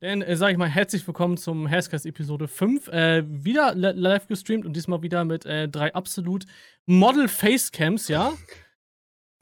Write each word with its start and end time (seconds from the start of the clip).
Dann 0.00 0.20
äh, 0.20 0.36
sage 0.36 0.52
ich 0.52 0.58
mal 0.58 0.68
herzlich 0.68 1.06
willkommen 1.06 1.38
zum 1.38 1.66
Hashcast 1.66 2.04
Episode 2.04 2.48
5. 2.48 2.88
Äh, 2.88 3.24
wieder 3.26 3.74
live 3.74 4.26
gestreamt 4.26 4.66
und 4.66 4.74
diesmal 4.76 5.00
wieder 5.00 5.24
mit 5.24 5.46
äh, 5.46 5.70
drei 5.70 5.94
absolut 5.94 6.44
Model 6.84 7.28
Facecams, 7.28 8.08
ja? 8.08 8.34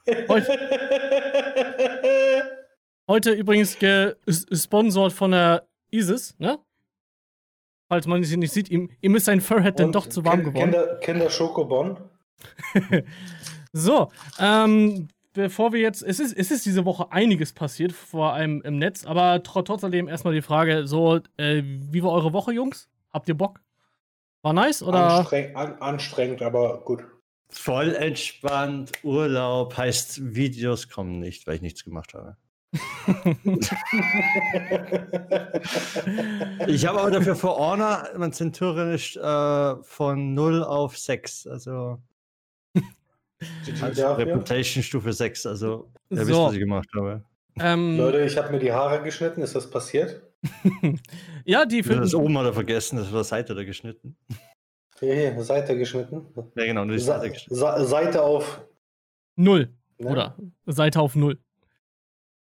Heute, 0.29 0.59
heute 3.09 3.31
übrigens 3.33 3.79
gesponsert 3.79 5.15
von 5.15 5.31
der 5.31 5.67
ISIS, 5.91 6.39
ne? 6.39 6.59
Falls 7.89 8.07
man 8.07 8.23
sie 8.23 8.37
nicht 8.37 8.53
sieht, 8.53 8.69
ihm, 8.71 8.91
ihm 9.01 9.17
ist 9.17 9.25
sein 9.25 9.41
Furhead 9.41 9.81
dann 9.81 9.93
doch 9.93 10.07
zu 10.07 10.23
warm 10.27 10.45
geworden. 10.45 10.73
Kinder, 10.73 10.97
Kinder 10.97 11.31
Schokobon. 11.31 12.11
so, 13.73 14.13
ähm, 14.39 15.09
bevor 15.35 15.73
wir 15.73 15.81
jetzt, 15.81 16.03
es 16.03 16.19
ist, 16.19 16.33
es 16.33 16.51
ist 16.51 16.65
diese 16.65 16.87
Woche 16.87 17.13
einiges 17.13 17.53
passiert, 17.53 17.93
vor 17.93 18.33
allem 18.33 18.63
im 18.63 18.79
Netz, 18.79 19.05
aber 19.05 19.43
tr 19.43 19.65
trotzdem 19.65 20.09
erstmal 20.09 20.33
die 20.35 20.43
Frage: 20.43 20.87
So, 20.87 21.21
äh, 21.37 21.63
wie 21.65 22.03
war 22.03 22.13
eure 22.13 22.33
Woche, 22.33 22.53
Jungs? 22.53 22.89
Habt 23.13 23.29
ihr 23.29 23.37
Bock? 23.37 23.61
War 24.43 24.55
nice 24.55 24.83
oder? 24.83 25.19
Anstreng 25.19 25.55
an, 25.55 25.75
anstrengend, 25.81 26.43
aber 26.43 26.81
gut. 26.85 27.05
Voll 27.51 27.95
entspannt, 27.95 28.93
Urlaub 29.03 29.77
heißt 29.77 30.35
Videos 30.35 30.89
kommen 30.89 31.21
nicht, 31.21 31.47
weil 31.47 31.57
ich 31.57 31.63
nichts 31.63 31.85
gemacht 31.85 32.15
habe. 32.15 32.37
ich 36.67 36.87
habe 36.87 37.01
aber 37.01 37.13
dafür 37.13 37.37
für 37.37 37.57
Honor 37.57 38.09
mein 38.17 38.33
Centurion 38.33 38.91
ist 38.93 39.17
äh, 39.17 39.77
von 39.83 40.35
0 40.35 40.65
auf 40.65 40.99
6. 40.99 41.47
Also 41.47 41.99
also 43.81 44.13
Reputation 44.15 44.83
Stufe 44.83 45.13
6, 45.13 45.47
also 45.47 45.91
ihr 46.11 46.19
so. 46.19 46.29
wisst, 46.29 46.39
was 46.39 46.53
ich 46.55 46.59
gemacht 46.61 46.89
habe. 46.97 47.25
Ähm, 47.61 47.97
Leute, 47.97 48.25
ich 48.25 48.37
habe 48.37 48.51
mir 48.51 48.59
die 48.59 48.73
Haare 48.73 49.03
geschnitten, 49.03 49.43
ist 49.43 49.55
das 49.55 49.71
passiert? 49.71 50.23
ja, 51.45 51.65
die 51.65 51.83
für. 51.83 51.97
Das 51.97 52.15
oben 52.15 52.37
hat 52.39 52.47
er 52.47 52.53
vergessen, 52.53 52.97
das 52.97 53.13
war 53.13 53.25
Seite 53.25 53.55
da 53.55 53.65
geschnitten. 53.65 54.17
Hier, 55.01 55.43
Seite 55.43 55.77
geschnitten. 55.77 56.27
Ja, 56.57 56.65
genau, 56.65 56.85
nur 56.85 56.97
die 56.97 57.03
Seite 57.03 57.31
geschnitten. 57.31 57.55
Seite 57.55 58.23
auf 58.23 58.65
Null. 59.37 59.73
Ne? 59.99 60.11
Oder 60.11 60.37
Seite 60.67 61.01
auf 61.01 61.15
Null. 61.15 61.39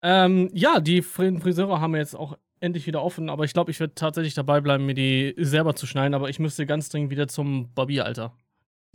Ähm, 0.02 0.50
ja, 0.52 0.80
die 0.80 1.02
Friseure 1.02 1.80
haben 1.80 1.96
jetzt 1.96 2.14
auch 2.14 2.38
endlich 2.60 2.86
wieder 2.86 3.02
offen, 3.02 3.28
aber 3.28 3.44
ich 3.44 3.52
glaube, 3.52 3.70
ich 3.70 3.80
werde 3.80 3.94
tatsächlich 3.94 4.34
dabei 4.34 4.60
bleiben, 4.60 4.86
mir 4.86 4.94
die 4.94 5.34
selber 5.38 5.74
zu 5.74 5.86
schneiden, 5.86 6.14
aber 6.14 6.28
ich 6.28 6.38
müsste 6.38 6.66
ganz 6.66 6.88
dringend 6.88 7.10
wieder 7.10 7.28
zum 7.28 7.72
Barbieralter 7.74 8.36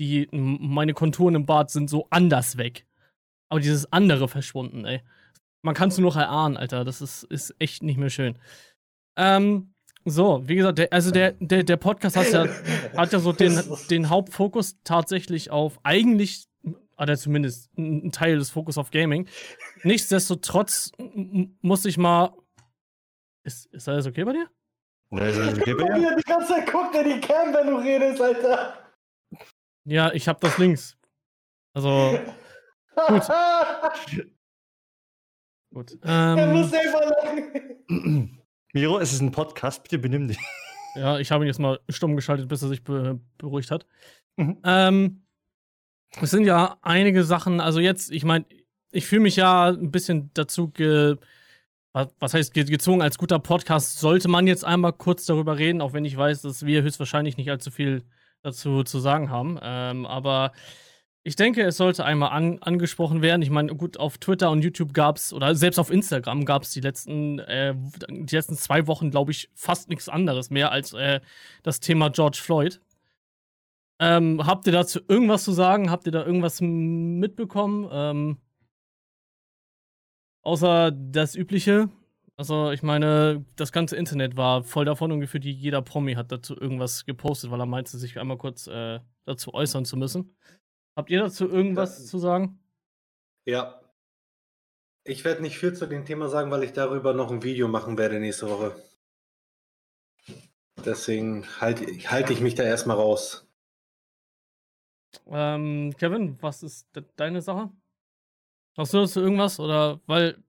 die, 0.02 0.28
meine 0.32 0.96
Konturen 0.96 1.36
im 1.36 1.46
Bart 1.46 1.70
sind 1.70 1.90
so 1.90 2.08
anders 2.10 2.58
weg. 2.58 2.88
Aber 3.50 3.60
dieses 3.60 3.92
andere 3.94 4.28
verschwunden, 4.28 4.84
ey. 4.84 5.02
Man 5.62 5.76
kann 5.76 5.90
es 5.90 5.98
nur 6.00 6.10
noch 6.10 6.18
erahnen, 6.18 6.58
Alter. 6.58 6.84
Das 6.84 7.02
ist, 7.02 7.24
ist 7.26 7.54
echt 7.60 7.84
nicht 7.84 7.98
mehr 7.98 8.10
schön. 8.10 8.40
Ähm, 9.16 9.76
so, 10.04 10.42
wie 10.48 10.56
gesagt, 10.56 10.80
der, 10.80 10.92
also 10.92 11.12
der, 11.12 11.34
der, 11.34 11.62
der 11.62 11.78
Podcast 11.78 12.16
hat 12.16 12.32
ja, 12.32 12.48
hat 12.98 13.14
ja 13.14 13.20
so 13.20 13.32
den, 13.32 13.62
den 13.92 14.10
Hauptfokus 14.10 14.78
tatsächlich 14.84 15.52
auf 15.52 15.80
eigentlich, 15.84 16.48
oder 16.98 17.16
zumindest 17.16 17.70
ein 17.78 18.12
Teil 18.12 18.40
des 18.40 18.50
Fokus 18.50 18.80
auf 18.80 18.90
Gaming. 18.90 19.28
Nichtsdestotrotz 19.84 20.92
muss 21.62 21.86
ich 21.86 22.00
mal. 22.00 22.34
Ist, 23.44 23.68
ist 23.68 23.88
alles 23.88 24.08
okay 24.08 24.24
bei 24.24 24.34
dir? 24.34 24.50
Ja, 25.12 25.28
ist 25.28 25.38
alles 25.38 25.60
okay 25.60 25.76
bei 25.76 26.00
dir? 26.00 26.16
Die 26.18 26.24
ganze 26.24 26.54
Zeit 26.54 26.72
guckt 26.72 26.96
er 26.96 27.04
die 27.04 27.20
Cam, 27.20 27.54
wenn 27.54 27.68
du 27.68 27.76
redest, 27.76 28.20
Alter. 28.20 28.81
Ja, 29.86 30.12
ich 30.14 30.28
hab 30.28 30.42
das 30.42 30.58
links. 30.58 30.98
Also. 31.74 32.20
Gut. 33.08 33.24
gut. 35.74 35.98
Ähm, 36.04 36.38
er 36.38 36.48
muss 36.48 36.70
selber 36.70 37.06
lachen. 37.06 38.42
Miro, 38.74 39.00
es 39.00 39.14
ist 39.14 39.22
ein 39.22 39.32
Podcast, 39.32 39.84
bitte 39.84 39.98
benimm 40.00 40.28
dich. 40.28 40.38
Ja, 40.94 41.20
ich 41.20 41.32
habe 41.32 41.46
ihn 41.46 41.48
jetzt 41.48 41.60
mal 41.60 41.80
stumm 41.88 42.18
geschaltet, 42.18 42.50
bis 42.50 42.62
er 42.62 42.68
sich 42.68 42.84
be 42.84 43.18
beruhigt 43.38 43.72
hat. 43.72 43.86
Mhm. 44.36 44.58
Ähm, 44.66 45.26
es 46.20 46.32
sind 46.32 46.44
ja 46.44 46.78
einige 46.82 47.24
Sachen, 47.24 47.62
also 47.62 47.80
jetzt, 47.80 48.12
ich 48.12 48.26
meine, 48.26 48.46
ich 48.92 49.06
fühle 49.06 49.22
mich 49.22 49.38
ja 49.38 49.70
ein 49.70 49.90
bisschen 49.90 50.32
dazu 50.34 50.68
ge 50.68 51.16
was 51.94 52.34
heißt 52.34 52.54
gezwungen, 52.54 53.02
als 53.02 53.18
guter 53.18 53.40
Podcast 53.40 54.00
sollte 54.00 54.28
man 54.28 54.48
jetzt 54.48 54.64
einmal 54.64 54.94
kurz 54.94 55.26
darüber 55.26 55.58
reden, 55.58 55.82
auch 55.82 55.94
wenn 55.94 56.06
ich 56.06 56.16
weiß, 56.16 56.42
dass 56.42 56.66
wir 56.66 56.84
höchstwahrscheinlich 56.84 57.38
nicht 57.38 57.50
allzu 57.52 57.72
viel 57.72 58.04
dazu 58.44 58.84
zu 58.84 59.00
sagen 59.00 59.30
haben. 59.30 59.60
Ähm, 59.62 60.06
aber 60.06 60.52
ich 61.24 61.36
denke, 61.36 61.64
es 61.64 61.78
sollte 61.78 62.04
einmal 62.04 62.32
an, 62.32 62.60
angesprochen 62.60 63.22
werden. 63.22 63.42
Ich 63.44 63.52
meine, 63.52 63.76
gut, 63.76 63.98
auf 63.98 64.18
Twitter 64.18 64.50
und 64.50 64.64
YouTube 64.64 64.94
gab 64.94 65.18
es, 65.18 65.34
oder 65.34 65.54
selbst 65.54 65.78
auf 65.78 65.92
Instagram 65.92 66.46
gab 66.46 66.64
es 66.64 66.72
die 66.72 66.82
letzten, 66.82 67.40
äh, 67.40 67.76
die 68.10 68.36
letzten 68.36 68.56
zwei 68.56 68.88
Wochen, 68.88 69.12
glaube 69.12 69.32
ich, 69.32 69.50
fast 69.54 69.90
nichts 69.90 70.10
anderes 70.10 70.50
mehr 70.50 70.72
als 70.72 70.94
äh, 70.94 71.22
das 71.64 71.80
Thema 71.80 72.10
George 72.10 72.40
Floyd. 72.42 72.82
Ähm, 74.00 74.46
habt 74.48 74.66
ihr 74.66 74.74
dazu 74.74 75.00
irgendwas 75.08 75.44
zu 75.44 75.52
sagen? 75.52 75.92
Habt 75.92 76.08
ihr 76.08 76.12
da 76.12 76.26
irgendwas 76.26 76.60
mitbekommen? 76.60 77.88
Ähm, 77.92 78.38
außer 80.42 80.92
das 80.92 81.36
Übliche. 81.36 81.90
Also, 82.42 82.72
ich 82.72 82.82
meine, 82.82 83.46
das 83.56 83.72
ganze 83.72 83.96
Internet 83.96 84.36
war 84.36 84.64
voll 84.64 84.84
davon 84.84 85.12
und 85.12 85.20
gefühlt 85.20 85.46
jeder 85.46 85.84
Promi 85.84 86.16
hat 86.16 86.32
dazu 86.32 86.60
irgendwas 86.60 87.06
gepostet, 87.06 87.52
weil 87.52 87.60
er 87.60 87.68
meinte, 87.68 87.96
sich 88.00 88.18
einmal 88.18 88.40
kurz 88.40 88.66
äh, 88.66 89.00
dazu 89.26 89.54
äußern 89.54 89.86
zu 89.86 89.96
müssen. 89.96 90.36
Habt 90.96 91.12
ihr 91.12 91.20
dazu 91.20 91.48
irgendwas 91.48 91.98
das, 91.98 92.08
zu 92.08 92.18
sagen? 92.18 92.60
Ja. 93.46 93.80
Ich 95.04 95.24
werde 95.24 95.44
nicht 95.44 95.60
viel 95.60 95.74
zu 95.74 95.86
dem 95.86 96.04
Thema 96.04 96.30
sagen, 96.30 96.50
weil 96.50 96.64
ich 96.64 96.74
darüber 96.74 97.14
noch 97.14 97.30
ein 97.30 97.44
Video 97.44 97.68
machen 97.68 98.00
werde 98.00 98.20
nächste 98.20 98.50
Woche. 98.50 98.76
Deswegen 100.84 101.46
halte 101.60 101.86
halt 102.10 102.32
ich 102.32 102.42
mich 102.42 102.56
da 102.56 102.64
erstmal 102.64 102.98
raus. 102.98 103.48
Ähm, 105.28 105.94
Kevin, 105.96 106.42
was 106.42 106.64
ist 106.64 106.88
de 106.96 107.04
deine 107.18 107.44
Sache? 107.44 107.70
Hast 108.76 108.96
du 108.96 108.98
dazu 108.98 109.20
irgendwas? 109.20 109.60
Oder 109.60 110.02
weil 110.08 110.44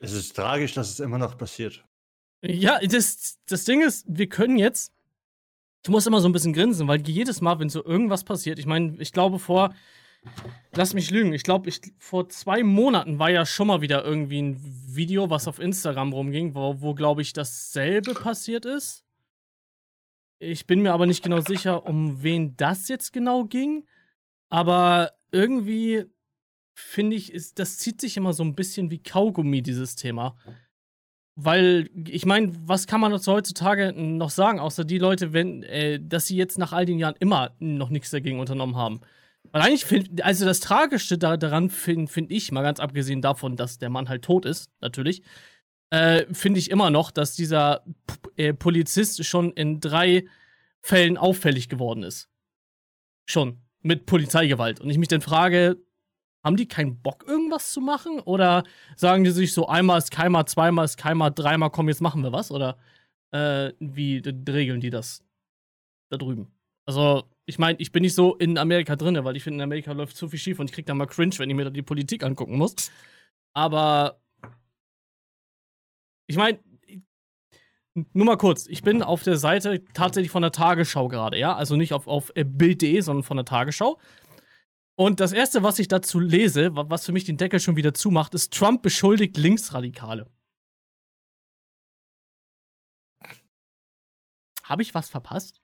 es 0.00 0.12
ist 0.12 0.34
tragisch, 0.34 0.74
dass 0.74 0.90
es 0.90 1.00
immer 1.00 1.18
noch 1.18 1.38
passiert. 1.38 1.84
Ja, 2.42 2.78
das, 2.80 3.38
das 3.46 3.64
Ding 3.64 3.82
ist, 3.82 4.04
wir 4.06 4.28
können 4.28 4.58
jetzt. 4.58 4.92
Du 5.82 5.92
musst 5.92 6.06
immer 6.06 6.20
so 6.20 6.28
ein 6.28 6.32
bisschen 6.32 6.52
grinsen, 6.52 6.88
weil 6.88 7.06
jedes 7.08 7.40
Mal, 7.40 7.58
wenn 7.58 7.68
so 7.68 7.84
irgendwas 7.84 8.24
passiert, 8.24 8.58
ich 8.58 8.66
meine, 8.66 8.96
ich 8.98 9.12
glaube 9.12 9.38
vor. 9.38 9.74
Lass 10.74 10.94
mich 10.94 11.10
lügen, 11.10 11.34
ich 11.34 11.42
glaube, 11.42 11.68
ich, 11.68 11.82
vor 11.98 12.30
zwei 12.30 12.62
Monaten 12.62 13.18
war 13.18 13.28
ja 13.28 13.44
schon 13.44 13.66
mal 13.66 13.82
wieder 13.82 14.02
irgendwie 14.04 14.40
ein 14.40 14.58
Video, 14.86 15.28
was 15.28 15.46
auf 15.46 15.58
Instagram 15.58 16.14
rumging, 16.14 16.54
wo, 16.54 16.80
wo 16.80 16.94
glaube 16.94 17.20
ich, 17.20 17.34
dasselbe 17.34 18.14
passiert 18.14 18.64
ist. 18.64 19.04
Ich 20.38 20.66
bin 20.66 20.80
mir 20.80 20.94
aber 20.94 21.04
nicht 21.04 21.22
genau 21.22 21.40
sicher, 21.40 21.84
um 21.86 22.22
wen 22.22 22.56
das 22.56 22.88
jetzt 22.88 23.12
genau 23.12 23.44
ging. 23.44 23.86
Aber 24.48 25.12
irgendwie 25.30 26.06
finde 26.74 27.16
ich, 27.16 27.32
ist, 27.32 27.58
das 27.58 27.78
zieht 27.78 28.00
sich 28.00 28.16
immer 28.16 28.32
so 28.32 28.42
ein 28.42 28.54
bisschen 28.54 28.90
wie 28.90 29.02
Kaugummi, 29.02 29.62
dieses 29.62 29.96
Thema. 29.96 30.36
Weil, 31.36 31.88
ich 31.94 32.26
meine, 32.26 32.52
was 32.60 32.86
kann 32.86 33.00
man 33.00 33.10
dazu 33.10 33.32
heutzutage 33.32 33.92
noch 33.92 34.30
sagen, 34.30 34.60
außer 34.60 34.84
die 34.84 34.98
Leute, 34.98 35.32
wenn, 35.32 35.62
äh, 35.64 35.98
dass 36.00 36.26
sie 36.26 36.36
jetzt 36.36 36.58
nach 36.58 36.72
all 36.72 36.84
den 36.84 36.98
Jahren 36.98 37.16
immer 37.18 37.54
noch 37.58 37.90
nichts 37.90 38.10
dagegen 38.10 38.38
unternommen 38.38 38.76
haben. 38.76 39.00
Weil 39.50 39.62
eigentlich, 39.62 39.84
find, 39.84 40.22
also 40.22 40.44
das 40.44 40.60
Tragischste 40.60 41.18
da, 41.18 41.36
daran 41.36 41.70
finde 41.70 42.10
find 42.10 42.30
ich, 42.30 42.52
mal 42.52 42.62
ganz 42.62 42.80
abgesehen 42.80 43.20
davon, 43.20 43.56
dass 43.56 43.78
der 43.78 43.90
Mann 43.90 44.08
halt 44.08 44.22
tot 44.22 44.44
ist, 44.44 44.70
natürlich, 44.80 45.22
äh, 45.90 46.24
finde 46.32 46.60
ich 46.60 46.70
immer 46.70 46.90
noch, 46.90 47.10
dass 47.10 47.34
dieser 47.34 47.84
P 48.06 48.48
äh, 48.48 48.54
Polizist 48.54 49.24
schon 49.24 49.52
in 49.52 49.80
drei 49.80 50.26
Fällen 50.80 51.16
auffällig 51.16 51.68
geworden 51.68 52.02
ist. 52.02 52.28
Schon. 53.26 53.60
Mit 53.80 54.06
Polizeigewalt. 54.06 54.80
Und 54.80 54.90
ich 54.90 54.98
mich 54.98 55.08
dann 55.08 55.20
frage, 55.20 55.76
haben 56.44 56.56
die 56.56 56.68
keinen 56.68 57.00
Bock, 57.00 57.24
irgendwas 57.26 57.72
zu 57.72 57.80
machen? 57.80 58.20
Oder 58.20 58.64
sagen 58.96 59.24
die 59.24 59.30
sich 59.30 59.52
so, 59.52 59.66
einmal 59.66 59.98
ist 59.98 60.10
Keimer, 60.10 60.46
zweimal 60.46 60.84
ist 60.84 60.98
Keimer, 60.98 61.30
dreimal, 61.30 61.70
komm, 61.70 61.88
jetzt 61.88 62.02
machen 62.02 62.22
wir 62.22 62.32
was? 62.32 62.50
Oder 62.50 62.76
äh, 63.32 63.72
wie 63.80 64.22
regeln 64.48 64.80
die 64.80 64.90
das 64.90 65.24
da 66.10 66.18
drüben? 66.18 66.48
Also, 66.86 67.24
ich 67.46 67.58
meine, 67.58 67.78
ich 67.80 67.92
bin 67.92 68.02
nicht 68.02 68.14
so 68.14 68.36
in 68.36 68.58
Amerika 68.58 68.94
drin, 68.96 69.18
weil 69.24 69.36
ich 69.36 69.42
finde, 69.42 69.58
in 69.58 69.62
Amerika 69.62 69.92
läuft 69.92 70.16
zu 70.16 70.28
viel 70.28 70.38
schief 70.38 70.58
und 70.60 70.70
ich 70.70 70.74
krieg 70.74 70.86
da 70.86 70.94
mal 70.94 71.06
cringe, 71.06 71.38
wenn 71.38 71.48
ich 71.48 71.56
mir 71.56 71.64
da 71.64 71.70
die 71.70 71.82
Politik 71.82 72.22
angucken 72.22 72.58
muss. 72.58 72.90
Aber 73.54 74.20
ich 76.26 76.36
meine, 76.36 76.58
nur 78.12 78.26
mal 78.26 78.36
kurz, 78.36 78.66
ich 78.66 78.82
bin 78.82 79.02
auf 79.02 79.22
der 79.22 79.36
Seite 79.36 79.84
tatsächlich 79.94 80.30
von 80.30 80.42
der 80.42 80.52
Tagesschau 80.52 81.08
gerade, 81.08 81.38
ja? 81.38 81.54
Also 81.54 81.76
nicht 81.76 81.92
auf, 81.92 82.06
auf 82.08 82.32
äh, 82.34 82.44
Bild.de, 82.44 83.00
sondern 83.00 83.22
von 83.22 83.36
der 83.36 83.46
Tagesschau. 83.46 83.98
Und 84.96 85.18
das 85.18 85.32
erste, 85.32 85.62
was 85.62 85.78
ich 85.80 85.88
dazu 85.88 86.20
lese, 86.20 86.70
was 86.72 87.04
für 87.04 87.12
mich 87.12 87.24
den 87.24 87.36
Deckel 87.36 87.58
schon 87.58 87.76
wieder 87.76 87.94
zumacht, 87.94 88.34
ist 88.34 88.52
Trump 88.52 88.82
beschuldigt 88.82 89.36
Linksradikale. 89.36 90.30
Habe 94.62 94.82
ich 94.82 94.94
was 94.94 95.08
verpasst? 95.10 95.60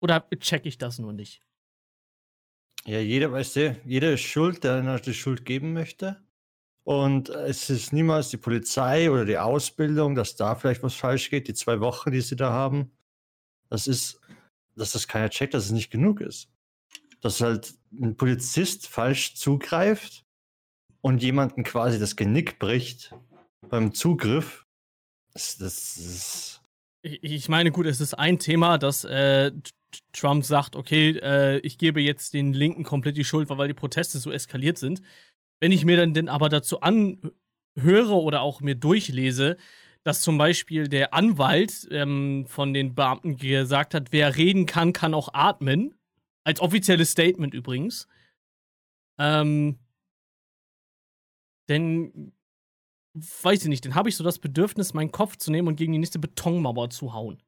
Oder 0.00 0.28
check 0.38 0.66
ich 0.66 0.78
das 0.78 0.98
nur 0.98 1.12
nicht? 1.12 1.42
Ja, 2.84 2.98
jeder, 2.98 3.32
weißt 3.32 3.56
du, 3.56 3.80
jeder 3.84 4.12
ist 4.12 4.22
schuld, 4.22 4.64
der 4.64 4.74
einer 4.74 4.98
die 4.98 5.14
Schuld 5.14 5.44
geben 5.44 5.72
möchte. 5.72 6.22
Und 6.84 7.28
es 7.28 7.70
ist 7.70 7.92
niemals 7.92 8.30
die 8.30 8.36
Polizei 8.36 9.10
oder 9.10 9.24
die 9.24 9.38
Ausbildung, 9.38 10.16
dass 10.16 10.34
da 10.34 10.56
vielleicht 10.56 10.82
was 10.82 10.94
falsch 10.94 11.30
geht. 11.30 11.46
Die 11.46 11.54
zwei 11.54 11.80
Wochen, 11.80 12.10
die 12.10 12.20
sie 12.20 12.34
da 12.34 12.50
haben, 12.50 12.90
das 13.68 13.86
ist, 13.86 14.20
dass 14.74 14.92
das 14.92 15.06
keiner 15.06 15.30
checkt, 15.30 15.54
dass 15.54 15.66
es 15.66 15.70
nicht 15.70 15.90
genug 15.90 16.20
ist. 16.20 16.51
Dass 17.22 17.40
halt 17.40 17.74
ein 17.92 18.16
Polizist 18.16 18.86
falsch 18.86 19.34
zugreift 19.34 20.24
und 21.00 21.22
jemanden 21.22 21.64
quasi 21.64 21.98
das 21.98 22.16
Genick 22.16 22.58
bricht 22.58 23.14
beim 23.68 23.94
Zugriff. 23.94 24.66
Das, 25.32 25.56
das. 25.56 26.60
Ich, 27.02 27.22
ich 27.22 27.48
meine, 27.48 27.72
gut, 27.72 27.86
es 27.86 28.00
ist 28.00 28.14
ein 28.14 28.38
Thema, 28.38 28.76
dass 28.76 29.04
äh, 29.04 29.52
Trump 30.12 30.44
sagt, 30.44 30.76
okay, 30.76 31.18
äh, 31.22 31.58
ich 31.58 31.78
gebe 31.78 32.00
jetzt 32.00 32.34
den 32.34 32.52
Linken 32.52 32.84
komplett 32.84 33.16
die 33.16 33.24
Schuld, 33.24 33.48
weil 33.48 33.68
die 33.68 33.74
Proteste 33.74 34.18
so 34.18 34.30
eskaliert 34.30 34.78
sind. 34.78 35.02
Wenn 35.60 35.72
ich 35.72 35.84
mir 35.84 35.96
dann 35.96 36.14
denn 36.14 36.28
aber 36.28 36.48
dazu 36.48 36.80
anhöre 36.80 38.14
oder 38.14 38.42
auch 38.42 38.60
mir 38.60 38.74
durchlese, 38.74 39.56
dass 40.04 40.20
zum 40.20 40.38
Beispiel 40.38 40.88
der 40.88 41.14
Anwalt 41.14 41.86
ähm, 41.90 42.46
von 42.48 42.74
den 42.74 42.94
Beamten 42.94 43.36
gesagt 43.36 43.94
hat, 43.94 44.08
wer 44.10 44.36
reden 44.36 44.66
kann, 44.66 44.92
kann 44.92 45.14
auch 45.14 45.32
atmen. 45.32 45.94
Als 46.44 46.60
offizielles 46.60 47.10
Statement 47.10 47.54
übrigens. 47.54 48.08
Ähm, 49.18 49.78
denn, 51.68 52.32
weiß 53.14 53.62
ich 53.62 53.68
nicht, 53.68 53.84
dann 53.84 53.94
habe 53.94 54.08
ich 54.08 54.16
so 54.16 54.24
das 54.24 54.38
Bedürfnis, 54.38 54.94
meinen 54.94 55.12
Kopf 55.12 55.36
zu 55.36 55.50
nehmen 55.50 55.68
und 55.68 55.76
gegen 55.76 55.92
die 55.92 55.98
nächste 55.98 56.18
Betonmauer 56.18 56.90
zu 56.90 57.12
hauen. 57.12 57.42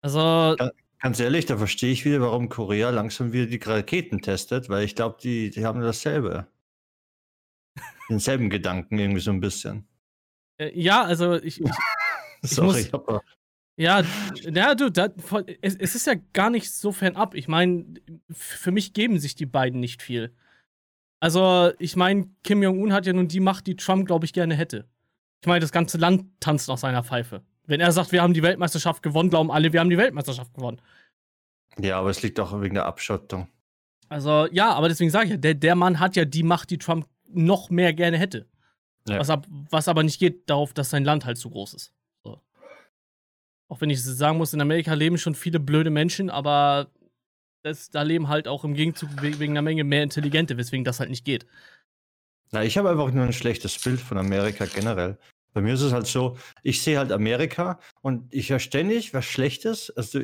Also. 0.00 0.56
Ganz 1.00 1.20
ehrlich, 1.20 1.44
da 1.44 1.58
verstehe 1.58 1.92
ich 1.92 2.06
wieder, 2.06 2.22
warum 2.22 2.48
Korea 2.48 2.88
langsam 2.88 3.32
wieder 3.32 3.46
die 3.46 3.60
Raketen 3.62 4.22
testet, 4.22 4.70
weil 4.70 4.84
ich 4.84 4.94
glaube, 4.94 5.18
die, 5.22 5.50
die 5.50 5.66
haben 5.66 5.82
dasselbe. 5.82 6.46
Denselben 8.08 8.48
Gedanken 8.48 8.98
irgendwie 8.98 9.20
so 9.20 9.30
ein 9.30 9.40
bisschen. 9.40 9.86
Äh, 10.56 10.78
ja, 10.78 11.02
also 11.02 11.34
ich. 11.34 11.60
ich, 11.60 11.70
ich 12.42 12.50
Sorry, 12.50 12.84
muss, 12.84 12.94
aber. 12.94 13.22
Ja, 13.76 14.02
ja, 14.42 14.74
du, 14.74 14.90
da, 14.90 15.08
es, 15.60 15.74
es, 15.74 15.94
ist 15.94 16.06
ja 16.06 16.14
gar 16.32 16.50
nicht 16.50 16.72
so 16.72 16.92
fernab. 16.92 17.34
Ich 17.34 17.48
meine, 17.48 17.84
für 18.30 18.70
mich 18.70 18.92
geben 18.92 19.18
sich 19.18 19.34
die 19.34 19.46
beiden 19.46 19.80
nicht 19.80 20.00
viel. 20.00 20.32
Also, 21.18 21.72
ich 21.78 21.96
meine, 21.96 22.28
Kim 22.44 22.62
Jong-un 22.62 22.92
hat 22.92 23.06
ja 23.06 23.12
nun 23.12 23.28
die 23.28 23.40
Macht, 23.40 23.66
die 23.66 23.76
Trump, 23.76 24.06
glaube 24.06 24.26
ich, 24.26 24.32
gerne 24.32 24.54
hätte. 24.54 24.86
Ich 25.40 25.48
meine, 25.48 25.60
das 25.60 25.72
ganze 25.72 25.98
Land 25.98 26.26
tanzt 26.38 26.68
nach 26.68 26.78
seiner 26.78 27.02
Pfeife. 27.02 27.42
Wenn 27.66 27.80
er 27.80 27.92
sagt, 27.92 28.12
wir 28.12 28.22
haben 28.22 28.34
die 28.34 28.42
Weltmeisterschaft 28.42 29.02
gewonnen, 29.02 29.30
glauben 29.30 29.50
alle, 29.50 29.72
wir 29.72 29.80
haben 29.80 29.90
die 29.90 29.98
Weltmeisterschaft 29.98 30.54
gewonnen. 30.54 30.80
Ja, 31.78 31.98
aber 31.98 32.10
es 32.10 32.22
liegt 32.22 32.38
auch 32.38 32.60
wegen 32.60 32.74
der 32.74 32.86
Abschottung. 32.86 33.48
Also, 34.08 34.46
ja, 34.52 34.72
aber 34.72 34.88
deswegen 34.88 35.10
sage 35.10 35.24
ich 35.24 35.30
ja, 35.32 35.36
der, 35.38 35.54
der 35.54 35.74
Mann 35.74 35.98
hat 35.98 36.14
ja 36.14 36.24
die 36.24 36.42
Macht, 36.42 36.70
die 36.70 36.78
Trump 36.78 37.08
noch 37.26 37.70
mehr 37.70 37.92
gerne 37.94 38.18
hätte. 38.18 38.46
Ja. 39.08 39.18
Was, 39.18 39.30
ab, 39.30 39.46
was, 39.48 39.88
aber 39.88 40.02
nicht 40.02 40.20
geht 40.20 40.48
darauf, 40.48 40.72
dass 40.72 40.90
sein 40.90 41.04
Land 41.04 41.24
halt 41.24 41.38
zu 41.38 41.50
groß 41.50 41.74
ist. 41.74 41.93
Auch 43.68 43.80
wenn 43.80 43.90
ich 43.90 44.02
sagen 44.02 44.38
muss, 44.38 44.52
in 44.52 44.60
Amerika 44.60 44.94
leben 44.94 45.18
schon 45.18 45.34
viele 45.34 45.58
blöde 45.58 45.90
Menschen, 45.90 46.30
aber 46.30 46.90
das, 47.62 47.90
da 47.90 48.02
leben 48.02 48.28
halt 48.28 48.46
auch 48.46 48.64
im 48.64 48.74
Gegenzug 48.74 49.08
wegen 49.22 49.52
einer 49.52 49.62
Menge 49.62 49.84
mehr 49.84 50.02
Intelligente, 50.02 50.56
weswegen 50.58 50.84
das 50.84 51.00
halt 51.00 51.10
nicht 51.10 51.24
geht. 51.24 51.46
Na, 52.52 52.62
ich 52.62 52.76
habe 52.76 52.90
einfach 52.90 53.10
nur 53.10 53.24
ein 53.24 53.32
schlechtes 53.32 53.78
Bild 53.78 54.00
von 54.00 54.18
Amerika 54.18 54.66
generell. 54.66 55.18
Bei 55.54 55.60
mir 55.60 55.74
ist 55.74 55.80
es 55.80 55.92
halt 55.92 56.06
so, 56.06 56.36
ich 56.62 56.82
sehe 56.82 56.98
halt 56.98 57.10
Amerika 57.10 57.78
und 58.02 58.32
ich 58.34 58.50
höre 58.50 58.58
ständig 58.58 59.14
was 59.14 59.24
Schlechtes. 59.24 59.90
Also 59.96 60.20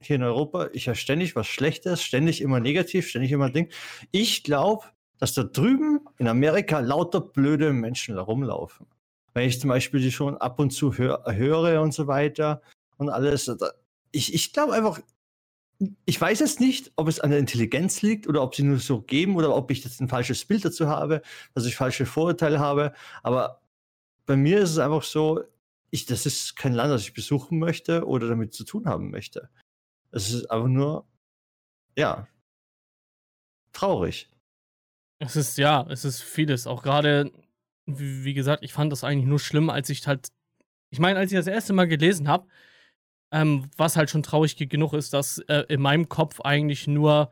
hier 0.00 0.16
in 0.16 0.22
Europa, 0.22 0.68
ich 0.72 0.88
höre 0.88 0.94
ständig 0.94 1.36
was 1.36 1.46
Schlechtes, 1.46 2.02
ständig 2.02 2.40
immer 2.40 2.60
negativ, 2.60 3.08
ständig 3.08 3.30
immer 3.30 3.50
Ding. 3.50 3.70
Ich 4.10 4.42
glaube, 4.42 4.86
dass 5.18 5.34
da 5.34 5.44
drüben 5.44 6.00
in 6.18 6.26
Amerika 6.26 6.80
lauter 6.80 7.20
blöde 7.20 7.72
Menschen 7.72 8.16
da 8.16 8.22
rumlaufen. 8.22 8.86
Wenn 9.34 9.48
ich 9.48 9.60
zum 9.60 9.68
Beispiel 9.68 10.00
die 10.00 10.10
schon 10.10 10.36
ab 10.38 10.58
und 10.58 10.70
zu 10.70 10.96
hör, 10.96 11.24
höre 11.26 11.80
und 11.82 11.94
so 11.94 12.06
weiter 12.06 12.62
und 13.00 13.08
alles. 13.08 13.50
Ich, 14.12 14.34
ich 14.34 14.52
glaube 14.52 14.74
einfach, 14.74 15.00
ich 16.04 16.20
weiß 16.20 16.40
jetzt 16.40 16.60
nicht, 16.60 16.92
ob 16.96 17.08
es 17.08 17.20
an 17.20 17.30
der 17.30 17.38
Intelligenz 17.38 18.02
liegt 18.02 18.28
oder 18.28 18.42
ob 18.42 18.54
sie 18.54 18.62
nur 18.62 18.78
so 18.78 19.00
geben 19.00 19.36
oder 19.36 19.54
ob 19.56 19.70
ich 19.70 19.82
jetzt 19.82 20.00
ein 20.00 20.08
falsches 20.08 20.44
Bild 20.44 20.64
dazu 20.64 20.88
habe, 20.88 21.22
dass 21.54 21.64
ich 21.64 21.76
falsche 21.76 22.06
Vorurteile 22.06 22.60
habe. 22.60 22.92
Aber 23.22 23.62
bei 24.26 24.36
mir 24.36 24.60
ist 24.60 24.70
es 24.70 24.78
einfach 24.78 25.02
so, 25.02 25.42
ich, 25.90 26.06
das 26.06 26.26
ist 26.26 26.54
kein 26.56 26.74
Land, 26.74 26.92
das 26.92 27.02
ich 27.02 27.14
besuchen 27.14 27.58
möchte 27.58 28.06
oder 28.06 28.28
damit 28.28 28.52
zu 28.52 28.64
tun 28.64 28.86
haben 28.86 29.10
möchte. 29.10 29.48
Es 30.10 30.30
ist 30.30 30.50
einfach 30.50 30.68
nur, 30.68 31.06
ja, 31.96 32.28
traurig. 33.72 34.30
Es 35.18 35.36
ist, 35.36 35.56
ja, 35.56 35.86
es 35.88 36.04
ist 36.04 36.22
vieles. 36.22 36.66
Auch 36.66 36.82
gerade, 36.82 37.32
wie, 37.86 38.24
wie, 38.24 38.34
gesagt, 38.34 38.62
ich 38.62 38.72
fand 38.72 38.92
das 38.92 39.04
eigentlich 39.04 39.26
nur 39.26 39.38
schlimm, 39.38 39.70
als 39.70 39.88
ich 39.88 40.06
halt, 40.06 40.28
ich 40.90 40.98
meine, 40.98 41.18
als 41.18 41.32
ich 41.32 41.38
das 41.38 41.46
erste 41.46 41.72
Mal 41.72 41.88
gelesen 41.88 42.28
habe, 42.28 42.46
ähm, 43.32 43.70
was 43.76 43.96
halt 43.96 44.10
schon 44.10 44.22
traurig 44.22 44.56
genug 44.56 44.92
ist, 44.92 45.12
dass 45.12 45.38
äh, 45.48 45.64
in 45.68 45.80
meinem 45.80 46.08
Kopf 46.08 46.40
eigentlich 46.40 46.86
nur 46.86 47.30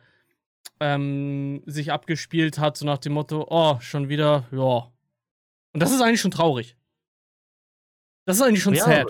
ähm, 0.80 1.62
sich 1.66 1.92
abgespielt 1.92 2.58
hat, 2.58 2.76
so 2.76 2.86
nach 2.86 2.98
dem 2.98 3.14
Motto, 3.14 3.46
oh, 3.48 3.78
schon 3.80 4.08
wieder, 4.08 4.46
ja. 4.52 4.92
Und 5.72 5.82
das 5.82 5.92
ist 5.92 6.00
eigentlich 6.00 6.20
schon 6.20 6.30
traurig. 6.30 6.76
Das 8.24 8.36
ist 8.36 8.42
eigentlich 8.42 8.62
schon 8.62 8.74
ja, 8.74 8.84
sad. 8.84 9.06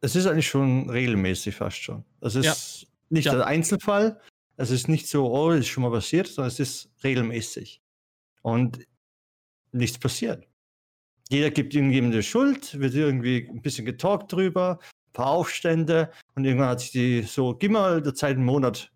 Es 0.00 0.16
ist 0.16 0.26
eigentlich 0.26 0.48
schon 0.48 0.90
regelmäßig 0.90 1.54
fast 1.54 1.78
schon. 1.78 2.04
Es 2.20 2.34
ist 2.34 2.44
ja. 2.82 2.88
nicht 3.08 3.26
ja. 3.26 3.34
der 3.34 3.46
Einzelfall. 3.46 4.20
Es 4.56 4.70
ist 4.70 4.88
nicht 4.88 5.08
so, 5.08 5.32
oh, 5.32 5.50
ist 5.50 5.68
schon 5.68 5.84
mal 5.84 5.92
passiert, 5.92 6.26
sondern 6.26 6.48
es 6.48 6.58
ist 6.58 6.90
regelmäßig. 7.04 7.80
Und 8.42 8.80
nichts 9.72 9.98
passiert. 9.98 10.46
Jeder 11.30 11.50
gibt 11.50 11.74
irgendjemandem 11.74 12.22
Schuld, 12.22 12.78
wird 12.78 12.94
irgendwie 12.94 13.46
ein 13.48 13.62
bisschen 13.62 13.84
getalkt 13.84 14.32
drüber, 14.32 14.78
ein 14.80 14.97
paar 15.18 15.32
Aufstände 15.32 16.10
und 16.36 16.44
irgendwann 16.44 16.68
hat 16.68 16.80
sich 16.80 16.92
die 16.92 17.22
so, 17.22 17.52
gib 17.52 17.72
mal 17.72 18.00
der 18.00 18.14
Zeit 18.14 18.36
einen 18.36 18.44
Monat, 18.44 18.92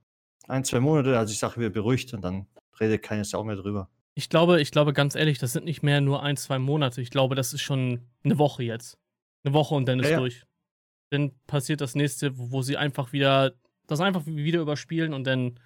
ein, 0.47 0.63
zwei 0.63 0.79
Monate, 0.79 1.19
hat 1.19 1.27
sich 1.27 1.37
die 1.37 1.41
Sache 1.41 1.59
wieder 1.59 1.71
beruhigt 1.71 2.15
und 2.15 2.23
dann 2.23 2.47
redet 2.79 3.03
keine 3.03 3.25
Sau 3.25 3.43
mehr 3.43 3.57
drüber. 3.57 3.91
Ich 4.15 4.29
glaube, 4.29 4.61
ich 4.61 4.71
glaube 4.71 4.93
ganz 4.93 5.17
ehrlich, 5.17 5.39
das 5.39 5.53
sind 5.53 5.65
nicht 5.65 5.83
mehr 5.83 6.01
nur 6.01 6.23
ein, 6.23 6.37
zwei 6.37 6.61
Monate. 6.61 7.01
Ich 7.01 7.11
glaube, 7.11 7.35
das 7.35 7.53
ist 7.53 7.63
schon 7.63 8.03
eine 8.23 8.39
Woche 8.39 8.63
jetzt. 8.63 8.99
Eine 9.43 9.53
Woche 9.53 9.75
und 9.75 9.87
dann 9.89 9.99
ist 9.99 10.07
ja, 10.07 10.13
ja. 10.13 10.19
durch. 10.19 10.45
Dann 11.11 11.33
passiert 11.49 11.81
das 11.81 11.97
nächste, 11.97 12.39
wo 12.39 12.63
sie 12.63 12.77
einfach 12.77 13.13
wieder, 13.13 13.55
das 13.89 14.01
einfach 14.01 14.25
wieder 14.25 14.61
überspielen 14.61 15.15
und 15.15 15.25
dann, 15.25 15.59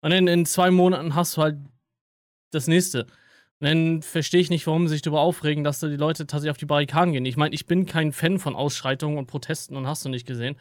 und 0.00 0.10
dann 0.12 0.28
in 0.28 0.46
zwei 0.46 0.70
Monaten 0.70 1.14
hast 1.14 1.36
du 1.36 1.42
halt 1.42 1.58
das 2.52 2.68
nächste. 2.68 3.06
Dann 3.60 4.00
verstehe 4.00 4.40
ich 4.40 4.48
nicht, 4.48 4.66
warum 4.66 4.88
sie 4.88 4.94
sich 4.94 5.02
darüber 5.02 5.20
aufregen, 5.20 5.64
dass 5.64 5.80
da 5.80 5.88
die 5.88 5.96
Leute 5.96 6.26
tatsächlich 6.26 6.50
auf 6.50 6.56
die 6.56 6.66
Barrikaden 6.66 7.12
gehen. 7.12 7.26
Ich 7.26 7.36
meine, 7.36 7.54
ich 7.54 7.66
bin 7.66 7.84
kein 7.84 8.12
Fan 8.12 8.38
von 8.38 8.56
Ausschreitungen 8.56 9.18
und 9.18 9.26
Protesten 9.26 9.76
und 9.76 9.86
hast 9.86 10.04
du 10.04 10.08
nicht 10.08 10.26
gesehen. 10.26 10.56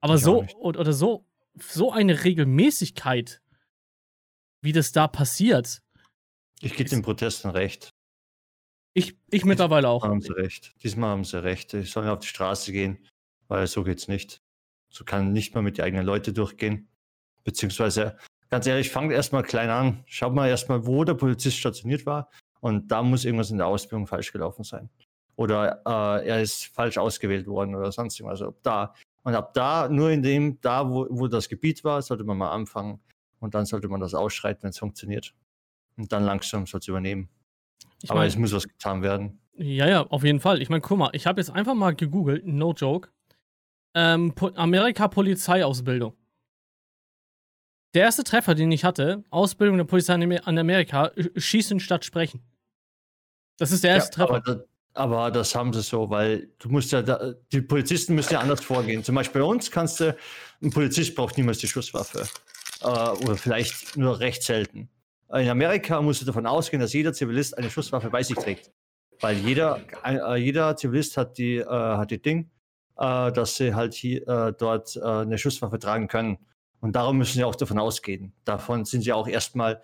Aber 0.00 0.16
ich 0.16 0.22
so 0.22 0.44
oder 0.58 0.92
so, 0.92 1.24
so 1.56 1.92
eine 1.92 2.24
Regelmäßigkeit, 2.24 3.40
wie 4.62 4.72
das 4.72 4.90
da 4.90 5.06
passiert. 5.06 5.80
Ich 6.60 6.74
gebe 6.74 6.90
den 6.90 7.02
Protesten 7.02 7.50
recht. 7.50 7.90
Ich, 8.94 9.16
ich 9.30 9.44
mittlerweile 9.44 9.88
auch. 9.88 10.02
Haben 10.02 10.20
sie 10.20 10.32
recht. 10.32 10.74
Diesmal 10.82 11.10
haben 11.10 11.24
sie 11.24 11.42
recht. 11.42 11.70
Sie 11.70 11.82
sollen 11.82 12.08
auf 12.08 12.18
die 12.18 12.26
Straße 12.26 12.72
gehen, 12.72 13.06
weil 13.46 13.66
so 13.68 13.84
geht's 13.84 14.08
nicht. 14.08 14.42
So 14.88 15.04
kann 15.04 15.32
nicht 15.32 15.54
mal 15.54 15.62
mit 15.62 15.78
die 15.78 15.82
eigenen 15.82 16.04
Leute 16.04 16.32
durchgehen. 16.32 16.88
Beziehungsweise, 17.44 18.18
ganz 18.50 18.66
ehrlich, 18.66 18.90
fangt 18.90 19.12
erstmal 19.12 19.42
klein 19.42 19.70
an. 19.70 20.04
Schaut 20.06 20.34
mal 20.34 20.48
erstmal, 20.48 20.86
wo 20.86 21.04
der 21.04 21.14
Polizist 21.14 21.56
stationiert 21.56 22.04
war. 22.06 22.28
Und 22.60 22.88
da 22.88 23.02
muss 23.02 23.24
irgendwas 23.24 23.50
in 23.50 23.58
der 23.58 23.66
Ausbildung 23.66 24.06
falsch 24.06 24.32
gelaufen 24.32 24.64
sein. 24.64 24.90
Oder 25.36 25.80
äh, 25.86 26.28
er 26.28 26.42
ist 26.42 26.66
falsch 26.66 26.98
ausgewählt 26.98 27.46
worden 27.46 27.74
oder 27.74 27.90
sonst 27.92 28.20
irgendwas. 28.20 28.42
Also 28.42 28.54
da. 28.62 28.94
Und 29.22 29.34
ab 29.34 29.54
da, 29.54 29.88
nur 29.88 30.10
in 30.10 30.22
dem, 30.22 30.60
da, 30.60 30.88
wo, 30.90 31.06
wo 31.08 31.28
das 31.28 31.48
Gebiet 31.48 31.84
war, 31.84 32.02
sollte 32.02 32.24
man 32.24 32.36
mal 32.36 32.50
anfangen. 32.50 33.00
Und 33.38 33.54
dann 33.54 33.64
sollte 33.64 33.88
man 33.88 34.00
das 34.00 34.14
ausschreiten, 34.14 34.64
wenn 34.64 34.70
es 34.70 34.78
funktioniert. 34.78 35.34
Und 35.96 36.12
dann 36.12 36.24
langsam 36.24 36.66
soll 36.66 36.80
es 36.80 36.88
übernehmen. 36.88 37.30
Ich 38.02 38.10
Aber 38.10 38.20
mein, 38.20 38.28
es 38.28 38.36
muss 38.36 38.52
was 38.52 38.68
getan 38.68 39.02
werden. 39.02 39.40
Ja, 39.54 39.88
ja, 39.88 40.06
auf 40.06 40.24
jeden 40.24 40.40
Fall. 40.40 40.60
Ich 40.60 40.68
meine, 40.68 40.80
guck 40.80 40.98
mal, 40.98 41.10
ich 41.12 41.26
habe 41.26 41.40
jetzt 41.40 41.50
einfach 41.50 41.74
mal 41.74 41.94
gegoogelt, 41.94 42.46
no 42.46 42.72
joke. 42.72 43.10
Ähm, 43.94 44.34
po 44.34 44.48
Amerika 44.54 45.08
Polizeiausbildung. 45.08 46.14
Der 47.94 48.04
erste 48.04 48.22
Treffer, 48.22 48.54
den 48.54 48.70
ich 48.70 48.84
hatte, 48.84 49.24
Ausbildung 49.30 49.76
der 49.76 49.84
Polizei 49.84 50.14
an 50.14 50.58
Amerika, 50.58 51.10
schießen 51.36 51.80
statt 51.80 52.04
sprechen. 52.04 52.42
Das 53.58 53.72
ist 53.72 53.82
der 53.82 53.92
erste 53.92 54.20
ja, 54.20 54.26
Treffer. 54.26 54.36
Aber 54.36 54.54
das, 54.54 54.66
aber 54.94 55.30
das, 55.30 55.54
haben 55.54 55.72
sie 55.72 55.82
so, 55.82 56.08
weil 56.08 56.48
du 56.58 56.68
musst 56.68 56.92
ja, 56.92 57.02
da, 57.02 57.34
die 57.52 57.60
Polizisten 57.60 58.14
müssen 58.14 58.34
ja 58.34 58.40
anders 58.40 58.62
vorgehen. 58.62 59.02
Zum 59.02 59.14
Beispiel 59.14 59.40
bei 59.40 59.46
uns 59.46 59.70
kannst 59.70 60.00
du, 60.00 60.16
ein 60.62 60.70
Polizist 60.70 61.14
braucht 61.14 61.36
niemals 61.36 61.58
die 61.58 61.68
Schusswaffe. 61.68 62.26
Äh, 62.82 62.86
oder 62.86 63.36
vielleicht 63.36 63.96
nur 63.96 64.20
recht 64.20 64.42
selten. 64.42 64.88
In 65.32 65.48
Amerika 65.48 66.00
musst 66.02 66.22
du 66.22 66.26
davon 66.26 66.46
ausgehen, 66.46 66.80
dass 66.80 66.92
jeder 66.92 67.12
Zivilist 67.12 67.56
eine 67.56 67.70
Schusswaffe 67.70 68.10
bei 68.10 68.22
sich 68.22 68.36
trägt. 68.36 68.72
Weil 69.20 69.36
jeder, 69.36 69.80
äh, 70.04 70.36
jeder 70.36 70.76
Zivilist 70.76 71.16
hat 71.16 71.38
die, 71.38 71.58
äh, 71.58 71.66
hat 71.66 72.10
die 72.10 72.20
Ding, 72.20 72.50
äh, 72.96 73.30
dass 73.30 73.56
sie 73.56 73.74
halt 73.74 73.94
hier, 73.94 74.26
äh, 74.26 74.52
dort 74.56 74.96
äh, 74.96 75.02
eine 75.02 75.38
Schusswaffe 75.38 75.78
tragen 75.78 76.08
können. 76.08 76.38
Und 76.80 76.96
darum 76.96 77.18
müssen 77.18 77.34
sie 77.34 77.44
auch 77.44 77.54
davon 77.54 77.78
ausgehen. 77.78 78.32
Davon 78.44 78.84
sind 78.84 79.02
sie 79.02 79.12
auch 79.12 79.28
erstmal 79.28 79.82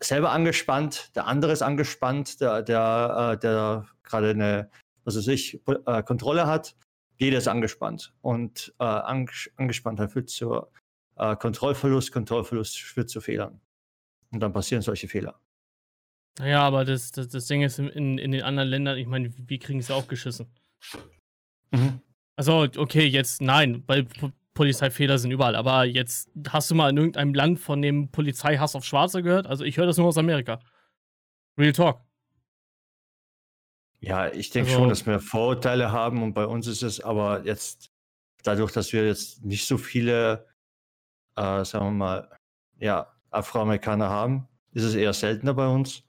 selber 0.00 0.32
angespannt, 0.32 1.14
der 1.14 1.26
andere 1.26 1.52
ist 1.52 1.62
angespannt, 1.62 2.40
der, 2.40 2.62
der, 2.62 3.34
äh, 3.34 3.38
der 3.38 3.86
gerade 4.02 4.30
eine, 4.30 4.70
was 5.04 5.16
weiß 5.16 5.28
ich, 5.28 5.60
äh, 5.86 6.02
Kontrolle 6.02 6.46
hat. 6.46 6.74
Jeder 7.18 7.38
ist 7.38 7.48
angespannt. 7.48 8.12
Und 8.20 8.74
äh, 8.78 8.84
Angespanntheit 8.84 10.10
führt 10.10 10.30
zu 10.30 10.66
äh, 11.16 11.36
Kontrollverlust, 11.36 12.12
Kontrollverlust 12.12 12.78
führt 12.78 13.10
zu 13.10 13.20
Fehlern. 13.20 13.60
Und 14.32 14.40
dann 14.40 14.52
passieren 14.52 14.82
solche 14.82 15.08
Fehler. 15.08 15.38
Naja, 16.38 16.62
aber 16.62 16.84
das, 16.84 17.12
das, 17.12 17.28
das 17.28 17.46
Ding 17.46 17.62
ist, 17.62 17.78
in, 17.78 18.18
in 18.18 18.32
den 18.32 18.42
anderen 18.42 18.68
Ländern, 18.68 18.98
ich 18.98 19.06
meine, 19.06 19.30
wir 19.36 19.58
kriegen 19.58 19.78
es 19.78 19.90
auch 19.90 20.08
geschissen. 20.08 20.46
Mhm. 21.70 22.00
Also, 22.36 22.66
okay, 22.76 23.06
jetzt 23.06 23.42
nein, 23.42 23.82
weil 23.86 24.06
Polizeifehler 24.54 25.18
sind 25.18 25.30
überall, 25.30 25.56
aber 25.56 25.84
jetzt 25.84 26.30
hast 26.48 26.70
du 26.70 26.74
mal 26.74 26.90
in 26.90 26.96
irgendeinem 26.96 27.34
Land 27.34 27.58
von 27.58 27.80
dem 27.80 28.10
Polizeihass 28.10 28.74
auf 28.74 28.84
Schwarze 28.84 29.22
gehört? 29.22 29.46
Also, 29.46 29.64
ich 29.64 29.76
höre 29.76 29.86
das 29.86 29.96
nur 29.96 30.08
aus 30.08 30.18
Amerika. 30.18 30.60
Real 31.56 31.72
Talk. 31.72 32.00
Ja, 34.00 34.28
ich 34.32 34.50
denke 34.50 34.70
also, 34.70 34.80
schon, 34.80 34.88
dass 34.88 35.06
wir 35.06 35.20
Vorurteile 35.20 35.92
haben 35.92 36.22
und 36.22 36.34
bei 36.34 36.44
uns 36.44 36.66
ist 36.66 36.82
es 36.82 37.00
aber 37.00 37.44
jetzt 37.44 37.90
dadurch, 38.42 38.72
dass 38.72 38.92
wir 38.92 39.06
jetzt 39.06 39.44
nicht 39.44 39.66
so 39.66 39.78
viele, 39.78 40.46
äh, 41.36 41.64
sagen 41.64 41.86
wir 41.86 41.90
mal, 41.92 42.38
ja, 42.78 43.12
Afroamerikaner 43.30 44.08
haben, 44.08 44.48
ist 44.72 44.84
es 44.84 44.94
eher 44.94 45.12
seltener 45.12 45.54
bei 45.54 45.68
uns. 45.68 46.02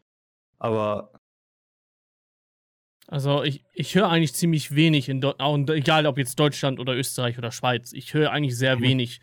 Aber. 0.57 1.12
Also 3.07 3.43
ich, 3.43 3.63
ich 3.73 3.95
höre 3.95 4.09
eigentlich 4.09 4.33
ziemlich 4.33 4.75
wenig 4.75 5.09
in 5.09 5.21
Deutschland, 5.21 5.69
egal 5.69 6.05
ob 6.05 6.17
jetzt 6.17 6.39
Deutschland 6.39 6.79
oder 6.79 6.95
Österreich 6.95 7.37
oder 7.37 7.51
Schweiz, 7.51 7.91
ich 7.93 8.13
höre 8.13 8.31
eigentlich 8.31 8.57
sehr 8.57 8.77
mhm. 8.77 8.81
wenig 8.81 9.21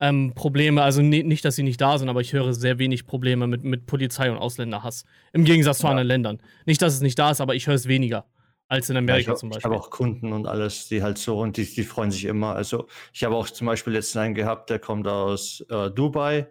ähm, 0.00 0.32
Probleme, 0.34 0.82
also 0.82 1.00
ne, 1.00 1.22
nicht, 1.22 1.44
dass 1.44 1.54
sie 1.56 1.62
nicht 1.62 1.80
da 1.80 1.96
sind, 1.96 2.08
aber 2.08 2.20
ich 2.20 2.32
höre 2.32 2.52
sehr 2.52 2.78
wenig 2.78 3.06
Probleme 3.06 3.46
mit, 3.46 3.62
mit 3.62 3.86
Polizei 3.86 4.30
und 4.30 4.36
Ausländerhass. 4.36 5.04
Im 5.32 5.44
Gegensatz 5.44 5.78
zu 5.78 5.84
ja. 5.84 5.90
anderen 5.90 6.08
Ländern. 6.08 6.42
Nicht, 6.66 6.82
dass 6.82 6.94
es 6.94 7.00
nicht 7.00 7.18
da 7.18 7.30
ist, 7.30 7.40
aber 7.40 7.54
ich 7.54 7.68
höre 7.68 7.74
es 7.74 7.86
weniger 7.86 8.26
als 8.68 8.90
in 8.90 8.96
Amerika 8.96 9.32
ja, 9.32 9.36
zum 9.36 9.50
Beispiel. 9.50 9.60
Ich 9.60 9.64
habe 9.64 9.76
auch 9.76 9.90
Kunden 9.90 10.32
und 10.32 10.46
alles, 10.46 10.88
die 10.88 11.02
halt 11.02 11.18
so 11.18 11.38
und 11.38 11.56
die, 11.56 11.64
die 11.64 11.84
freuen 11.84 12.10
sich 12.10 12.24
immer. 12.24 12.54
Also 12.54 12.88
ich 13.12 13.22
habe 13.22 13.36
auch 13.36 13.48
zum 13.48 13.66
Beispiel 13.66 13.92
letzten 13.92 14.18
einen 14.18 14.34
gehabt, 14.34 14.70
der 14.70 14.78
kommt 14.78 15.06
aus 15.06 15.64
äh, 15.70 15.90
Dubai. 15.90 16.48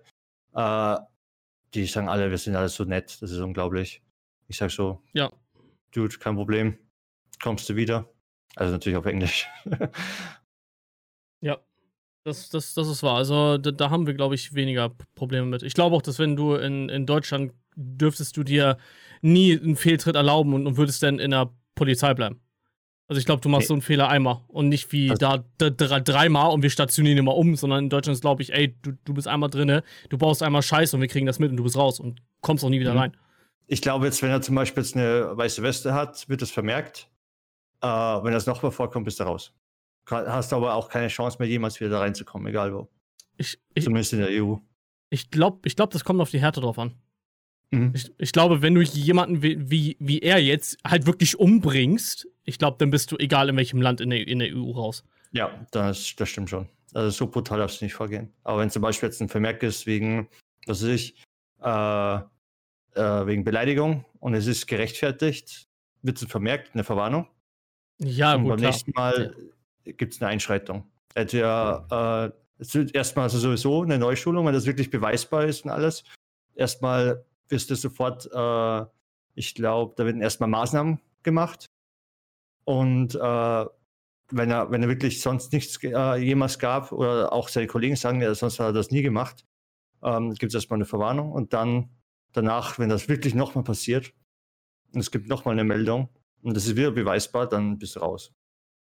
Äh, 0.54 0.98
die 1.74 1.86
sagen 1.86 2.10
alle, 2.10 2.30
wir 2.30 2.38
sind 2.38 2.56
alle 2.56 2.70
so 2.70 2.84
nett, 2.84 3.22
das 3.22 3.32
ist 3.32 3.40
unglaublich. 3.40 4.02
Ich 4.48 4.58
sag 4.58 4.72
so, 4.72 5.02
ja. 5.14 5.32
Dude, 5.92 6.18
kein 6.18 6.36
Problem. 6.36 6.78
Kommst 7.42 7.70
du 7.70 7.76
wieder? 7.76 8.10
Also 8.56 8.74
natürlich 8.74 8.98
auf 8.98 9.06
Englisch. 9.06 9.48
ja, 11.42 11.58
das, 12.24 12.50
das, 12.50 12.74
das 12.74 12.88
ist 12.88 13.04
wahr. 13.04 13.18
Also 13.18 13.58
da, 13.58 13.72
da 13.72 13.90
haben 13.90 14.08
wir, 14.08 14.14
glaube 14.14 14.36
ich, 14.36 14.54
weniger 14.54 14.90
Probleme 15.16 15.46
mit. 15.46 15.64
Ich 15.64 15.74
glaube 15.74 15.96
auch, 15.96 16.02
dass 16.02 16.20
wenn 16.20 16.36
du 16.36 16.56
in, 16.56 16.90
in 16.90 17.06
Deutschland 17.06 17.54
dürftest 17.76 18.36
du 18.38 18.44
dir 18.44 18.78
nie 19.22 19.58
einen 19.58 19.76
Fehltritt 19.76 20.16
erlauben 20.16 20.54
und, 20.54 20.68
und 20.68 20.78
würdest 20.78 21.04
dann 21.04 21.20
in 21.20 21.32
der 21.32 21.52
Polizei 21.76 22.14
bleiben. 22.14 22.42
Also 23.08 23.20
ich 23.20 23.26
glaube, 23.26 23.42
du 23.42 23.50
machst 23.50 23.64
okay. 23.64 23.68
so 23.68 23.74
einen 23.74 23.82
Fehler 23.82 24.08
einmal 24.08 24.42
und 24.48 24.70
nicht 24.70 24.92
wie 24.94 25.10
also, 25.10 25.44
da, 25.58 25.70
da 25.70 26.00
dreimal 26.00 26.52
und 26.52 26.64
wir 26.64 26.70
stationieren 26.70 27.18
immer 27.18 27.36
um, 27.36 27.56
sondern 27.56 27.86
in 27.86 27.90
Deutschland 27.90 28.16
ist, 28.16 28.22
glaube 28.22 28.42
ich, 28.42 28.54
ey, 28.54 28.76
du, 28.82 28.94
du 29.04 29.14
bist 29.14 29.28
einmal 29.28 29.50
drinne, 29.50 29.84
du 30.10 30.18
baust 30.18 30.44
einmal 30.44 30.62
Scheiße 30.62 30.96
und 30.96 31.02
wir 31.02 31.10
kriegen 31.10 31.26
das 31.26 31.38
mit 31.38 31.52
und 31.52 31.58
du 31.58 31.64
bist 31.64 31.76
raus 31.76 32.00
und 32.00 32.22
kommst 32.40 32.64
auch 32.64 32.70
nie 32.70 32.80
wieder 32.80 32.94
mhm. 32.94 33.00
rein 33.00 33.18
ich 33.72 33.82
glaube 33.82 34.06
jetzt, 34.06 34.22
wenn 34.22 34.30
er 34.30 34.42
zum 34.42 34.56
Beispiel 34.56 34.84
jetzt 34.84 34.98
eine 34.98 35.38
weiße 35.38 35.64
Weste 35.64 35.94
hat, 35.94 36.28
wird 36.28 36.42
das 36.42 36.52
vermerkt. 36.52 37.10
Äh, 37.82 37.88
wenn 37.88 38.34
das 38.34 38.46
nochmal 38.46 38.72
vorkommt, 38.72 39.06
bist 39.06 39.22
du 39.22 39.24
raus. 39.24 39.54
Hast 40.10 40.52
aber 40.52 40.74
auch 40.74 40.90
keine 40.90 41.08
Chance 41.08 41.38
mehr, 41.40 41.48
jemals 41.48 41.80
wieder 41.80 41.92
da 41.92 42.00
reinzukommen, 42.00 42.48
egal 42.48 42.74
wo. 42.74 42.90
Ich, 43.38 43.62
ich, 43.74 43.86
Zumindest 43.86 44.12
in 44.12 44.20
der 44.20 44.44
EU. 44.44 44.56
Ich 45.10 45.32
glaube, 45.32 45.60
ich 45.64 45.78
glaub, 45.78 45.90
das 45.92 46.04
kommt 46.04 46.20
auf 46.20 46.30
die 46.30 46.42
Härte 46.42 46.60
drauf 46.60 46.78
an. 46.78 46.96
Mhm. 47.70 47.94
Ich, 47.96 48.12
ich, 48.18 48.34
glaube, 48.34 48.62
wenn 48.62 48.76
du 48.76 48.82
jemanden 48.82 49.42
wie, 49.42 49.72
wie, 49.72 49.96
wie 50.02 50.20
er 50.20 50.40
jetzt 50.40 50.78
halt 50.86 51.06
wirklich 51.06 51.40
umbringst, 51.40 52.28
ich 52.44 52.60
glaube, 52.60 52.76
dann 52.78 52.90
bist 52.90 53.10
du 53.14 53.18
egal 53.20 53.48
in 53.48 53.56
welchem 53.56 53.82
Land 53.82 54.02
in 54.02 54.10
der, 54.10 54.28
in 54.28 54.40
der 54.40 54.54
EU 54.54 54.72
raus. 54.72 55.06
Ja, 55.32 55.50
das, 55.72 56.14
das 56.18 56.28
stimmt 56.28 56.50
schon. 56.50 56.68
Also 56.94 57.10
so 57.10 57.28
brutal 57.28 57.60
darfst 57.60 57.80
du 57.80 57.86
nicht 57.86 57.94
vorgehen. 57.94 58.34
Aber 58.44 58.60
wenn 58.60 58.70
zum 58.70 58.82
Beispiel 58.82 59.08
jetzt 59.08 59.22
ein 59.22 59.30
Vermerk 59.30 59.64
ist 59.64 59.86
wegen, 59.86 60.28
was 60.66 60.84
weiß 60.84 60.90
ich, 60.90 61.16
äh, 61.62 62.20
äh, 62.96 63.26
wegen 63.26 63.44
Beleidigung 63.44 64.06
und 64.20 64.34
es 64.34 64.48
ist 64.48 64.68
gerechtfertigt, 64.68 65.68
wird 66.02 66.22
es 66.22 66.30
vermerkt, 66.30 66.72
eine 66.74 66.84
Verwarnung. 66.84 67.28
Ja, 68.00 68.36
und 68.36 68.44
gut. 68.44 68.50
Beim 68.52 68.58
klar. 68.60 68.72
nächsten 68.72 68.92
Mal 68.92 69.36
ja. 69.86 69.92
gibt 69.94 70.14
es 70.14 70.22
eine 70.22 70.32
Einschreitung. 70.32 70.90
Entweder 71.14 72.32
äh, 72.32 72.42
es 72.62 72.74
wird 72.76 72.94
erstmal 72.94 73.24
also 73.24 73.40
sowieso 73.40 73.84
eine 73.84 73.98
Neuschulung, 73.98 74.46
wenn 74.46 74.54
das 74.54 74.66
wirklich 74.66 74.90
beweisbar 74.90 75.46
ist 75.46 75.66
und 75.66 75.72
alles. 75.72 76.04
Erstmal 76.56 77.26
wirst 77.48 77.70
du 77.70 77.76
sofort, 77.76 78.30
äh, 78.32 78.86
ich 79.36 79.56
glaube, 79.56 79.94
da 79.98 80.06
werden 80.06 80.22
erstmal 80.22 80.50
Maßnahmen 80.50 81.00
gemacht. 81.24 81.66
Und 82.64 83.16
äh, 83.16 83.66
wenn 84.32 84.52
er, 84.52 84.72
wenn 84.72 84.84
er 84.84 84.90
wirklich 84.90 85.22
sonst 85.22 85.52
nichts 85.54 85.84
äh, 85.84 86.16
jemals 86.18 86.60
gab, 86.60 86.92
oder 86.92 87.34
auch 87.34 87.50
seine 87.50 87.68
Kollegen 87.68 87.96
sagen, 87.96 88.22
ja, 88.22 88.34
sonst 88.34 88.60
hat 88.60 88.68
er 88.68 88.74
das 88.74 88.92
nie 88.92 89.02
gemacht, 89.02 89.46
ähm, 90.04 90.34
gibt 90.36 90.52
es 90.52 90.56
erstmal 90.56 90.78
eine 90.78 90.86
Verwarnung 90.86 91.32
und 91.32 91.54
dann 91.54 91.90
danach, 92.34 92.80
wenn 92.80 92.90
das 92.90 93.10
wirklich 93.10 93.34
nochmal 93.36 93.64
passiert 93.64 94.14
und 94.94 95.00
es 95.00 95.12
gibt 95.12 95.28
nochmal 95.28 95.54
eine 95.54 95.64
Meldung 95.64 96.10
und 96.42 96.56
das 96.56 96.66
ist 96.66 96.76
wieder 96.76 96.92
beweisbar, 96.92 97.48
dann 97.48 97.78
bist 97.78 97.96
du 97.96 98.00
raus. 98.00 98.34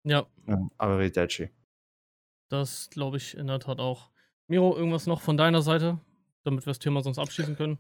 Ja. 0.03 0.25
ja 0.47 0.69
Arrivederci. 0.77 1.49
Das 2.49 2.89
glaube 2.89 3.17
ich 3.17 3.35
in 3.35 3.47
der 3.47 3.59
Tat 3.59 3.79
auch. 3.79 4.11
Miro, 4.47 4.75
irgendwas 4.75 5.07
noch 5.07 5.21
von 5.21 5.37
deiner 5.37 5.61
Seite, 5.61 5.99
damit 6.43 6.65
wir 6.65 6.71
das 6.71 6.79
Thema 6.79 7.01
sonst 7.01 7.17
abschließen 7.17 7.55
können? 7.55 7.79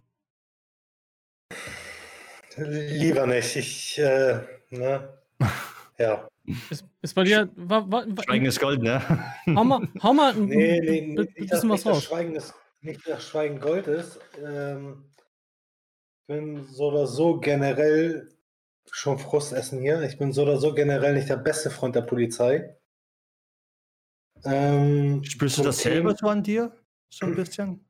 Lieber 2.57 3.27
nicht. 3.27 3.55
Ich, 3.55 3.99
äh, 3.99 4.39
ne? 4.69 5.17
Ja. 5.99 6.27
Ist, 6.71 6.85
ist 7.03 7.13
bei 7.13 7.23
dir. 7.23 7.49
War, 7.55 7.89
war, 7.91 8.05
war, 8.07 8.23
Schweigen 8.23 8.45
ist 8.45 8.59
Gold, 8.59 8.81
ne? 8.81 8.99
Hau 9.55 9.63
mal, 9.63 9.87
hau 10.01 10.13
mal 10.13 10.33
ein, 10.33 10.45
nee, 10.45 10.81
nee, 10.81 11.23
bisschen 11.37 11.69
was 11.69 11.85
raus. 11.85 12.05
Schweigen 12.05 12.35
ist, 12.35 12.53
nicht 12.81 13.07
dass 13.07 13.27
Schweigen 13.27 13.59
Gold 13.59 13.87
ist. 13.87 14.19
Ähm, 14.43 15.05
bin 16.27 16.65
so 16.67 16.85
oder 16.87 17.07
so 17.07 17.39
generell 17.39 18.29
schon 18.91 19.19
Frustessen 19.19 19.79
hier. 19.79 20.01
Ich 20.01 20.17
bin 20.17 20.31
so 20.31 20.43
oder 20.43 20.57
so 20.57 20.73
generell 20.73 21.13
nicht 21.13 21.29
der 21.29 21.37
beste 21.37 21.69
Freund 21.69 21.95
der 21.95 22.01
Polizei. 22.01 22.77
Ähm, 24.45 25.23
Spürst 25.23 25.57
du 25.57 25.63
das 25.63 25.79
selber 25.79 26.15
so 26.15 26.27
an 26.27 26.43
dir? 26.43 26.75
So 27.09 27.25
ein 27.25 27.35
bisschen? 27.35 27.85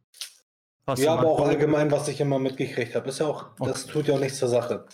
Hast 0.86 1.02
ja, 1.02 1.14
aber 1.14 1.28
auch 1.28 1.48
allgemein, 1.48 1.90
was 1.92 2.08
ich 2.10 2.20
immer 2.20 2.40
mitgekriegt 2.40 2.94
habe. 2.94 3.10
Ist 3.10 3.20
ja 3.20 3.28
auch, 3.28 3.52
okay. 3.60 3.72
das 3.72 3.86
tut 3.86 4.08
ja 4.08 4.16
auch 4.16 4.20
nichts 4.20 4.40
zur 4.40 4.50
Sache. 4.50 4.86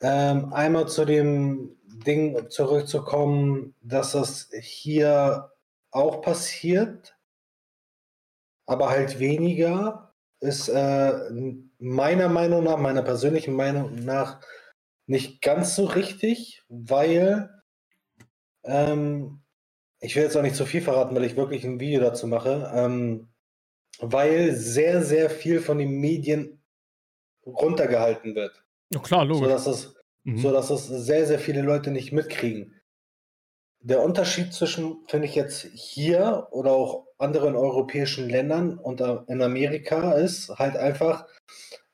Ähm, 0.00 0.52
einmal 0.52 0.88
zu 0.88 1.04
dem 1.04 1.76
Ding 1.84 2.50
zurückzukommen, 2.50 3.74
dass 3.82 4.12
das 4.12 4.50
hier 4.60 5.52
auch 5.92 6.22
passiert, 6.22 7.16
aber 8.66 8.90
halt 8.90 9.20
weniger 9.20 10.12
ist 10.40 10.68
äh, 10.68 11.12
meiner 11.82 12.28
Meinung 12.28 12.62
nach, 12.62 12.78
meiner 12.78 13.02
persönlichen 13.02 13.54
Meinung 13.54 14.04
nach, 14.04 14.40
nicht 15.06 15.42
ganz 15.42 15.74
so 15.74 15.84
richtig, 15.84 16.62
weil 16.68 17.50
ähm, 18.64 19.42
ich 20.00 20.14
will 20.14 20.22
jetzt 20.22 20.36
auch 20.36 20.42
nicht 20.42 20.54
zu 20.54 20.64
viel 20.64 20.80
verraten, 20.80 21.14
weil 21.14 21.24
ich 21.24 21.36
wirklich 21.36 21.64
ein 21.64 21.80
Video 21.80 22.00
dazu 22.00 22.28
mache, 22.28 22.70
ähm, 22.74 23.32
weil 23.98 24.54
sehr, 24.54 25.02
sehr 25.02 25.28
viel 25.28 25.60
von 25.60 25.78
den 25.78 25.98
Medien 25.98 26.62
runtergehalten 27.44 28.36
wird. 28.36 28.64
Ja, 28.92 29.00
klar, 29.00 29.24
logisch. 29.24 29.42
Sodass 29.42 29.66
es, 29.66 29.94
mhm. 30.22 30.38
sodass 30.38 30.70
es 30.70 30.86
sehr, 30.86 31.26
sehr 31.26 31.40
viele 31.40 31.62
Leute 31.62 31.90
nicht 31.90 32.12
mitkriegen. 32.12 32.80
Der 33.80 34.00
Unterschied 34.02 34.54
zwischen, 34.54 35.04
finde 35.08 35.26
ich 35.26 35.34
jetzt 35.34 35.66
hier 35.74 36.46
oder 36.52 36.70
auch 36.70 37.06
anderen 37.18 37.56
europäischen 37.56 38.28
Ländern 38.28 38.78
und 38.78 39.00
in 39.00 39.42
Amerika 39.42 40.12
ist 40.12 40.50
halt 40.50 40.76
einfach, 40.76 41.26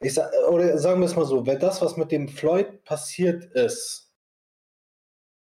ich 0.01 0.15
sag, 0.15 0.33
oder 0.49 0.79
sagen 0.79 1.01
wir 1.01 1.07
es 1.07 1.17
mal 1.17 1.25
so, 1.25 1.47
wenn 1.47 1.59
das, 1.59 1.83
was 1.83 1.97
mit 1.97 2.13
dem 2.13 2.29
Floyd 2.29 2.85
passiert 2.85 3.45
ist, 3.45 4.13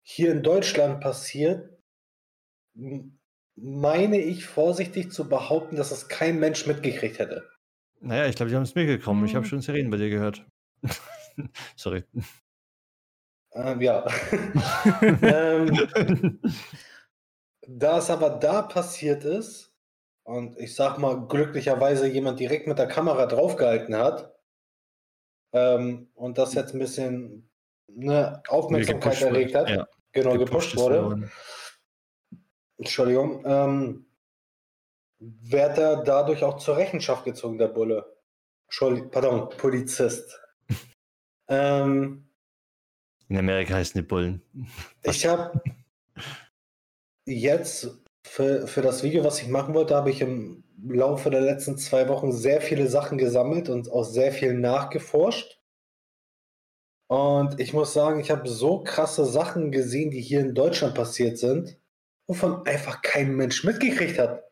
hier 0.02 0.32
in 0.32 0.42
Deutschland 0.42 1.02
passiert, 1.02 1.70
meine 3.56 4.20
ich 4.20 4.46
vorsichtig 4.46 5.12
zu 5.12 5.30
behaupten, 5.30 5.76
dass 5.76 5.92
es 5.92 6.08
kein 6.08 6.40
Mensch 6.40 6.66
mitgekriegt 6.66 7.20
hätte. 7.20 7.48
Naja, 8.00 8.28
ich 8.28 8.36
glaube, 8.36 8.50
die 8.50 8.56
haben 8.56 8.64
es 8.64 8.76
mitgekommen. 8.76 9.26
Ich 9.26 9.36
habe 9.36 9.44
hm. 9.44 9.50
schon 9.50 9.62
Sirenen 9.62 9.92
bei 9.92 9.98
dir 9.98 10.10
gehört. 10.10 10.46
Sorry. 11.76 12.06
Ähm, 13.52 13.82
ja. 13.82 14.06
ähm, 15.22 16.40
da 17.68 17.98
es 17.98 18.10
aber 18.10 18.32
da 18.32 18.64
passiert 18.64 19.26
ist 19.26 19.76
und 20.24 20.58
ich 20.58 20.76
sag 20.76 20.98
mal 20.98 21.28
glücklicherweise 21.28 22.08
jemand 22.08 22.40
direkt 22.40 22.68
mit 22.68 22.80
der 22.80 22.88
Kamera 22.88 23.26
draufgehalten 23.26 23.96
hat 23.96 24.39
ähm, 25.54 26.10
und 26.14 26.38
das 26.38 26.54
jetzt 26.54 26.74
ein 26.74 26.80
bisschen 26.80 27.50
ne, 27.88 28.42
Aufmerksamkeit 28.48 29.22
erregt 29.22 29.56
hat, 29.56 29.70
ja. 29.70 29.88
genau 30.12 30.38
gepusht, 30.38 30.72
gepusht 30.72 30.78
wurde. 30.78 31.30
Entschuldigung, 32.78 33.44
ähm, 33.46 34.06
wird 35.20 35.78
er 35.78 36.04
dadurch 36.04 36.44
auch 36.44 36.58
zur 36.58 36.78
Rechenschaft 36.78 37.26
gezogen, 37.26 37.58
der 37.58 37.68
Bulle. 37.68 38.06
pardon, 39.12 39.50
Polizist. 39.58 40.40
ähm, 41.50 42.30
In 43.28 43.38
Amerika 43.38 43.74
heißen 43.74 44.00
die 44.00 44.08
Bullen. 44.08 44.42
ich 45.04 45.26
habe 45.26 45.62
jetzt 47.26 48.00
für, 48.24 48.66
für 48.68 48.82
das 48.82 49.04
Video, 49.04 49.24
was 49.24 49.42
ich 49.42 49.50
machen 49.50 49.74
wollte, 49.74 49.96
habe 49.96 50.12
ich 50.12 50.22
im 50.22 50.64
Laufe 50.88 51.30
der 51.30 51.42
letzten 51.42 51.78
zwei 51.78 52.08
Wochen 52.08 52.32
sehr 52.32 52.62
viele 52.62 52.88
Sachen 52.88 53.18
gesammelt 53.18 53.70
und 53.70 53.92
auch 53.92 54.04
sehr 54.04 54.32
viel 54.32 54.54
nachgeforscht. 54.54 55.60
Und 57.08 57.60
ich 57.60 57.74
muss 57.74 57.94
sagen, 57.94 58.20
ich 58.20 58.30
habe 58.30 58.48
so 58.48 58.84
krasse 58.84 59.26
Sachen 59.26 59.72
gesehen, 59.72 60.12
die 60.12 60.22
hier 60.22 60.42
in 60.42 60.54
Deutschland 60.54 60.94
passiert 60.94 61.40
sind, 61.40 61.78
wovon 62.28 62.66
einfach 62.68 63.02
kein 63.02 63.36
Mensch 63.36 63.64
mitgekriegt 63.64 64.20
hat. 64.20 64.44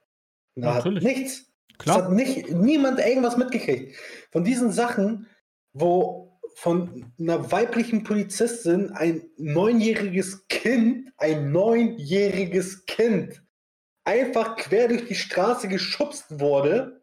Da 0.56 0.76
hat 0.76 0.86
nichts. 0.86 1.46
Es 1.70 1.78
Klar. 1.78 1.98
hat 1.98 2.12
nicht, 2.12 2.50
niemand 2.50 3.00
irgendwas 3.00 3.38
mitgekriegt. 3.38 3.96
Von 4.32 4.44
diesen 4.44 4.72
Sachen, 4.72 5.28
wo 5.74 6.40
von 6.56 7.14
einer 7.20 7.52
weiblichen 7.52 8.04
Polizistin 8.04 8.90
ein 8.92 9.30
neunjähriges 9.38 10.48
Kind, 10.48 11.12
ein 11.18 11.52
neunjähriges 11.52 12.88
Kind, 12.88 13.44
einfach 14.08 14.56
quer 14.56 14.88
durch 14.88 15.06
die 15.06 15.16
Straße 15.16 15.68
geschubst 15.68 16.40
wurde. 16.40 17.02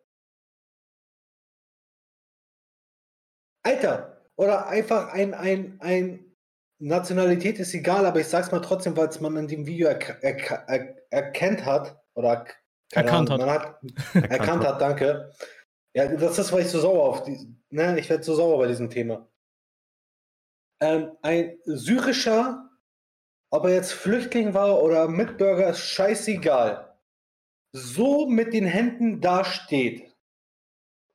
Alter, 3.62 4.22
oder 4.36 4.66
einfach 4.68 5.12
ein, 5.12 5.34
ein, 5.34 5.78
ein 5.80 6.36
Nationalität 6.78 7.58
ist 7.58 7.74
egal, 7.74 8.06
aber 8.06 8.20
ich 8.20 8.26
sag's 8.26 8.50
mal 8.50 8.60
trotzdem, 8.60 8.96
weil 8.96 9.08
es 9.08 9.20
man 9.20 9.36
in 9.36 9.48
dem 9.48 9.66
Video 9.66 9.88
erk 9.88 10.18
erk 10.22 10.64
er 10.66 10.96
erkennt 11.10 11.64
hat, 11.64 12.02
oder 12.14 12.46
Erkannt 12.92 13.30
Ahnung, 13.30 13.46
man 13.46 13.54
hat 13.60 13.78
erkannt 14.14 14.66
hat, 14.66 14.80
danke. 14.80 15.32
Ja, 15.94 16.08
das 16.08 16.38
ist, 16.38 16.52
weil 16.52 16.62
ich 16.62 16.68
so 16.68 16.80
sauer 16.80 17.04
auf 17.04 17.22
die, 17.22 17.54
ne, 17.70 17.98
ich 17.98 18.08
werde 18.08 18.24
so 18.24 18.34
sauer 18.34 18.58
bei 18.58 18.66
diesem 18.66 18.90
Thema. 18.90 19.28
Ähm, 20.80 21.16
ein 21.22 21.58
syrischer, 21.64 22.70
ob 23.50 23.64
er 23.64 23.74
jetzt 23.74 23.92
Flüchtling 23.92 24.54
war 24.54 24.82
oder 24.82 25.06
Mitbürger, 25.06 25.70
ist 25.70 25.80
scheißegal. 25.80 26.93
So 27.76 28.28
mit 28.28 28.52
den 28.54 28.66
Händen 28.66 29.20
dasteht. 29.20 30.14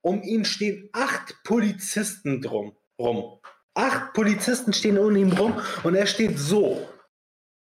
Um 0.01 0.21
ihn 0.23 0.43
stehen 0.43 0.89
acht 0.91 1.41
Polizisten 1.45 2.41
drum 2.41 2.75
rum. 2.99 3.39
Acht 3.75 4.13
Polizisten 4.13 4.73
stehen 4.73 4.97
um 4.97 5.15
ihn 5.15 5.31
rum 5.31 5.59
und 5.83 5.95
er 5.95 6.05
steht 6.05 6.37
so. 6.37 6.85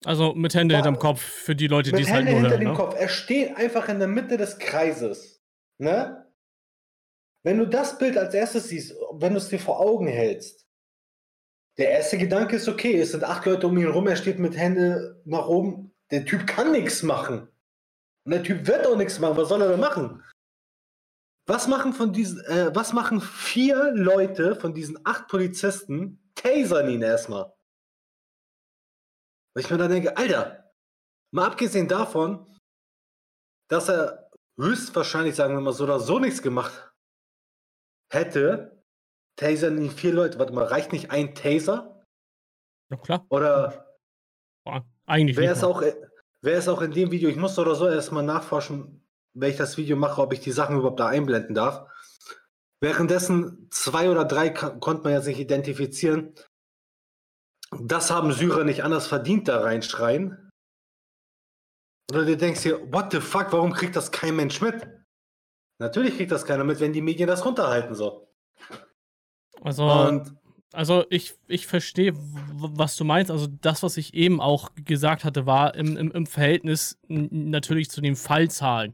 Also 0.03 0.33
mit 0.33 0.53
Hände 0.53 0.75
hinterm 0.75 0.99
Kopf 0.99 1.21
für 1.21 1.55
die 1.55 1.67
Leute, 1.67 1.93
die 1.93 2.01
es 2.01 2.09
halt 2.11 2.25
Hände 2.27 2.31
nur 2.31 2.41
hinter 2.41 2.49
hören. 2.51 2.59
dem 2.59 2.71
Ne? 2.71 2.75
Kopf. 2.75 2.95
Er 2.99 3.07
steht 3.07 3.55
einfach 3.55 3.87
in 3.87 3.99
der 3.99 4.09
Mitte 4.09 4.35
des 4.35 4.59
Kreises. 4.59 5.41
Ne? 5.77 6.25
Wenn 7.43 7.59
du 7.59 7.65
das 7.65 7.97
Bild 7.97 8.17
als 8.17 8.33
erstes 8.33 8.67
siehst, 8.67 8.95
wenn 9.13 9.31
du 9.31 9.37
es 9.37 9.47
dir 9.47 9.59
vor 9.59 9.79
Augen 9.79 10.07
hältst, 10.07 10.67
der 11.77 11.89
erste 11.89 12.17
Gedanke 12.17 12.57
ist, 12.57 12.67
okay, 12.67 12.99
es 12.99 13.11
sind 13.11 13.23
acht 13.23 13.45
Leute 13.45 13.67
um 13.67 13.77
ihn 13.77 13.87
rum, 13.87 14.07
er 14.07 14.17
steht 14.17 14.39
mit 14.39 14.57
Hände 14.57 15.21
nach 15.23 15.47
oben. 15.47 15.93
Der 16.11 16.25
Typ 16.25 16.47
kann 16.47 16.73
nichts 16.73 17.01
machen. 17.01 17.47
Und 18.25 18.31
der 18.31 18.43
Typ 18.43 18.65
wird 18.67 18.87
auch 18.87 18.95
nichts 18.97 19.19
machen. 19.19 19.37
Was 19.37 19.49
soll 19.49 19.61
er 19.61 19.69
denn 19.69 19.79
machen? 19.79 20.23
Was 21.45 21.67
machen 21.67 21.91
von 21.93 22.13
diesen, 22.13 22.39
äh, 22.45 22.73
was 22.73 22.93
machen 22.93 23.19
vier 23.19 23.91
Leute 23.93 24.55
von 24.55 24.73
diesen 24.73 25.05
acht 25.05 25.27
Polizisten? 25.27 26.31
Tasern 26.35 26.89
ihn 26.89 27.01
erstmal. 27.01 27.53
Weil 29.53 29.63
ich 29.65 29.69
mir 29.69 29.77
dann 29.77 29.91
denke, 29.91 30.15
Alter, 30.17 30.71
mal 31.31 31.47
abgesehen 31.47 31.87
davon, 31.87 32.57
dass 33.69 33.89
er 33.89 34.29
höchstwahrscheinlich, 34.57 35.35
sagen 35.35 35.53
wir 35.53 35.61
mal 35.61 35.73
so 35.73 35.83
oder 35.83 35.99
so 35.99 36.17
nichts 36.19 36.41
gemacht 36.41 36.91
hätte, 38.11 38.83
tasern 39.35 39.77
ihn 39.79 39.91
vier 39.91 40.13
Leute. 40.13 40.39
Warte 40.39 40.53
mal, 40.53 40.65
reicht 40.65 40.91
nicht 40.93 41.11
ein 41.11 41.35
Taser? 41.35 42.05
Ja, 42.89 42.97
klar. 42.97 43.25
Oder 43.29 43.93
Boah, 44.65 44.85
Eigentlich 45.05 45.35
wer 45.35 45.49
nicht. 45.49 45.61
ist 45.61 45.63
mal. 45.67 46.12
Wer 46.43 46.57
ist 46.57 46.67
auch 46.67 46.81
in 46.81 46.91
dem 46.91 47.09
Video, 47.09 47.29
ich 47.29 47.37
muss 47.37 47.57
oder 47.57 47.73
so 47.73 47.87
erstmal 47.87 48.23
nachforschen, 48.23 49.01
wenn 49.33 49.49
ich 49.49 49.57
das 49.57 49.77
Video 49.77 49.95
mache, 49.95 50.21
ob 50.21 50.33
ich 50.33 50.41
die 50.41 50.51
Sachen 50.51 50.77
überhaupt 50.77 50.99
da 50.99 51.07
einblenden 51.07 51.55
darf. 51.55 51.89
Währenddessen 52.81 53.69
zwei 53.71 54.11
oder 54.11 54.25
drei 54.25 54.49
konnte 54.49 55.03
man 55.03 55.13
ja 55.13 55.21
sich 55.21 55.39
identifizieren. 55.39 56.35
Das 57.79 58.11
haben 58.11 58.33
Syrer 58.33 58.65
nicht 58.65 58.83
anders 58.83 59.07
verdient, 59.07 59.47
da 59.47 59.61
reinschreien. 59.61 60.51
Oder 62.11 62.25
du 62.25 62.37
denkst 62.37 62.61
dir, 62.61 62.93
what 62.93 63.11
the 63.11 63.21
fuck, 63.21 63.51
warum 63.53 63.73
kriegt 63.73 63.95
das 63.95 64.11
kein 64.11 64.35
Mensch 64.35 64.61
mit? 64.61 64.85
Natürlich 65.79 66.17
kriegt 66.17 66.31
das 66.31 66.45
keiner 66.45 66.65
mit, 66.65 66.79
wenn 66.81 66.93
die 66.93 67.01
Medien 67.01 67.27
das 67.27 67.45
runterhalten 67.45 67.95
so. 67.95 68.29
Also, 69.61 69.85
Und 69.85 70.35
also 70.73 71.05
ich, 71.09 71.35
ich 71.47 71.67
verstehe, 71.67 72.13
was 72.15 72.95
du 72.97 73.03
meinst. 73.05 73.31
Also 73.31 73.47
das, 73.61 73.83
was 73.83 73.97
ich 73.97 74.13
eben 74.13 74.41
auch 74.41 74.71
gesagt 74.75 75.23
hatte, 75.23 75.45
war 75.45 75.75
im, 75.75 75.95
im, 75.97 76.11
im 76.11 76.25
Verhältnis 76.25 76.97
natürlich 77.07 77.89
zu 77.89 78.01
den 78.01 78.15
Fallzahlen. 78.15 78.93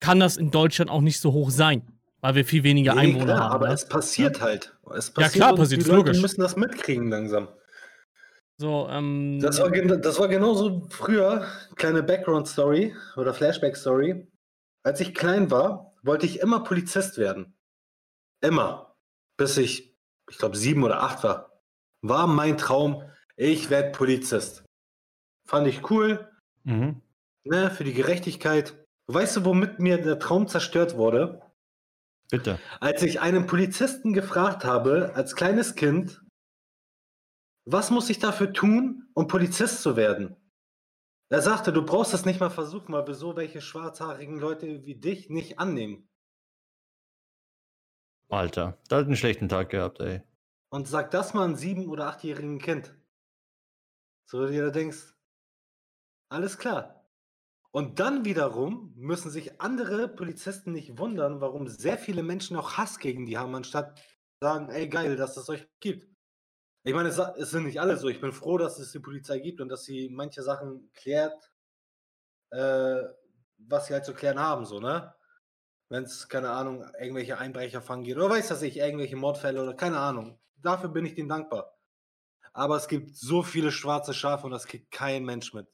Kann 0.00 0.20
das 0.20 0.36
in 0.36 0.50
Deutschland 0.50 0.90
auch 0.90 1.00
nicht 1.00 1.20
so 1.20 1.32
hoch 1.32 1.50
sein, 1.50 1.82
weil 2.20 2.34
wir 2.34 2.44
viel 2.44 2.64
weniger 2.64 2.94
Nee, 2.94 3.00
Einwohner 3.00 3.24
klar, 3.24 3.40
haben. 3.40 3.52
aber 3.54 3.68
ne? 3.68 3.74
es 3.74 3.88
passiert 3.88 4.40
halt. 4.42 4.76
Es 4.94 5.08
Ja, 5.08 5.12
passiert 5.14 5.32
klar 5.32 5.50
und 5.52 5.56
passiert's, 5.56 5.84
die 5.84 5.90
Leute 5.90 6.08
logisch. 6.08 6.20
müssen 6.20 6.40
das 6.42 6.56
mitkriegen 6.56 7.08
langsam. 7.08 7.48
So, 8.58 8.88
ähm, 8.90 9.38
Das 9.40 9.58
war, 9.60 9.70
das 9.70 10.18
war 10.18 10.28
genauso 10.28 10.86
früher, 10.90 11.46
kleine 11.76 12.02
Background-Story 12.02 12.94
oder 13.16 13.34
Flashback-Story. 13.34 14.26
Als 14.82 15.00
ich 15.00 15.14
klein 15.14 15.50
war, 15.50 15.92
wollte 16.02 16.26
ich 16.26 16.40
immer 16.40 16.62
Polizist 16.64 17.18
werden. 17.18 17.54
Immer. 18.40 18.94
Bis 19.36 19.56
ich, 19.58 19.95
ich 20.30 20.38
glaube, 20.38 20.56
sieben 20.56 20.84
oder 20.84 21.02
acht 21.02 21.22
war. 21.24 21.60
War 22.02 22.26
mein 22.26 22.58
Traum, 22.58 23.02
ich 23.36 23.70
werde 23.70 23.90
Polizist. 23.92 24.64
Fand 25.46 25.66
ich 25.66 25.90
cool, 25.90 26.30
Mhm. 26.64 27.00
ne, 27.44 27.70
für 27.70 27.84
die 27.84 27.94
Gerechtigkeit. 27.94 28.84
Weißt 29.08 29.36
du, 29.36 29.44
womit 29.44 29.78
mir 29.78 29.98
der 30.02 30.18
Traum 30.18 30.48
zerstört 30.48 30.96
wurde? 30.96 31.40
Bitte. 32.28 32.58
Als 32.80 33.02
ich 33.02 33.20
einen 33.20 33.46
Polizisten 33.46 34.12
gefragt 34.12 34.64
habe, 34.64 35.12
als 35.14 35.36
kleines 35.36 35.76
Kind, 35.76 36.22
was 37.64 37.90
muss 37.90 38.10
ich 38.10 38.18
dafür 38.18 38.52
tun, 38.52 39.08
um 39.14 39.28
Polizist 39.28 39.82
zu 39.82 39.96
werden? 39.96 40.36
Er 41.28 41.42
sagte, 41.42 41.72
du 41.72 41.84
brauchst 41.84 42.14
es 42.14 42.24
nicht 42.24 42.40
mal 42.40 42.50
versuchen, 42.50 42.92
weil 42.92 43.06
wir 43.06 43.14
so 43.14 43.36
welche 43.36 43.60
schwarzhaarigen 43.60 44.38
Leute 44.38 44.84
wie 44.84 44.94
dich 44.96 45.28
nicht 45.28 45.58
annehmen. 45.58 46.08
Alter, 48.28 48.78
da 48.88 48.96
hat 48.96 49.06
einen 49.06 49.16
schlechten 49.16 49.48
Tag 49.48 49.70
gehabt, 49.70 50.00
ey. 50.00 50.22
Und 50.68 50.88
sag 50.88 51.10
das 51.10 51.34
mal 51.34 51.44
einem 51.44 51.56
sieben- 51.56 51.88
oder 51.88 52.08
achtjährigen 52.08 52.58
Kind. 52.58 52.94
So, 54.26 54.46
dir 54.48 54.70
denkst, 54.70 55.14
alles 56.28 56.58
klar. 56.58 57.08
Und 57.70 58.00
dann 58.00 58.24
wiederum 58.24 58.92
müssen 58.96 59.30
sich 59.30 59.60
andere 59.60 60.08
Polizisten 60.08 60.72
nicht 60.72 60.98
wundern, 60.98 61.40
warum 61.40 61.68
sehr 61.68 61.98
viele 61.98 62.22
Menschen 62.22 62.56
auch 62.56 62.78
Hass 62.78 62.98
gegen 62.98 63.26
die 63.26 63.38
haben, 63.38 63.54
anstatt 63.54 64.00
sagen, 64.40 64.70
ey 64.70 64.88
geil, 64.88 65.16
dass 65.16 65.36
es 65.36 65.48
euch 65.48 65.68
gibt. 65.80 66.08
Ich 66.84 66.94
meine, 66.94 67.08
es, 67.10 67.18
es 67.18 67.50
sind 67.50 67.64
nicht 67.64 67.80
alle 67.80 67.96
so. 67.96 68.08
Ich 68.08 68.20
bin 68.20 68.32
froh, 68.32 68.58
dass 68.58 68.78
es 68.78 68.92
die 68.92 69.00
Polizei 69.00 69.40
gibt 69.40 69.60
und 69.60 69.68
dass 69.68 69.84
sie 69.84 70.08
manche 70.08 70.42
Sachen 70.42 70.90
klärt, 70.94 71.52
äh, 72.50 73.02
was 73.58 73.86
sie 73.86 73.94
halt 73.94 74.04
zu 74.04 74.14
klären 74.14 74.38
haben, 74.38 74.64
so, 74.64 74.80
ne? 74.80 75.15
Wenn 75.88 76.04
es, 76.04 76.28
keine 76.28 76.50
Ahnung, 76.50 76.84
irgendwelche 76.98 77.38
Einbrecher 77.38 77.80
fangen 77.80 78.04
geht 78.04 78.16
oder 78.16 78.30
weiß 78.30 78.48
das 78.48 78.62
ich, 78.62 78.76
irgendwelche 78.78 79.16
Mordfälle 79.16 79.62
oder 79.62 79.74
keine 79.74 79.98
Ahnung. 79.98 80.38
Dafür 80.56 80.88
bin 80.88 81.06
ich 81.06 81.14
denen 81.14 81.28
dankbar. 81.28 81.76
Aber 82.52 82.76
es 82.76 82.88
gibt 82.88 83.16
so 83.16 83.42
viele 83.42 83.70
schwarze 83.70 84.14
Schafe 84.14 84.46
und 84.46 84.52
das 84.52 84.66
kriegt 84.66 84.90
kein 84.90 85.24
Mensch 85.24 85.52
mit. 85.54 85.68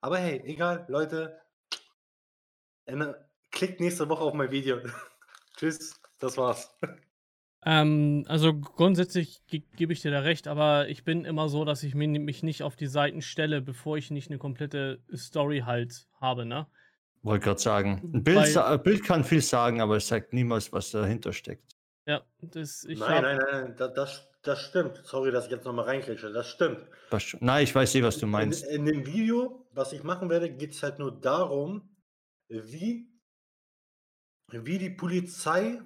Aber 0.00 0.18
hey, 0.18 0.42
egal, 0.44 0.84
Leute. 0.88 1.40
Klickt 3.50 3.80
nächste 3.80 4.08
Woche 4.08 4.22
auf 4.24 4.34
mein 4.34 4.50
Video. 4.50 4.78
Tschüss, 5.56 6.00
das 6.18 6.36
war's. 6.36 6.74
Ähm, 7.64 8.24
also 8.26 8.58
grundsätzlich 8.58 9.46
ge 9.46 9.62
gebe 9.76 9.92
ich 9.92 10.00
dir 10.02 10.10
da 10.10 10.20
recht, 10.20 10.48
aber 10.48 10.88
ich 10.88 11.04
bin 11.04 11.24
immer 11.24 11.48
so, 11.48 11.64
dass 11.64 11.84
ich 11.84 11.94
mi- 11.94 12.18
mich 12.18 12.42
nicht 12.42 12.62
auf 12.64 12.74
die 12.74 12.88
Seiten 12.88 13.22
stelle, 13.22 13.62
bevor 13.62 13.96
ich 13.96 14.10
nicht 14.10 14.30
eine 14.30 14.38
komplette 14.38 15.00
Story 15.14 15.62
halt 15.64 16.08
habe, 16.20 16.44
ne? 16.44 16.66
Wollte 17.22 17.44
gerade 17.44 17.60
sagen. 17.60 18.10
Ein 18.14 18.24
Bild, 18.24 18.56
ein 18.56 18.82
Bild 18.82 19.04
kann 19.04 19.22
viel 19.24 19.42
sagen, 19.42 19.80
aber 19.80 19.96
es 19.96 20.08
sagt 20.08 20.32
niemals, 20.32 20.72
was 20.72 20.90
dahinter 20.90 21.32
steckt. 21.32 21.76
Ja, 22.06 22.22
das, 22.40 22.82
ich 22.84 22.98
nein, 22.98 23.22
nein, 23.22 23.36
nein, 23.38 23.48
nein, 23.64 23.76
das, 23.76 23.94
das, 23.94 24.28
das 24.42 24.60
stimmt. 24.60 25.00
Sorry, 25.04 25.30
dass 25.30 25.44
ich 25.46 25.52
jetzt 25.52 25.64
nochmal 25.64 25.84
reinkriege. 25.84 26.32
Das 26.32 26.48
stimmt. 26.48 26.84
Schon- 27.18 27.38
Nein, 27.42 27.62
ich 27.62 27.72
weiß 27.72 27.94
eh, 27.94 28.02
was 28.02 28.18
du 28.18 28.26
meinst. 28.26 28.64
In, 28.64 28.86
in 28.86 28.86
dem 28.86 29.06
Video, 29.06 29.68
was 29.70 29.92
ich 29.92 30.02
machen 30.02 30.30
werde, 30.30 30.50
geht 30.50 30.72
es 30.72 30.82
halt 30.82 30.98
nur 30.98 31.12
darum, 31.12 31.94
wie, 32.48 33.08
wie 34.50 34.78
die 34.78 34.90
Polizei 34.90 35.80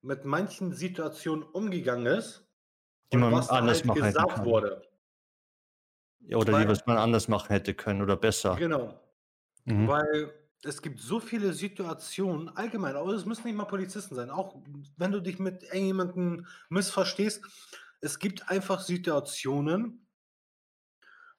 mit 0.00 0.24
manchen 0.24 0.72
Situationen 0.72 1.42
umgegangen 1.42 2.06
ist. 2.06 2.46
Die 3.12 3.16
und 3.16 3.22
man 3.24 3.32
was 3.32 3.50
anders 3.50 3.78
halt 3.78 3.84
machen 3.86 4.02
hätte 4.04 4.12
gesagt 4.18 4.34
können. 4.36 4.46
wurde. 4.46 4.88
Oder 6.32 6.52
weil- 6.52 6.62
die, 6.64 6.68
was 6.70 6.86
man 6.86 6.96
anders 6.96 7.28
machen 7.28 7.48
hätte 7.48 7.74
können 7.74 8.00
oder 8.00 8.16
besser. 8.16 8.56
Genau. 8.56 8.98
Mhm. 9.64 9.86
Weil 9.86 10.32
es 10.64 10.82
gibt 10.82 11.00
so 11.00 11.20
viele 11.20 11.52
Situationen, 11.52 12.48
allgemein, 12.48 12.96
aber 12.96 13.12
es 13.12 13.24
müssen 13.24 13.46
nicht 13.46 13.56
mal 13.56 13.64
Polizisten 13.64 14.14
sein, 14.14 14.30
auch 14.30 14.56
wenn 14.96 15.12
du 15.12 15.20
dich 15.20 15.38
mit 15.38 15.62
irgendjemandem 15.62 16.46
missverstehst, 16.68 17.42
es 18.00 18.18
gibt 18.18 18.48
einfach 18.48 18.80
Situationen, 18.80 20.06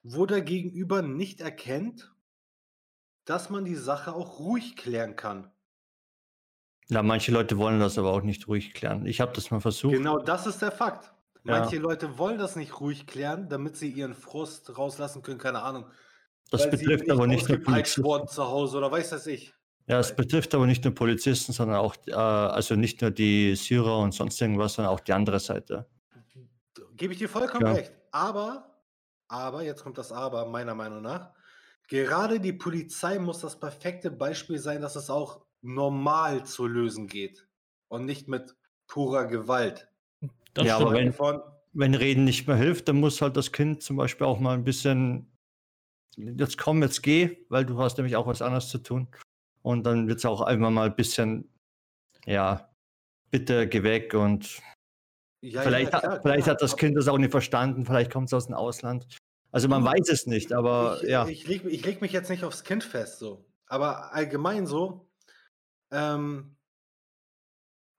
wo 0.03 0.25
der 0.25 0.41
Gegenüber 0.41 1.01
nicht 1.01 1.41
erkennt, 1.41 2.13
dass 3.25 3.49
man 3.49 3.65
die 3.65 3.75
Sache 3.75 4.13
auch 4.13 4.39
ruhig 4.39 4.75
klären 4.75 5.15
kann. 5.15 5.51
Ja, 6.87 7.03
manche 7.03 7.31
Leute 7.31 7.57
wollen 7.57 7.79
das 7.79 7.97
aber 7.97 8.11
auch 8.11 8.23
nicht 8.23 8.47
ruhig 8.47 8.73
klären. 8.73 9.05
Ich 9.05 9.21
habe 9.21 9.33
das 9.33 9.51
mal 9.51 9.59
versucht. 9.59 9.93
Genau, 9.93 10.17
das 10.17 10.47
ist 10.47 10.61
der 10.61 10.71
Fakt. 10.71 11.13
Manche 11.43 11.75
ja. 11.75 11.81
Leute 11.81 12.17
wollen 12.17 12.37
das 12.37 12.55
nicht 12.55 12.79
ruhig 12.79 13.05
klären, 13.05 13.47
damit 13.47 13.77
sie 13.77 13.89
ihren 13.89 14.15
Frust 14.15 14.77
rauslassen 14.77 15.21
können, 15.21 15.37
keine 15.37 15.61
Ahnung. 15.61 15.85
Das 16.51 16.69
betrifft 16.69 17.09
aber 17.09 17.27
nicht 17.27 17.47
nur 17.47 17.59
Polizisten. 17.59 18.03
worden 18.03 18.27
zu 18.27 18.43
Hause 18.43 18.77
oder 18.77 18.91
weiß 18.91 19.11
das 19.11 19.27
ich. 19.27 19.53
Ja, 19.87 19.99
es 19.99 20.15
betrifft 20.15 20.53
aber 20.53 20.67
nicht 20.67 20.83
nur 20.83 20.93
Polizisten, 20.93 21.51
sondern 21.51 21.77
auch, 21.77 21.95
äh, 22.05 22.13
also 22.13 22.75
nicht 22.75 23.01
nur 23.01 23.09
die 23.09 23.55
Syrer 23.55 23.97
und 23.97 24.13
sonst 24.13 24.39
irgendwas, 24.39 24.75
sondern 24.75 24.93
auch 24.93 24.99
die 24.99 25.13
andere 25.13 25.39
Seite. 25.39 25.87
Gebe 26.95 27.13
ich 27.13 27.19
dir 27.19 27.29
vollkommen 27.29 27.65
ja. 27.65 27.73
recht. 27.73 27.91
Aber, 28.11 28.83
aber, 29.27 29.63
jetzt 29.63 29.83
kommt 29.83 29.97
das 29.97 30.11
Aber, 30.11 30.45
meiner 30.45 30.75
Meinung 30.75 31.01
nach. 31.01 31.31
Gerade 31.87 32.39
die 32.39 32.53
Polizei 32.53 33.17
muss 33.17 33.39
das 33.39 33.59
perfekte 33.59 34.11
Beispiel 34.11 34.59
sein, 34.59 34.81
dass 34.81 34.95
es 34.95 35.09
auch 35.09 35.43
normal 35.61 36.45
zu 36.45 36.67
lösen 36.67 37.07
geht 37.07 37.47
und 37.87 38.05
nicht 38.05 38.27
mit 38.27 38.55
purer 38.87 39.25
Gewalt. 39.25 39.87
Das 40.53 40.67
ja, 40.67 40.77
aber 40.77 40.93
wenn, 40.93 41.13
wenn 41.73 41.95
Reden 41.95 42.25
nicht 42.25 42.47
mehr 42.47 42.57
hilft, 42.57 42.87
dann 42.87 42.99
muss 42.99 43.21
halt 43.21 43.37
das 43.37 43.51
Kind 43.51 43.81
zum 43.81 43.97
Beispiel 43.97 44.27
auch 44.27 44.39
mal 44.39 44.53
ein 44.53 44.63
bisschen 44.63 45.31
jetzt 46.19 46.57
komm, 46.57 46.81
jetzt 46.81 47.01
geh, 47.01 47.37
weil 47.49 47.65
du 47.65 47.77
hast 47.79 47.97
nämlich 47.97 48.15
auch 48.15 48.27
was 48.27 48.41
anderes 48.41 48.69
zu 48.69 48.79
tun. 48.79 49.07
Und 49.61 49.83
dann 49.85 50.07
wird 50.07 50.19
es 50.19 50.25
auch 50.25 50.41
einfach 50.41 50.69
mal 50.69 50.87
ein 50.87 50.95
bisschen, 50.95 51.49
ja, 52.25 52.69
bitte 53.31 53.67
geh 53.67 53.83
weg 53.83 54.13
und 54.13 54.61
ja, 55.41 55.61
vielleicht, 55.61 55.93
ja, 55.93 55.99
klar, 55.99 56.21
vielleicht 56.21 56.43
klar. 56.43 56.53
hat 56.53 56.61
das 56.61 56.75
Kind 56.75 56.97
das 56.97 57.07
auch 57.07 57.17
nicht 57.17 57.31
verstanden, 57.31 57.85
vielleicht 57.85 58.11
kommt 58.11 58.27
es 58.27 58.33
aus 58.33 58.47
dem 58.47 58.55
Ausland. 58.55 59.07
Also 59.51 59.67
man 59.67 59.83
weiß 59.83 60.09
es 60.09 60.27
nicht, 60.27 60.53
aber 60.53 60.99
ich, 61.01 61.09
ja. 61.09 61.27
Ich 61.27 61.47
leg, 61.47 61.65
ich 61.65 61.83
leg 61.85 62.01
mich 62.01 62.11
jetzt 62.11 62.29
nicht 62.29 62.43
aufs 62.43 62.63
Kind 62.63 62.83
fest, 62.83 63.19
so. 63.19 63.45
Aber 63.67 64.13
allgemein 64.13 64.67
so, 64.67 65.09
ähm, 65.91 66.55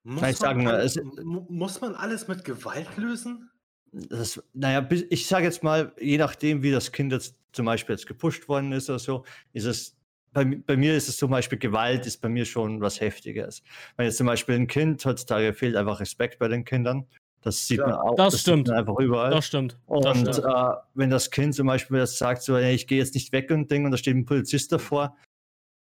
muss, 0.02 0.20
man, 0.20 0.34
sagen, 0.34 0.68
alles, 0.68 0.98
muss 1.22 1.80
man 1.80 1.94
alles 1.94 2.28
mit 2.28 2.44
Gewalt 2.44 2.96
lösen? 2.96 3.49
Das, 3.92 4.42
naja, 4.52 4.88
ich 5.10 5.26
sage 5.26 5.46
jetzt 5.46 5.62
mal, 5.62 5.92
je 6.00 6.18
nachdem, 6.18 6.62
wie 6.62 6.70
das 6.70 6.92
Kind 6.92 7.12
jetzt 7.12 7.36
zum 7.52 7.66
Beispiel 7.66 7.94
jetzt 7.94 8.06
gepusht 8.06 8.48
worden 8.48 8.72
ist 8.72 8.88
oder 8.88 8.98
so, 8.98 9.24
ist 9.52 9.64
es, 9.64 9.96
bei, 10.32 10.44
bei 10.44 10.76
mir 10.76 10.94
ist 10.96 11.08
es 11.08 11.16
zum 11.16 11.30
Beispiel 11.30 11.58
Gewalt, 11.58 12.06
ist 12.06 12.18
bei 12.18 12.28
mir 12.28 12.44
schon 12.44 12.80
was 12.80 13.00
Heftiges. 13.00 13.62
Wenn 13.96 14.06
jetzt 14.06 14.18
zum 14.18 14.26
Beispiel 14.26 14.54
ein 14.54 14.68
Kind, 14.68 15.04
heutzutage 15.04 15.52
fehlt 15.52 15.74
einfach 15.74 16.00
Respekt 16.00 16.38
bei 16.38 16.48
den 16.48 16.64
Kindern. 16.64 17.06
Das 17.42 17.66
sieht 17.66 17.78
ja, 17.78 17.86
man 17.86 17.96
auch. 17.96 18.14
Das, 18.16 18.32
das 18.32 18.40
stimmt. 18.42 18.70
einfach 18.70 18.98
überall. 18.98 19.30
Das 19.30 19.46
stimmt. 19.46 19.78
Und 19.86 20.04
das 20.04 20.18
stimmt. 20.18 20.38
Äh, 20.38 20.72
wenn 20.94 21.10
das 21.10 21.30
Kind 21.30 21.54
zum 21.54 21.66
Beispiel 21.66 21.98
das 21.98 22.18
sagt, 22.18 22.42
so, 22.42 22.56
hey, 22.56 22.74
ich 22.74 22.86
gehe 22.86 22.98
jetzt 22.98 23.14
nicht 23.14 23.32
weg 23.32 23.50
und 23.50 23.70
Ding, 23.70 23.84
und 23.84 23.90
da 23.90 23.96
steht 23.96 24.14
ein 24.14 24.26
Polizist 24.26 24.70
davor, 24.72 25.16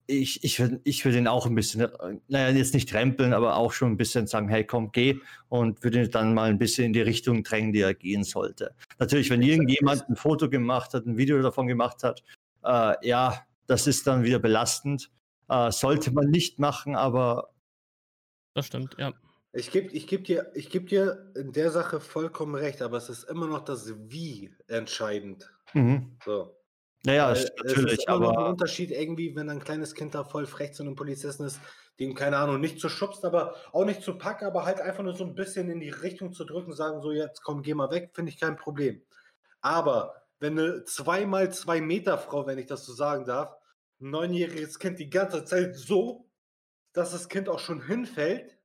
ich, 0.09 0.43
ich 0.43 0.59
würde 0.59 0.81
ich 0.85 1.05
würd 1.05 1.15
ihn 1.15 1.29
auch 1.29 1.47
ein 1.47 1.55
bisschen, 1.55 1.87
naja, 2.29 2.57
jetzt 2.57 2.73
nicht 2.73 2.93
rempeln, 2.95 3.35
aber 3.35 3.57
auch 3.57 3.73
schon 3.73 3.93
ein 3.93 3.97
bisschen 3.99 4.27
sagen, 4.27 4.49
hey, 4.49 4.65
komm, 4.65 4.91
geh 4.91 5.21
und 5.51 5.85
würde 5.85 6.03
ihn 6.03 6.11
dann 6.11 6.35
mal 6.35 6.49
ein 6.49 6.59
bisschen 6.59 6.87
in 6.87 6.93
die 6.95 7.03
Richtung 7.03 7.45
drängen, 7.45 7.73
die 7.73 7.83
er 7.83 7.95
gehen 7.95 8.25
sollte. 8.25 8.75
Natürlich, 8.99 9.29
wenn 9.29 9.43
irgendjemand 9.43 10.09
ein 10.09 10.17
Foto 10.17 10.49
gemacht 10.49 10.95
hat, 10.95 11.07
ein 11.07 11.19
Video 11.19 11.41
davon 11.43 11.67
gemacht 11.67 12.03
hat, 12.03 12.25
äh, 12.65 12.95
ja, 13.07 13.47
das 13.67 13.87
ist 13.87 14.07
dann 14.07 14.25
wieder 14.25 14.39
belastend. 14.39 15.11
Äh, 15.49 15.71
sollte 15.71 16.11
man 16.11 16.31
nicht 16.31 16.59
machen, 16.59 16.97
aber. 16.97 17.51
Das 18.55 18.67
stimmt, 18.67 18.97
ja. 18.99 19.13
Ich 19.53 19.71
gebe 19.71 19.89
ich 19.93 20.07
geb 20.07 20.25
dir, 20.25 20.51
geb 20.55 20.89
dir 20.89 21.33
in 21.37 21.53
der 21.53 21.71
Sache 21.71 22.01
vollkommen 22.01 22.55
recht, 22.55 22.83
aber 22.83 22.97
es 22.97 23.09
ist 23.09 23.25
immer 23.25 23.47
noch 23.47 23.65
das 23.65 23.93
Wie 24.11 24.53
entscheidend. 24.69 25.51
Mhm. 25.75 26.17
So. 26.25 26.58
Naja, 27.05 27.29
Weil 27.29 27.35
natürlich, 27.65 27.93
es 27.95 27.99
ist 28.01 28.09
aber. 28.09 28.33
Noch 28.33 28.37
ein 28.39 28.47
Unterschied 28.53 28.91
irgendwie, 28.91 29.35
wenn 29.37 29.49
ein 29.51 29.61
kleines 29.63 29.95
Kind 29.95 30.15
da 30.15 30.25
voll 30.25 30.47
frech 30.47 30.73
zu 30.75 30.83
einem 30.83 30.97
Polizisten 30.97 31.45
ist, 31.45 31.61
dem, 32.01 32.15
keine 32.15 32.37
Ahnung, 32.39 32.61
nicht 32.61 32.81
zu 32.81 32.89
schubst, 32.89 33.25
aber 33.25 33.55
auch 33.73 33.85
nicht 33.85 34.03
zu 34.03 34.19
packen, 34.19 34.47
aber 34.47 34.65
halt 34.65 34.81
einfach 34.81 35.03
nur 35.05 35.15
so 35.15 35.25
ein 35.25 35.35
bisschen 35.35 35.71
in 35.71 35.81
die 35.81 35.91
Richtung 35.91 36.33
zu 36.33 36.45
drücken, 36.45 36.73
sagen 36.73 37.01
so, 37.01 37.13
jetzt 37.13 37.43
komm, 37.43 37.63
geh 37.63 37.75
mal 37.75 37.91
weg, 37.91 38.11
finde 38.15 38.31
ich 38.33 38.41
kein 38.41 38.57
Problem. 38.57 39.03
Aber 39.61 40.23
wenn 40.41 40.59
eine 40.59 40.85
2 40.85 41.27
mal 41.27 41.53
2 41.53 41.81
Meter 41.81 42.19
Frau, 42.19 42.47
wenn 42.47 42.59
ich 42.59 42.67
das 42.67 42.85
so 42.87 42.93
sagen 42.95 43.25
darf, 43.27 43.55
ein 44.01 44.11
neunjähriges 44.11 44.79
Kind 44.79 44.99
die 44.99 45.11
ganze 45.11 45.45
Zeit 45.45 45.77
so, 45.77 46.29
dass 46.95 47.13
das 47.13 47.29
Kind 47.29 47.49
auch 47.49 47.61
schon 47.61 47.83
hinfällt, 47.87 48.59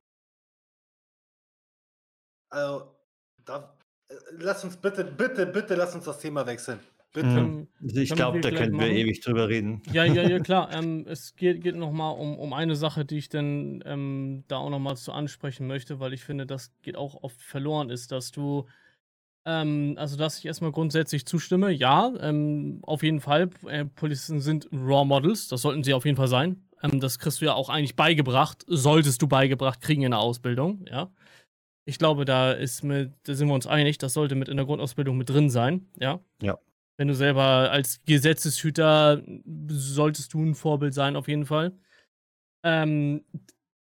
also, 2.50 2.96
da, 3.44 3.76
äh, 4.08 4.14
lass 4.32 4.64
uns 4.64 4.76
bitte, 4.76 5.04
bitte, 5.04 5.46
bitte, 5.46 5.74
lass 5.74 5.94
uns 5.94 6.04
das 6.04 6.18
Thema 6.20 6.46
wechseln. 6.46 6.80
Bitte. 7.14 7.28
Mhm. 7.28 7.68
Ich 7.80 8.10
glaube, 8.10 8.40
da 8.40 8.50
können 8.50 8.78
wir 8.78 8.88
ewig 8.88 9.20
drüber 9.20 9.48
reden. 9.48 9.80
Ja, 9.92 10.04
ja, 10.04 10.28
ja, 10.28 10.38
klar. 10.40 10.74
ähm, 10.74 11.06
es 11.08 11.36
geht, 11.36 11.62
geht 11.62 11.76
nochmal 11.76 12.18
um, 12.18 12.36
um 12.36 12.52
eine 12.52 12.74
Sache, 12.74 13.04
die 13.04 13.18
ich 13.18 13.28
dann 13.28 13.82
ähm, 13.86 14.42
da 14.48 14.56
auch 14.56 14.68
nochmal 14.68 14.96
zu 14.96 15.12
ansprechen 15.12 15.68
möchte, 15.68 16.00
weil 16.00 16.12
ich 16.12 16.24
finde, 16.24 16.44
das 16.44 16.72
geht 16.82 16.96
auch 16.96 17.22
oft 17.22 17.40
verloren 17.40 17.88
ist, 17.88 18.10
dass 18.10 18.32
du, 18.32 18.66
ähm, 19.46 19.94
also 19.96 20.16
dass 20.16 20.38
ich 20.38 20.46
erstmal 20.46 20.72
grundsätzlich 20.72 21.24
zustimme, 21.24 21.70
ja, 21.70 22.12
ähm, 22.18 22.80
auf 22.82 23.04
jeden 23.04 23.20
Fall, 23.20 23.48
äh, 23.68 23.84
Polizisten 23.84 24.40
sind 24.40 24.68
Raw 24.72 25.04
Models, 25.04 25.46
das 25.46 25.62
sollten 25.62 25.84
sie 25.84 25.94
auf 25.94 26.04
jeden 26.04 26.16
Fall 26.16 26.28
sein. 26.28 26.64
Ähm, 26.82 26.98
das 26.98 27.20
kriegst 27.20 27.40
du 27.40 27.44
ja 27.44 27.54
auch 27.54 27.68
eigentlich 27.68 27.94
beigebracht, 27.94 28.64
solltest 28.66 29.22
du 29.22 29.28
beigebracht 29.28 29.80
kriegen 29.80 30.02
in 30.02 30.10
der 30.10 30.20
Ausbildung, 30.20 30.84
ja. 30.90 31.12
Ich 31.86 31.98
glaube, 31.98 32.24
da 32.24 32.50
ist 32.50 32.82
mit, 32.82 33.12
da 33.24 33.34
sind 33.34 33.46
wir 33.46 33.54
uns 33.54 33.68
einig, 33.68 33.98
das 33.98 34.14
sollte 34.14 34.34
mit 34.34 34.48
in 34.48 34.56
der 34.56 34.66
Grundausbildung 34.66 35.16
mit 35.16 35.30
drin 35.30 35.48
sein, 35.48 35.86
ja. 36.00 36.18
Ja. 36.42 36.58
Wenn 36.96 37.08
du 37.08 37.14
selber 37.14 37.70
als 37.70 38.00
Gesetzeshüter 38.04 39.22
solltest 39.68 40.32
du 40.32 40.44
ein 40.44 40.54
Vorbild 40.54 40.94
sein, 40.94 41.16
auf 41.16 41.28
jeden 41.28 41.46
Fall. 41.46 41.72
Ähm, 42.64 43.24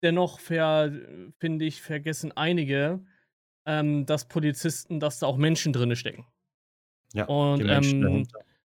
dennoch 0.02 0.39
finde 0.39 1.32
ich, 1.60 1.82
vergessen 1.82 2.32
einige, 2.32 3.06
ähm, 3.65 4.06
dass 4.06 4.28
Polizisten, 4.28 4.99
dass 4.99 5.19
da 5.19 5.28
auch 5.28 5.38
Menschen 5.38 5.73
drin 5.73 5.95
stecken. 5.95 6.26
Ja, 7.13 7.26
und, 7.26 7.62
ähm, 7.62 8.26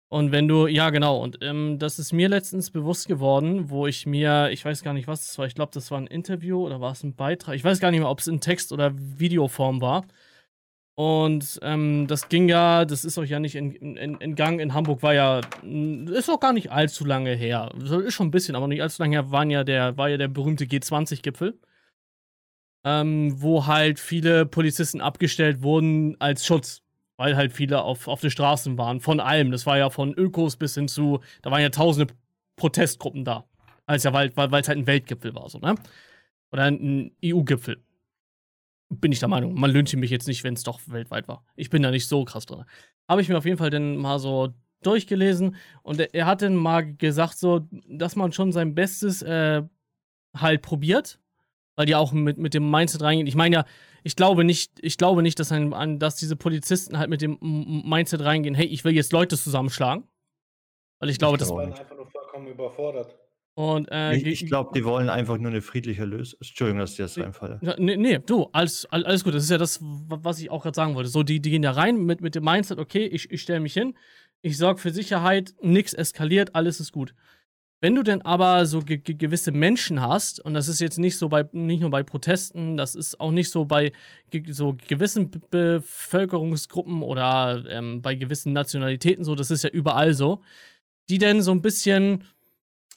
und 0.07 0.31
wenn 0.31 0.47
du, 0.47 0.67
ja 0.67 0.91
genau, 0.91 1.21
und 1.21 1.39
ähm, 1.41 1.79
das 1.79 1.97
ist 1.97 2.13
mir 2.13 2.29
letztens 2.29 2.69
bewusst 2.69 3.07
geworden, 3.07 3.69
wo 3.69 3.87
ich 3.87 4.05
mir, 4.05 4.51
ich 4.51 4.63
weiß 4.63 4.83
gar 4.83 4.93
nicht, 4.93 5.07
was 5.07 5.25
das 5.25 5.37
war, 5.39 5.47
ich 5.47 5.55
glaube, 5.55 5.71
das 5.73 5.89
war 5.89 5.99
ein 5.99 6.07
Interview 6.07 6.63
oder 6.63 6.79
war 6.79 6.91
es 6.91 7.03
ein 7.03 7.15
Beitrag, 7.15 7.55
ich 7.55 7.63
weiß 7.63 7.79
gar 7.79 7.89
nicht 7.89 7.99
mehr, 7.99 8.09
ob 8.09 8.19
es 8.19 8.27
in 8.27 8.39
Text- 8.39 8.71
oder 8.71 8.93
Videoform 8.95 9.81
war. 9.81 10.05
Und 10.95 11.59
ähm, 11.61 12.07
das 12.07 12.29
ging 12.29 12.47
ja, 12.47 12.85
das 12.85 13.03
ist 13.03 13.17
euch 13.17 13.29
ja 13.29 13.39
nicht 13.39 13.55
entgangen. 13.55 14.59
In, 14.59 14.69
in, 14.69 14.73
Hamburg 14.73 15.03
war 15.03 15.13
ja, 15.13 15.41
ist 15.61 16.29
auch 16.29 16.39
gar 16.39 16.53
nicht 16.53 16.71
allzu 16.71 17.03
lange 17.03 17.35
her. 17.35 17.69
Ist 17.77 18.13
schon 18.13 18.27
ein 18.27 18.31
bisschen, 18.31 18.55
aber 18.55 18.67
nicht 18.69 18.81
allzu 18.81 19.03
lange 19.03 19.17
her, 19.17 19.29
waren 19.31 19.49
ja 19.49 19.65
der, 19.65 19.97
war 19.97 20.07
ja 20.07 20.15
der 20.15 20.29
berühmte 20.29 20.63
G20-Gipfel. 20.63 21.59
Ähm, 22.85 23.41
wo 23.41 23.65
halt 23.65 23.99
viele 23.99 24.45
Polizisten 24.45 25.01
abgestellt 25.01 25.63
wurden 25.63 26.15
als 26.21 26.45
Schutz. 26.45 26.81
Weil 27.17 27.35
halt 27.35 27.51
viele 27.51 27.81
auf, 27.81 28.07
auf 28.07 28.21
den 28.21 28.29
Straßen 28.29 28.77
waren. 28.77 29.01
Von 29.01 29.19
allem. 29.19 29.51
Das 29.51 29.65
war 29.65 29.77
ja 29.77 29.89
von 29.89 30.13
Ökos 30.13 30.55
bis 30.55 30.75
hin 30.75 30.87
zu, 30.87 31.19
da 31.41 31.51
waren 31.51 31.61
ja 31.61 31.69
tausende 31.69 32.13
Protestgruppen 32.55 33.25
da. 33.25 33.45
Als 33.85 34.03
ja, 34.03 34.13
weil 34.13 34.29
es 34.29 34.67
halt 34.67 34.77
ein 34.77 34.87
Weltgipfel 34.87 35.35
war, 35.35 35.49
so, 35.49 35.59
ne? 35.59 35.75
Oder 36.51 36.65
ein 36.65 37.11
EU-Gipfel. 37.23 37.84
Bin 38.89 39.11
ich 39.11 39.19
der 39.19 39.27
Meinung. 39.27 39.59
Man 39.59 39.71
lüncht 39.71 39.95
mich 39.95 40.11
jetzt 40.11 40.27
nicht, 40.27 40.43
wenn 40.43 40.53
es 40.53 40.63
doch 40.63 40.79
weltweit 40.87 41.27
war. 41.27 41.43
Ich 41.55 41.69
bin 41.69 41.81
da 41.81 41.91
nicht 41.91 42.07
so 42.07 42.23
krass 42.23 42.45
drin. 42.45 42.65
Habe 43.09 43.21
ich 43.21 43.29
mir 43.29 43.37
auf 43.37 43.45
jeden 43.45 43.57
Fall 43.57 43.69
dann 43.69 43.97
mal 43.97 44.19
so 44.19 44.53
durchgelesen 44.83 45.55
und 45.83 45.99
er, 45.99 46.13
er 46.13 46.25
hat 46.27 46.41
dann 46.41 46.55
mal 46.55 46.95
gesagt, 46.95 47.37
so, 47.37 47.67
dass 47.89 48.15
man 48.15 48.31
schon 48.31 48.51
sein 48.51 48.75
Bestes 48.75 49.21
äh, 49.23 49.63
halt 50.35 50.61
probiert, 50.61 51.19
weil 51.75 51.87
die 51.87 51.95
auch 51.95 52.11
mit, 52.11 52.37
mit 52.37 52.53
dem 52.53 52.69
Mindset 52.69 53.01
reingehen. 53.01 53.27
Ich 53.27 53.35
meine 53.35 53.55
ja, 53.55 53.65
ich 54.03 54.15
glaube 54.15 54.43
nicht, 54.43 54.73
ich 54.81 54.97
glaube 54.97 55.23
nicht, 55.23 55.39
dass, 55.39 55.51
ein, 55.51 55.99
dass 55.99 56.15
diese 56.15 56.35
Polizisten 56.35 56.99
halt 56.99 57.09
mit 57.09 57.21
dem 57.21 57.39
Mindset 57.41 58.21
reingehen, 58.21 58.53
hey, 58.53 58.67
ich 58.67 58.83
will 58.85 58.93
jetzt 58.93 59.11
Leute 59.11 59.37
zusammenschlagen. 59.37 60.07
Weil 60.99 61.09
ich 61.09 61.17
glaube, 61.17 61.37
ich 61.37 61.43
glaube 61.43 61.65
das. 61.67 61.73
Die 61.73 61.73
waren 61.73 61.73
einfach 61.73 61.95
nur 61.95 62.07
vollkommen 62.07 62.47
überfordert. 62.47 63.17
Und, 63.55 63.89
äh, 63.89 64.15
ich, 64.15 64.25
ich 64.25 64.45
glaube, 64.47 64.71
die 64.75 64.83
wollen 64.83 65.09
einfach 65.09 65.37
nur 65.37 65.49
eine 65.49 65.61
friedliche 65.61 66.03
Lösung. 66.03 66.37
Entschuldigung, 66.41 66.79
dass 66.79 66.91
ich 66.91 66.97
das 66.97 67.17
reinfalle. 67.17 67.59
Nee, 67.77 67.95
nee, 67.95 68.19
du, 68.19 68.49
alles, 68.51 68.85
alles 68.87 69.23
gut. 69.23 69.33
Das 69.33 69.43
ist 69.43 69.49
ja 69.49 69.57
das, 69.57 69.79
was 69.81 70.39
ich 70.39 70.51
auch 70.51 70.61
gerade 70.61 70.75
sagen 70.75 70.93
wollte. 70.93 71.09
So, 71.09 71.23
die, 71.23 71.39
die 71.39 71.51
gehen 71.51 71.61
da 71.61 71.71
rein 71.71 72.05
mit, 72.05 72.19
mit 72.19 72.35
dem 72.35 72.43
Mindset, 72.43 72.79
okay, 72.79 73.05
ich, 73.05 73.31
ich 73.31 73.41
stelle 73.41 73.61
mich 73.61 73.73
hin, 73.73 73.95
ich 74.41 74.57
sorge 74.57 74.81
für 74.81 74.91
Sicherheit, 74.91 75.55
nichts 75.61 75.93
eskaliert, 75.93 76.53
alles 76.53 76.81
ist 76.81 76.91
gut. 76.91 77.15
Wenn 77.79 77.95
du 77.95 78.03
denn 78.03 78.21
aber 78.23 78.65
so 78.65 78.79
ge 78.79 78.97
gewisse 78.97 79.51
Menschen 79.51 80.01
hast, 80.01 80.39
und 80.39 80.53
das 80.53 80.67
ist 80.67 80.81
jetzt 80.81 80.97
nicht 80.97 81.17
so 81.17 81.29
bei, 81.29 81.47
nicht 81.53 81.81
nur 81.81 81.91
bei 81.91 82.03
Protesten, 82.03 82.77
das 82.77 82.95
ist 82.95 83.19
auch 83.21 83.31
nicht 83.31 83.51
so 83.51 83.65
bei 83.65 83.93
ge 84.31 84.51
so 84.51 84.75
gewissen 84.87 85.29
Be 85.29 85.39
Bevölkerungsgruppen 85.49 87.03
oder 87.03 87.63
ähm, 87.69 88.01
bei 88.01 88.15
gewissen 88.15 88.53
Nationalitäten 88.53 89.23
so, 89.23 89.35
das 89.35 89.51
ist 89.51 89.63
ja 89.63 89.69
überall 89.69 90.13
so, 90.13 90.41
die 91.09 91.19
denn 91.19 91.41
so 91.41 91.51
ein 91.51 91.61
bisschen 91.61 92.23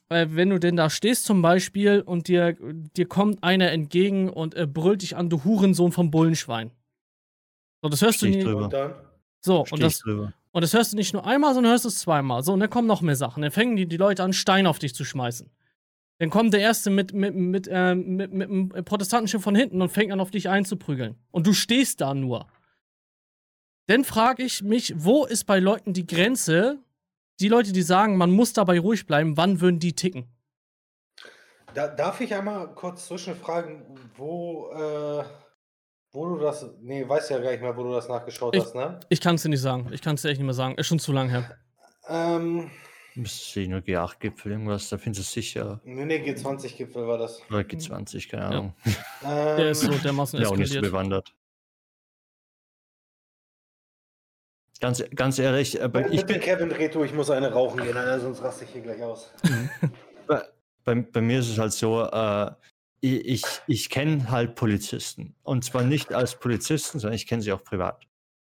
äh, 0.09 0.27
wenn 0.31 0.51
du 0.51 0.59
denn 0.59 0.77
da 0.77 0.90
stehst 0.90 1.25
zum 1.25 1.42
Beispiel 1.42 2.01
und 2.01 2.29
dir, 2.29 2.57
dir 2.97 3.07
kommt 3.07 3.42
einer 3.42 3.71
entgegen 3.71 4.29
und 4.29 4.55
äh, 4.55 4.66
brüllt 4.66 5.03
dich 5.03 5.16
an, 5.16 5.29
du 5.31 5.44
Hurensohn 5.44 5.92
vom 5.92 6.11
Bullenschwein. 6.11 6.71
So, 7.83 7.88
das 7.88 8.03
hörst 8.03 8.18
Steh 8.18 8.31
du 8.31 8.38
nie. 8.38 8.44
drüber. 8.44 8.64
Und 8.64 8.73
dann? 8.73 8.94
So, 9.40 9.64
Steh 9.66 9.75
und 9.75 9.83
das, 9.83 9.99
drüber. 10.01 10.33
und 10.53 10.62
das 10.62 10.73
hörst 10.73 10.92
du 10.92 10.97
nicht 10.97 11.12
nur 11.12 11.27
einmal, 11.27 11.55
sondern 11.55 11.73
hörst 11.73 11.85
es 11.85 11.99
zweimal. 11.99 12.42
So, 12.42 12.53
und 12.53 12.61
dann 12.61 12.71
kommen 12.71 12.88
noch 12.88 13.03
mehr 13.03 13.16
Sachen. 13.16 13.42
Dann 13.42 13.53
fangen 13.53 13.77
die, 13.77 13.87
die 13.87 13.97
Leute 13.97 14.23
an, 14.23 14.33
Steine 14.33 14.68
auf 14.68 14.79
dich 14.79 14.94
zu 14.94 15.05
schmeißen. 15.05 15.51
Dann 16.18 16.31
kommt 16.31 16.53
der 16.53 16.61
Erste 16.61 16.90
mit, 16.90 17.12
mit, 17.12 17.35
mit, 17.35 17.68
ähm, 17.71 18.16
mit, 18.16 18.33
mit 18.33 18.51
einem 18.51 18.68
Protestantenschiff 18.71 19.42
von 19.42 19.55
hinten 19.55 19.81
und 19.81 19.90
fängt 19.90 20.11
an, 20.11 20.21
auf 20.21 20.33
dich 20.33 20.49
einzuprügeln. 20.49 21.14
Und 21.31 21.47
du 21.47 21.53
stehst 21.53 22.01
da 22.01 22.12
nur. 22.14 22.49
Dann 23.87 24.05
frage 24.05 24.42
ich 24.42 24.62
mich, 24.62 24.94
wo 24.97 25.25
ist 25.25 25.44
bei 25.44 25.61
Leuten 25.61 25.92
die 25.92 26.07
Grenze? 26.07 26.79
Die 27.40 27.48
Leute, 27.48 27.72
die 27.72 27.83
sagen, 27.83 28.16
man 28.16 28.31
muss 28.31 28.53
dabei 28.53 28.81
ruhig 28.81 29.07
bleiben, 29.07 29.37
wann 29.37 29.61
würden 29.61 29.79
die 29.79 29.94
ticken? 29.94 30.27
Da, 31.74 31.87
darf 31.87 32.20
ich 32.20 32.35
einmal 32.35 32.74
kurz 32.74 33.07
zwischenfragen, 33.07 33.83
wo, 34.16 34.70
äh, 34.72 35.24
wo 36.12 36.27
du 36.31 36.38
das. 36.38 36.66
Nee, 36.81 37.07
weißt 37.09 37.31
ja 37.31 37.38
gar 37.38 37.51
nicht 37.53 37.61
mehr, 37.61 37.77
wo 37.77 37.85
du 37.85 37.92
das 37.92 38.09
nachgeschaut 38.09 38.57
Ich- 38.57 38.62
hast, 38.64 38.74
ne? 38.74 38.98
Ich 39.09 39.20
kann 39.20 39.37
es 39.37 39.42
dir 39.42 39.51
nicht 39.51 39.61
sagen. 39.61 39.88
Ich 39.92 40.03
kann 40.03 40.14
es 40.16 40.22
dir 40.22 40.31
echt 40.31 40.38
nicht 40.38 40.46
mehr 40.46 40.55
sagen. 40.55 40.74
Ist 40.77 40.87
schon 40.87 40.98
zu 40.98 41.12
lang 41.12 41.29
her. 41.29 41.57
Ähm, 42.09 42.70
Müsste 43.14 43.61
ich 43.61 43.68
nur 43.68 43.81
G8-Gipfel, 43.81 44.53
irgendwas, 44.53 44.88
da 44.88 44.96
findest 44.98 45.29
du 45.29 45.40
sicher. 45.40 45.81
nee, 45.85 46.05
nee, 46.05 46.16
G20-Gipfel 46.18 47.07
war 47.07 47.18
das. 47.18 47.40
Oder 47.51 47.61
G20, 47.61 48.29
keine 48.31 48.42
Ja. 48.42 48.48
Ahnung. 48.48 48.74
Ähm, 48.87 49.57
Der 49.57 49.70
ist 49.70 49.81
so 49.81 49.90
dermaßen 49.92 50.40
Ja, 50.40 50.48
auch 50.48 50.57
nicht 50.57 50.68
so 50.68 50.74
eskaliert. 50.79 50.92
bewandert. 50.92 51.35
Ganz, 54.81 55.03
ganz 55.14 55.38
ehrlich, 55.38 55.83
aber 55.83 56.07
ich 56.07 56.25
Bitte, 56.25 56.27
bin, 56.27 56.41
Kevin 56.41 56.71
Reto, 56.73 57.03
ich 57.05 57.12
muss 57.12 57.31
eine 57.31 57.53
rauchen 57.53 57.83
gehen, 57.83 57.97
sonst 58.21 58.43
raste 58.43 58.64
ich 58.64 58.71
hier 58.71 58.83
gleich 58.83 59.03
aus. 59.03 59.33
bei, 60.27 60.43
bei, 60.85 60.95
bei 60.95 61.21
mir 61.21 61.41
ist 61.41 61.49
es 61.51 61.59
halt 61.59 61.73
so, 61.73 62.03
äh, 62.05 62.51
ich, 63.01 63.25
ich, 63.27 63.45
ich 63.67 63.91
kenne 63.91 64.31
halt 64.31 64.55
Polizisten. 64.55 65.35
Und 65.43 65.64
zwar 65.64 65.83
nicht 65.83 66.12
als 66.14 66.38
Polizisten, 66.38 66.99
sondern 66.99 67.17
ich 67.17 67.27
kenne 67.27 67.43
sie 67.43 67.53
auch 67.53 67.62
privat. 67.64 68.07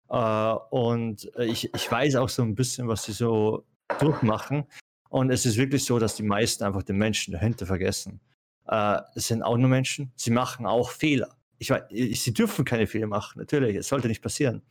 Äh, 0.08 0.54
und 0.70 1.30
äh, 1.36 1.46
ich, 1.46 1.72
ich 1.74 1.90
weiß 1.90 2.16
auch 2.16 2.28
so 2.28 2.42
ein 2.42 2.54
bisschen, 2.54 2.86
was 2.88 3.04
sie 3.04 3.12
so 3.12 3.64
durchmachen. 3.98 4.64
Und 5.08 5.30
es 5.30 5.44
ist 5.46 5.56
wirklich 5.56 5.84
so, 5.84 5.98
dass 5.98 6.14
die 6.14 6.22
meisten 6.22 6.62
einfach 6.64 6.84
den 6.84 6.96
Menschen 6.96 7.32
dahinter 7.32 7.66
vergessen. 7.66 8.20
Äh, 8.68 9.00
es 9.16 9.26
sind 9.28 9.42
auch 9.42 9.56
nur 9.56 9.68
Menschen, 9.68 10.12
sie 10.14 10.30
machen 10.30 10.66
auch 10.66 10.90
Fehler. 10.90 11.36
Ich 11.58 11.70
weiß, 11.70 11.82
ich- 11.90 12.22
sie 12.22 12.32
dürfen 12.32 12.64
keine 12.64 12.86
Fehler 12.86 13.08
machen, 13.08 13.40
natürlich, 13.40 13.76
es 13.76 13.88
sollte 13.88 14.06
nicht 14.08 14.22
passieren. 14.22 14.62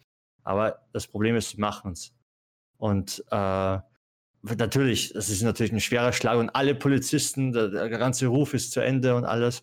Aber 0.43 0.87
das 0.93 1.07
Problem 1.07 1.35
ist, 1.35 1.49
sie 1.49 1.57
machen 1.57 1.91
es. 1.91 2.13
Und 2.77 3.23
äh, 3.29 3.79
natürlich, 4.41 5.13
das 5.13 5.29
ist 5.29 5.41
natürlich 5.41 5.73
ein 5.73 5.79
schwerer 5.79 6.13
Schlag 6.13 6.37
und 6.37 6.49
alle 6.49 6.75
Polizisten, 6.75 7.51
der, 7.51 7.69
der 7.69 7.89
ganze 7.89 8.27
Ruf 8.27 8.53
ist 8.53 8.71
zu 8.71 8.79
Ende 8.79 9.15
und 9.15 9.25
alles. 9.25 9.61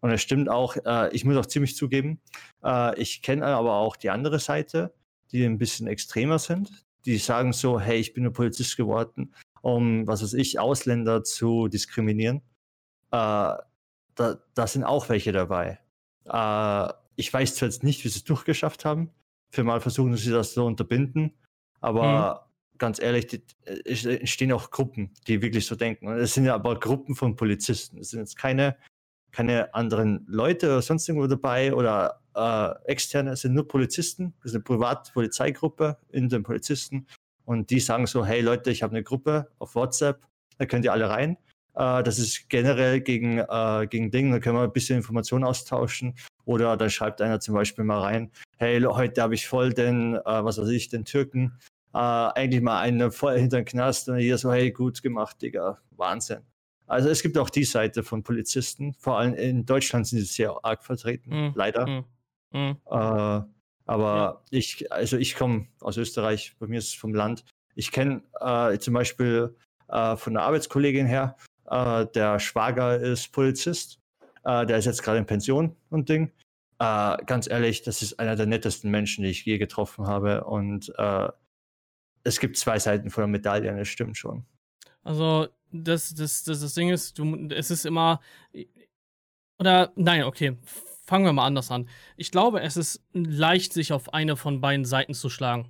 Und 0.00 0.10
es 0.10 0.22
stimmt 0.22 0.48
auch, 0.48 0.76
äh, 0.84 1.14
ich 1.14 1.24
muss 1.24 1.36
auch 1.36 1.46
ziemlich 1.46 1.76
zugeben, 1.76 2.20
äh, 2.62 2.98
ich 3.00 3.22
kenne 3.22 3.46
aber 3.46 3.74
auch 3.74 3.96
die 3.96 4.10
andere 4.10 4.38
Seite, 4.38 4.94
die 5.32 5.44
ein 5.44 5.58
bisschen 5.58 5.86
extremer 5.86 6.38
sind. 6.38 6.84
Die 7.06 7.18
sagen 7.18 7.52
so, 7.52 7.80
hey, 7.80 7.98
ich 7.98 8.14
bin 8.14 8.22
nur 8.22 8.32
Polizist 8.32 8.76
geworden, 8.76 9.34
um, 9.62 10.06
was 10.06 10.22
weiß 10.22 10.34
ich, 10.34 10.58
Ausländer 10.58 11.22
zu 11.22 11.68
diskriminieren. 11.68 12.38
Äh, 13.10 13.56
da, 14.14 14.38
da 14.54 14.66
sind 14.66 14.84
auch 14.84 15.08
welche 15.08 15.32
dabei. 15.32 15.80
Äh, 16.24 16.92
ich 17.16 17.32
weiß 17.32 17.56
zwar 17.56 17.68
jetzt 17.68 17.82
nicht, 17.82 18.04
wie 18.04 18.08
sie 18.08 18.18
es 18.18 18.24
durchgeschafft 18.24 18.84
haben. 18.84 19.10
Für 19.54 19.62
mal 19.62 19.80
versuchen 19.80 20.16
sie 20.16 20.32
das 20.32 20.52
zu 20.52 20.64
unterbinden. 20.64 21.32
Aber 21.80 22.50
ganz 22.76 23.00
ehrlich, 23.00 23.28
die, 23.28 23.42
es 23.84 24.04
entstehen 24.04 24.50
auch 24.50 24.72
Gruppen, 24.72 25.12
die 25.28 25.42
wirklich 25.42 25.64
so 25.64 25.76
denken. 25.76 26.08
Und 26.08 26.16
es 26.16 26.34
sind 26.34 26.44
ja 26.44 26.56
aber 26.56 26.78
Gruppen 26.80 27.14
von 27.14 27.36
Polizisten. 27.36 27.98
Es 27.98 28.10
sind 28.10 28.18
jetzt 28.18 28.36
keine, 28.36 28.76
keine 29.30 29.72
anderen 29.72 30.26
Leute 30.26 30.66
oder 30.66 30.82
sonst 30.82 31.08
irgendwo 31.08 31.28
dabei 31.28 31.72
oder 31.72 32.20
äh, 32.34 32.90
externe, 32.90 33.30
es 33.30 33.42
sind 33.42 33.54
nur 33.54 33.68
Polizisten. 33.68 34.34
Das 34.42 34.50
ist 34.50 34.56
eine 34.56 34.64
Privatpolizeigruppe 34.64 35.98
in 36.10 36.28
den 36.28 36.42
Polizisten. 36.42 37.06
Und 37.44 37.70
die 37.70 37.78
sagen 37.78 38.08
so, 38.08 38.24
hey 38.26 38.40
Leute, 38.40 38.72
ich 38.72 38.82
habe 38.82 38.90
eine 38.90 39.04
Gruppe 39.04 39.52
auf 39.60 39.76
WhatsApp, 39.76 40.26
da 40.58 40.66
könnt 40.66 40.84
ihr 40.84 40.92
alle 40.92 41.08
rein. 41.08 41.36
Äh, 41.74 42.02
das 42.02 42.18
ist 42.18 42.48
generell 42.48 43.00
gegen, 43.00 43.38
äh, 43.38 43.86
gegen 43.88 44.10
Dinge, 44.10 44.32
da 44.32 44.38
können 44.40 44.56
wir 44.56 44.62
ein 44.62 44.72
bisschen 44.72 44.96
Informationen 44.96 45.44
austauschen. 45.44 46.14
Oder 46.44 46.76
dann 46.76 46.90
schreibt 46.90 47.20
einer 47.20 47.40
zum 47.40 47.54
Beispiel 47.54 47.84
mal 47.84 48.00
rein, 48.00 48.30
hey, 48.58 48.80
heute 48.82 49.22
habe 49.22 49.34
ich 49.34 49.46
voll 49.46 49.72
den, 49.72 50.14
äh, 50.16 50.20
was 50.24 50.58
weiß 50.58 50.68
ich, 50.68 50.88
den 50.88 51.04
Türken 51.04 51.58
äh, 51.94 51.98
eigentlich 51.98 52.60
mal 52.60 52.80
einen 52.80 53.10
voll 53.12 53.38
hinter 53.38 53.58
den 53.58 53.64
Knast 53.64 54.08
und 54.08 54.18
jeder 54.18 54.38
so, 54.38 54.52
hey, 54.52 54.70
gut 54.70 55.02
gemacht, 55.02 55.40
Digga, 55.40 55.78
Wahnsinn. 55.92 56.40
Also 56.86 57.08
es 57.08 57.22
gibt 57.22 57.38
auch 57.38 57.48
die 57.50 57.64
Seite 57.64 58.02
von 58.02 58.22
Polizisten, 58.22 58.94
vor 58.94 59.18
allem 59.18 59.34
in 59.34 59.64
Deutschland 59.64 60.06
sind 60.06 60.18
sie 60.18 60.24
sehr 60.26 60.54
arg 60.62 60.84
vertreten, 60.84 61.30
Mhm. 61.30 61.52
leider. 61.54 61.86
Mhm. 61.86 62.04
Mhm. 62.52 62.76
Äh, 62.90 63.40
aber 63.86 64.42
ich, 64.50 64.90
also 64.92 65.16
ich 65.16 65.34
komme 65.34 65.66
aus 65.80 65.96
Österreich, 65.96 66.54
bei 66.58 66.66
mir 66.66 66.78
ist 66.78 66.88
es 66.88 66.94
vom 66.94 67.14
Land. 67.14 67.44
Ich 67.74 67.90
kenne 67.90 68.22
äh, 68.40 68.78
zum 68.78 68.94
Beispiel 68.94 69.54
äh, 69.88 70.16
von 70.16 70.36
einer 70.36 70.46
Arbeitskollegin 70.46 71.06
her, 71.06 71.36
äh, 71.70 72.06
der 72.14 72.38
Schwager 72.38 72.98
ist 72.98 73.32
Polizist, 73.32 74.00
äh, 74.44 74.66
der 74.66 74.78
ist 74.78 74.84
jetzt 74.84 75.02
gerade 75.02 75.18
in 75.18 75.26
Pension 75.26 75.74
und 75.90 76.08
Ding. 76.08 76.30
Äh, 76.78 77.16
ganz 77.24 77.48
ehrlich, 77.48 77.82
das 77.82 78.02
ist 78.02 78.18
einer 78.18 78.36
der 78.36 78.46
nettesten 78.46 78.90
Menschen, 78.90 79.22
die 79.24 79.30
ich 79.30 79.44
je 79.44 79.58
getroffen 79.58 80.06
habe. 80.06 80.44
Und 80.44 80.92
äh, 80.98 81.28
es 82.24 82.40
gibt 82.40 82.56
zwei 82.56 82.78
Seiten 82.78 83.10
von 83.10 83.22
der 83.22 83.28
Medaille, 83.28 83.76
das 83.76 83.88
stimmt 83.88 84.16
schon. 84.16 84.44
Also, 85.02 85.48
das, 85.70 86.14
das, 86.14 86.44
das, 86.44 86.60
das 86.60 86.74
Ding 86.74 86.88
ist, 86.90 87.18
du, 87.18 87.48
es 87.50 87.70
ist 87.70 87.84
immer. 87.86 88.20
Oder, 89.58 89.92
nein, 89.96 90.24
okay, 90.24 90.56
fangen 91.06 91.24
wir 91.24 91.32
mal 91.32 91.46
anders 91.46 91.70
an. 91.70 91.88
Ich 92.16 92.30
glaube, 92.30 92.60
es 92.60 92.76
ist 92.76 93.04
leicht, 93.12 93.72
sich 93.72 93.92
auf 93.92 94.12
eine 94.14 94.36
von 94.36 94.60
beiden 94.60 94.84
Seiten 94.84 95.14
zu 95.14 95.28
schlagen. 95.30 95.68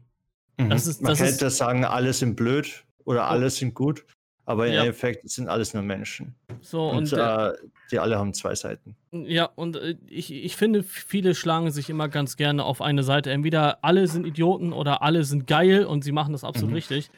Das 0.57 0.87
ist- 0.87 1.03
Man 1.03 1.11
das 1.11 1.19
könnte 1.19 1.47
ist- 1.47 1.53
Mhm. 1.55 1.57
sagen, 1.57 1.85
alle 1.85 2.13
sind 2.13 2.37
blöd 2.37 2.85
oder 3.05 3.27
alle 3.29 3.51
sind 3.51 3.75
gut, 3.75 4.07
aber 4.47 4.67
im 4.67 4.75
Ja. 4.75 4.81
Endeffekt 4.81 5.29
sind 5.31 5.49
alles 5.49 5.75
nur 5.75 5.83
Menschen. 5.83 6.35
So, 6.61 6.89
Und, 6.89 7.13
und, 7.13 7.19
äh, 7.19 7.49
äh, 7.51 7.55
die 7.91 7.99
alle 7.99 8.19
haben 8.19 8.33
zwei 8.35 8.55
Seiten. 8.55 8.97
ja, 9.13 9.47
und 9.47 9.77
äh, 9.77 9.97
ich, 10.09 10.33
ich 10.33 10.57
finde, 10.57 10.83
viele 10.83 11.35
schlagen 11.35 11.71
sich 11.71 11.89
immer 11.91 12.09
ganz 12.09 12.37
gerne 12.37 12.65
auf 12.65 12.81
eine 12.83 13.03
Seite. 13.03 13.31
Entweder 13.31 13.79
alle 13.85 14.07
sind 14.09 14.27
Idioten 14.27 14.73
oder 14.73 15.03
alle 15.03 15.25
sind 15.25 15.47
geil 15.47 15.85
und 15.85 16.05
sie 16.05 16.13
machen 16.13 16.33
das 16.33 16.45
absolut 16.45 16.71
Mhm. 16.71 16.77
richtig. 16.77 17.11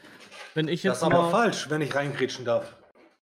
Wenn 0.53 0.67
ich 0.67 0.81
Das 0.81 0.83
jetzt 0.83 0.97
ist 0.97 1.03
aber 1.03 1.29
falsch, 1.29 1.69
wenn 1.69 1.81
ich 1.81 1.93
reingrätschen 1.95 2.45
darf. 2.45 2.75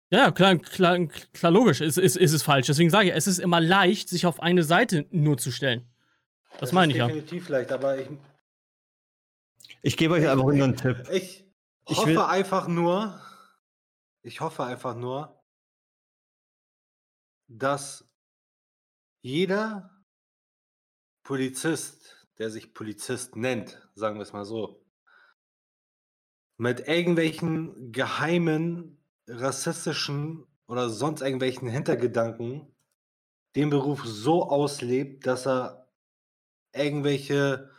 Ja, 0.09 0.31
klar, 0.31 0.57
klar, 0.57 0.97
klar 1.33 1.51
logisch, 1.51 1.79
ist, 1.79 1.97
ist, 1.97 2.17
ist 2.17 2.33
es 2.33 2.43
falsch. 2.43 2.67
Deswegen 2.67 2.89
sage 2.89 3.09
ich, 3.09 3.15
es 3.15 3.27
ist 3.27 3.39
immer 3.39 3.61
leicht, 3.61 4.09
sich 4.09 4.25
auf 4.25 4.41
eine 4.41 4.63
Seite 4.63 5.05
nur 5.11 5.37
zu 5.37 5.51
stellen. 5.51 5.85
Das 6.59 6.69
Es 6.69 6.73
meine 6.73 6.91
ich 6.91 6.97
ja. 6.97 7.07
Definitiv 7.07 7.47
leicht, 7.49 7.71
aber 7.71 7.97
ich, 7.97 8.07
Ich 9.81 9.97
gebe 9.97 10.13
euch 10.15 10.23
Ich- 10.23 10.29
einfach 10.29 10.43
nur 10.43 10.53
einen 10.53 10.75
Tipp. 10.75 10.97
ich 11.11 11.45
Ich 11.89 11.97
hoffe 11.97 12.09
will- 12.09 12.17
einfach 12.19 12.67
nur, 12.67 13.19
ich 14.23 14.41
hoffe 14.41 14.63
einfach 14.63 14.95
nur, 14.95 15.41
dass 17.47 18.09
jeder 19.21 20.03
Polizist, 21.23 22.27
der 22.37 22.49
sich 22.49 22.73
Polizist 22.73 23.35
nennt, 23.35 23.89
sagen 23.95 24.15
wir 24.17 24.23
es 24.23 24.33
mal 24.33 24.45
so, 24.45 24.83
mit 26.57 26.87
irgendwelchen 26.87 27.91
geheimen, 27.91 29.03
rassistischen 29.27 30.45
oder 30.67 30.89
sonst 30.89 31.21
irgendwelchen 31.21 31.67
Hintergedanken 31.67 32.75
den 33.55 33.69
Beruf 33.69 34.05
so 34.05 34.49
auslebt, 34.49 35.25
dass 35.25 35.45
er 35.45 35.91
irgendwelche 36.73 37.71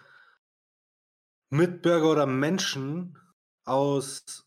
Mitbürger 1.50 2.10
oder 2.10 2.26
Menschen 2.26 3.18
aus 3.64 4.46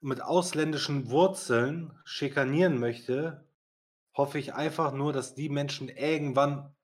mit 0.00 0.22
ausländischen 0.22 1.10
Wurzeln 1.10 1.92
schikanieren 2.04 2.78
möchte, 2.78 3.44
hoffe 4.14 4.38
ich 4.38 4.54
einfach 4.54 4.92
nur, 4.92 5.12
dass 5.12 5.34
die 5.34 5.48
Menschen 5.48 5.88
irgendwann 5.88 6.74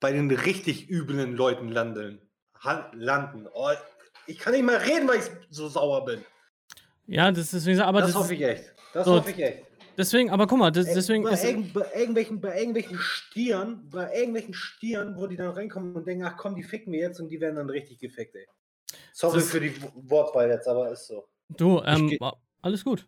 bei 0.00 0.12
den 0.12 0.30
richtig 0.30 0.88
üblen 0.88 1.34
Leuten 1.34 1.68
landen. 1.68 2.20
Landen. 2.92 3.48
Oh, 3.52 3.70
ich 4.26 4.38
kann 4.38 4.52
nicht 4.52 4.64
mal 4.64 4.76
reden, 4.76 5.08
weil 5.08 5.18
ich 5.18 5.30
so 5.50 5.68
sauer 5.68 6.04
bin. 6.04 6.24
Ja, 7.06 7.30
das 7.30 7.44
ist 7.44 7.54
deswegen, 7.54 7.80
aber 7.80 8.00
das, 8.00 8.12
das, 8.12 8.20
hoffe 8.20 8.34
ich 8.34 8.42
echt. 8.42 8.74
Das 8.92 9.06
so, 9.06 9.14
hoffe 9.14 9.30
ich 9.30 9.38
echt. 9.38 9.64
deswegen, 9.96 10.30
aber 10.30 10.46
guck 10.46 10.58
mal, 10.58 10.70
das, 10.70 10.86
deswegen 10.92 11.24
bei, 11.24 11.32
ist, 11.32 11.44
irgend, 11.44 11.72
bei, 11.72 11.90
irgendwelchen, 11.94 12.40
bei 12.40 12.58
irgendwelchen 12.58 12.98
Stieren, 12.98 13.88
bei 13.88 14.14
irgendwelchen 14.14 14.54
Stieren, 14.54 15.16
wo 15.16 15.26
die 15.26 15.36
dann 15.36 15.50
reinkommen 15.50 15.94
und 15.94 16.06
denken, 16.06 16.24
ach 16.24 16.36
komm, 16.36 16.54
die 16.56 16.62
ficken 16.62 16.92
wir 16.92 17.00
jetzt 17.00 17.20
und 17.20 17.28
die 17.28 17.40
werden 17.40 17.56
dann 17.56 17.70
richtig 17.70 17.98
gefickt, 17.98 18.34
ey. 18.34 18.46
Sorry 19.12 19.40
für 19.40 19.60
die 19.60 19.82
Wo- 19.82 19.92
Wortwahl 19.94 20.48
jetzt, 20.50 20.66
aber 20.68 20.90
ist 20.90 21.06
so. 21.06 21.28
Du, 21.48 21.82
ähm, 21.84 22.16
alles 22.62 22.84
gut. 22.84 23.06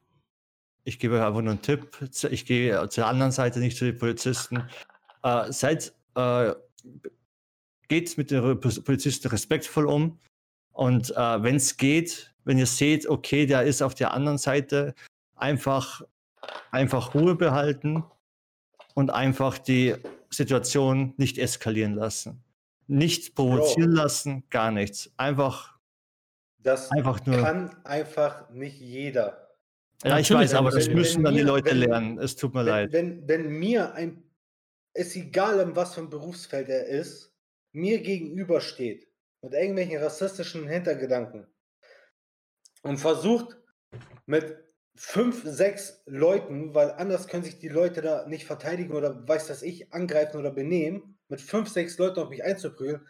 Ich 0.85 0.98
gebe 0.98 1.16
euch 1.16 1.22
einfach 1.22 1.42
nur 1.42 1.53
einen 1.53 1.62
Tipp. 1.62 1.98
Ich 2.31 2.46
gehe 2.46 2.88
zur 2.88 3.07
anderen 3.07 3.33
Seite, 3.33 3.61
nicht 3.61 3.76
zu 3.76 3.85
den 3.85 3.98
Polizisten. 3.98 4.64
Äh, 5.22 5.53
seid, 5.53 5.92
äh, 6.14 6.55
geht 7.88 8.16
mit 8.16 8.31
den 8.31 8.61
Polizisten 8.61 9.29
respektvoll 9.29 9.87
um. 9.87 10.18
Und 10.72 11.11
äh, 11.11 11.42
wenn 11.42 11.57
es 11.57 11.76
geht, 11.76 12.35
wenn 12.44 12.59
ihr 12.59 12.66
seht, 12.66 13.07
okay, 13.07 13.46
der 13.46 13.64
ist 13.64 13.83
auf 13.83 13.94
der 13.94 14.14
anderen 14.14 14.38
Seite, 14.38 14.94
einfach, 15.37 16.03
einfach 16.70 17.14
Ruhe 17.14 17.35
behalten 17.35 18.05
und 18.94 19.11
einfach 19.11 19.59
die 19.59 19.96
Situation 20.31 21.14
nicht 21.16 21.38
eskalieren 21.38 21.94
lassen. 21.94 22.42
Nicht 22.87 23.35
provozieren 23.35 23.92
Bro. 23.92 24.03
lassen, 24.03 24.44
gar 24.50 24.70
nichts. 24.70 25.12
Einfach. 25.16 25.79
Das 26.62 26.90
einfach 26.90 27.25
nur. 27.27 27.38
kann 27.38 27.75
einfach 27.85 28.51
nicht 28.51 28.79
jeder. 28.81 29.57
Ja, 30.05 30.18
ich 30.18 30.31
weiß, 30.31 30.55
aber 30.55 30.70
das 30.70 30.88
müssen 30.88 31.18
wenn 31.18 31.25
dann 31.25 31.35
mir, 31.35 31.40
die 31.40 31.46
Leute 31.46 31.70
wenn, 31.70 31.79
lernen. 31.79 32.18
Es 32.18 32.37
tut 32.37 32.55
mir 32.55 32.61
wenn, 32.61 32.66
leid. 32.66 32.92
Wenn, 32.92 33.29
wenn 33.29 33.49
mir 33.49 33.94
ein, 33.94 34.23
ist 34.94 35.16
egal, 35.16 35.61
in 35.61 35.77
was 35.77 35.94
für 35.94 36.01
ein 36.01 36.11
Berufsfeld 36.11 36.68
er 36.68 36.87
ist, 36.87 37.35
mir 37.73 38.01
gegenübersteht 38.01 39.09
mit 39.42 39.53
irgendwelchen 39.53 40.03
rassistischen 40.03 40.68
Hintergedanken 40.68 41.46
und 42.83 42.99
versucht 42.99 43.57
mit 44.27 44.57
fünf, 44.96 45.42
sechs 45.44 46.03
Leuten, 46.07 46.75
weil 46.75 46.90
anders 46.92 47.27
können 47.29 47.44
sich 47.44 47.59
die 47.59 47.68
Leute 47.68 48.03
da 48.03 48.27
nicht 48.27 48.44
verteidigen 48.44 48.92
oder 48.92 49.27
weiß 49.27 49.46
das 49.46 49.62
ich, 49.62 49.92
angreifen 49.92 50.38
oder 50.38 50.51
benehmen, 50.51 51.18
mit 51.29 51.40
fünf, 51.40 51.68
sechs 51.68 51.96
Leuten 51.99 52.20
auf 52.20 52.29
mich 52.29 52.44
einzuprügeln. 52.44 53.07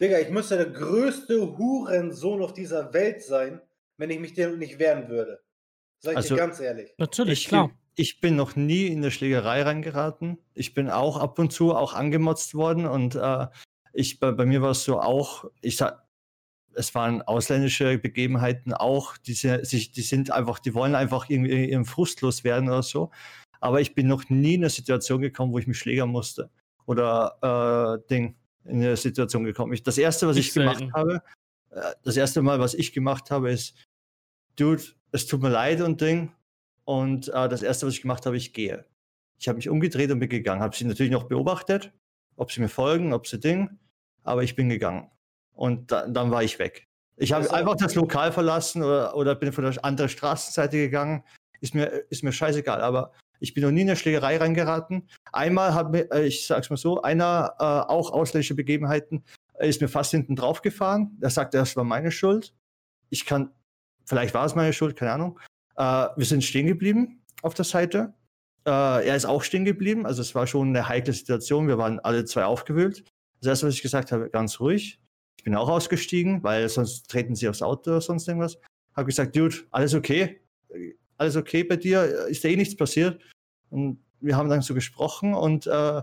Digga, 0.00 0.18
ich 0.18 0.30
müsste 0.30 0.56
der 0.56 0.66
größte 0.66 1.56
Hurensohn 1.56 2.42
auf 2.42 2.52
dieser 2.52 2.92
Welt 2.92 3.22
sein, 3.22 3.60
wenn 3.96 4.10
ich 4.10 4.20
mich 4.20 4.34
dem 4.34 4.58
nicht 4.58 4.78
wehren 4.78 5.08
würde. 5.08 5.40
Sag 6.00 6.12
ich 6.12 6.16
also, 6.18 6.34
dir 6.34 6.40
ganz 6.40 6.60
ehrlich. 6.60 6.92
Natürlich, 6.98 7.42
ich, 7.42 7.48
klar. 7.48 7.70
Ich 7.94 8.20
bin 8.20 8.36
noch 8.36 8.56
nie 8.56 8.88
in 8.88 8.98
eine 8.98 9.10
Schlägerei 9.10 9.62
reingeraten. 9.62 10.38
Ich 10.52 10.74
bin 10.74 10.90
auch 10.90 11.16
ab 11.16 11.38
und 11.38 11.50
zu 11.50 11.74
auch 11.74 11.94
angemotzt 11.94 12.54
worden 12.54 12.86
und 12.86 13.14
äh, 13.14 13.46
ich, 13.94 14.20
bei, 14.20 14.32
bei 14.32 14.44
mir 14.44 14.60
war 14.60 14.72
es 14.72 14.84
so 14.84 15.00
auch, 15.00 15.46
ich 15.62 15.78
sag, 15.78 16.06
es 16.74 16.94
waren 16.94 17.22
ausländische 17.22 17.96
Begebenheiten 17.96 18.74
auch, 18.74 19.16
die, 19.16 19.32
sich, 19.32 19.92
die 19.92 20.02
sind 20.02 20.30
einfach, 20.30 20.58
die 20.58 20.74
wollen 20.74 20.94
einfach 20.94 21.30
irgendwie 21.30 21.70
ihren 21.70 21.86
Frust 21.86 22.20
loswerden 22.20 22.68
oder 22.68 22.82
so. 22.82 23.10
Aber 23.60 23.80
ich 23.80 23.94
bin 23.94 24.06
noch 24.06 24.28
nie 24.28 24.54
in 24.54 24.60
eine 24.60 24.70
Situation 24.70 25.22
gekommen, 25.22 25.52
wo 25.52 25.58
ich 25.58 25.66
mich 25.66 25.78
schlägern 25.78 26.10
musste. 26.10 26.50
Oder 26.84 27.98
äh, 28.04 28.08
Ding, 28.10 28.36
in 28.68 28.82
eine 28.82 28.96
Situation 28.96 29.44
gekommen. 29.44 29.72
Ich, 29.72 29.82
das 29.82 29.98
erste, 29.98 30.26
was 30.26 30.36
ich, 30.36 30.48
ich 30.48 30.54
gemacht 30.54 30.84
habe, 30.94 31.22
äh, 31.70 31.92
das 32.02 32.16
erste 32.16 32.42
Mal, 32.42 32.60
was 32.60 32.74
ich 32.74 32.92
gemacht 32.92 33.30
habe, 33.30 33.50
ist, 33.50 33.74
Dude, 34.56 34.82
es 35.12 35.26
tut 35.26 35.42
mir 35.42 35.50
leid 35.50 35.80
und 35.80 36.00
Ding. 36.00 36.32
Und 36.84 37.28
äh, 37.28 37.48
das 37.48 37.62
erste, 37.62 37.86
was 37.86 37.94
ich 37.94 38.02
gemacht 38.02 38.26
habe, 38.26 38.36
ich 38.36 38.52
gehe. 38.52 38.84
Ich 39.38 39.48
habe 39.48 39.56
mich 39.56 39.68
umgedreht 39.68 40.10
und 40.10 40.18
bin 40.18 40.28
gegangen. 40.28 40.62
Habe 40.62 40.76
sie 40.76 40.84
natürlich 40.84 41.12
noch 41.12 41.24
beobachtet, 41.24 41.92
ob 42.36 42.52
sie 42.52 42.60
mir 42.60 42.68
folgen, 42.68 43.12
ob 43.12 43.26
sie 43.26 43.38
Ding. 43.38 43.78
Aber 44.22 44.42
ich 44.42 44.56
bin 44.56 44.68
gegangen. 44.68 45.10
Und 45.52 45.90
da, 45.90 46.06
dann 46.06 46.30
war 46.30 46.42
ich 46.42 46.58
weg. 46.58 46.86
Ich 47.16 47.32
habe 47.32 47.50
einfach 47.52 47.76
das 47.76 47.94
Lokal 47.94 48.30
verlassen 48.32 48.82
oder, 48.82 49.16
oder 49.16 49.34
bin 49.34 49.52
von 49.52 49.64
der 49.64 49.84
anderen 49.84 50.08
Straßenseite 50.08 50.76
gegangen. 50.76 51.24
Ist 51.60 51.74
mir, 51.74 51.86
ist 52.10 52.22
mir 52.22 52.32
scheißegal. 52.32 52.80
Aber 52.80 53.12
ich 53.40 53.54
bin 53.54 53.62
noch 53.64 53.70
nie 53.70 53.82
in 53.82 53.88
eine 53.88 53.96
Schlägerei 53.96 54.36
reingeraten. 54.36 55.08
Einmal 55.32 55.90
mir, 55.90 56.10
äh, 56.12 56.26
ich 56.26 56.46
sag's 56.46 56.70
mal 56.70 56.76
so, 56.76 57.02
einer, 57.02 57.54
äh, 57.58 57.64
auch 57.64 58.12
ausländische 58.12 58.54
Begebenheiten, 58.54 59.24
ist 59.58 59.80
mir 59.80 59.88
fast 59.88 60.10
hinten 60.10 60.36
drauf 60.36 60.62
gefahren. 60.62 61.16
Der 61.20 61.30
sagte, 61.30 61.58
das 61.58 61.76
war 61.76 61.84
meine 61.84 62.10
Schuld. 62.10 62.54
Ich 63.10 63.24
kann, 63.24 63.50
vielleicht 64.04 64.34
war 64.34 64.44
es 64.44 64.54
meine 64.54 64.72
Schuld, 64.72 64.96
keine 64.96 65.12
Ahnung. 65.12 65.38
Äh, 65.76 66.08
wir 66.16 66.26
sind 66.26 66.44
stehen 66.44 66.66
geblieben 66.66 67.22
auf 67.42 67.54
der 67.54 67.64
Seite. 67.64 68.14
Äh, 68.66 68.70
er 68.70 69.16
ist 69.16 69.24
auch 69.24 69.42
stehen 69.42 69.64
geblieben. 69.64 70.06
Also 70.06 70.22
es 70.22 70.34
war 70.34 70.46
schon 70.46 70.68
eine 70.68 70.88
heikle 70.88 71.12
Situation. 71.12 71.68
Wir 71.68 71.78
waren 71.78 72.00
alle 72.00 72.24
zwei 72.24 72.44
aufgewühlt. 72.44 73.04
Das 73.40 73.48
erste, 73.48 73.66
was 73.66 73.74
ich 73.74 73.82
gesagt 73.82 74.12
habe, 74.12 74.28
ganz 74.30 74.60
ruhig 74.60 75.00
bin 75.46 75.54
auch 75.54 75.68
ausgestiegen, 75.68 76.42
weil 76.42 76.68
sonst 76.68 77.08
treten 77.08 77.36
sie 77.36 77.48
aufs 77.48 77.62
Auto 77.62 77.92
oder 77.92 78.00
sonst 78.00 78.26
irgendwas. 78.26 78.58
Habe 78.96 79.06
gesagt, 79.06 79.36
Dude, 79.36 79.54
alles 79.70 79.94
okay? 79.94 80.40
Alles 81.16 81.36
okay 81.36 81.64
bei 81.64 81.76
dir? 81.76 82.26
Ist 82.28 82.44
eh 82.44 82.56
nichts 82.56 82.76
passiert? 82.76 83.20
Und 83.70 84.04
wir 84.20 84.36
haben 84.36 84.48
dann 84.48 84.62
so 84.62 84.74
gesprochen 84.74 85.34
und 85.34 85.66
äh, 85.66 86.02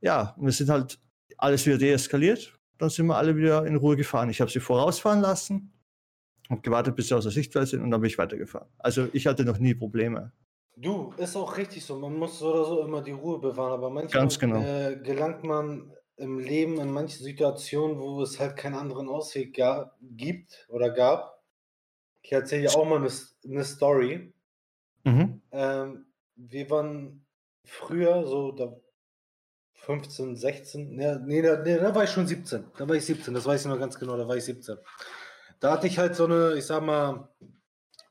ja, 0.00 0.36
wir 0.38 0.52
sind 0.52 0.70
halt 0.70 0.98
alles 1.38 1.66
wieder 1.66 1.78
deeskaliert. 1.78 2.54
Dann 2.78 2.90
sind 2.90 3.06
wir 3.06 3.16
alle 3.16 3.36
wieder 3.36 3.66
in 3.66 3.76
Ruhe 3.76 3.96
gefahren. 3.96 4.30
Ich 4.30 4.40
habe 4.40 4.50
sie 4.50 4.60
vorausfahren 4.60 5.20
lassen, 5.20 5.72
habe 6.50 6.60
gewartet, 6.60 6.94
bis 6.96 7.08
sie 7.08 7.16
aus 7.16 7.24
der 7.24 7.32
Sichtweite 7.32 7.66
sind 7.66 7.82
und 7.82 7.90
dann 7.90 8.00
bin 8.00 8.08
ich 8.08 8.18
weitergefahren. 8.18 8.68
Also 8.78 9.08
ich 9.12 9.26
hatte 9.26 9.44
noch 9.44 9.58
nie 9.58 9.74
Probleme. 9.74 10.32
Du, 10.76 11.14
ist 11.16 11.36
auch 11.36 11.56
richtig 11.56 11.84
so. 11.84 11.98
Man 11.98 12.16
muss 12.16 12.38
so 12.38 12.52
oder 12.52 12.64
so 12.66 12.82
immer 12.82 13.02
die 13.02 13.12
Ruhe 13.12 13.38
bewahren, 13.38 13.72
aber 13.72 13.88
manchmal 13.88 14.28
genau. 14.28 14.60
äh, 14.60 14.96
gelangt 15.02 15.42
man 15.42 15.90
im 16.16 16.38
Leben 16.38 16.78
in 16.80 16.92
manchen 16.92 17.24
Situationen, 17.24 17.98
wo 17.98 18.22
es 18.22 18.38
halt 18.38 18.56
keinen 18.56 18.74
anderen 18.74 19.08
Ausweg 19.08 19.58
gibt 20.02 20.66
oder 20.68 20.90
gab. 20.90 21.42
Ich 22.22 22.32
erzähle 22.32 22.62
dir 22.62 22.76
auch 22.76 22.84
mal 22.84 22.98
eine, 22.98 23.10
eine 23.44 23.64
Story. 23.64 24.34
Mhm. 25.06 25.40
Ähm, 25.52 26.06
wir 26.34 26.68
waren 26.68 27.24
früher 27.64 28.26
so 28.26 28.50
da 28.50 28.76
15, 29.74 30.36
16, 30.36 30.96
ne, 30.96 31.22
nee, 31.24 31.42
da, 31.42 31.62
nee, 31.62 31.78
da 31.78 31.94
war 31.94 32.02
ich 32.02 32.10
schon 32.10 32.26
17. 32.26 32.64
Da 32.76 32.88
war 32.88 32.96
ich 32.96 33.04
17, 33.04 33.32
das 33.32 33.46
weiß 33.46 33.62
ich 33.62 33.66
noch 33.68 33.78
ganz 33.78 33.98
genau, 33.98 34.16
da 34.16 34.26
war 34.26 34.36
ich 34.36 34.44
17. 34.44 34.76
Da 35.60 35.72
hatte 35.72 35.86
ich 35.86 35.98
halt 35.98 36.16
so 36.16 36.24
eine, 36.24 36.54
ich 36.56 36.66
sag 36.66 36.82
mal, 36.82 37.28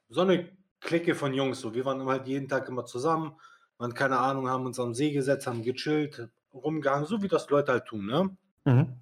so 0.07 0.21
eine 0.21 0.49
Clique 0.79 1.15
von 1.15 1.33
Jungs. 1.33 1.59
So. 1.59 1.73
Wir 1.73 1.83
waren 1.83 2.05
halt 2.05 2.27
jeden 2.27 2.47
Tag 2.47 2.69
immer 2.69 2.85
zusammen, 2.85 3.37
waren 3.77 3.93
keine 3.93 4.19
Ahnung, 4.19 4.49
haben 4.49 4.65
uns 4.65 4.79
am 4.79 4.93
See 4.93 5.11
gesetzt, 5.11 5.47
haben 5.47 5.63
gechillt, 5.63 6.29
rumgehangen, 6.53 7.05
so 7.05 7.21
wie 7.21 7.27
das 7.27 7.49
Leute 7.49 7.73
halt 7.73 7.85
tun, 7.85 8.05
ne? 8.05 8.37
Mhm. 8.63 8.99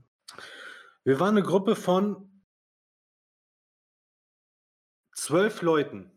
Wir 1.03 1.19
waren 1.19 1.37
eine 1.37 1.45
Gruppe 1.45 1.75
von 1.75 2.41
zwölf 5.13 5.61
Leuten. 5.61 6.11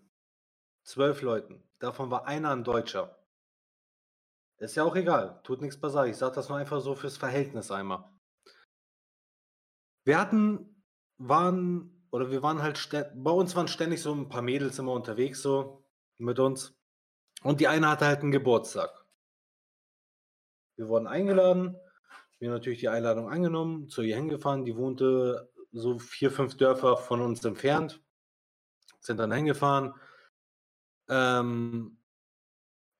Zwölf 0.84 1.20
Leuten. 1.20 1.65
Davon 1.78 2.10
war 2.10 2.26
einer 2.26 2.50
ein 2.50 2.64
Deutscher. 2.64 3.18
Ist 4.58 4.74
ja 4.74 4.84
auch 4.84 4.96
egal, 4.96 5.40
tut 5.42 5.60
nichts 5.60 5.78
beiseite. 5.78 6.10
Ich 6.10 6.16
sage 6.16 6.34
das 6.34 6.48
nur 6.48 6.58
einfach 6.58 6.80
so 6.80 6.94
fürs 6.94 7.18
Verhältnis 7.18 7.70
einmal. 7.70 8.04
Wir 10.04 10.18
hatten, 10.18 10.82
waren, 11.18 12.06
oder 12.10 12.30
wir 12.30 12.42
waren 12.42 12.62
halt, 12.62 12.88
bei 13.14 13.30
uns 13.30 13.54
waren 13.54 13.68
ständig 13.68 14.00
so 14.00 14.14
ein 14.14 14.28
paar 14.28 14.42
Mädels 14.42 14.78
immer 14.78 14.92
unterwegs, 14.92 15.42
so 15.42 15.84
mit 16.18 16.38
uns. 16.38 16.74
Und 17.42 17.60
die 17.60 17.68
eine 17.68 17.88
hatte 17.88 18.06
halt 18.06 18.20
einen 18.20 18.32
Geburtstag. 18.32 18.90
Wir 20.76 20.88
wurden 20.88 21.06
eingeladen. 21.06 21.76
Wir 22.38 22.50
natürlich 22.50 22.80
die 22.80 22.88
Einladung 22.88 23.30
angenommen, 23.30 23.88
zu 23.88 24.02
ihr 24.02 24.16
hingefahren. 24.16 24.64
Die 24.64 24.76
wohnte 24.76 25.50
so 25.72 25.98
vier, 25.98 26.30
fünf 26.30 26.56
Dörfer 26.56 26.96
von 26.96 27.20
uns 27.20 27.44
entfernt. 27.44 28.02
Sind 29.00 29.18
dann 29.18 29.32
hingefahren. 29.32 29.94
Ähm, 31.08 31.98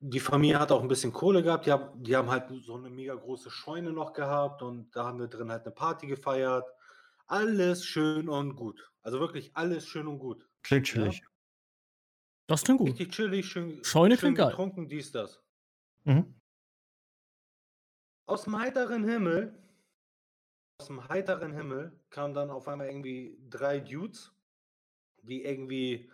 die 0.01 0.21
Familie 0.21 0.61
hat 0.61 0.73
auch 0.73 0.83
ein 0.83 0.89
bisschen 0.89 1.13
Kohle 1.13 1.43
gehabt. 1.43 1.67
Die 1.67 1.73
haben, 1.73 2.03
die 2.03 2.17
haben 2.17 2.31
halt 2.31 2.45
so 2.63 2.77
eine 2.77 2.91
mega 2.91 3.15
große 3.15 3.51
Scheune 3.51 3.93
noch 3.93 4.13
gehabt 4.13 4.63
und 4.63 4.95
da 4.95 5.05
haben 5.05 5.19
wir 5.19 5.29
drin 5.29 5.51
halt 5.51 5.65
eine 5.65 5.75
Party 5.75 6.07
gefeiert. 6.07 6.67
Alles 7.27 7.85
schön 7.85 8.29
und 8.29 8.57
gut. 8.57 8.91
Also 9.03 9.21
wirklich 9.21 9.57
alles 9.57 9.87
schön 9.87 10.07
und 10.07 10.19
gut. 10.19 10.47
Klingt 10.63 10.87
chillig. 10.87 11.21
Ja? 11.21 11.27
Das 12.47 12.63
klingt 12.63 12.79
gut. 12.79 12.91
Richtig 12.91 13.13
chillig, 13.13 13.47
schön, 13.47 13.83
Scheune 13.83 14.17
schön 14.17 14.35
klingt 14.35 14.51
getrunken, 14.51 14.83
geil. 14.83 14.89
dies, 14.89 15.11
das. 15.11 15.43
Mhm. 16.05 16.35
Aus 18.27 18.45
dem 18.45 18.59
heiteren 18.59 19.05
Himmel, 19.05 19.57
aus 20.79 20.87
dem 20.87 21.09
heiteren 21.09 21.53
Himmel 21.53 21.99
kamen 22.11 22.35
dann 22.35 22.51
auf 22.51 22.69
einmal 22.69 22.89
irgendwie 22.89 23.39
drei 23.49 23.81
Dudes, 23.81 24.33
die 25.23 25.45
irgendwie, 25.45 26.11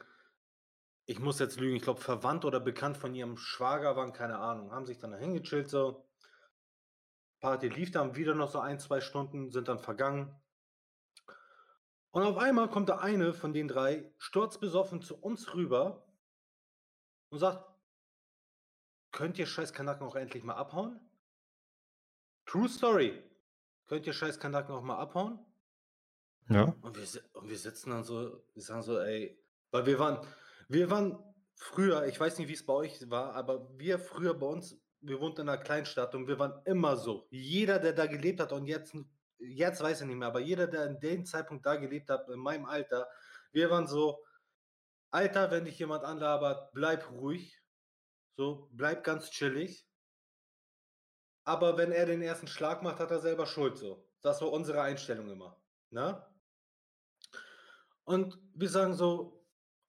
ich 1.06 1.18
muss 1.18 1.38
jetzt 1.38 1.58
lügen, 1.58 1.76
ich 1.76 1.82
glaube 1.82 2.00
verwandt 2.00 2.44
oder 2.44 2.60
bekannt 2.60 2.96
von 2.96 3.14
ihrem 3.14 3.36
Schwager 3.36 3.96
waren, 3.96 4.12
keine 4.12 4.38
Ahnung, 4.38 4.72
haben 4.72 4.86
sich 4.86 4.98
dann 4.98 5.14
hingechillt 5.14 5.68
so. 5.68 6.08
Party 7.40 7.68
lief 7.68 7.90
dann 7.90 8.14
wieder 8.14 8.34
noch 8.34 8.50
so 8.50 8.60
ein, 8.60 8.78
zwei 8.78 9.00
Stunden, 9.00 9.50
sind 9.50 9.68
dann 9.68 9.80
vergangen. 9.80 10.40
Und 12.12 12.22
auf 12.22 12.36
einmal 12.36 12.68
kommt 12.68 12.88
der 12.88 13.00
eine 13.00 13.32
von 13.32 13.52
den 13.52 13.68
drei 13.68 14.12
sturzbesoffen 14.18 15.02
zu 15.02 15.18
uns 15.18 15.54
rüber 15.54 16.06
und 17.30 17.38
sagt, 17.38 17.66
könnt 19.10 19.38
ihr 19.38 19.46
scheiß 19.46 19.72
Kanaken 19.72 20.06
auch 20.06 20.14
endlich 20.14 20.44
mal 20.44 20.54
abhauen? 20.54 21.00
True 22.46 22.68
Story. 22.68 23.22
Könnt 23.86 24.06
ihr 24.06 24.12
scheiß 24.12 24.38
Kanaken 24.38 24.74
auch 24.74 24.82
mal 24.82 24.98
abhauen? 24.98 25.38
Ja. 26.48 26.74
Und 26.82 26.96
wir, 26.96 27.22
und 27.34 27.48
wir 27.48 27.58
sitzen 27.58 27.90
dann 27.90 28.04
so, 28.04 28.44
wir 28.52 28.62
sagen 28.62 28.82
so, 28.82 28.98
ey, 28.98 29.42
weil 29.70 29.86
wir 29.86 29.98
waren, 29.98 30.26
wir 30.72 30.90
waren 30.90 31.18
früher, 31.54 32.06
ich 32.06 32.18
weiß 32.18 32.38
nicht, 32.38 32.48
wie 32.48 32.54
es 32.54 32.64
bei 32.64 32.72
euch 32.72 33.10
war, 33.10 33.34
aber 33.34 33.68
wir 33.78 33.98
früher 33.98 34.34
bei 34.34 34.46
uns, 34.46 34.80
wir 35.00 35.20
wohnten 35.20 35.42
in 35.42 35.48
einer 35.48 35.62
Kleinstadt 35.62 36.14
und 36.14 36.26
wir 36.26 36.38
waren 36.38 36.60
immer 36.64 36.96
so. 36.96 37.26
Jeder, 37.30 37.78
der 37.78 37.92
da 37.92 38.06
gelebt 38.06 38.40
hat 38.40 38.52
und 38.52 38.66
jetzt, 38.66 38.96
jetzt 39.38 39.82
weiß 39.82 40.00
ich 40.00 40.06
nicht 40.06 40.16
mehr, 40.16 40.28
aber 40.28 40.40
jeder, 40.40 40.66
der 40.66 40.86
in 40.86 41.00
dem 41.00 41.26
Zeitpunkt 41.26 41.66
da 41.66 41.76
gelebt 41.76 42.08
hat, 42.08 42.28
in 42.28 42.38
meinem 42.38 42.64
Alter, 42.64 43.08
wir 43.52 43.70
waren 43.70 43.86
so, 43.86 44.24
Alter, 45.10 45.50
wenn 45.50 45.66
dich 45.66 45.78
jemand 45.78 46.04
anlabert, 46.04 46.72
bleib 46.72 47.10
ruhig. 47.10 47.60
So, 48.34 48.70
bleib 48.72 49.04
ganz 49.04 49.30
chillig. 49.30 49.86
Aber 51.44 51.76
wenn 51.76 51.92
er 51.92 52.06
den 52.06 52.22
ersten 52.22 52.46
Schlag 52.46 52.82
macht, 52.82 52.98
hat 52.98 53.10
er 53.10 53.20
selber 53.20 53.46
Schuld 53.46 53.76
so. 53.76 54.08
Das 54.22 54.40
war 54.40 54.50
unsere 54.50 54.80
Einstellung 54.80 55.28
immer. 55.28 55.60
Ne? 55.90 56.24
Und 58.04 58.38
wir 58.54 58.70
sagen 58.70 58.94
so, 58.94 59.41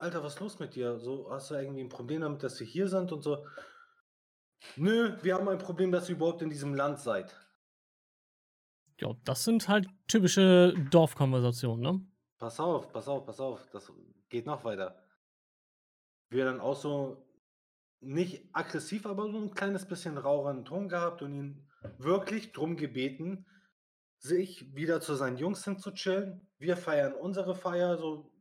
Alter, 0.03 0.21
was 0.21 0.33
ist 0.33 0.39
los 0.41 0.59
mit 0.59 0.75
dir? 0.75 0.99
So, 0.99 1.31
hast 1.31 1.49
du 1.49 1.55
irgendwie 1.55 1.81
ein 1.81 1.87
Problem 1.87 2.21
damit, 2.21 2.43
dass 2.43 2.59
wir 2.59 2.67
hier 2.67 2.89
sind 2.89 3.13
und 3.13 3.21
so? 3.21 3.45
Nö, 4.75 5.17
wir 5.21 5.35
haben 5.35 5.47
ein 5.47 5.57
Problem, 5.57 5.93
dass 5.93 6.09
ihr 6.09 6.17
überhaupt 6.17 6.41
in 6.41 6.49
diesem 6.49 6.75
Land 6.75 6.99
seid. 6.99 7.33
Ja, 8.99 9.13
das 9.23 9.45
sind 9.45 9.69
halt 9.69 9.87
typische 10.07 10.73
Dorfkonversationen, 10.91 11.81
ne? 11.81 12.05
Pass 12.37 12.59
auf, 12.59 12.91
pass 12.91 13.07
auf, 13.07 13.25
pass 13.25 13.39
auf, 13.39 13.65
das 13.71 13.93
geht 14.27 14.45
noch 14.45 14.65
weiter. 14.65 15.01
Wir 16.29 16.43
dann 16.43 16.59
auch 16.59 16.75
so 16.75 17.25
nicht 18.01 18.49
aggressiv, 18.51 19.05
aber 19.05 19.31
so 19.31 19.37
ein 19.37 19.53
kleines 19.53 19.87
bisschen 19.87 20.17
raueren 20.17 20.65
Ton 20.65 20.89
gehabt 20.89 21.21
und 21.21 21.33
ihn 21.33 21.69
wirklich 21.97 22.51
drum 22.51 22.75
gebeten, 22.75 23.45
sich 24.17 24.75
wieder 24.75 24.99
zu 24.99 25.15
seinen 25.15 25.37
Jungs 25.37 25.63
hinzuchillen. 25.63 26.45
Wir 26.57 26.75
feiern 26.75 27.13
unsere 27.13 27.55
Feier, 27.55 27.97
so 27.97 28.32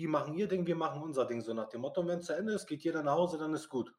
die 0.00 0.06
machen 0.06 0.32
ihr 0.32 0.48
Ding, 0.48 0.66
wir 0.66 0.76
machen 0.76 1.02
unser 1.02 1.26
Ding, 1.26 1.42
so 1.42 1.52
nach 1.52 1.68
dem 1.68 1.82
Motto, 1.82 2.06
wenn 2.06 2.20
es 2.20 2.26
zu 2.26 2.34
Ende 2.34 2.54
ist, 2.54 2.66
geht 2.66 2.82
jeder 2.82 3.02
nach 3.02 3.12
Hause, 3.12 3.36
dann 3.36 3.52
ist 3.52 3.68
gut. 3.68 3.94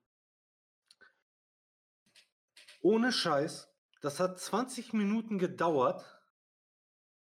Ohne 2.81 3.11
Scheiß, 3.11 3.71
das 4.01 4.19
hat 4.19 4.39
20 4.39 4.93
Minuten 4.93 5.37
gedauert, 5.37 6.03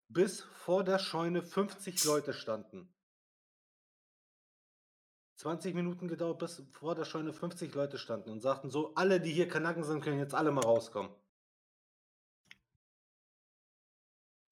bis 0.09 0.41
vor 0.41 0.85
der 0.85 0.99
Scheune 0.99 1.43
50 1.43 2.03
Leute 2.05 2.33
standen. 2.33 2.95
20 5.37 5.75
Minuten 5.75 6.09
gedauert, 6.09 6.39
bis 6.39 6.63
vor 6.71 6.95
der 6.95 7.05
Scheune 7.05 7.35
50 7.35 7.75
Leute 7.75 7.99
standen 7.99 8.31
und 8.31 8.41
sagten 8.41 8.71
so, 8.71 8.95
alle, 8.95 9.21
die 9.21 9.33
hier 9.33 9.49
Kanaken 9.49 9.85
sind, 9.85 10.03
können 10.03 10.19
jetzt 10.19 10.35
alle 10.35 10.51
mal 10.51 10.65
rauskommen. 10.65 11.15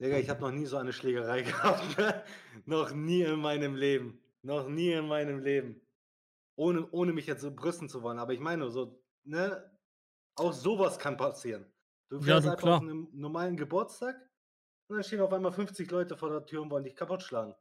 Digga, 0.00 0.16
ich 0.18 0.28
habe 0.30 0.40
noch 0.40 0.50
nie 0.50 0.66
so 0.66 0.76
eine 0.78 0.92
Schlägerei 0.92 1.42
gehabt. 1.42 1.96
Noch 2.64 2.92
nie 2.92 3.22
in 3.22 3.38
meinem 3.40 3.74
Leben. 3.74 4.20
Noch 4.42 4.68
nie 4.68 4.92
in 4.92 5.06
meinem 5.06 5.40
Leben. 5.40 5.80
Ohne, 6.56 6.88
ohne 6.90 7.12
mich 7.12 7.26
jetzt 7.26 7.42
so 7.42 7.50
brüsten 7.54 7.88
zu 7.88 8.02
wollen. 8.02 8.18
Aber 8.18 8.32
ich 8.32 8.40
meine, 8.40 8.70
so, 8.70 9.02
ne? 9.24 9.70
Auch 10.36 10.52
sowas 10.52 10.98
kann 10.98 11.16
passieren. 11.16 11.66
Du 12.08 12.16
Ja, 12.18 12.22
fährst 12.40 12.46
du, 12.46 12.50
einfach 12.50 12.62
klar. 12.62 12.76
auf 12.76 12.82
einem 12.82 13.08
normalen 13.12 13.56
Geburtstag 13.56 14.16
und 14.88 14.96
dann 14.96 15.04
stehen 15.04 15.20
auf 15.20 15.32
einmal 15.32 15.52
50 15.52 15.90
Leute 15.90 16.16
vor 16.16 16.30
der 16.30 16.44
Tür 16.46 16.62
und 16.62 16.70
wollen 16.70 16.84
dich 16.84 16.96
kaputt 16.96 17.22
schlagen. 17.22 17.54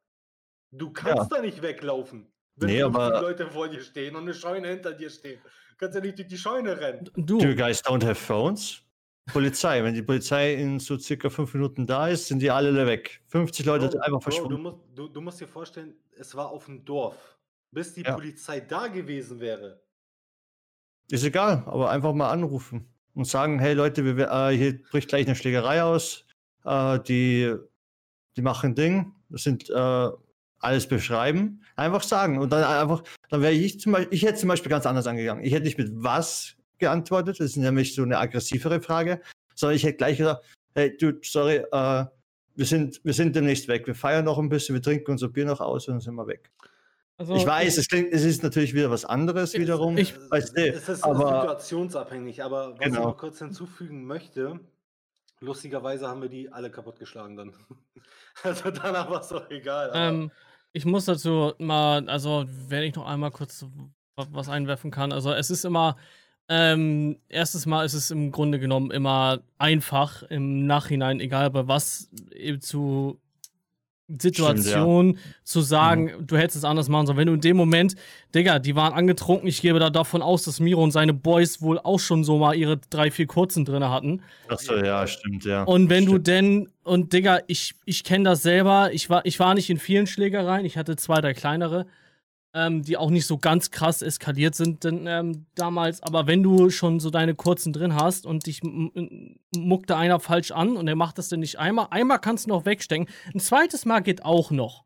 Du 0.72 0.92
kannst 0.94 1.32
da 1.32 1.42
nicht 1.42 1.62
weglaufen, 1.62 2.32
wenn 2.56 2.70
Nee, 2.70 2.82
50 2.82 3.02
aber- 3.02 3.22
Leute 3.22 3.48
vor 3.52 3.68
dir 3.68 3.82
stehen 3.82 4.16
und 4.16 4.24
eine 4.24 4.34
Scheune 4.34 4.70
hinter 4.70 4.94
dir 4.94 5.10
steht. 5.10 5.40
Du 5.44 5.76
kannst 5.78 5.96
ja 5.96 6.02
nicht 6.02 6.18
durch 6.18 6.28
die 6.28 6.38
Scheune 6.38 6.80
rennen. 6.80 7.10
Du, 7.16 7.38
Do 7.38 7.46
you 7.48 7.56
guys 7.56 7.84
don't 7.84 8.04
have 8.04 8.16
phones? 8.16 8.82
Polizei, 9.32 9.84
wenn 9.84 9.94
die 9.94 10.02
Polizei 10.02 10.54
in 10.56 10.80
so 10.80 10.98
circa 10.98 11.30
fünf 11.30 11.54
Minuten 11.54 11.88
da 11.88 12.08
ist, 12.08 12.28
sind 12.28 12.40
die 12.42 12.52
alle 12.52 12.86
weg. 12.86 13.22
50 13.28 13.66
Leute 13.66 13.90
sind 13.92 14.00
einfach 14.02 14.20
Bro, 14.20 14.20
du, 14.20 14.22
verschwunden. 14.32 14.62
musst, 14.62 14.78
du, 14.96 15.08
du 15.08 15.22
musst 15.22 15.40
dir 15.42 15.48
vorstellen, 15.48 15.94
es 16.18 16.36
war 16.36 16.50
auf 16.50 16.66
dem 16.66 16.84
Dorf. 16.86 17.16
Bis 17.72 17.94
die 17.94 18.02
Ja. 18.02 18.14
Polizei 18.14 18.60
da 18.62 18.88
gewesen 18.88 19.40
wäre. 19.40 19.82
Ist 21.12 21.24
egal, 21.24 21.64
aber 21.66 21.90
einfach 21.90 22.14
mal 22.14 22.30
anrufen 22.30 22.88
und 23.14 23.26
sagen, 23.26 23.60
hey 23.60 23.74
Leute, 23.74 24.06
wir, 24.06 24.18
wir- 24.18 24.30
äh, 24.32 24.56
hier 24.56 24.82
bricht 24.92 25.10
gleich 25.10 25.26
eine 25.26 25.36
Schlägerei 25.36 25.82
aus. 25.84 26.26
Äh, 26.66 27.00
die, 27.02 27.54
die 28.36 28.42
machen 28.42 28.72
ein 28.72 28.76
Ding, 28.76 29.14
das 29.30 29.44
sind 29.44 29.70
äh, 29.70 30.10
alles 30.60 30.88
beschreiben. 30.88 31.64
Einfach 31.76 32.04
sagen. 32.04 32.38
Und 32.38 32.52
dann 32.52 32.64
einfach, 32.64 33.04
dann 33.30 33.42
wäre 33.42 33.54
ich 33.54 33.80
zum 33.80 33.94
Beispiel, 33.94 34.14
ich 34.16 34.24
hätte 34.24 34.40
zum 34.40 34.50
Beispiel 34.50 34.70
ganz 34.70 34.86
anders 34.86 35.08
angegangen. 35.08 35.44
Ich 35.44 35.54
hätte 35.54 35.66
nicht 35.66 35.78
mit 35.78 35.90
was 35.94 36.56
geantwortet, 36.80 37.40
das 37.40 37.48
ist 37.52 37.58
nämlich 37.58 37.94
so 37.94 38.04
eine 38.04 38.18
aggressivere 38.18 38.82
Frage, 38.82 39.22
sondern 39.56 39.76
ich 39.76 39.84
hätte 39.84 39.98
gleich 39.98 40.18
gesagt, 40.18 40.46
hey 40.74 40.96
dude, 40.98 41.20
sorry, 41.24 41.58
äh, 41.72 42.06
wir 42.56 42.66
sind, 42.66 43.00
wir 43.04 43.14
sind 43.14 43.36
demnächst 43.36 43.68
weg. 43.68 43.86
Wir 43.88 43.96
feiern 43.96 44.26
noch 44.26 44.38
ein 44.38 44.50
bisschen, 44.50 44.76
wir 44.76 44.82
trinken 44.82 45.12
unser 45.12 45.30
Bier 45.30 45.46
noch 45.46 45.62
aus 45.62 45.88
und 45.88 45.96
dann 45.96 46.02
sind 46.02 46.16
wir 46.16 46.28
weg. 46.28 46.52
also, 47.18 47.36
ich 47.36 47.46
weiß, 47.46 47.78
es 47.78 47.88
klingt, 47.88 48.12
es 48.14 48.24
ist 48.24 48.44
natürlich 48.44 48.74
wieder 48.74 48.90
was 48.92 49.06
anderes 49.06 49.54
Ich- 49.54 49.60
wiederum. 49.62 49.98
ich- 49.98 50.16
weiß 50.32 50.54
nicht, 50.54 50.74
es 50.76 50.90
ist 50.90 51.04
aber- 51.04 51.42
situationsabhängig, 51.42 52.44
aber 52.44 52.72
was 52.72 52.80
ich 52.80 52.94
Genau. 52.94 53.04
noch 53.10 53.18
kurz 53.18 53.40
hinzufügen 53.40 54.06
möchte, 54.06 54.60
lustigerweise 55.42 56.08
haben 56.08 56.22
wir 56.22 56.30
die 56.30 56.52
alle 56.52 56.70
kaputtgeschlagen 56.72 57.36
dann. 57.38 57.54
Also 58.44 58.72
danach 58.72 59.10
war 59.10 59.20
es 59.20 59.28
doch 59.28 59.50
egal. 59.52 59.92
Ähm, 59.94 60.32
ich 60.72 60.86
muss 60.86 61.04
dazu 61.06 61.54
mal, 61.58 62.08
also 62.10 62.46
wenn 62.70 62.84
ich 62.84 62.96
noch 62.96 63.06
einmal 63.06 63.32
kurz 63.32 63.66
wa- 64.16 64.28
was 64.32 64.48
einwerfen 64.48 64.92
kann, 64.92 65.12
also 65.12 65.34
es 65.34 65.50
ist 65.50 65.66
immer, 65.66 65.98
ähm, 66.50 67.18
erstes 67.30 67.66
Mal 67.66 67.86
ist 67.86 67.94
es 67.94 68.12
im 68.12 68.32
Grunde 68.32 68.60
genommen 68.60 68.92
immer 68.92 69.40
einfach 69.58 70.24
im 70.24 70.66
Nachhinein, 70.66 71.20
egal 71.20 71.52
bei 71.52 71.68
was, 71.68 72.10
eben 72.34 72.60
zu 72.60 73.20
Situation 74.18 75.20
zu 75.44 75.62
sagen, 75.62 76.12
du 76.22 76.36
hättest 76.36 76.58
es 76.58 76.64
anders 76.64 76.90
machen 76.90 77.06
sollen. 77.06 77.18
Wenn 77.18 77.28
du 77.28 77.34
in 77.34 77.42
dem 77.42 77.58
Moment, 77.58 77.96
Digga, 78.34 78.58
die 78.58 78.76
waren 78.76 78.94
angetrunken, 78.94 79.48
ich 79.48 79.62
gebe 79.62 79.80
da 79.80 79.92
davon 79.92 80.22
aus, 80.22 80.44
dass 80.44 80.60
Miro 80.60 80.84
und 80.84 80.92
seine 80.92 81.14
Boys 81.14 81.62
wohl 81.62 81.78
auch 81.78 82.00
schon 82.00 82.24
so 82.24 82.40
mal 82.40 82.56
ihre 82.56 82.80
drei, 82.90 83.12
vier 83.12 83.28
kurzen 83.28 83.66
drin 83.66 83.88
hatten. 83.88 84.24
Achso, 84.48 84.76
ja, 84.78 85.06
stimmt, 85.06 85.46
ja. 85.46 85.64
Und 85.64 85.90
wenn 85.90 86.06
du 86.06 86.14
Stimmt. 86.14 86.28
denn, 86.28 86.70
und 86.84 87.14
Digga, 87.14 87.42
ich, 87.46 87.76
ich 87.86 88.04
kenne 88.04 88.24
das 88.24 88.42
selber, 88.42 88.90
ich 88.92 89.10
war, 89.10 89.26
ich 89.26 89.40
war 89.40 89.54
nicht 89.54 89.70
in 89.70 89.78
vielen 89.78 90.08
Schlägereien, 90.08 90.66
ich 90.66 90.78
hatte 90.78 90.96
zwei, 90.96 91.22
drei 91.22 91.36
kleinere, 91.36 91.86
ähm, 92.54 92.82
die 92.82 92.98
auch 92.98 93.10
nicht 93.10 93.26
so 93.26 93.38
ganz 93.38 93.72
krass 93.72 94.02
eskaliert 94.02 94.56
sind 94.56 94.84
denn, 94.84 95.06
ähm, 95.08 95.46
damals, 95.56 96.02
aber 96.02 96.28
wenn 96.28 96.42
du 96.42 96.70
schon 96.70 97.00
so 97.00 97.10
deine 97.10 97.36
kurzen 97.36 97.74
drin 97.74 97.96
hast 97.96 98.26
und 98.26 98.48
dich 98.48 98.62
muckt 98.64 99.90
da 99.90 99.98
einer 99.98 100.20
falsch 100.20 100.52
an 100.52 100.76
und 100.76 100.88
er 100.88 100.96
macht 100.96 101.18
das 101.18 101.30
dann 101.30 101.42
nicht 101.42 101.60
einmal, 101.60 101.88
einmal 101.92 102.20
kannst 102.20 102.46
du 102.46 102.50
noch 102.50 102.66
wegstecken, 102.66 103.08
ein 103.34 103.40
zweites 103.40 103.86
Mal 103.86 104.00
geht 104.00 104.26
auch 104.26 104.52
noch. 104.52 104.86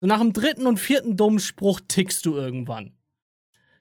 So 0.00 0.06
nach 0.06 0.20
dem 0.20 0.32
dritten 0.32 0.66
und 0.66 0.78
vierten 0.78 1.16
dummen 1.16 1.38
Spruch 1.38 1.80
tickst 1.86 2.24
du 2.26 2.34
irgendwann. 2.36 2.92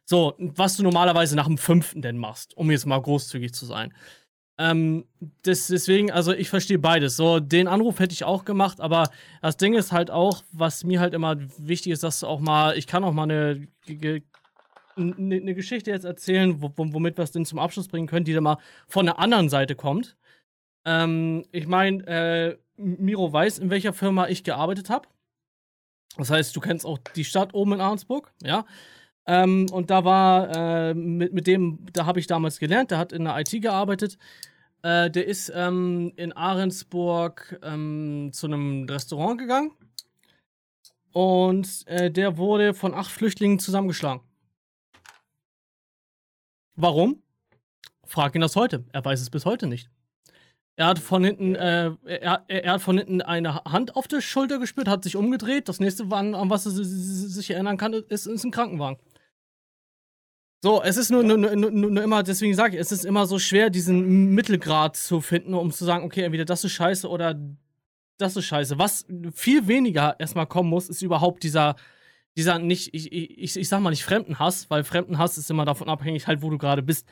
So, 0.05 0.35
was 0.37 0.77
du 0.77 0.83
normalerweise 0.83 1.35
nach 1.35 1.47
dem 1.47 1.57
fünften 1.57 2.01
denn 2.01 2.17
machst, 2.17 2.57
um 2.57 2.69
jetzt 2.69 2.85
mal 2.85 3.01
großzügig 3.01 3.53
zu 3.53 3.65
sein. 3.65 3.93
Ähm, 4.61 5.05
das, 5.41 5.67
deswegen, 5.67 6.11
also 6.11 6.33
ich 6.33 6.49
verstehe 6.49 6.77
beides. 6.77 7.15
So, 7.15 7.39
den 7.39 7.67
Anruf 7.67 7.99
hätte 7.99 8.13
ich 8.13 8.23
auch 8.23 8.45
gemacht, 8.45 8.79
aber 8.79 9.09
das 9.41 9.57
Ding 9.57 9.73
ist 9.73 9.91
halt 9.91 10.11
auch, 10.11 10.43
was 10.51 10.83
mir 10.83 10.99
halt 10.99 11.15
immer 11.15 11.35
wichtig 11.57 11.93
ist, 11.93 12.03
dass 12.03 12.19
du 12.19 12.27
auch 12.27 12.39
mal, 12.39 12.77
ich 12.77 12.85
kann 12.85 13.03
auch 13.03 13.11
mal 13.13 13.23
eine, 13.23 13.67
eine, 13.89 15.35
eine 15.35 15.55
Geschichte 15.55 15.89
jetzt 15.89 16.05
erzählen, 16.05 16.61
wo, 16.61 16.71
wo- 16.75 16.93
womit 16.93 17.17
wir 17.17 17.23
es 17.23 17.31
denn 17.31 17.45
zum 17.45 17.57
Abschluss 17.57 17.87
bringen 17.87 18.07
können, 18.07 18.25
die 18.25 18.33
dann 18.33 18.43
mal 18.43 18.57
von 18.87 19.05
der 19.07 19.17
anderen 19.17 19.49
Seite 19.49 19.75
kommt. 19.75 20.15
Ähm, 20.85 21.43
ich 21.51 21.65
meine, 21.65 22.05
äh, 22.07 22.57
Miro 22.77 23.31
weiß, 23.33 23.59
in 23.59 23.69
welcher 23.71 23.93
Firma 23.93 24.27
ich 24.27 24.43
gearbeitet 24.43 24.89
habe. 24.91 25.07
Das 26.17 26.29
heißt, 26.29 26.55
du 26.55 26.59
kennst 26.59 26.85
auch 26.85 26.99
die 27.15 27.23
Stadt 27.25 27.53
oben 27.53 27.73
in 27.73 27.81
Arnsburg, 27.81 28.31
ja. 28.43 28.65
Ähm, 29.27 29.67
und 29.71 29.89
da 29.91 30.03
war, 30.03 30.89
äh, 30.89 30.93
mit, 30.93 31.31
mit 31.33 31.47
dem, 31.47 31.85
da 31.93 32.05
habe 32.05 32.19
ich 32.19 32.27
damals 32.27 32.59
gelernt, 32.59 32.91
der 32.91 32.97
hat 32.97 33.13
in 33.13 33.23
der 33.23 33.39
IT 33.39 33.51
gearbeitet. 33.61 34.17
Äh, 34.83 35.11
der 35.11 35.27
ist 35.27 35.51
ähm, 35.53 36.11
in 36.15 36.33
Ahrensburg 36.33 37.59
ähm, 37.63 38.31
zu 38.33 38.47
einem 38.47 38.85
Restaurant 38.89 39.39
gegangen. 39.39 39.71
Und 41.13 41.85
äh, 41.87 42.09
der 42.09 42.37
wurde 42.37 42.73
von 42.73 42.93
acht 42.93 43.11
Flüchtlingen 43.11 43.59
zusammengeschlagen. 43.59 44.21
Warum? 46.75 47.21
Frag 48.05 48.33
ihn 48.33 48.41
das 48.41 48.55
heute. 48.55 48.85
Er 48.91 49.03
weiß 49.03 49.21
es 49.21 49.29
bis 49.29 49.45
heute 49.45 49.67
nicht. 49.67 49.89
Er 50.77 50.87
hat 50.87 50.99
von 50.99 51.23
hinten, 51.23 51.53
äh, 51.55 51.91
er, 52.05 52.45
er, 52.47 52.73
hat 52.73 52.81
von 52.81 52.97
hinten 52.97 53.21
eine 53.21 53.55
Hand 53.65 53.95
auf 53.95 54.07
der 54.07 54.21
Schulter 54.21 54.57
gespürt, 54.57 54.87
hat 54.87 55.03
sich 55.03 55.15
umgedreht. 55.15 55.69
Das 55.69 55.79
nächste, 55.79 56.05
an, 56.11 56.33
an 56.33 56.49
was 56.49 56.65
er 56.65 56.71
si- 56.71 56.83
si- 56.85 57.27
sich 57.27 57.51
erinnern 57.51 57.77
kann, 57.77 57.93
ist, 57.93 58.25
ist 58.25 58.43
ein 58.43 58.51
Krankenwagen. 58.51 58.97
So, 60.63 60.83
es 60.83 60.95
ist 60.95 61.09
nur, 61.09 61.23
nur, 61.23 61.37
nur, 61.37 61.71
nur 61.71 62.03
immer, 62.03 62.21
deswegen 62.21 62.53
sage 62.53 62.75
ich, 62.75 62.81
es 62.81 62.91
ist 62.91 63.03
immer 63.03 63.25
so 63.25 63.39
schwer, 63.39 63.71
diesen 63.71 64.27
Mittelgrad 64.35 64.95
zu 64.95 65.19
finden, 65.19 65.55
um 65.55 65.71
zu 65.71 65.85
sagen, 65.85 66.05
okay, 66.05 66.21
entweder 66.21 66.45
das 66.45 66.63
ist 66.63 66.73
scheiße 66.73 67.09
oder 67.09 67.35
das 68.19 68.35
ist 68.35 68.45
scheiße. 68.45 68.77
Was 68.77 69.07
viel 69.33 69.67
weniger 69.67 70.19
erstmal 70.19 70.45
kommen 70.45 70.69
muss, 70.69 70.87
ist 70.87 71.01
überhaupt 71.01 71.41
dieser, 71.41 71.75
dieser 72.37 72.59
nicht, 72.59 72.93
ich, 72.93 73.11
ich, 73.11 73.57
ich 73.57 73.69
sag 73.69 73.79
mal 73.79 73.89
nicht 73.89 74.03
Fremdenhass, 74.03 74.69
weil 74.69 74.83
Fremdenhass 74.83 75.39
ist 75.39 75.49
immer 75.49 75.65
davon 75.65 75.89
abhängig, 75.89 76.27
halt, 76.27 76.43
wo 76.43 76.51
du 76.51 76.59
gerade 76.59 76.83
bist. 76.83 77.07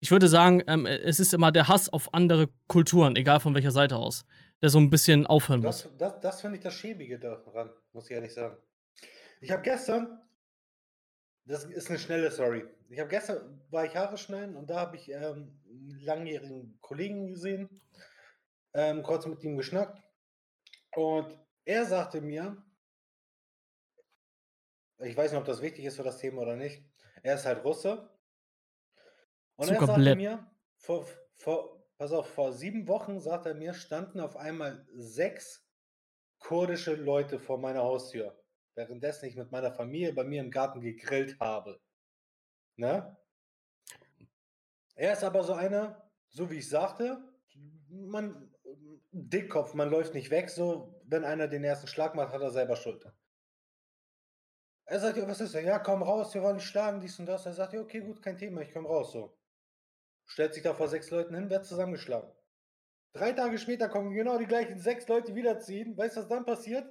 Ich 0.00 0.10
würde 0.10 0.26
sagen, 0.26 0.62
ähm, 0.66 0.86
es 0.86 1.20
ist 1.20 1.34
immer 1.34 1.52
der 1.52 1.68
Hass 1.68 1.90
auf 1.90 2.12
andere 2.14 2.48
Kulturen, 2.68 3.16
egal 3.16 3.38
von 3.38 3.54
welcher 3.54 3.70
Seite 3.70 3.96
aus, 3.96 4.24
der 4.62 4.70
so 4.70 4.78
ein 4.78 4.88
bisschen 4.88 5.26
aufhören 5.26 5.60
muss. 5.60 5.82
Das, 5.82 5.96
das, 5.98 6.20
das 6.20 6.40
finde 6.40 6.56
ich 6.56 6.62
das 6.62 6.72
Schäbige 6.72 7.18
daran, 7.18 7.68
muss 7.92 8.08
ich 8.08 8.16
ehrlich 8.16 8.32
sagen. 8.32 8.56
Ich 9.42 9.50
habe 9.50 9.62
gestern, 9.62 10.20
das 11.44 11.64
ist 11.64 11.90
eine 11.90 11.98
schnelle 11.98 12.30
Story. 12.30 12.64
Ich 12.94 13.00
habe 13.00 13.10
gestern, 13.10 13.60
war 13.70 13.84
ich 13.84 13.96
Haare 13.96 14.16
schneiden 14.16 14.54
und 14.54 14.70
da 14.70 14.76
habe 14.78 14.94
ich 14.94 15.10
ähm, 15.10 15.60
einen 15.68 16.00
langjährigen 16.00 16.78
Kollegen 16.80 17.26
gesehen, 17.26 17.82
ähm, 18.72 19.02
kurz 19.02 19.26
mit 19.26 19.42
ihm 19.42 19.56
geschnackt. 19.56 20.00
Und 20.94 21.36
er 21.64 21.86
sagte 21.86 22.20
mir, 22.20 22.64
ich 24.98 25.16
weiß 25.16 25.32
nicht, 25.32 25.40
ob 25.40 25.44
das 25.44 25.60
wichtig 25.60 25.84
ist 25.84 25.96
für 25.96 26.04
das 26.04 26.18
Thema 26.18 26.42
oder 26.42 26.54
nicht, 26.54 26.84
er 27.24 27.34
ist 27.34 27.44
halt 27.46 27.64
Russe. 27.64 28.08
Und 29.56 29.70
er 29.70 29.74
sagte 29.74 29.86
Zuckerblät. 29.86 30.16
mir, 30.16 30.48
vor, 30.76 31.04
vor, 31.38 31.84
pass 31.98 32.12
auf, 32.12 32.28
vor 32.28 32.52
sieben 32.52 32.86
Wochen, 32.86 33.18
sagt 33.18 33.46
er 33.46 33.54
mir, 33.54 33.74
standen 33.74 34.20
auf 34.20 34.36
einmal 34.36 34.86
sechs 34.92 35.68
kurdische 36.38 36.94
Leute 36.94 37.40
vor 37.40 37.58
meiner 37.58 37.82
Haustür. 37.82 38.40
währenddessen 38.76 39.26
ich 39.26 39.34
mit 39.34 39.50
meiner 39.50 39.72
Familie 39.72 40.12
bei 40.12 40.22
mir 40.22 40.40
im 40.40 40.52
Garten 40.52 40.80
gegrillt 40.80 41.40
habe. 41.40 41.80
Ne? 42.76 43.16
Er 44.94 45.12
ist 45.12 45.24
aber 45.24 45.44
so 45.44 45.54
einer, 45.54 46.10
so 46.28 46.50
wie 46.50 46.58
ich 46.58 46.68
sagte, 46.68 47.18
man, 47.88 48.52
Dickkopf, 49.12 49.74
man 49.74 49.90
läuft 49.90 50.14
nicht 50.14 50.30
weg, 50.30 50.50
so, 50.50 51.00
wenn 51.04 51.24
einer 51.24 51.48
den 51.48 51.64
ersten 51.64 51.86
Schlag 51.86 52.14
macht, 52.14 52.32
hat 52.32 52.42
er 52.42 52.50
selber 52.50 52.76
Schuld. 52.76 53.04
Er 54.86 55.00
sagt, 55.00 55.16
ja, 55.16 55.26
was 55.26 55.40
ist 55.40 55.54
denn? 55.54 55.66
Ja, 55.66 55.78
komm 55.78 56.02
raus, 56.02 56.34
wir 56.34 56.42
wollen 56.42 56.60
schlagen, 56.60 57.00
dies 57.00 57.18
und 57.18 57.26
das. 57.26 57.46
Er 57.46 57.54
sagt, 57.54 57.72
ja, 57.72 57.80
okay, 57.80 58.00
gut, 58.00 58.22
kein 58.22 58.36
Thema, 58.36 58.60
ich 58.60 58.72
komm 58.72 58.86
raus, 58.86 59.12
so. 59.12 59.36
Stellt 60.26 60.54
sich 60.54 60.62
da 60.62 60.74
vor 60.74 60.88
sechs 60.88 61.10
Leuten 61.10 61.34
hin, 61.34 61.50
wird 61.50 61.64
zusammengeschlagen. 61.64 62.30
Drei 63.12 63.32
Tage 63.32 63.58
später 63.58 63.88
kommen 63.88 64.12
genau 64.12 64.38
die 64.38 64.46
gleichen 64.46 64.78
sechs 64.78 65.06
Leute 65.08 65.34
wiederziehen. 65.34 65.96
Weißt 65.96 66.16
du, 66.16 66.20
was 66.20 66.28
dann 66.28 66.44
passiert? 66.44 66.84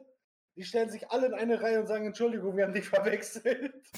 Die 0.56 0.64
stellen 0.64 0.90
sich 0.90 1.10
alle 1.10 1.28
in 1.28 1.34
eine 1.34 1.62
Reihe 1.62 1.82
und 1.82 1.88
sagen, 1.88 2.06
Entschuldigung, 2.06 2.56
wir 2.56 2.66
haben 2.66 2.74
dich 2.74 2.88
verwechselt. 2.88 3.74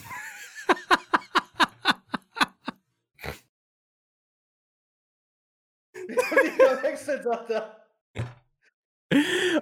wir 5.92 6.70
haben 6.70 6.82
dich 6.96 7.04
verwechselt, 7.04 7.22
sagt 7.24 7.50
er. 7.50 7.86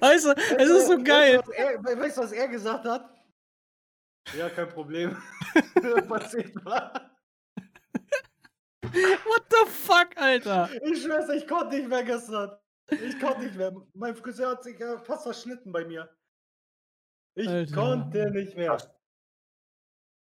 Weißt 0.01 0.25
du, 0.25 0.31
es 0.33 0.71
ist 0.71 0.87
so 0.87 1.03
geil. 1.03 1.39
Weißt 1.39 1.47
du, 1.47 1.53
was 1.53 1.57
er, 1.59 1.99
weißt 2.01 2.17
du, 2.17 2.23
was 2.23 2.33
er 2.33 2.49
gesagt 2.49 2.85
hat? 2.85 3.11
Ja, 4.37 4.49
kein 4.49 4.69
Problem. 4.69 5.17
Passiert 6.09 6.55
mal. 6.65 7.11
What 8.83 9.45
the 9.51 9.71
fuck, 9.71 10.17
Alter? 10.17 10.71
Ich 10.83 11.03
schwör's, 11.03 11.29
ich 11.31 11.47
konnte 11.47 11.77
nicht 11.77 11.89
mehr 11.89 12.05
gestern. 12.05 12.57
Ich 12.91 13.19
konnte 13.21 13.45
nicht 13.45 13.57
mehr. 13.57 13.73
Mein 13.95 14.15
Friseur 14.15 14.51
hat 14.53 14.63
sich 14.63 14.79
ja 14.79 14.99
fast 14.99 15.25
verschnitten 15.25 15.73
bei 15.73 15.85
mir. 15.85 16.09
Ich 17.37 17.49
Alter. 17.49 17.75
konnte 17.75 18.31
nicht 18.31 18.57
mehr. 18.57 18.79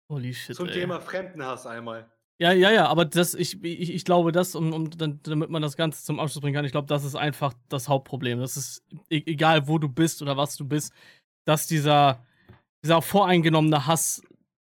Holy 0.10 0.34
shit. 0.34 0.56
Zum 0.56 0.68
ey. 0.68 0.74
Thema 0.74 1.00
Fremdenhass 1.02 1.66
einmal. 1.66 2.12
Ja, 2.38 2.52
ja, 2.52 2.70
ja, 2.70 2.88
aber 2.88 3.06
das, 3.06 3.34
ich, 3.34 3.64
ich, 3.64 3.94
ich 3.94 4.04
glaube, 4.04 4.34
das, 4.34 4.56
um, 4.56 4.74
um, 4.74 4.90
damit 4.90 5.50
man 5.50 5.62
das 5.62 5.78
Ganze 5.78 6.04
zum 6.04 6.20
Abschluss 6.20 6.42
bringen 6.42 6.54
kann, 6.54 6.66
ich 6.66 6.74
glaube, 6.74 6.88
das 6.88 7.06
ist 7.06 7.16
einfach 7.16 7.54
das 7.70 7.88
Hauptproblem. 7.88 8.40
Das 8.40 8.58
ist 8.58 8.84
e 9.10 9.24
egal, 9.26 9.70
wo 9.70 9.78
du 9.78 9.88
bist 9.88 10.22
oder 10.22 10.36
was 10.36 10.58
du 10.58 10.68
bist, 10.68 10.94
dass 11.46 11.66
dieser, 11.66 12.26
dieser 12.84 13.02
voreingenommene 13.02 13.88
Hass 13.88 14.22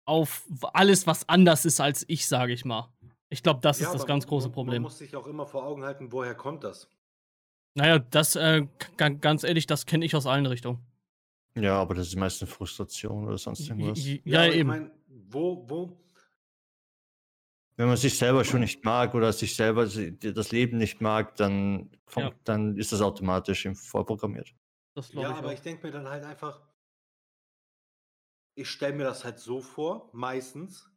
auf 0.05 0.47
alles, 0.73 1.05
was 1.05 1.29
anders 1.29 1.65
ist 1.65 1.79
als 1.79 2.03
ich, 2.07 2.25
sage 2.27 2.51
ich 2.53 2.65
mal. 2.65 2.91
Ich 3.29 3.43
glaube, 3.43 3.59
das 3.61 3.79
ist 3.79 3.93
das 3.93 4.07
ganz 4.07 4.25
große 4.25 4.47
man, 4.47 4.53
Problem. 4.53 4.81
Man 4.81 4.89
muss 4.89 4.97
sich 4.97 5.15
auch 5.15 5.27
immer 5.27 5.45
vor 5.45 5.63
Augen 5.63 5.83
halten, 5.83 6.11
woher 6.11 6.33
kommt 6.33 6.63
das? 6.63 6.89
Naja, 7.75 7.99
das, 7.99 8.35
äh, 8.35 8.65
ganz 8.97 9.43
ehrlich, 9.43 9.67
das 9.67 9.85
kenne 9.85 10.03
ich 10.03 10.15
aus 10.15 10.25
allen 10.25 10.47
Richtungen. 10.47 10.79
Ja, 11.55 11.79
aber 11.79 11.93
das 11.95 12.07
ist 12.07 12.15
meistens 12.15 12.49
Frustration 12.49 13.27
oder 13.27 13.37
sonst 13.37 13.69
irgendwas. 13.69 14.03
J- 14.03 14.25
Ja, 14.25 14.39
aber 14.39 14.49
ich 14.49 14.55
eben. 14.55 14.67
mein, 14.67 14.91
wo, 15.07 15.63
wo, 15.69 15.97
Wenn 17.81 17.87
man 17.87 17.97
sich 17.97 18.15
selber 18.15 18.45
schon 18.45 18.59
nicht 18.59 18.85
mag 18.85 19.15
oder 19.15 19.33
sich 19.33 19.55
selber 19.55 19.87
das 19.87 20.51
Leben 20.51 20.77
nicht 20.77 21.01
mag, 21.01 21.35
dann, 21.37 21.89
vom- 22.05 22.25
Ja. 22.25 22.31
dann 22.43 22.77
ist 22.77 22.91
das 22.91 23.01
automatisch 23.01 23.65
im 23.65 23.75
vorprogrammiert. 23.75 24.53
Das 24.93 25.09
glaube 25.09 25.29
ja, 25.29 25.31
ich. 25.33 25.39
aber 25.39 25.47
auch. 25.47 25.53
ich 25.53 25.61
denke 25.61 25.87
mir 25.87 25.91
dann 25.91 26.07
halt 26.07 26.23
einfach, 26.23 26.61
ich 28.53 28.69
stelle 28.69 28.93
mir 28.95 29.05
das 29.05 29.25
halt 29.25 29.39
so 29.39 29.61
vor, 29.61 30.11
meistens, 30.13 30.91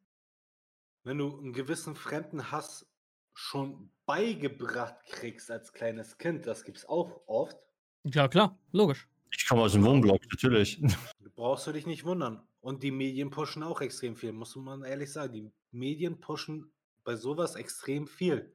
wenn 1.05 1.17
du 1.17 1.39
einen 1.39 1.55
gewissen 1.55 1.97
fremden 1.97 2.51
Hass 2.51 2.87
schon 3.33 3.91
beigebracht 4.05 5.07
kriegst 5.07 5.51
als 5.51 5.73
kleines 5.73 6.19
Kind, 6.19 6.47
das 6.47 6.65
gibt's 6.65 6.85
auch 6.85 7.23
oft, 7.27 7.57
ja, 8.05 8.29
klar, 8.29 8.59
logisch. 8.73 9.09
Ich 9.31 9.49
komme 9.49 9.63
aus 9.63 9.73
dem 9.73 9.85
Wohnblock, 9.87 10.21
natürlich. 10.31 10.83
brauchst 11.35 11.67
du 11.67 11.73
dich 11.73 11.87
nicht 11.87 12.05
wundern. 12.05 12.47
Und 12.61 12.83
die 12.83 12.91
Medien 12.91 13.31
pushen 13.31 13.63
auch 13.63 13.81
extrem 13.81 14.17
viel, 14.17 14.33
muss 14.33 14.55
man 14.57 14.85
ehrlich 14.85 15.11
sagen. 15.11 15.33
Die 15.33 15.53
Medien 15.71 16.21
pushen 16.21 16.74
bei 17.05 17.17
sowas 17.17 17.55
extrem 17.55 18.07
viel. 18.07 18.53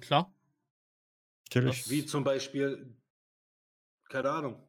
Klar. 0.00 0.32
natürlich. 1.44 1.88
Wie 1.88 2.04
zum 2.04 2.24
Beispiel, 2.24 2.94
keine 4.08 4.30
Ahnung, 4.30 4.68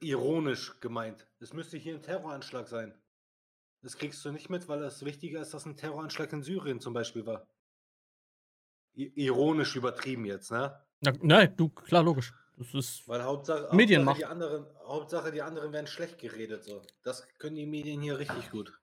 ironisch 0.00 0.78
gemeint. 0.80 1.26
Es 1.40 1.52
müsste 1.52 1.76
hier 1.76 1.94
ein 1.94 2.02
Terroranschlag 2.02 2.68
sein. 2.68 2.94
Das 3.82 3.96
kriegst 3.96 4.24
du 4.24 4.30
nicht 4.30 4.48
mit, 4.48 4.68
weil 4.68 4.82
es 4.84 5.04
wichtiger 5.04 5.40
ist, 5.40 5.52
dass 5.52 5.66
ein 5.66 5.76
Terroranschlag 5.76 6.32
in 6.32 6.42
Syrien 6.42 6.80
zum 6.80 6.94
Beispiel 6.94 7.26
war. 7.26 7.48
I 8.94 9.12
ironisch 9.16 9.74
übertrieben 9.74 10.24
jetzt, 10.24 10.52
ne? 10.52 10.80
Na, 11.00 11.12
nein, 11.20 11.56
du, 11.56 11.68
klar, 11.68 12.02
logisch. 12.02 12.32
Das 12.56 12.74
ist. 12.74 13.08
Weil 13.08 13.24
Hauptsache, 13.24 13.74
Medienmacht. 13.74 14.22
Hauptsache, 14.22 14.28
die 14.28 14.44
anderen, 14.44 14.66
Hauptsache 14.86 15.32
die 15.32 15.42
anderen 15.42 15.72
werden 15.72 15.86
schlecht 15.86 16.18
geredet. 16.18 16.64
So. 16.64 16.82
Das 17.02 17.26
können 17.38 17.56
die 17.56 17.66
Medien 17.66 18.02
hier 18.02 18.18
richtig 18.18 18.50
gut. 18.50 18.78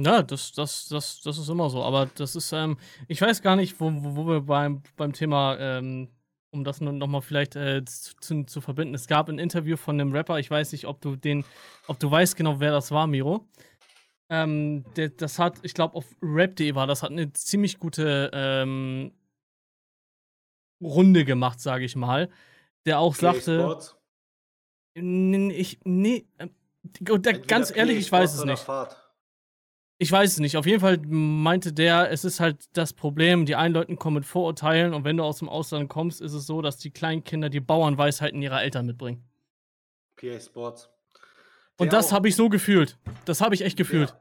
Ja, 0.00 0.22
das, 0.22 0.52
das, 0.52 0.86
das, 0.88 1.20
das 1.22 1.38
ist 1.38 1.48
immer 1.48 1.70
so. 1.70 1.82
Aber 1.82 2.06
das 2.14 2.36
ist, 2.36 2.52
ähm, 2.52 2.76
ich 3.08 3.20
weiß 3.20 3.42
gar 3.42 3.56
nicht, 3.56 3.80
wo, 3.80 3.90
wo, 3.92 4.14
wo 4.16 4.26
wir 4.28 4.40
beim, 4.42 4.80
beim 4.96 5.12
Thema, 5.12 5.56
ähm, 5.58 6.08
um 6.50 6.62
das 6.62 6.80
nochmal 6.80 7.20
vielleicht 7.20 7.56
äh, 7.56 7.84
zu, 7.84 8.44
zu 8.44 8.60
verbinden. 8.60 8.94
Es 8.94 9.08
gab 9.08 9.28
ein 9.28 9.38
Interview 9.40 9.76
von 9.76 10.00
einem 10.00 10.12
Rapper, 10.12 10.38
ich 10.38 10.50
weiß 10.50 10.70
nicht, 10.72 10.86
ob 10.86 11.00
du 11.00 11.16
den, 11.16 11.44
ob 11.88 11.98
du 11.98 12.08
weißt 12.10 12.36
genau, 12.36 12.60
wer 12.60 12.70
das 12.70 12.90
war, 12.92 13.06
Miro. 13.08 13.46
Ähm, 14.30 14.84
der, 14.94 15.08
das 15.08 15.38
hat, 15.38 15.58
ich 15.62 15.74
glaube, 15.74 15.96
auf 15.96 16.06
rap.de 16.22 16.74
war, 16.76 16.86
das 16.86 17.02
hat 17.02 17.10
eine 17.10 17.32
ziemlich 17.32 17.78
gute 17.78 18.30
ähm, 18.32 19.10
Runde 20.80 21.24
gemacht, 21.24 21.60
sage 21.60 21.84
ich 21.84 21.96
mal. 21.96 22.28
Der 22.86 23.00
auch 23.00 23.14
PA 23.16 23.32
sagte. 23.32 23.58
Sports, 23.60 23.96
N- 24.94 25.50
Ich, 25.50 25.80
nee, 25.84 26.24
entweder 26.38 27.32
ganz 27.40 27.74
ehrlich, 27.74 27.98
ich 27.98 28.12
weiß 28.12 28.34
es 28.34 28.44
nicht. 28.44 28.62
Fahrt. 28.62 29.07
Ich 30.00 30.12
weiß 30.12 30.32
es 30.34 30.38
nicht. 30.38 30.56
Auf 30.56 30.66
jeden 30.66 30.80
Fall 30.80 30.98
meinte 31.06 31.72
der, 31.72 32.10
es 32.12 32.24
ist 32.24 32.38
halt 32.38 32.68
das 32.76 32.92
Problem, 32.92 33.46
die 33.46 33.56
einen 33.56 33.74
Leuten 33.74 33.96
kommen 33.96 34.14
mit 34.16 34.26
Vorurteilen 34.26 34.94
und 34.94 35.04
wenn 35.04 35.16
du 35.16 35.24
aus 35.24 35.40
dem 35.40 35.48
Ausland 35.48 35.88
kommst, 35.88 36.20
ist 36.20 36.32
es 36.34 36.46
so, 36.46 36.62
dass 36.62 36.78
die 36.78 36.90
kleinen 36.92 37.24
Kinder 37.24 37.48
die 37.48 37.58
Bauernweisheiten 37.60 38.40
ihrer 38.40 38.62
Eltern 38.62 38.86
mitbringen. 38.86 39.24
PA 40.14 40.38
Sports. 40.38 40.88
Und 41.78 41.90
Der 41.92 41.98
das 41.98 42.08
auch- 42.08 42.12
habe 42.12 42.28
ich 42.28 42.36
so 42.36 42.48
gefühlt. 42.48 42.96
Das 43.24 43.40
habe 43.40 43.54
ich 43.56 43.62
echt 43.62 43.76
gefühlt. 43.76 44.14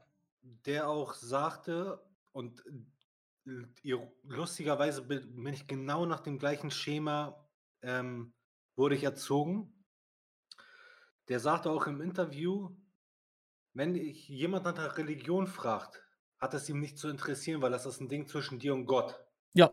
Der, 0.66 0.74
der 0.82 0.90
auch 0.90 1.14
sagte, 1.14 2.00
und 2.34 2.64
lustigerweise 4.24 5.02
bin 5.04 5.44
bin 5.44 5.54
ich 5.54 5.68
genau 5.68 6.06
nach 6.06 6.20
dem 6.22 6.40
gleichen 6.40 6.72
Schema, 6.72 7.48
ähm, 7.84 8.34
wurde 8.76 8.96
ich 8.96 9.04
erzogen. 9.04 9.72
Der 11.30 11.40
sagte 11.40 11.70
auch 11.70 11.88
im 11.88 12.02
Interview, 12.02 12.70
wenn 13.78 13.94
dich 13.94 14.28
jemand 14.30 14.66
nach 14.66 14.74
der 14.74 14.98
Religion 14.98 15.48
fragt, 15.48 16.04
hat 16.40 16.54
es 16.54 16.70
ihm 16.70 16.80
nicht 16.80 16.98
zu 17.00 17.10
interessieren, 17.10 17.62
weil 17.62 17.72
das 17.72 17.86
ist 17.86 18.02
ein 18.02 18.10
Ding 18.10 18.28
zwischen 18.28 18.60
dir 18.60 18.74
und 18.74 18.86
Gott. 18.86 19.20
Ja. 19.54 19.70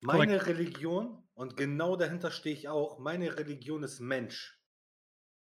Meine 0.00 0.44
Religion, 0.46 1.26
und 1.32 1.56
genau 1.56 1.96
dahinter 1.96 2.30
stehe 2.30 2.54
ich 2.54 2.68
auch, 2.68 2.98
meine 2.98 3.38
Religion 3.38 3.82
ist 3.82 4.00
Mensch. 4.00 4.60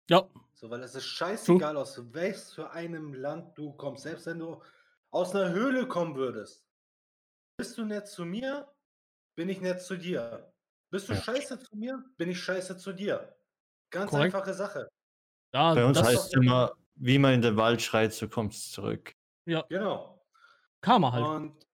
Ja, 0.09 0.29
So, 0.55 0.68
weil 0.71 0.83
es 0.83 0.95
ist 0.95 1.07
scheißegal, 1.07 1.77
aus 1.77 2.12
welches 2.12 2.53
für 2.53 2.71
einem 2.71 3.14
Land 3.14 3.57
du 3.59 3.73
kommst. 3.73 4.03
Selbst 4.03 4.27
wenn 4.27 4.39
du 4.39 4.62
aus 5.11 5.35
einer 5.35 5.51
Höhle 5.53 5.89
kommen 5.89 6.16
würdest. 6.16 6.66
Bist 7.59 7.79
du 7.79 7.85
nett 7.87 8.09
zu 8.09 8.25
mir, 8.27 8.73
bin 9.37 9.49
ich 9.51 9.61
nett 9.61 9.83
zu 9.83 9.97
dir. 9.97 10.53
Bist 10.91 11.09
du 11.11 11.14
Ja. 11.14 11.16
scheiße 11.16 11.61
zu 11.61 11.77
mir, 11.77 12.05
bin 12.18 12.31
ich 12.31 12.43
scheiße 12.43 12.79
zu 12.79 12.93
dir. 12.95 13.37
Ganz 13.91 14.12
Korrekt. 14.12 14.35
einfache 14.35 14.55
Sache. 14.55 14.89
ja 15.53 15.75
Bei 15.75 15.85
uns 15.85 16.03
das 16.03 16.03
heißt 16.03 16.27
es 16.27 16.33
immer, 16.35 16.73
wie 17.01 17.18
man 17.18 17.34
in 17.34 17.42
den 17.42 17.57
Wald 17.57 17.82
schreit, 17.82 18.12
so 18.12 18.28
kommt 18.28 18.53
es 18.53 18.70
zurück. 18.70 19.14
Genau. 19.46 20.22
Karma 20.80 21.12
halt. 21.12 21.24
Und 21.26 21.66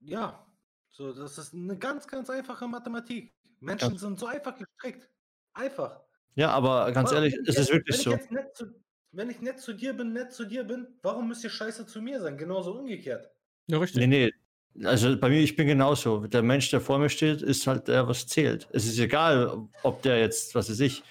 ja, 0.00 0.46
so, 0.90 1.12
das 1.12 1.38
ist 1.38 1.54
eine 1.54 1.76
ganz, 1.78 2.06
ganz 2.06 2.28
einfache 2.30 2.66
Mathematik. 2.68 3.34
Menschen 3.60 3.90
Ganz- 3.90 4.00
sind 4.00 4.18
so 4.18 4.26
einfach 4.26 4.56
gestrickt. 4.56 5.08
Einfach. 5.54 6.00
Ja, 6.34 6.50
aber 6.50 6.90
ganz 6.92 7.10
Warum- 7.10 7.24
ehrlich, 7.24 7.38
es 7.46 7.58
ist 7.58 7.72
wirklich 7.72 8.04
wenn 8.06 8.18
so. 8.18 8.48
Zu, 8.54 8.74
wenn 9.12 9.30
ich 9.30 9.40
nett 9.40 9.60
zu 9.60 9.74
dir 9.74 9.92
bin, 9.92 10.12
nett 10.12 10.32
zu 10.32 10.44
dir 10.44 10.64
bin, 10.64 10.86
warum 11.02 11.28
müsst 11.28 11.44
ihr 11.44 11.50
scheiße 11.50 11.86
zu 11.86 12.00
mir 12.00 12.20
sein? 12.20 12.36
Genauso 12.38 12.72
umgekehrt. 12.72 13.30
Ja, 13.68 13.78
richtig. 13.78 14.06
Nee, 14.06 14.30
nee. 14.74 14.86
Also 14.86 15.18
bei 15.18 15.28
mir, 15.28 15.40
ich 15.40 15.54
bin 15.54 15.66
genauso. 15.66 16.26
Der 16.26 16.42
Mensch, 16.42 16.70
der 16.70 16.80
vor 16.80 16.98
mir 16.98 17.10
steht, 17.10 17.42
ist 17.42 17.66
halt 17.66 17.88
der, 17.88 18.08
was 18.08 18.26
zählt. 18.26 18.68
Es 18.72 18.86
ist 18.86 18.98
egal, 18.98 19.68
ob 19.82 20.00
der 20.02 20.18
jetzt, 20.18 20.54
was 20.54 20.70
weiß 20.70 20.80
ich, 20.80 21.02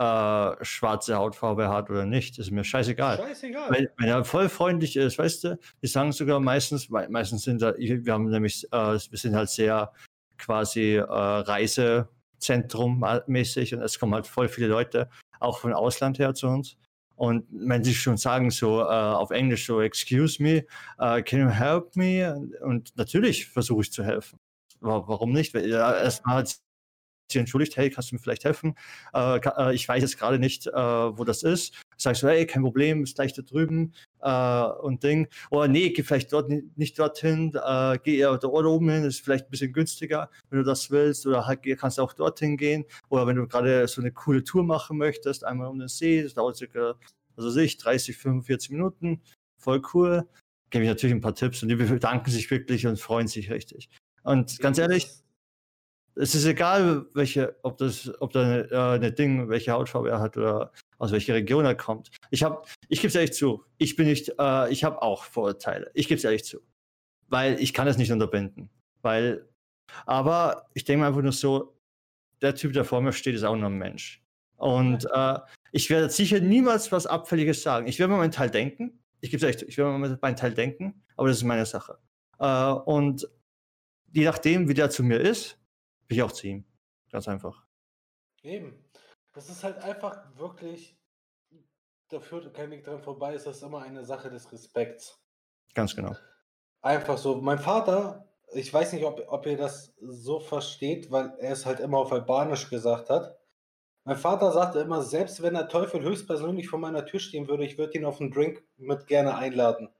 äh, 0.00 0.64
schwarze 0.64 1.16
Hautfarbe 1.16 1.68
hat 1.68 1.90
oder 1.90 2.06
nicht. 2.06 2.38
Ist 2.38 2.50
mir 2.50 2.64
scheißegal. 2.64 3.18
Scheißegal. 3.18 3.70
Wenn, 3.70 3.88
wenn 3.98 4.08
er 4.08 4.24
voll 4.24 4.48
freundlich 4.48 4.96
ist, 4.96 5.18
weißt 5.18 5.44
du, 5.44 5.58
die 5.82 5.86
sagen 5.86 6.12
sogar 6.12 6.40
meistens, 6.40 6.88
meistens 6.88 7.42
sind 7.42 7.60
da, 7.60 7.74
wir 7.76 8.12
haben 8.12 8.30
nämlich, 8.30 8.64
äh, 8.72 8.98
wir 9.10 9.18
sind 9.18 9.36
halt 9.36 9.50
sehr 9.50 9.92
quasi 10.38 10.94
äh, 10.96 11.02
Reisezentrum 11.04 13.04
mäßig 13.26 13.74
und 13.74 13.82
es 13.82 13.98
kommen 13.98 14.14
halt 14.14 14.26
voll 14.26 14.48
viele 14.48 14.68
Leute, 14.68 15.10
auch 15.38 15.58
von 15.58 15.74
Ausland 15.74 16.18
her 16.18 16.32
zu 16.34 16.48
uns. 16.48 16.76
Und 17.16 17.44
wenn 17.50 17.84
sie 17.84 17.94
schon 17.94 18.16
sagen 18.16 18.50
so 18.50 18.80
äh, 18.80 18.84
auf 18.84 19.30
Englisch 19.30 19.66
so, 19.66 19.82
excuse 19.82 20.42
me, 20.42 20.64
äh, 20.98 21.22
can 21.22 21.40
you 21.40 21.48
help 21.50 21.94
me? 21.94 22.48
Und 22.62 22.96
natürlich 22.96 23.46
versuche 23.46 23.82
ich 23.82 23.92
zu 23.92 24.02
helfen. 24.02 24.38
Wa- 24.80 25.04
Warum 25.06 25.32
nicht? 25.32 25.54
Erstmal 25.54 26.36
hat 26.36 26.56
sich 27.32 27.40
entschuldigt, 27.40 27.76
hey, 27.76 27.90
kannst 27.90 28.10
du 28.10 28.14
mir 28.14 28.20
vielleicht 28.20 28.44
helfen? 28.44 28.74
Äh, 29.14 29.38
äh, 29.38 29.74
ich 29.74 29.88
weiß 29.88 30.02
jetzt 30.02 30.18
gerade 30.18 30.38
nicht, 30.38 30.66
äh, 30.66 30.72
wo 30.72 31.24
das 31.24 31.42
ist. 31.42 31.74
Sagst 31.96 32.22
du, 32.22 32.28
hey, 32.28 32.46
kein 32.46 32.62
Problem, 32.62 33.02
ist 33.02 33.16
gleich 33.16 33.32
da 33.34 33.42
drüben 33.42 33.92
äh, 34.20 34.62
und 34.82 35.02
Ding. 35.02 35.28
Oder 35.50 35.68
nee, 35.68 35.90
geh 35.90 36.02
vielleicht 36.02 36.32
dort 36.32 36.50
nicht 36.76 36.98
dorthin, 36.98 37.52
äh, 37.54 37.98
geh 38.02 38.18
eher 38.18 38.36
dort 38.38 38.66
oben 38.66 38.88
hin, 38.90 39.04
ist 39.04 39.20
vielleicht 39.20 39.46
ein 39.46 39.50
bisschen 39.50 39.72
günstiger, 39.72 40.30
wenn 40.48 40.58
du 40.60 40.64
das 40.64 40.90
willst. 40.90 41.26
Oder 41.26 41.46
halt 41.46 41.60
kannst 41.78 41.98
du 41.98 42.02
auch 42.02 42.12
dorthin 42.12 42.56
gehen. 42.56 42.84
Oder 43.08 43.26
wenn 43.26 43.36
du 43.36 43.46
gerade 43.46 43.86
so 43.88 44.00
eine 44.00 44.12
coole 44.12 44.44
Tour 44.44 44.64
machen 44.64 44.96
möchtest, 44.96 45.44
einmal 45.44 45.68
um 45.68 45.78
den 45.78 45.88
See, 45.88 46.22
das 46.22 46.34
dauert 46.34 46.56
circa, 46.56 46.94
also 47.36 47.50
sich 47.50 47.76
30, 47.78 48.16
45 48.16 48.70
Minuten. 48.70 49.20
Voll 49.58 49.82
cool. 49.94 50.26
Gebe 50.70 50.84
ich 50.84 50.88
natürlich 50.88 51.14
ein 51.14 51.20
paar 51.20 51.34
Tipps 51.34 51.62
und 51.62 51.68
die 51.68 51.74
bedanken 51.74 52.30
sich 52.30 52.50
wirklich 52.50 52.86
und 52.86 52.98
freuen 52.98 53.26
sich 53.26 53.50
richtig. 53.50 53.90
Und 54.22 54.58
ganz 54.60 54.78
ehrlich, 54.78 55.08
es 56.14 56.34
ist 56.34 56.44
egal, 56.44 57.06
welche, 57.14 57.56
ob 57.62 57.78
das, 57.78 58.10
ob 58.20 58.32
da 58.32 58.42
eine, 58.42 58.70
äh, 58.70 58.94
eine 58.94 59.12
Ding, 59.12 59.48
welche 59.48 59.72
Hautfarbe 59.72 60.10
er 60.10 60.20
hat 60.20 60.36
oder 60.36 60.72
aus 60.98 61.12
welcher 61.12 61.34
Region 61.34 61.64
er 61.64 61.74
kommt. 61.74 62.10
Ich 62.30 62.42
habe, 62.42 62.62
ich 62.88 63.00
gebe 63.00 63.08
es 63.08 63.14
ehrlich 63.14 63.32
zu, 63.32 63.64
ich 63.78 63.96
bin 63.96 64.06
nicht, 64.06 64.32
äh, 64.38 64.70
ich 64.70 64.84
habe 64.84 65.00
auch 65.02 65.24
Vorurteile. 65.24 65.90
Ich 65.94 66.08
gebe 66.08 66.18
es 66.18 66.24
ehrlich 66.24 66.44
zu, 66.44 66.60
weil 67.28 67.60
ich 67.60 67.72
kann 67.72 67.88
es 67.88 67.96
nicht 67.96 68.12
unterbinden, 68.12 68.70
weil, 69.02 69.48
aber 70.06 70.68
ich 70.74 70.84
denke 70.84 71.00
mir 71.00 71.06
einfach 71.08 71.22
nur 71.22 71.32
so, 71.32 71.76
der 72.42 72.54
Typ, 72.54 72.72
der 72.72 72.84
vor 72.84 73.00
mir 73.00 73.12
steht, 73.12 73.34
ist 73.34 73.44
auch 73.44 73.56
nur 73.56 73.68
ein 73.68 73.78
Mensch. 73.78 74.22
Und 74.56 75.06
äh, 75.12 75.38
ich 75.72 75.88
werde 75.90 76.10
sicher 76.10 76.40
niemals 76.40 76.90
was 76.92 77.06
Abfälliges 77.06 77.62
sagen. 77.62 77.86
Ich 77.86 77.98
werde 77.98 78.12
mal 78.12 78.18
meinen 78.18 78.32
Teil 78.32 78.50
denken. 78.50 79.02
Ich 79.20 79.30
gebe 79.30 79.38
es 79.38 79.42
ehrlich 79.42 79.58
zu, 79.58 79.66
ich 79.66 79.78
werde 79.78 79.96
mal 79.96 80.18
meinen 80.20 80.36
Teil 80.36 80.52
denken, 80.52 81.02
aber 81.16 81.28
das 81.28 81.38
ist 81.38 81.44
meine 81.44 81.66
Sache. 81.66 81.98
Äh, 82.38 82.72
und 82.72 83.28
je 84.12 84.24
nachdem, 84.24 84.68
wie 84.68 84.74
der 84.74 84.90
zu 84.90 85.02
mir 85.02 85.20
ist, 85.20 85.59
ich 86.14 86.22
auch 86.22 86.32
zu 86.32 86.46
ihm. 86.46 86.64
Ganz 87.10 87.28
einfach. 87.28 87.64
Eben. 88.42 88.84
Das 89.32 89.48
ist 89.48 89.62
halt 89.62 89.78
einfach 89.78 90.18
wirklich, 90.36 90.98
da 92.08 92.20
führt 92.20 92.52
kein 92.54 92.70
Weg 92.70 92.84
dran 92.84 93.02
vorbei, 93.02 93.34
ist 93.34 93.46
das 93.46 93.62
immer 93.62 93.82
eine 93.82 94.04
Sache 94.04 94.30
des 94.30 94.50
Respekts. 94.52 95.22
Ganz 95.74 95.94
genau. 95.94 96.16
Einfach 96.82 97.18
so. 97.18 97.40
Mein 97.40 97.58
Vater, 97.58 98.28
ich 98.52 98.72
weiß 98.72 98.92
nicht, 98.92 99.04
ob, 99.04 99.22
ob 99.28 99.46
ihr 99.46 99.56
das 99.56 99.94
so 100.00 100.40
versteht, 100.40 101.10
weil 101.10 101.34
er 101.38 101.52
es 101.52 101.66
halt 101.66 101.80
immer 101.80 101.98
auf 101.98 102.12
Albanisch 102.12 102.68
gesagt 102.68 103.10
hat. 103.10 103.38
Mein 104.04 104.16
Vater 104.16 104.50
sagte 104.50 104.80
immer, 104.80 105.02
selbst 105.02 105.42
wenn 105.42 105.54
der 105.54 105.68
Teufel 105.68 106.02
höchstpersönlich 106.02 106.68
vor 106.68 106.78
meiner 106.78 107.04
Tür 107.04 107.20
stehen 107.20 107.48
würde, 107.48 107.64
ich 107.64 107.78
würde 107.78 107.98
ihn 107.98 108.04
auf 108.04 108.20
einen 108.20 108.32
Drink 108.32 108.64
mit 108.78 109.06
gerne 109.06 109.36
einladen. 109.36 109.90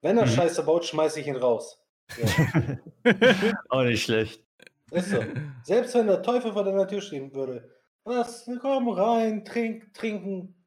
Wenn 0.00 0.16
er 0.16 0.26
mhm. 0.26 0.30
Scheiße 0.30 0.62
baut, 0.62 0.84
schmeiße 0.84 1.20
ich 1.20 1.26
ihn 1.26 1.36
raus. 1.36 1.84
Ja. 2.16 2.78
Auch 3.68 3.82
nicht 3.82 4.04
schlecht. 4.04 4.47
Ist 4.90 5.10
so. 5.10 5.22
Selbst 5.64 5.94
wenn 5.94 6.06
der 6.06 6.22
Teufel 6.22 6.52
vor 6.52 6.64
deiner 6.64 6.86
Tür 6.86 7.00
stehen 7.00 7.32
würde. 7.34 7.68
Was? 8.04 8.48
Komm 8.60 8.88
rein, 8.88 9.44
trink, 9.44 9.92
trinken, 9.92 10.58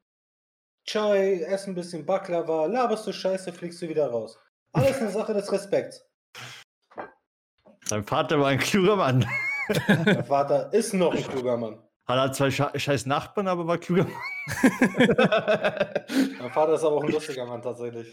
Chai, 0.84 1.42
ess 1.42 1.66
ein 1.68 1.74
bisschen 1.74 2.04
Baklava, 2.04 2.66
laberst 2.66 3.06
du 3.06 3.12
Scheiße, 3.12 3.52
fliegst 3.52 3.80
du 3.82 3.88
wieder 3.88 4.10
raus. 4.10 4.36
Alles 4.72 5.00
eine 5.00 5.10
Sache 5.10 5.32
des 5.32 5.50
Respekts. 5.52 6.04
Dein 7.88 8.04
Vater 8.04 8.40
war 8.40 8.48
ein 8.48 8.58
kluger 8.58 8.96
Mann. 8.96 9.24
Mein 9.86 10.24
Vater 10.24 10.72
ist 10.72 10.92
noch 10.92 11.14
ein 11.14 11.22
kluger 11.22 11.56
Mann. 11.56 11.78
Hat 12.06 12.18
er 12.18 12.32
zwei 12.32 12.50
scheiß 12.50 13.06
Nachbarn, 13.06 13.46
aber 13.46 13.66
war 13.66 13.78
kluger 13.78 14.04
Mann. 14.04 14.12
mein 16.40 16.50
Vater 16.50 16.74
ist 16.74 16.84
aber 16.84 16.96
auch 16.96 17.04
ein 17.04 17.12
lustiger 17.12 17.46
Mann 17.46 17.62
tatsächlich. 17.62 18.10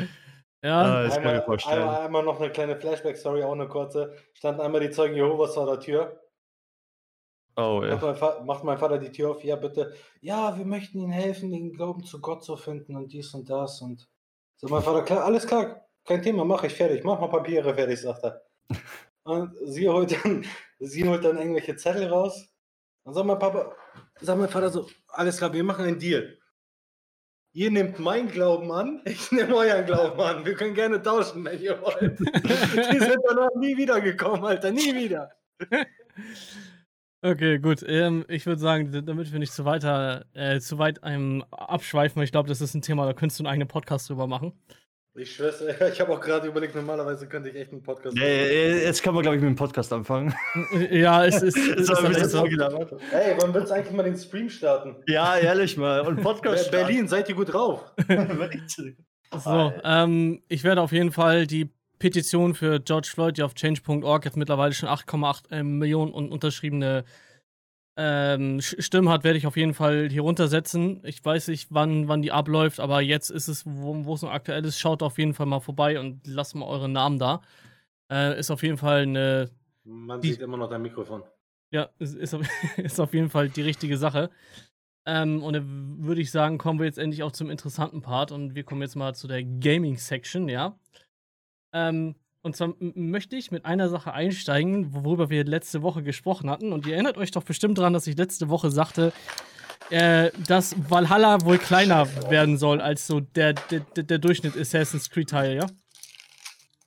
Ja, 0.62 0.82
ah, 0.82 1.04
das 1.04 1.18
einmal, 1.18 1.32
kann 1.32 1.40
ich 1.40 1.46
vorstellen. 1.46 1.82
Einmal, 1.82 2.02
einmal 2.02 2.24
noch 2.24 2.40
eine 2.40 2.52
kleine 2.52 2.76
Flashback-Story, 2.76 3.44
auch 3.44 3.54
eine 3.54 3.68
kurze. 3.68 4.16
Standen 4.34 4.62
einmal 4.62 4.82
die 4.82 4.90
Zeugen 4.90 5.16
Jehovas 5.16 5.54
vor 5.54 5.66
der 5.66 5.80
Tür. 5.80 6.22
Oh, 7.56 7.84
ja. 7.84 7.96
Macht 7.96 8.22
mein, 8.22 8.46
macht 8.46 8.64
mein, 8.64 8.78
Vater 8.78 8.98
die 8.98 9.12
Tür 9.12 9.32
auf, 9.32 9.44
ja, 9.44 9.56
bitte. 9.56 9.94
Ja, 10.22 10.58
wir 10.58 10.66
möchten 10.66 11.00
Ihnen 11.00 11.12
helfen, 11.12 11.52
den 11.52 11.74
Glauben 11.74 12.04
zu 12.04 12.22
Gott 12.22 12.44
zu 12.44 12.56
finden 12.58 12.96
und 12.96 13.12
dies 13.12 13.34
und 13.34 13.50
das. 13.50 13.82
Und 13.82 14.10
so, 14.58 14.68
mein 14.68 14.82
Vater, 14.82 15.04
klar, 15.04 15.24
alles 15.24 15.46
klar, 15.46 15.86
kein 16.06 16.22
Thema, 16.22 16.44
mach 16.46 16.64
ich 16.64 16.74
fertig, 16.74 17.04
mach 17.04 17.20
mal 17.20 17.28
Papiere 17.28 17.74
fertig, 17.74 18.02
sagt 18.02 18.24
er. 18.24 18.42
Und 19.24 19.54
sie 19.66 19.88
holt 19.88 20.12
dann, 20.12 20.44
sie 20.80 21.08
holt 21.08 21.24
dann 21.24 21.38
irgendwelche 21.38 21.76
Zettel 21.76 22.08
raus. 22.08 22.48
Und 23.04 23.14
sagt 23.14 23.28
mein 23.28 23.38
Papa, 23.38 23.76
sagt 24.20 24.40
mein 24.40 24.50
Vater 24.50 24.70
so, 24.70 24.88
alles 25.10 25.38
klar, 25.38 25.54
wir 25.54 25.64
machen 25.64 25.86
einen 25.86 26.00
Deal. 26.00 26.39
Ihr 27.52 27.72
nehmt 27.72 28.00
meinen 28.00 28.28
Glauben 28.28 28.72
an, 28.72 29.02
ich 29.06 29.32
nehme 29.32 29.56
euren 29.56 29.86
Glauben 29.86 30.20
an. 30.20 30.46
Wir 30.46 30.54
können 30.54 30.76
gerne 30.76 31.02
tauschen, 31.02 31.44
wenn 31.46 31.60
ihr 31.60 31.82
wollt. 31.82 32.20
Die 32.20 33.00
sind 33.00 33.18
danach 33.28 33.54
nie 33.56 33.76
wiedergekommen, 33.76 34.46
Alter, 34.46 34.72
nie 34.72 34.94
wieder. 34.96 35.32
Okay, 37.22 37.60
gut. 37.60 37.84
Ähm, 37.86 38.24
ich 38.30 38.46
würde 38.46 38.62
sagen, 38.62 39.06
damit 39.06 39.34
wir 39.34 39.40
nicht 39.40 39.52
zu 39.52 39.66
weiter, 39.66 40.26
äh, 40.34 40.62
zu 40.62 40.78
weit 40.78 41.04
einem 41.04 41.44
abschweifen, 41.52 42.22
ich 42.22 42.32
glaube, 42.32 42.48
das 42.48 42.62
ist 42.62 42.76
ein 42.76 42.82
Thema, 42.82 43.06
da 43.06 43.14
könntest 43.14 43.40
du 43.40 43.44
einen 43.44 43.52
eigenen 43.52 43.68
Podcast 43.68 44.10
drüber 44.10 44.26
machen. 44.26 44.54
Ich 45.16 45.36
schwör's, 45.36 45.62
ich 45.94 46.00
habe 46.00 46.14
auch 46.14 46.22
gerade 46.22 46.48
überlegt, 46.48 46.76
normalerweise 46.76 47.28
könnte 47.28 47.50
ich 47.50 47.56
echt 47.56 47.72
einen 47.72 47.82
Podcast 47.82 48.16
machen. 48.16 48.28
Ja, 48.28 48.34
jetzt 48.34 49.02
können 49.02 49.16
wir, 49.16 49.22
glaube 49.22 49.38
ich, 49.38 49.42
mit 49.42 49.50
dem 49.50 49.56
Podcast 49.56 49.92
anfangen. 49.92 50.34
ja, 50.92 51.26
es 51.26 51.42
ist. 51.42 51.58
es 51.78 51.90
ist 51.90 52.04
halt 52.04 52.30
so. 52.30 52.46
Ey, 52.46 53.36
wann 53.40 53.54
willst 53.54 53.72
du 53.72 53.76
eigentlich 53.76 53.96
mal 53.96 54.04
den 54.04 54.18
Stream 54.18 54.50
starten? 54.50 54.96
Ja, 55.08 55.38
ehrlich 55.38 55.78
mal. 55.78 56.02
Und 56.02 56.22
Podcast. 56.22 56.70
Berlin, 56.72 57.08
seid 57.08 57.28
ihr 57.28 57.36
gut 57.36 57.52
drauf? 57.54 57.92
so, 59.38 59.74
ähm, 59.84 60.44
ich 60.48 60.64
werde 60.64 60.82
auf 60.82 60.92
jeden 60.92 61.12
Fall 61.12 61.48
die 61.48 61.72
Petition 61.98 62.54
für 62.54 62.80
George 62.80 63.10
Floyd, 63.12 63.38
die 63.38 63.44
auf 63.44 63.56
change.org 63.56 64.26
jetzt 64.26 64.38
mittlerweile 64.38 64.74
schon 64.74 64.90
8,8 64.90 65.52
äh, 65.52 65.64
Millionen 65.64 66.14
unterschriebene 66.14 67.04
ähm, 68.02 68.62
Stimmen 68.62 69.10
hat, 69.10 69.26
werde 69.26 69.38
ich 69.38 69.46
auf 69.46 69.58
jeden 69.58 69.74
Fall 69.74 70.08
hier 70.10 70.22
runtersetzen. 70.22 71.02
Ich 71.04 71.24
weiß 71.24 71.50
nicht, 71.50 71.68
wann, 71.70 72.08
wann 72.08 72.22
die 72.22 72.32
abläuft, 72.32 72.80
aber 72.80 73.02
jetzt 73.02 73.30
ist 73.30 73.50
es, 73.50 73.66
wo, 73.66 74.14
es 74.14 74.22
noch 74.22 74.32
aktuell 74.32 74.64
ist, 74.64 74.80
schaut 74.80 75.04
auf 75.04 75.18
jeden 75.18 75.34
Fall 75.34 75.48
mal 75.48 75.60
vorbei 75.60 76.00
und 76.00 76.26
lasst 76.26 76.56
mal 76.56 76.66
eure 76.66 76.88
Namen 76.88 77.20
da. 77.20 77.42
Äh, 78.10 78.40
ist 78.40 78.52
auf 78.52 78.64
jeden 78.64 78.78
Fall 78.78 79.02
eine. 79.02 79.50
Man 79.84 80.22
die, 80.22 80.32
sieht 80.32 80.42
immer 80.42 80.56
noch 80.56 80.70
dein 80.70 80.82
Mikrofon. 80.82 81.24
Ja, 81.72 81.90
ist, 82.00 82.16
ist, 82.16 82.34
auf, 82.34 82.48
ist 82.78 83.02
auf 83.02 83.14
jeden 83.14 83.30
Fall 83.30 83.50
die 83.50 83.64
richtige 83.64 83.98
Sache. 83.98 84.30
Ähm, 85.06 85.44
und 85.44 85.54
dann 85.54 85.98
würde 86.00 86.22
ich 86.22 86.32
sagen, 86.32 86.58
kommen 86.58 86.80
wir 86.80 86.86
jetzt 86.86 87.00
endlich 87.00 87.22
auch 87.24 87.34
zum 87.34 87.50
interessanten 87.50 88.02
Part 88.02 88.32
und 88.32 88.56
wir 88.56 88.64
kommen 88.64 88.82
jetzt 88.82 88.96
mal 88.96 89.14
zu 89.14 89.28
der 89.28 89.44
Gaming-Section, 89.44 90.48
ja. 90.48 90.80
Ähm, 91.74 92.16
und 92.42 92.56
zwar 92.56 92.74
möchte 92.80 93.36
ich 93.36 93.52
mit 93.52 93.66
einer 93.66 93.90
Sache 93.90 94.14
einsteigen, 94.14 94.94
worüber 94.94 95.30
wir 95.30 95.44
letzte 95.44 95.82
Woche 95.82 96.04
gesprochen 96.04 96.50
hatten. 96.50 96.72
Und 96.72 96.86
ihr 96.86 96.94
erinnert 96.94 97.18
euch 97.18 97.32
doch 97.32 97.44
bestimmt 97.44 97.78
daran, 97.78 97.94
dass 97.94 98.08
ich 98.08 98.18
letzte 98.18 98.50
Woche 98.50 98.72
sagte, 98.72 99.12
äh, 99.90 100.32
dass 100.48 100.76
Valhalla 100.90 101.44
wohl 101.44 101.58
kleiner 101.58 102.08
werden 102.30 102.58
soll 102.58 102.80
als 102.80 103.08
so 103.08 103.20
der, 103.20 103.54
der, 103.54 103.82
der 103.82 104.18
Durchschnitt 104.20 104.56
Assassin's 104.56 105.10
Creed-Teil, 105.10 105.56
ja? 105.56 105.68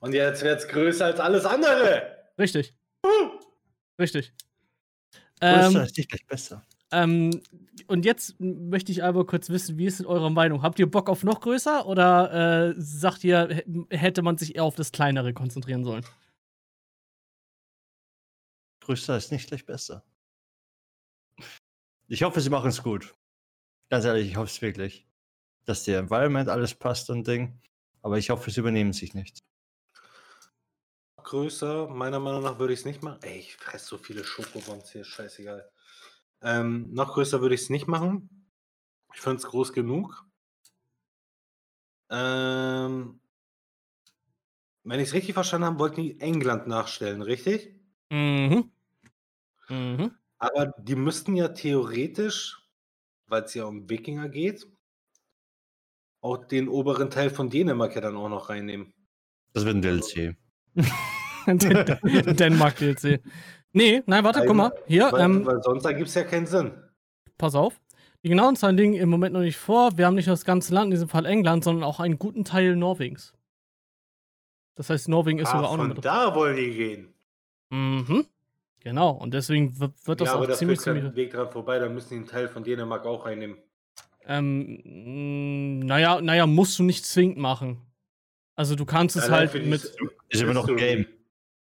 Und 0.01 0.15
jetzt 0.15 0.43
wird 0.43 0.61
es 0.61 0.69
größer 0.69 1.07
als 1.07 1.21
alles 1.21 1.45
andere. 1.45 2.17
Richtig. 2.39 2.75
Richtig. 4.01 4.33
Ähm, 5.41 5.77
ist 5.77 5.97
nicht 5.97 6.11
gleich 6.11 6.27
besser. 6.27 6.67
Ähm, 6.93 7.43
und 7.87 8.05
jetzt 8.05 8.39
möchte 8.39 8.93
ich 8.93 9.03
aber 9.03 9.27
kurz 9.27 9.49
wissen, 9.49 9.79
wie 9.79 9.87
ist 9.87 9.99
denn 9.99 10.07
eure 10.07 10.31
Meinung? 10.31 10.63
Habt 10.63 10.79
ihr 10.79 10.91
Bock 10.91 11.09
auf 11.09 11.25
noch 11.25 11.41
größer 11.41 11.87
oder 11.87 12.69
äh, 12.71 12.75
sagt 12.77 13.25
ihr, 13.25 13.65
hätte 13.91 14.23
man 14.23 14.39
sich 14.39 14.55
eher 14.55 14.65
auf 14.65 14.77
das 14.77 14.93
Kleinere 14.93 15.33
konzentrieren 15.33 15.85
sollen? 15.85 16.05
Größer 18.81 19.17
ist 19.17 19.33
nicht 19.33 19.49
gleich 19.49 19.65
besser. 19.65 20.05
Ich 22.09 22.23
hoffe, 22.23 22.41
sie 22.41 22.51
machen 22.51 22.69
es 22.69 22.83
gut. 22.83 23.15
Ganz 23.89 24.05
ehrlich, 24.05 24.29
ich 24.29 24.37
hoffe 24.37 24.51
es 24.51 24.61
wirklich. 24.61 25.07
Dass 25.65 25.85
der 25.85 25.99
Environment 25.99 26.49
alles 26.49 26.75
passt 26.75 27.09
und 27.09 27.27
Ding. 27.27 27.59
Aber 28.03 28.19
ich 28.19 28.31
hoffe, 28.31 28.51
sie 28.51 28.61
übernehmen 28.61 28.93
sich 28.93 29.15
nicht. 29.15 29.39
Größer, 31.17 31.89
meiner 31.89 32.19
Meinung 32.19 32.43
nach 32.43 32.59
würde 32.59 32.75
ich 32.75 32.81
es 32.81 32.85
nicht 32.85 33.03
machen. 33.03 33.21
Ey, 33.23 33.39
ich 33.39 33.57
fresse 33.57 33.87
so 33.87 33.99
viele 33.99 34.25
Schokobons 34.25 34.91
hier, 34.91 35.05
scheißegal. 35.05 35.71
Ähm, 36.43 36.93
noch 36.93 37.15
größer 37.15 37.41
würde 37.41 37.55
ich 37.55 37.63
es 37.63 37.71
nicht 37.71 37.87
machen. 37.87 38.47
Ich 39.15 39.21
finde 39.21 39.39
es 39.39 39.45
groß 39.45 39.73
genug. 39.73 40.27
Ähm, 42.11 43.21
wenn 44.85 45.01
ich 45.01 45.09
es 45.09 45.15
richtig 45.15 45.35
verstanden 45.35 45.67
habe, 45.67 45.79
wollten 45.79 46.03
die 46.03 46.21
England 46.21 46.67
nachstellen, 46.67 47.23
richtig? 47.23 47.75
Mhm. 48.11 48.71
Mhm. 49.69 50.11
Aber 50.39 50.67
die 50.79 50.97
müssten 50.97 51.37
ja 51.37 51.49
theoretisch, 51.49 52.61
weil 53.27 53.45
es 53.45 53.55
ja 53.55 53.65
um 53.65 53.89
Wikinger 53.89 54.29
geht, 54.29 54.67
auch 56.21 56.37
den 56.37 56.69
oberen 56.69 57.11
Teil 57.11 57.31
von 57.31 57.49
Dänemark 57.49 57.95
ja 57.95 58.01
dann 58.01 58.17
auch 58.17 58.29
noch 58.29 58.49
reinnehmen. 58.49 58.93
Das 59.53 59.65
wird 59.65 59.77
ein 59.77 59.83
DLC. 59.83 60.37
Dänemark 62.37 62.77
DLC. 62.77 63.23
Nee, 63.73 64.03
nein, 64.07 64.25
warte, 64.25 64.45
guck 64.47 64.57
mal. 64.57 64.73
Hier. 64.87 65.11
Weil, 65.11 65.21
ähm, 65.23 65.47
weil 65.47 65.63
sonst 65.63 65.85
ergibt 65.85 66.09
es 66.09 66.15
ja 66.15 66.25
keinen 66.25 66.47
Sinn. 66.47 66.73
Pass 67.39 67.55
auf. 67.55 67.81
Die 68.23 68.29
genauen 68.29 68.55
Zahlen 68.55 68.77
liegen 68.77 68.95
im 68.95 69.09
Moment 69.09 69.33
noch 69.33 69.41
nicht 69.41 69.57
vor. 69.57 69.97
Wir 69.97 70.07
haben 70.07 70.15
nicht 70.15 70.27
nur 70.27 70.35
das 70.35 70.45
ganze 70.45 70.73
Land, 70.75 70.87
in 70.87 70.91
diesem 70.93 71.09
Fall 71.09 71.27
England, 71.27 71.65
sondern 71.65 71.83
auch 71.83 71.99
einen 71.99 72.19
guten 72.19 72.45
Teil 72.45 72.77
Norwegens. 72.77 73.35
Das 74.75 74.91
heißt, 74.91 75.09
Norwegen 75.09 75.39
ist 75.39 75.49
ah, 75.49 75.57
sogar 75.57 75.71
auch 75.71 75.77
noch 75.77 75.89
mit. 75.89 76.05
da 76.05 76.35
wollen 76.35 76.57
die 76.57 76.73
gehen. 76.73 77.15
Mhm. 77.71 78.27
Genau, 78.81 79.11
und 79.11 79.33
deswegen 79.33 79.79
wird, 79.79 79.93
wird 80.07 80.21
das 80.21 80.29
ja, 80.29 80.35
aber 80.35 80.45
auch 80.45 80.49
das 80.49 80.59
ziemlich, 80.59 80.81
keinen 80.81 80.97
ziemlich. 80.97 81.15
Weg 81.15 81.33
dran 81.33 81.51
vorbei, 81.51 81.79
da 81.79 81.89
müssen 81.89 82.09
die 82.11 82.15
einen 82.17 82.27
Teil 82.27 82.49
von 82.49 82.65
Dänemark 82.65 83.07
auch 83.07 83.27
einnehmen. 83.27 83.59
Ähm, 84.27 85.81
mh, 85.81 85.85
naja, 85.85 86.21
naja, 86.21 86.47
musst 86.47 86.79
du 86.79 86.83
nicht 86.83 87.05
zwingend 87.05 87.39
machen. 87.39 87.81
Also 88.55 88.77
du 88.77 88.85
kannst 88.85 89.17
es 89.17 89.25
Allein 89.25 89.49
halt 89.51 89.67
mit. 89.67 89.97
Ist 90.29 90.43
immer 90.43 90.55
noch 90.55 90.69
ein. 90.69 90.77
Game. 90.77 91.07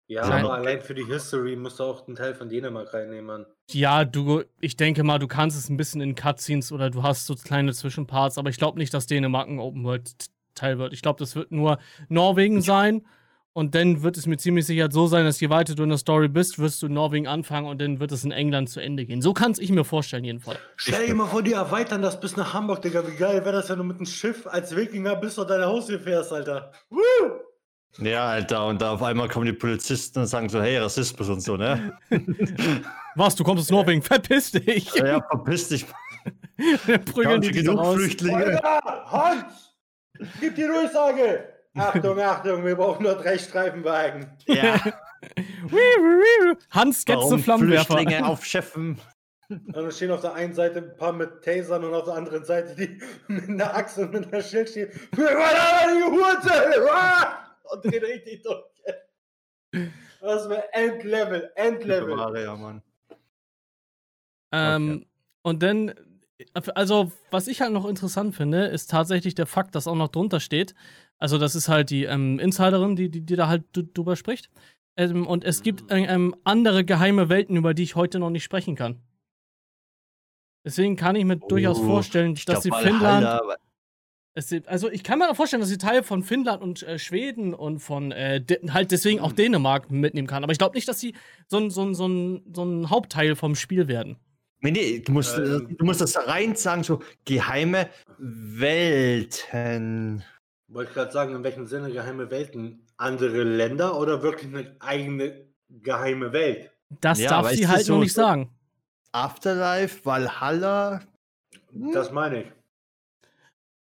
Ja, 0.07 0.29
Nein. 0.29 0.45
aber 0.45 0.55
allein 0.55 0.81
für 0.83 0.95
die 0.95 1.07
History 1.07 1.57
musst 1.57 1.81
du 1.81 1.85
auch 1.85 2.07
einen 2.07 2.17
Teil 2.17 2.35
von 2.35 2.49
Dänemark 2.49 2.93
reinnehmen. 2.93 3.25
Mann. 3.25 3.47
Ja, 3.71 4.05
du, 4.05 4.43
ich 4.61 4.77
denke 4.77 5.03
mal, 5.03 5.19
du 5.19 5.27
kannst 5.27 5.57
es 5.57 5.71
ein 5.71 5.79
bisschen 5.79 6.01
in 6.03 6.15
Cutscenes 6.15 6.73
oder 6.73 6.91
du 6.91 7.03
hast 7.03 7.27
so 7.27 7.35
kleine 7.35 7.73
Zwischenparts, 7.73 8.37
aber 8.37 8.51
ich 8.51 8.59
glaube 8.59 8.79
nicht, 8.79 8.93
dass 8.93 9.07
Dänemark 9.07 9.49
ein 9.49 9.59
Open 9.59 9.85
World 9.85 10.11
Teil 10.55 10.79
wird. 10.79 10.93
Ich 10.93 11.03
glaube, 11.03 11.19
das 11.19 11.35
wird 11.37 11.53
nur 11.53 11.79
Norwegen 12.09 12.61
sein. 12.61 13.07
Und 13.57 13.77
dann 13.77 14.03
wird 14.03 14.17
es 14.17 14.27
mir 14.27 14.37
ziemlich 14.37 14.67
sicher 14.67 14.89
so 14.91 15.07
sein, 15.07 15.25
dass 15.25 15.39
je 15.39 15.49
weiter 15.49 15.77
du 15.77 15.85
in 15.85 15.89
der 15.89 15.99
Story 15.99 16.27
bist, 16.27 16.59
wirst 16.59 16.83
du 16.83 16.87
in 16.87 16.95
Norwegen 16.95 17.29
anfangen 17.29 17.69
und 17.69 17.81
dann 17.81 18.01
wird 18.01 18.11
es 18.11 18.25
in 18.25 18.33
England 18.33 18.69
zu 18.69 18.81
Ende 18.81 19.07
gehen. 19.07 19.23
So 19.23 19.33
kann 19.33 19.53
es 19.53 19.61
ich 19.61 19.71
mir 19.71 19.85
vorstellen, 19.85 20.25
jedenfalls. 20.25 20.59
Stell 20.75 21.07
dir 21.07 21.15
mal 21.15 21.29
vor, 21.29 21.41
die 21.41 21.53
erweitern 21.53 22.03
das 22.03 22.19
bis 22.19 22.37
nach 22.37 22.53
Hamburg, 22.53 22.83
Digga. 22.83 23.07
Wie 23.07 23.15
geil 23.15 23.45
wäre 23.45 23.53
das, 23.53 23.71
wenn 23.71 23.79
du 23.79 23.85
mit 23.85 24.01
dem 24.01 24.07
Schiff 24.07 24.49
als 24.49 24.75
Wikinger 24.75 25.15
bis 25.15 25.37
zu 25.37 25.45
deiner 25.45 25.67
Haustür 25.67 26.01
fährst, 26.01 26.33
Alter. 26.33 26.73
Woo! 26.91 26.99
Ja, 27.99 28.27
Alter, 28.27 28.67
und 28.67 28.83
da 28.83 28.93
auf 28.93 29.03
einmal 29.03 29.29
kommen 29.29 29.47
die 29.47 29.53
Polizisten 29.53 30.21
und 30.21 30.27
sagen 30.27 30.49
so, 30.49 30.61
hey, 30.61 30.79
Rassismus 30.79 31.29
und 31.29 31.41
so, 31.41 31.57
ne? 31.57 31.97
Was, 33.15 33.37
du 33.37 33.45
kommst 33.45 33.63
aus 33.63 33.71
Norwegen, 33.71 34.03
verpiss 34.03 34.51
dich! 34.51 34.93
Ja, 34.95 35.07
ja 35.07 35.23
verpiss 35.23 35.69
dich. 35.69 35.87
Prügeln 37.13 37.35
Haben 37.35 37.41
die 37.43 37.53
genug 37.53 37.79
raus. 37.79 37.97
Flüchtlinge? 37.97 38.59
Feuer! 38.59 39.05
Hans! 39.07 39.77
Gib 40.41 40.57
die 40.57 40.67
Durchsage! 40.67 41.49
Achtung, 41.77 42.21
Achtung, 42.21 42.65
wir 42.65 42.77
brauchen 42.77 43.03
nur 43.03 43.15
drei 43.15 43.37
Streifenwagen. 43.37 44.27
Ja, 44.47 44.81
Hans 46.71 47.05
warum 47.07 47.39
Flammenwerfer. 47.41 47.95
Flüchtlinge 47.95 48.27
aufschöpfen? 48.27 48.99
Und 49.49 49.77
dann 49.77 49.91
stehen 49.91 50.11
auf 50.11 50.21
der 50.21 50.35
einen 50.35 50.55
Seite 50.55 50.79
ein 50.79 50.97
paar 50.97 51.13
mit 51.13 51.43
Tasern 51.43 51.85
und 51.85 51.95
auf 51.95 52.05
der 52.05 52.15
anderen 52.15 52.45
Seite 52.45 52.75
die 52.77 53.01
mit 53.29 53.49
einer 53.49 53.75
Axt 53.75 53.99
und 53.99 54.13
mit 54.13 54.33
einer 54.33 54.43
Schild 54.43 54.69
stehen. 54.69 54.89
Wir 55.13 55.27
wollen 55.27 55.37
aber 55.37 55.93
die 55.93 56.03
Hurte! 56.03 57.44
Und 57.65 57.85
drehen 57.85 58.05
richtig 58.05 58.43
durch. 58.43 58.65
Das 60.21 60.49
wäre 60.49 60.73
Endlevel, 60.73 61.51
Endlevel. 61.57 62.17
Ware, 62.17 62.43
ja, 62.45 62.57
Mann. 62.57 62.83
Ähm, 64.53 65.07
Und 65.43 65.63
dann, 65.63 65.93
also, 66.75 67.13
was 67.31 67.49
ich 67.49 67.61
halt 67.61 67.73
noch 67.73 67.87
interessant 67.87 68.35
finde, 68.35 68.67
ist 68.67 68.91
tatsächlich 68.91 69.35
der 69.35 69.47
Fakt, 69.47 69.75
dass 69.75 69.87
auch 69.87 69.95
noch 69.97 70.09
drunter 70.09 70.41
steht. 70.41 70.75
Also, 71.19 71.39
das 71.39 71.55
ist 71.55 71.69
halt 71.69 71.91
die 71.91 72.05
ähm, 72.05 72.39
Insiderin, 72.39 72.97
die, 72.97 73.11
die, 73.11 73.21
die 73.23 73.37
da 73.37 73.49
halt 73.49 73.65
drüber 73.73 74.17
spricht. 74.17 74.51
Ähm, 74.97 75.27
und 75.27 75.45
es 75.45 75.63
gibt 75.63 75.91
äh, 75.91 76.05
ähm, 76.05 76.37
andere 76.45 76.85
geheime 76.85 77.29
Welten, 77.29 77.57
über 77.57 77.75
die 77.75 77.83
ich 77.83 77.97
heute 77.97 78.19
noch 78.21 78.31
nicht 78.31 78.45
sprechen 78.45 78.77
kann. 78.77 79.01
Deswegen 80.65 80.97
kann 80.97 81.17
ich 81.17 81.25
mir 81.25 81.37
durchaus 81.37 81.79
Oh, 81.81 81.85
vorstellen, 81.85 82.33
Ich 82.35 82.45
dass 82.47 82.63
glaub, 82.63 82.81
sie 82.83 82.83
Finnland. 82.89 83.25
Valhalla, 83.25 83.55
Es, 83.55 83.59
sind- 84.37 84.67
also 84.69 84.91
ich 84.91 85.05
kann 85.05 85.19
mir 85.21 85.31
auch 85.31 85.37
vorstellen, 85.37 85.61
dass 85.61 85.69
sie 85.71 85.79
Teil 85.79 86.03
von 86.03 86.23
Finnland 86.25 86.61
und 86.63 86.83
äh, 86.83 86.99
Schweden 86.99 87.55
und 87.55 87.79
von 87.79 88.11
äh, 88.13 88.41
de- 88.41 88.69
halt 88.71 88.91
deswegen 88.91 89.21
auch 89.21 89.33
Dänemark 89.33 89.91
mitnehmen 89.91 90.27
kann. 90.27 90.43
Aber 90.43 90.53
ich 90.53 90.59
glaube 90.59 90.75
nicht, 90.77 90.89
dass 90.89 90.99
sie 91.01 91.15
so 91.47 91.59
ein, 91.59 91.71
so, 91.71 91.83
ein, 91.85 91.95
so, 91.95 92.07
ein, 92.09 92.43
so 92.53 92.65
ein 92.65 92.91
Hauptteil 92.91 93.37
vom 93.37 93.55
Spiel 93.55 93.87
werden. 93.89 94.17
Nee, 94.61 94.71
nee, 94.73 94.99
du 95.01 95.13
musst, 95.13 95.39
Ähm. 95.39 95.77
du 95.79 95.85
musst 95.85 96.01
das 96.01 96.17
rein 96.27 96.57
sagen, 96.57 96.83
so 96.83 97.01
geheime 97.25 97.89
Welten. 98.19 100.25
Wollte 100.69 100.89
ich 100.91 100.95
gerade 100.95 101.13
sagen, 101.13 101.35
in 101.35 101.45
welchem 101.45 101.67
Sinne 101.67 101.93
geheime 101.93 102.31
Welten? 102.31 102.81
Andere 102.97 103.43
Länder 103.45 103.99
oder 103.99 104.23
wirklich 104.23 104.53
eine 104.55 104.75
eigene 104.81 105.47
geheime 105.69 106.33
Welt? 106.33 106.71
Das 107.01 107.21
Ja, 107.21 107.31
darf 107.31 107.51
sie 107.51 107.69
halt 107.69 107.81
das 107.81 107.89
noch 107.89 107.97
so- 107.97 108.03
nicht 108.03 108.15
sagen. 108.15 108.51
Afterlife, 109.13 110.05
Valhalla. 110.05 111.03
Das 111.93 112.11
meine 112.11 112.43
ich. 112.45 112.53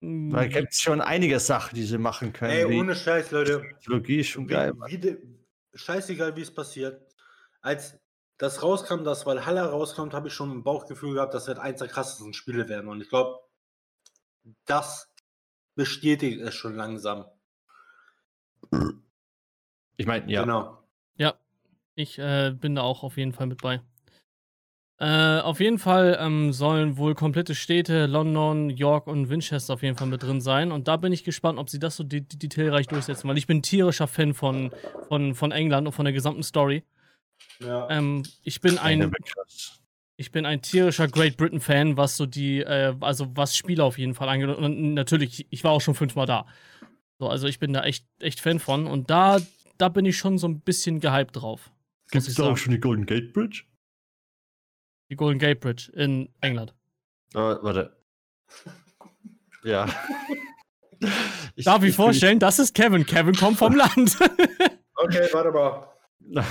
Da 0.01 0.46
gibt 0.46 0.72
es 0.72 0.80
schon 0.80 1.01
einige 1.01 1.38
Sachen, 1.40 1.74
die 1.74 1.84
sie 1.84 1.98
machen 1.98 2.32
können. 2.32 2.53
Ey, 2.53 2.68
wie 2.68 2.78
ohne 2.78 2.94
Scheiß, 2.94 3.30
Leute. 3.32 3.61
Technologie 3.61 4.20
ist 4.20 4.28
schon 4.28 4.48
Wie, 4.48 4.53
geil. 4.53 4.72
wie 4.86 4.98
de, 4.98 5.18
scheißegal, 5.74 6.34
wie 6.36 6.40
es 6.40 6.55
passiert. 6.55 7.03
Als 7.61 7.98
das 8.38 8.62
rauskam, 8.62 9.05
dass 9.05 9.26
Valhalla 9.26 9.66
rauskommt, 9.66 10.14
habe 10.14 10.28
ich 10.28 10.34
schon 10.34 10.51
ein 10.51 10.62
Bauchgefühl 10.62 11.14
gehabt, 11.14 11.34
das 11.34 11.46
wird 11.46 11.59
eins 11.59 11.80
der 11.80 11.88
krassesten 11.88 12.32
Spiele 12.32 12.68
werden. 12.68 12.88
Und 12.88 13.03
ich 13.03 13.11
glaube, 13.11 13.40
das 14.64 15.12
bestätigt 15.74 16.40
es 16.40 16.55
schon 16.55 16.74
langsam. 16.76 17.26
Ich 19.98 20.07
meine, 20.07 20.30
ja. 20.32 20.40
Genau. 20.40 20.80
Ich 22.01 22.18
äh, 22.18 22.53
bin 22.53 22.76
da 22.76 22.82
auch 22.82 23.03
auf 23.03 23.18
jeden 23.18 23.32
Fall 23.32 23.46
mit 23.46 23.61
bei. 23.61 23.82
Äh, 25.01 25.40
auf 25.40 25.61
jeden 25.61 25.78
Fall 25.78 26.18
ähm, 26.20 26.53
sollen 26.53 26.98
wohl 26.98 27.14
komplette 27.14 27.55
Städte, 27.55 28.05
London, 28.05 28.68
York 28.68 29.07
und 29.07 29.30
Winchester 29.30 29.72
auf 29.72 29.82
jeden 29.82 29.96
Fall 29.96 30.09
mit 30.09 30.22
drin 30.22 30.42
sein. 30.42 30.70
Und 30.70 30.88
da 30.88 30.98
bin 30.98 31.11
ich 31.11 31.24
gespannt, 31.24 31.59
ob 31.59 31.70
sie 31.70 31.78
das 31.78 31.96
so 31.96 32.05
de 32.05 32.20
de 32.20 32.38
detailreich 32.38 32.86
durchsetzen, 32.86 33.26
weil 33.26 33.38
ich 33.38 33.46
bin 33.46 33.59
ein 33.59 33.62
tierischer 33.62 34.07
Fan 34.07 34.34
von, 34.34 34.70
von, 35.09 35.34
von 35.34 35.53
England 35.53 35.86
und 35.86 35.94
von 35.94 36.05
der 36.05 36.12
gesamten 36.12 36.42
Story. 36.42 36.84
Ja. 37.61 37.88
Ähm, 37.88 38.24
ich 38.42 38.61
bin 38.61 38.76
ein, 38.76 39.11
ich 40.18 40.32
bin 40.32 40.44
ein 40.44 40.61
tierischer 40.61 41.09
Great 41.09 41.38
Britain 41.38 41.61
Fan, 41.61 41.96
was 41.96 42.18
so 42.18 42.26
die, 42.26 42.61
äh, 42.61 42.94
also 43.01 43.34
was 43.34 43.57
Spiele 43.57 43.82
auf 43.82 43.96
jeden 43.96 44.12
Fall 44.12 44.28
angeht. 44.28 44.55
Und 44.55 44.92
natürlich, 44.92 45.46
ich 45.48 45.64
war 45.64 45.70
auch 45.70 45.80
schon 45.80 45.94
fünfmal 45.94 46.26
da. 46.26 46.44
So, 47.18 47.26
also 47.26 47.46
ich 47.46 47.59
bin 47.59 47.72
da 47.72 47.84
echt, 47.84 48.05
echt 48.18 48.40
Fan 48.40 48.59
von. 48.59 48.86
Und 48.86 49.09
da, 49.09 49.38
da 49.78 49.88
bin 49.88 50.05
ich 50.05 50.18
schon 50.18 50.36
so 50.36 50.46
ein 50.46 50.61
bisschen 50.61 51.01
gehypt 51.01 51.36
drauf. 51.36 51.70
Gibt 52.11 52.28
es 52.28 52.34
da 52.34 52.42
sagen. 52.42 52.53
auch 52.53 52.59
schon 52.59 52.72
die 52.72 52.80
Golden 52.80 53.07
Gate 53.07 53.32
Bridge? 53.32 53.62
Die 55.11 55.16
Golden 55.16 55.38
Gate 55.38 55.61
Bridge 55.61 55.90
in 55.94 56.28
England. 56.40 56.74
Oh, 57.34 57.56
warte. 57.62 57.96
Ja. 59.64 59.86
Ich, 61.56 61.64
Darf 61.64 61.82
ich 61.82 61.90
ich- 61.90 61.96
vorstellen, 61.96 62.38
das 62.38 62.58
ist 62.58 62.74
Kevin. 62.74 63.06
Kevin 63.06 63.34
kommt 63.34 63.56
vom 63.58 63.74
Land. 63.76 64.18
Okay, 64.96 65.28
warte 65.32 65.50
mal. 65.50 65.86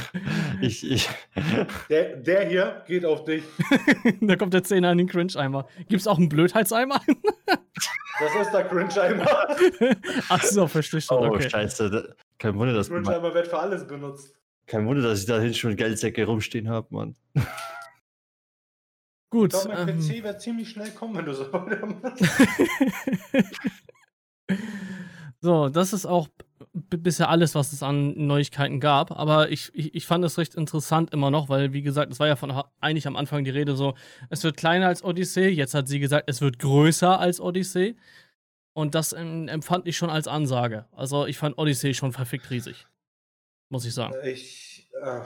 Ich, 0.62 0.90
ich, 0.92 1.08
Der, 1.90 2.16
der 2.18 2.50
hier 2.50 2.84
geht 2.88 3.06
auf 3.06 3.24
dich. 3.26 3.44
da 4.22 4.36
kommt 4.36 4.54
der 4.56 4.64
Zehner 4.64 4.92
in 4.92 4.98
den 4.98 5.08
Cringe-Eimer. 5.08 5.68
Gibt's 5.88 6.08
auch 6.08 6.18
einen 6.18 6.30
Blödheitseimer? 6.30 7.00
Das 7.46 8.36
ist 8.42 8.52
der 8.52 8.66
Cringe-Eimer. 8.68 9.56
Ach 10.30 10.44
so, 10.44 10.68
verstehe 10.68 11.00
schon. 11.02 11.18
oh, 11.20 11.28
Okay. 11.36 11.48
scheiße. 11.50 11.90
da- 11.92 12.04
Kein 12.40 12.58
Wunder, 12.58 12.74
dass, 12.74 12.90
Cringe-Eimer 12.90 13.32
wird 13.34 13.48
für 13.48 13.60
alles 13.60 13.86
benutzt. 13.88 14.34
kein 14.66 14.86
Wunder, 14.88 15.04
dass 15.04 15.20
ich 15.22 15.26
da 15.28 15.40
hinten 15.40 15.54
schon 15.56 15.76
Geldsäcke 15.76 16.26
rumstehen 16.26 16.68
habe, 16.70 16.88
Mann. 16.90 17.16
Gut. 19.30 19.54
Ich 19.54 19.62
glaube, 19.62 19.86
mein 19.86 19.90
Ähm, 19.90 20.00
PC 20.00 20.24
wird 20.24 20.42
ziemlich 20.42 20.70
schnell 20.70 20.92
kommen, 20.92 21.16
wenn 21.18 21.26
du 21.26 21.34
so 21.34 21.52
weitermachst. 21.54 22.24
so, 25.42 25.70
das 25.70 25.94
ist 25.94 26.06
auch 26.06 26.28
bisher 26.74 27.30
alles, 27.30 27.56
was 27.56 27.74
es 27.74 27.84
an 27.84 28.14
Neuigkeiten 28.28 28.80
gab. 28.80 29.12
Aber 29.12 29.50
ich, 29.52 29.72
ich, 29.74 29.94
ich 29.96 30.08
fand 30.08 30.24
es 30.26 30.38
recht 30.38 30.56
interessant 30.56 31.14
immer 31.14 31.32
noch, 31.32 31.50
weil, 31.50 31.74
wie 31.74 31.82
gesagt, 31.82 32.12
es 32.12 32.20
war 32.20 32.28
ja 32.28 32.36
von 32.36 32.52
eigentlich 32.80 33.08
am 33.08 33.16
Anfang 33.16 33.44
die 33.44 33.52
Rede 33.52 33.76
so, 33.76 33.96
es 34.30 34.44
wird 34.44 34.58
kleiner 34.58 34.88
als 34.88 35.04
Odyssey. 35.04 35.48
Jetzt 35.50 35.74
hat 35.74 35.88
sie 35.88 36.00
gesagt, 36.00 36.30
es 36.30 36.42
wird 36.42 36.60
größer 36.60 37.20
als 37.20 37.40
Odyssey. 37.40 37.96
Und 38.74 38.96
das 38.96 39.14
empfand 39.14 39.88
ich 39.88 39.98
schon 39.98 40.10
als 40.10 40.28
Ansage. 40.28 40.86
Also 40.92 41.26
ich 41.26 41.38
fand 41.38 41.58
Odyssey 41.58 41.94
schon 41.94 42.14
verfickt 42.14 42.50
riesig. 42.50 42.88
Muss 43.70 43.86
ich 43.86 43.94
sagen. 43.94 44.16
Ich, 44.24 44.90
äh, 45.02 45.22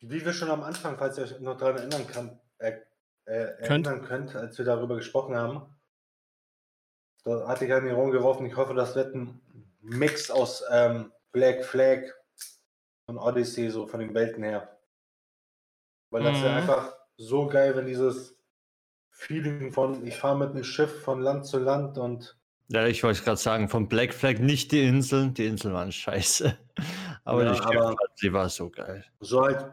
wie 0.00 0.24
wir 0.24 0.32
schon 0.32 0.50
am 0.50 0.62
Anfang, 0.62 0.98
falls 0.98 1.16
ihr 1.16 1.24
euch 1.24 1.40
noch 1.40 1.56
daran 1.56 1.76
erinnern 1.76 2.06
kann, 2.06 2.38
äh, 2.58 2.72
äh, 3.28 3.66
Könnt. 3.66 3.86
erinnern 3.86 4.04
könnt, 4.06 4.34
als 4.36 4.58
wir 4.58 4.64
darüber 4.64 4.96
gesprochen 4.96 5.36
haben, 5.36 5.62
da 7.24 7.46
hatte 7.46 7.66
ich 7.66 7.72
an 7.72 7.84
den 7.84 7.94
Raum 7.94 8.10
geworfen, 8.10 8.46
ich 8.46 8.56
hoffe, 8.56 8.74
das 8.74 8.94
wird 8.96 9.14
ein 9.14 9.40
Mix 9.80 10.30
aus 10.30 10.64
ähm, 10.70 11.12
Black 11.32 11.64
Flag 11.64 12.00
und 13.06 13.18
Odyssey, 13.18 13.70
so 13.70 13.86
von 13.86 14.00
den 14.00 14.14
Welten 14.14 14.42
her. 14.42 14.78
Weil 16.10 16.22
das 16.22 16.40
wäre 16.40 16.52
Mhm. 16.52 16.56
einfach 16.58 16.96
so 17.16 17.46
geil, 17.48 17.76
wenn 17.76 17.86
dieses 17.86 18.36
Feeling 19.10 19.72
von, 19.72 20.06
ich 20.06 20.16
fahre 20.16 20.38
mit 20.38 20.50
einem 20.50 20.64
Schiff 20.64 21.02
von 21.02 21.20
Land 21.20 21.46
zu 21.46 21.58
Land 21.58 21.98
und 21.98 22.36
Ja, 22.68 22.86
ich 22.86 23.02
wollte 23.02 23.22
gerade 23.22 23.36
sagen, 23.38 23.68
von 23.68 23.88
Black 23.88 24.12
Flag 24.14 24.38
nicht 24.38 24.72
die 24.72 24.82
Inseln. 24.82 25.34
Die 25.34 25.46
Inseln 25.46 25.74
waren 25.74 25.90
scheiße. 25.92 26.56
Aber 27.24 27.44
Ja, 27.44 27.52
die 27.52 27.60
aber- 27.60 27.72
Schifffahrt, 27.72 28.10
die 28.22 28.32
war 28.32 28.48
so 28.48 28.70
geil. 28.70 29.04
so 29.20 29.42
halt, 29.42 29.70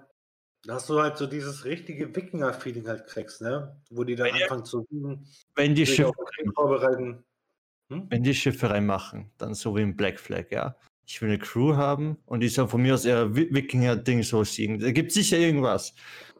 dass 0.65 0.87
du 0.87 0.99
halt 1.01 1.17
so 1.17 1.27
dieses 1.27 1.65
richtige 1.65 2.13
Wikinger-Feeling 2.15 2.87
halt 2.87 3.05
kriegst, 3.07 3.41
ne? 3.41 3.75
Wo 3.89 4.03
die 4.03 4.15
dann 4.15 4.27
Wenn 4.27 4.43
anfangen 4.43 4.65
zu 4.65 4.85
üben, 4.89 5.27
Wenn 5.55 5.75
die 5.75 5.85
Schiffe 5.85 6.13
vorbereiten. 6.55 7.23
Hm? 7.91 8.07
wenn 8.09 8.23
die 8.23 8.33
Schiffe 8.33 8.71
reinmachen, 8.71 9.29
dann 9.37 9.53
so 9.53 9.75
wie 9.75 9.81
im 9.83 9.95
Black 9.95 10.19
Flag, 10.19 10.45
ja. 10.49 10.75
Ich 11.05 11.21
will 11.21 11.29
eine 11.29 11.37
Crew 11.37 11.75
haben 11.75 12.17
und 12.25 12.39
die 12.39 12.47
soll 12.47 12.67
von 12.67 12.81
mir 12.81 12.95
aus 12.95 13.05
eher 13.05 13.35
Wi- 13.35 13.47
Wikinger-Ding 13.53 14.23
so 14.23 14.43
singen. 14.43 14.79
Da 14.79 14.91
gibt 14.91 15.11
sicher 15.11 15.37
irgendwas. 15.37 15.93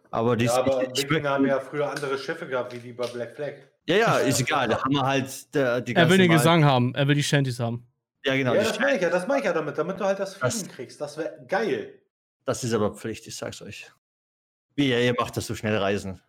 Aber 0.09 0.35
die 0.35 0.45
Ja, 0.45 0.55
aber 0.55 0.81
ich, 0.81 1.03
ich, 1.03 1.09
Wikinger 1.09 1.29
haben 1.29 1.45
ja 1.45 1.59
früher 1.59 1.87
andere 1.91 2.17
Schiffe 2.17 2.47
gehabt, 2.47 2.73
wie 2.73 2.79
die 2.79 2.93
bei 2.93 3.05
Black 3.05 3.35
Flag. 3.35 3.53
ja, 3.87 3.95
ja, 3.95 4.17
ist 4.19 4.39
egal. 4.41 4.67
Da 4.69 4.83
haben 4.83 4.91
wir 4.93 5.03
halt 5.03 5.53
der, 5.53 5.81
die 5.81 5.93
Er 5.93 6.09
will 6.09 6.17
den 6.17 6.31
Gesang 6.31 6.65
haben, 6.65 6.95
er 6.95 7.07
will 7.07 7.13
die 7.15 7.21
Shanties 7.23 7.59
haben. 7.59 7.85
Ja, 8.25 8.35
genau. 8.35 8.55
Ja, 8.55 8.63
das 8.63 8.79
meine 8.79 8.95
ich 8.95 9.01
ja, 9.03 9.09
das 9.11 9.27
meine 9.27 9.39
ich 9.41 9.45
ja 9.45 9.53
damit, 9.53 9.77
damit 9.77 9.99
du 9.99 10.03
halt 10.05 10.17
das 10.19 10.39
Das- 10.39 10.55
Feeling 10.55 10.71
kriegst. 10.71 10.99
Das 10.99 11.15
wäre 11.15 11.45
geil. 11.47 12.01
Das 12.45 12.63
ist 12.63 12.73
aber 12.73 12.95
Pflicht, 12.95 13.27
ich 13.27 13.35
sag's 13.35 13.61
euch. 13.61 13.91
Wie 14.75 14.89
ihr 14.89 15.15
macht 15.17 15.37
das 15.37 15.47
so 15.47 15.55
schnell 15.55 15.77
reisen? 15.77 16.21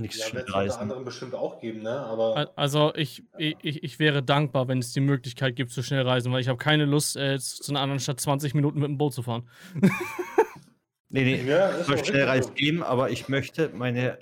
Nichts 0.00 0.18
ja, 0.18 0.34
wird 0.34 0.48
es 0.48 0.54
unter 0.54 0.80
anderem 0.80 1.04
bestimmt 1.04 1.34
auch 1.34 1.60
geben, 1.60 1.82
ne? 1.82 1.90
Aber 1.90 2.52
also 2.56 2.94
ich, 2.94 3.24
ich, 3.36 3.82
ich 3.82 3.98
wäre 3.98 4.22
dankbar, 4.22 4.68
wenn 4.68 4.78
es 4.78 4.92
die 4.92 5.00
Möglichkeit 5.00 5.56
gibt, 5.56 5.72
so 5.72 5.82
schnell 5.82 6.02
reisen, 6.02 6.32
weil 6.32 6.40
ich 6.40 6.48
habe 6.48 6.58
keine 6.58 6.84
Lust, 6.84 7.16
äh, 7.16 7.38
zu 7.38 7.72
einer 7.72 7.80
anderen 7.80 8.00
Stadt 8.00 8.20
20 8.20 8.54
Minuten 8.54 8.78
mit 8.78 8.88
dem 8.88 8.98
Boot 8.98 9.14
zu 9.14 9.22
fahren. 9.22 9.48
nee, 11.08 11.24
nee, 11.24 11.42
ja, 11.42 11.70
es 11.70 11.86
soll 11.86 12.04
schnell 12.04 12.24
reisen 12.24 12.54
geben, 12.54 12.82
aber 12.82 13.10
ich 13.10 13.28
möchte 13.28 13.70
meine, 13.70 14.18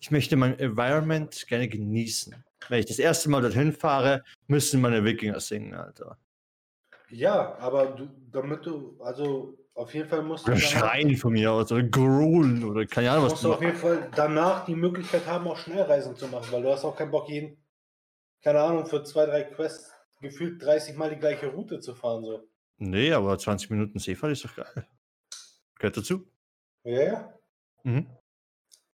ich 0.00 0.10
möchte 0.10 0.36
mein 0.36 0.58
Environment 0.58 1.44
gerne 1.48 1.68
genießen. 1.68 2.44
Wenn 2.68 2.78
ich 2.78 2.86
das 2.86 2.98
erste 2.98 3.28
Mal 3.28 3.42
dorthin 3.42 3.72
fahre, 3.72 4.22
müssen 4.46 4.80
meine 4.80 5.04
Wikinger 5.04 5.40
singen, 5.40 5.74
Alter. 5.74 6.18
Ja, 7.10 7.56
aber 7.58 7.86
du, 7.86 8.08
damit 8.30 8.64
du, 8.64 8.96
also 9.00 9.58
auf 9.74 9.92
jeden 9.92 10.08
Fall 10.08 10.22
musst 10.22 10.46
du. 10.46 10.52
Oder 10.52 10.60
schreien 10.60 11.16
von 11.16 11.32
mir 11.32 11.50
aus 11.52 11.70
oder 11.72 11.82
growlen 11.82 12.64
oder 12.64 12.86
keine 12.86 13.10
Ahnung 13.10 13.24
was. 13.24 13.32
Musst 13.32 13.44
du 13.44 13.52
auf 13.54 13.60
jeden 13.60 13.76
Fall 13.76 14.08
danach 14.14 14.64
die 14.64 14.76
Möglichkeit 14.76 15.26
haben, 15.26 15.48
auch 15.48 15.56
Schnellreisen 15.56 16.16
zu 16.16 16.28
machen, 16.28 16.50
weil 16.52 16.62
du 16.62 16.70
hast 16.70 16.84
auch 16.84 16.96
keinen 16.96 17.10
Bock, 17.10 17.28
jeden, 17.28 17.56
keine 18.42 18.60
Ahnung, 18.60 18.86
für 18.86 19.02
zwei, 19.02 19.26
drei 19.26 19.42
Quests 19.42 19.92
gefühlt 20.20 20.62
30 20.62 20.96
Mal 20.96 21.10
die 21.10 21.16
gleiche 21.16 21.48
Route 21.48 21.80
zu 21.80 21.94
fahren. 21.94 22.24
So. 22.24 22.48
Nee, 22.78 23.12
aber 23.12 23.36
20 23.36 23.70
Minuten 23.70 23.98
Seefahrt 23.98 24.32
ist 24.32 24.44
doch 24.44 24.54
geil. 24.54 24.86
Gehört 25.78 25.96
dazu. 25.96 26.24
Ja, 26.84 27.02
ja. 27.02 27.38
Mhm. 27.82 28.06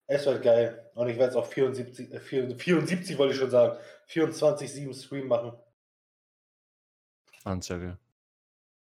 Es 0.06 0.24
wird 0.26 0.42
geil. 0.42 0.90
Und 0.94 1.08
ich 1.08 1.16
werde 1.16 1.30
es 1.30 1.36
auch 1.36 1.46
74, 1.46 2.12
äh, 2.12 2.20
74 2.20 3.18
wollte 3.18 3.34
ich 3.34 3.40
schon 3.40 3.50
sagen, 3.50 3.76
24-7 4.08 4.94
Stream 4.94 5.26
machen. 5.26 5.52
Ansage. 7.44 7.98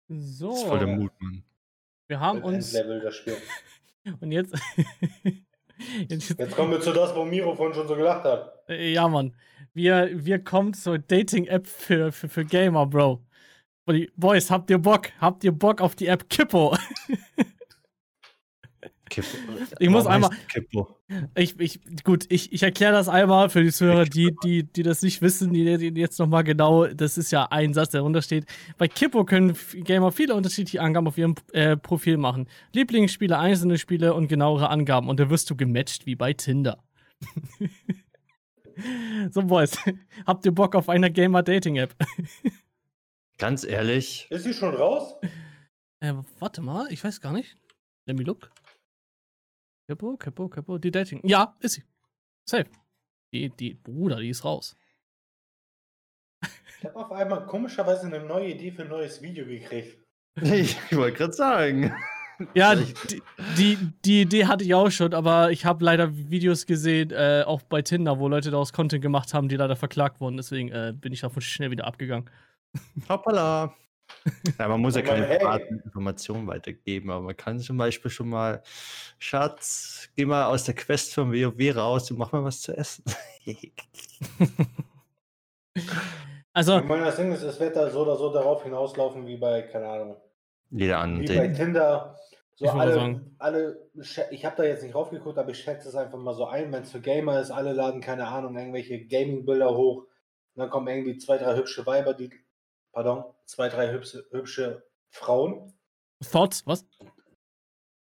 So. 0.07 0.49
Das 0.49 0.59
ist 0.59 0.67
voll 0.67 0.79
der 0.79 0.87
Mut, 0.87 1.11
Mann. 1.19 1.43
Wir 2.07 2.19
haben 2.19 2.43
uns. 2.43 2.73
Level 2.73 2.99
das 2.99 3.15
Spiel. 3.15 3.37
Und 4.19 4.31
jetzt. 4.31 4.53
jetzt, 6.09 6.37
jetzt 6.37 6.55
kommen 6.55 6.71
wir 6.71 6.81
zu 6.81 6.93
das, 6.93 7.15
wo 7.15 7.25
Miro 7.25 7.55
von 7.55 7.73
schon 7.73 7.87
so 7.87 7.95
gelacht 7.95 8.23
hat. 8.23 8.53
Äh, 8.69 8.93
ja, 8.93 9.07
Mann. 9.07 9.33
Wir, 9.73 10.09
wir 10.13 10.43
kommen 10.43 10.73
zur 10.73 10.99
Dating-App 10.99 11.67
für, 11.67 12.11
für, 12.11 12.29
für 12.29 12.45
Gamer, 12.45 12.85
Bro. 12.85 13.25
Boys, 14.15 14.49
habt 14.49 14.69
ihr 14.69 14.77
Bock? 14.77 15.09
Habt 15.19 15.43
ihr 15.43 15.51
Bock 15.51 15.81
auf 15.81 15.95
die 15.95 16.07
App 16.07 16.29
Kippo? 16.29 16.75
Kippo. 19.15 19.37
Ich 19.79 19.89
muss 19.89 20.05
einmal. 20.07 20.29
Kippo? 20.49 20.97
Ich, 21.35 21.57
ich, 21.57 21.79
gut, 22.03 22.25
ich, 22.27 22.51
ich 22.51 22.63
erkläre 22.63 22.91
das 22.91 23.07
einmal 23.07 23.49
für 23.49 23.63
die 23.63 23.71
Zuhörer, 23.71 24.03
die, 24.03 24.35
die, 24.43 24.63
die 24.63 24.83
das 24.83 25.01
nicht 25.03 25.21
wissen, 25.21 25.53
die, 25.53 25.77
die 25.77 25.99
jetzt 25.99 26.19
nochmal 26.19 26.43
genau, 26.43 26.85
das 26.87 27.17
ist 27.17 27.31
ja 27.31 27.45
ein 27.49 27.73
Satz, 27.73 27.91
der 27.91 28.03
untersteht. 28.03 28.45
Bei 28.77 28.89
Kippo 28.89 29.23
können 29.23 29.55
Gamer 29.73 30.11
viele 30.11 30.35
unterschiedliche 30.35 30.81
Angaben 30.81 31.07
auf 31.07 31.17
ihrem 31.17 31.35
äh, 31.53 31.77
Profil 31.77 32.17
machen. 32.17 32.49
Lieblingsspiele, 32.73 33.39
einzelne 33.39 33.77
Spiele 33.77 34.13
und 34.13 34.27
genauere 34.27 34.69
Angaben. 34.69 35.07
Und 35.07 35.17
da 35.17 35.29
wirst 35.29 35.49
du 35.49 35.55
gematcht 35.55 36.05
wie 36.05 36.15
bei 36.15 36.33
Tinder. 36.33 36.83
so, 39.31 39.43
Boys, 39.43 39.77
habt 40.25 40.45
ihr 40.45 40.51
Bock 40.51 40.75
auf 40.75 40.89
eine 40.89 41.09
Gamer-Dating-App? 41.09 41.95
Ganz 43.37 43.63
ehrlich. 43.63 44.27
Ist 44.29 44.43
sie 44.43 44.53
schon 44.53 44.75
raus? 44.75 45.15
Äh, 46.01 46.15
warte 46.39 46.61
mal, 46.61 46.87
ich 46.91 47.01
weiß 47.01 47.21
gar 47.21 47.31
nicht. 47.31 47.55
Let 48.07 48.17
me 48.17 48.23
look. 48.23 48.51
Kippo, 49.87 50.17
Kippo, 50.17 50.49
Kippo, 50.49 50.77
die 50.77 50.91
Dating. 50.91 51.21
Ja, 51.23 51.55
ist 51.59 51.73
sie. 51.73 51.83
Safe. 52.47 52.65
Die, 53.33 53.49
die, 53.49 53.75
Bruder, 53.75 54.19
die 54.19 54.29
ist 54.29 54.43
raus. 54.43 54.75
Ich 56.79 56.85
habe 56.85 56.95
auf 56.95 57.11
einmal 57.11 57.45
komischerweise 57.45 58.07
eine 58.07 58.23
neue 58.23 58.51
Idee 58.51 58.71
für 58.71 58.83
ein 58.83 58.89
neues 58.89 59.21
Video 59.21 59.45
gekriegt. 59.45 59.97
Ich, 60.41 60.77
ich 60.91 60.97
wollte 60.97 61.17
gerade 61.17 61.33
sagen. 61.33 61.95
Ja, 62.53 62.75
die, 62.75 63.21
die, 63.57 63.77
die, 64.03 64.21
Idee 64.21 64.45
hatte 64.45 64.63
ich 64.63 64.73
auch 64.73 64.89
schon, 64.89 65.13
aber 65.13 65.51
ich 65.51 65.65
habe 65.65 65.85
leider 65.85 66.13
Videos 66.13 66.65
gesehen, 66.65 67.11
äh, 67.11 67.43
auch 67.45 67.61
bei 67.61 67.81
Tinder, 67.81 68.19
wo 68.19 68.27
Leute 68.27 68.51
daraus 68.51 68.73
Content 68.73 69.01
gemacht 69.01 69.33
haben, 69.33 69.47
die 69.47 69.55
leider 69.55 69.75
verklagt 69.75 70.19
wurden. 70.19 70.35
Deswegen 70.35 70.69
äh, 70.69 70.93
bin 70.93 71.13
ich 71.13 71.21
davon 71.21 71.41
schnell 71.41 71.71
wieder 71.71 71.85
abgegangen. 71.85 72.29
Hoppala. 73.07 73.73
Ja, 74.59 74.67
man 74.67 74.81
muss 74.81 74.95
ja 74.95 75.01
keine 75.01 75.27
hey. 75.27 75.67
Informationen 75.83 76.47
weitergeben, 76.47 77.11
aber 77.11 77.21
man 77.21 77.37
kann 77.37 77.59
zum 77.59 77.77
Beispiel 77.77 78.09
schon 78.09 78.29
mal, 78.29 78.61
Schatz, 79.19 80.09
geh 80.15 80.25
mal 80.25 80.45
aus 80.45 80.63
der 80.63 80.73
Quest 80.75 81.13
vom 81.13 81.31
WoW 81.31 81.75
raus 81.75 82.09
und 82.11 82.17
mach 82.17 82.31
mal 82.31 82.43
was 82.43 82.61
zu 82.61 82.75
essen. 82.75 83.03
also. 86.53 86.79
Ich 86.79 86.85
meine, 86.85 87.05
das 87.05 87.17
Ding 87.17 87.31
ist, 87.31 87.43
es 87.43 87.59
wird 87.59 87.75
da 87.75 87.89
so 87.89 88.01
oder 88.01 88.15
so 88.15 88.33
darauf 88.33 88.63
hinauslaufen, 88.63 89.27
wie 89.27 89.37
bei, 89.37 89.61
keine 89.63 89.87
Ahnung. 89.87 90.17
Jeder 90.71 90.99
andere. 90.99 91.33
Wie 91.33 91.37
bei 91.37 91.47
Tinder. 91.49 92.15
So 92.57 92.65
ich 92.65 92.71
alle, 92.71 93.21
alle, 93.37 93.89
ich 94.31 94.45
habe 94.45 94.55
da 94.55 94.63
jetzt 94.63 94.81
nicht 94.81 94.95
raufgeguckt, 94.95 95.37
aber 95.37 95.51
ich 95.51 95.59
schätze 95.59 95.89
es 95.89 95.95
einfach 95.95 96.17
mal 96.17 96.33
so 96.33 96.45
ein, 96.45 96.71
wenn 96.71 96.83
es 96.83 96.91
für 96.91 97.01
Gamer 97.01 97.41
ist, 97.41 97.51
alle 97.51 97.73
laden, 97.73 97.99
keine 97.99 98.27
Ahnung, 98.27 98.57
irgendwelche 98.57 99.05
Gaming-Bilder 99.05 99.75
hoch. 99.75 100.03
Und 100.03 100.61
dann 100.61 100.69
kommen 100.69 100.87
irgendwie 100.87 101.17
zwei, 101.17 101.37
drei 101.37 101.57
hübsche 101.57 101.85
Weiber, 101.85 102.13
die 102.13 102.29
pardon, 102.95 103.25
zwei, 103.45 103.67
drei 103.67 103.91
hübsche, 103.91 104.25
hübsche 104.31 104.83
Frauen. 105.09 105.73
Thoughts, 106.31 106.65
was? 106.65 106.85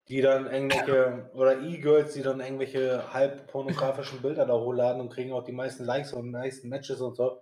Die 0.08 0.22
dann 0.22 0.50
irgendwelche, 0.50 1.30
oder 1.34 1.62
E-Girls, 1.62 2.14
die 2.14 2.22
dann 2.22 2.40
irgendwelche 2.40 3.14
halb 3.14 3.48
pornografischen 3.48 4.22
Bilder 4.22 4.46
da 4.46 4.54
hochladen 4.54 5.02
und 5.02 5.10
kriegen 5.10 5.34
auch 5.34 5.44
die 5.44 5.52
meisten 5.52 5.84
Likes 5.84 6.14
und 6.14 6.24
die 6.24 6.32
meisten 6.32 6.70
Matches 6.70 7.02
und 7.02 7.16
so. 7.16 7.42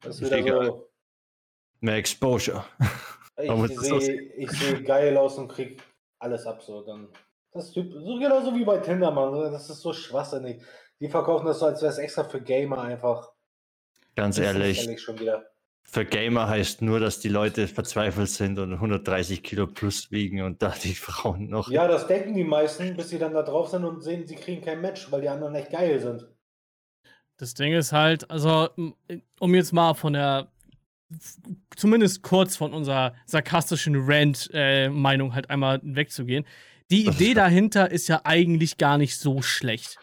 Das 0.00 0.20
ist 0.20 0.32
wieder 0.32 0.64
so. 0.64 0.88
Mehr 1.80 1.96
Exposure. 1.96 2.64
Ich 3.36 3.80
sehe 3.80 4.48
seh 4.48 4.82
geil 4.82 5.16
aus 5.16 5.38
und 5.38 5.48
krieg 5.48 5.82
alles 6.20 6.46
ab 6.46 6.62
so. 6.62 6.82
Dann, 6.82 7.08
das 7.50 7.66
ist 7.66 7.74
so 7.74 8.18
genauso 8.18 8.54
wie 8.54 8.64
bei 8.64 8.78
Tinder, 8.78 9.10
Mann. 9.10 9.32
Das 9.52 9.68
ist 9.68 9.80
so 9.80 9.92
schwachsinnig. 9.92 10.62
Die 11.00 11.08
verkaufen 11.08 11.46
das 11.46 11.58
so, 11.58 11.66
als 11.66 11.82
wäre 11.82 11.92
es 11.92 11.98
extra 11.98 12.22
für 12.22 12.40
Gamer 12.40 12.82
einfach. 12.82 13.32
Ganz 14.14 14.38
ehrlich. 14.38 15.00
Schon 15.00 15.18
wieder 15.18 15.50
für 15.90 16.04
Gamer 16.04 16.48
heißt 16.48 16.82
nur, 16.82 17.00
dass 17.00 17.18
die 17.18 17.30
Leute 17.30 17.66
verzweifelt 17.66 18.28
sind 18.28 18.58
und 18.58 18.74
130 18.74 19.42
Kilo 19.42 19.66
plus 19.66 20.10
wiegen 20.10 20.42
und 20.42 20.60
da 20.62 20.74
die 20.82 20.94
Frauen 20.94 21.48
noch. 21.48 21.70
Ja, 21.70 21.88
das 21.88 22.06
denken 22.06 22.34
die 22.34 22.44
meisten, 22.44 22.94
bis 22.94 23.08
sie 23.08 23.18
dann 23.18 23.32
da 23.32 23.42
drauf 23.42 23.70
sind 23.70 23.84
und 23.84 24.02
sehen, 24.02 24.26
sie 24.26 24.36
kriegen 24.36 24.62
kein 24.62 24.82
Match, 24.82 25.10
weil 25.10 25.22
die 25.22 25.30
anderen 25.30 25.54
echt 25.54 25.70
geil 25.70 25.98
sind. 25.98 26.28
Das 27.38 27.54
Ding 27.54 27.72
ist 27.72 27.92
halt, 27.92 28.30
also, 28.30 28.68
um 29.40 29.54
jetzt 29.54 29.72
mal 29.72 29.94
von 29.94 30.12
der, 30.12 30.48
zumindest 31.74 32.22
kurz 32.22 32.54
von 32.54 32.74
unserer 32.74 33.14
sarkastischen 33.24 33.96
Rant-Meinung 33.96 35.30
äh, 35.30 35.34
halt 35.34 35.48
einmal 35.48 35.80
wegzugehen. 35.82 36.44
Die 36.90 37.06
Idee 37.06 37.32
dahinter 37.32 37.90
ist 37.90 38.08
ja 38.08 38.20
eigentlich 38.24 38.76
gar 38.76 38.98
nicht 38.98 39.18
so 39.18 39.40
schlecht. 39.40 39.98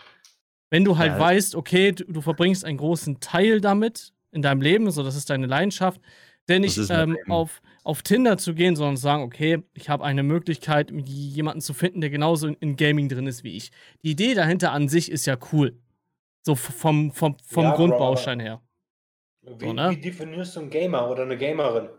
Wenn 0.71 0.83
du 0.83 0.97
halt 0.97 1.11
ja. 1.11 1.19
weißt, 1.19 1.55
okay, 1.55 1.91
du, 1.91 2.05
du 2.05 2.21
verbringst 2.21 2.65
einen 2.65 2.79
großen 2.79 3.19
Teil 3.19 3.61
damit, 3.61 4.14
in 4.35 4.41
deinem 4.41 4.61
Leben, 4.61 4.91
so 4.91 5.01
das 5.01 5.15
ist 5.15 5.29
deine 5.29 5.47
Leidenschaft, 5.47 5.99
denn 6.47 6.61
nicht 6.61 6.77
ähm, 6.89 7.17
auf, 7.27 7.61
auf 7.83 8.03
Tinder 8.03 8.37
zu 8.37 8.53
gehen, 8.53 8.75
sondern 8.75 8.97
zu 8.97 9.03
sagen, 9.03 9.23
okay, 9.23 9.63
ich 9.73 9.89
habe 9.89 10.03
eine 10.03 10.21
Möglichkeit, 10.21 10.91
jemanden 10.91 11.61
zu 11.61 11.73
finden, 11.73 12.01
der 12.01 12.09
genauso 12.09 12.47
in, 12.47 12.55
in, 12.55 12.75
Gaming 12.75 13.09
drin 13.09 13.25
ist 13.25 13.43
wie 13.43 13.55
ich. 13.55 13.71
Die 14.03 14.11
Idee 14.11 14.35
dahinter 14.35 14.71
an 14.71 14.87
sich 14.87 15.11
ist 15.11 15.25
ja 15.25 15.37
cool. 15.51 15.79
So 16.43 16.55
vom, 16.55 17.11
vom, 17.11 17.37
vom 17.43 17.63
ja, 17.63 17.75
Grundbaustein 17.75 18.39
her. 18.39 18.61
Wie, 19.41 19.65
so, 19.65 19.73
ne? 19.73 19.89
wie 19.91 20.01
definierst 20.01 20.55
du 20.55 20.59
einen 20.61 20.69
Gamer 20.69 21.09
oder 21.09 21.23
eine 21.23 21.37
Gamerin? 21.37 21.89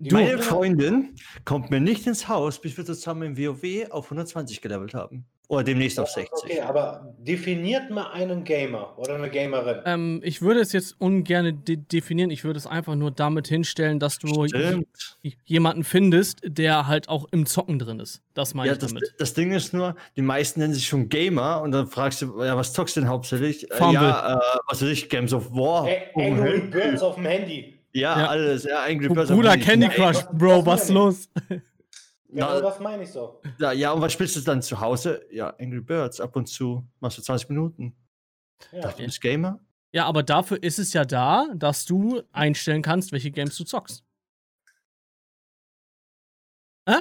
Du, 0.00 0.14
Meine 0.14 0.38
Freundin 0.38 1.16
kommt 1.44 1.70
mir 1.70 1.80
nicht 1.80 2.06
ins 2.06 2.28
Haus, 2.28 2.60
bis 2.60 2.76
wir 2.76 2.84
zusammen 2.84 3.22
im 3.22 3.38
WoW 3.38 3.90
auf 3.90 4.06
120 4.06 4.60
gelevelt 4.60 4.94
haben. 4.94 5.26
Oder 5.48 5.64
demnächst 5.64 5.98
auf 5.98 6.10
60. 6.10 6.30
Okay, 6.44 6.60
aber 6.60 7.14
definiert 7.18 7.88
mal 7.88 8.10
einen 8.12 8.44
Gamer 8.44 8.92
oder 8.98 9.14
eine 9.14 9.30
Gamerin. 9.30 9.80
Ähm, 9.86 10.20
ich 10.22 10.42
würde 10.42 10.60
es 10.60 10.72
jetzt 10.72 11.00
ungern 11.00 11.64
de 11.64 11.76
definieren. 11.76 12.30
Ich 12.30 12.44
würde 12.44 12.58
es 12.58 12.66
einfach 12.66 12.94
nur 12.96 13.10
damit 13.10 13.48
hinstellen, 13.48 13.98
dass 13.98 14.18
du 14.18 14.46
jemanden 15.46 15.84
findest, 15.84 16.40
der 16.44 16.86
halt 16.86 17.08
auch 17.08 17.26
im 17.30 17.46
Zocken 17.46 17.78
drin 17.78 17.98
ist. 17.98 18.20
Das 18.34 18.52
meine 18.52 18.68
ja, 18.68 18.72
ich 18.74 18.78
damit. 18.78 19.02
Das, 19.02 19.16
das, 19.16 19.34
Ding 19.34 19.52
ist 19.52 19.72
nur, 19.72 19.96
die 20.16 20.22
meisten 20.22 20.60
nennen 20.60 20.74
sich 20.74 20.86
schon 20.86 21.08
Gamer 21.08 21.62
und 21.62 21.72
dann 21.72 21.86
fragst 21.86 22.20
du, 22.20 22.44
ja, 22.44 22.54
was 22.54 22.74
zockst 22.74 22.96
du 22.96 23.00
denn 23.00 23.08
hauptsächlich? 23.08 23.70
Äh, 23.70 23.92
ja, 23.92 24.34
äh, 24.34 24.58
was 24.66 24.82
weiß 24.82 24.90
ich, 24.90 25.08
Games 25.08 25.32
of 25.32 25.50
War. 25.52 25.86
Hey, 25.86 26.08
Angry 26.14 26.60
Birds 26.60 27.02
auf 27.02 27.14
dem 27.14 27.24
Handy. 27.24 27.78
Ja, 27.94 28.18
ja, 28.18 28.26
alles. 28.28 28.64
Ja, 28.64 28.84
Angry 28.84 29.08
Birds 29.08 29.30
Bruder, 29.30 29.56
Candy 29.56 29.88
Crush, 29.88 30.18
Bro, 30.32 30.66
was 30.66 30.84
ist 30.84 30.90
los? 30.90 31.30
Ja, 32.30 32.54
Na, 32.54 32.60
das 32.60 32.78
meine 32.80 33.04
ich 33.04 33.10
so. 33.10 33.40
Ja, 33.58 33.72
ja, 33.72 33.92
und 33.92 34.02
was 34.02 34.12
spielst 34.12 34.36
du 34.36 34.40
dann 34.40 34.60
zu 34.60 34.80
Hause? 34.80 35.24
Ja, 35.30 35.54
Angry 35.58 35.80
Birds, 35.80 36.20
ab 36.20 36.36
und 36.36 36.46
zu 36.46 36.86
machst 37.00 37.18
du 37.18 37.22
20 37.22 37.48
Minuten. 37.48 37.96
Ja. 38.72 38.82
Dachte, 38.82 38.98
du 38.98 39.04
bist 39.06 39.20
Gamer? 39.20 39.60
Ja, 39.92 40.04
aber 40.04 40.22
dafür 40.22 40.62
ist 40.62 40.78
es 40.78 40.92
ja 40.92 41.04
da, 41.04 41.46
dass 41.54 41.86
du 41.86 42.22
einstellen 42.32 42.82
kannst, 42.82 43.12
welche 43.12 43.30
Games 43.30 43.56
du 43.56 43.64
zockst. 43.64 44.04
Hä? 46.86 46.96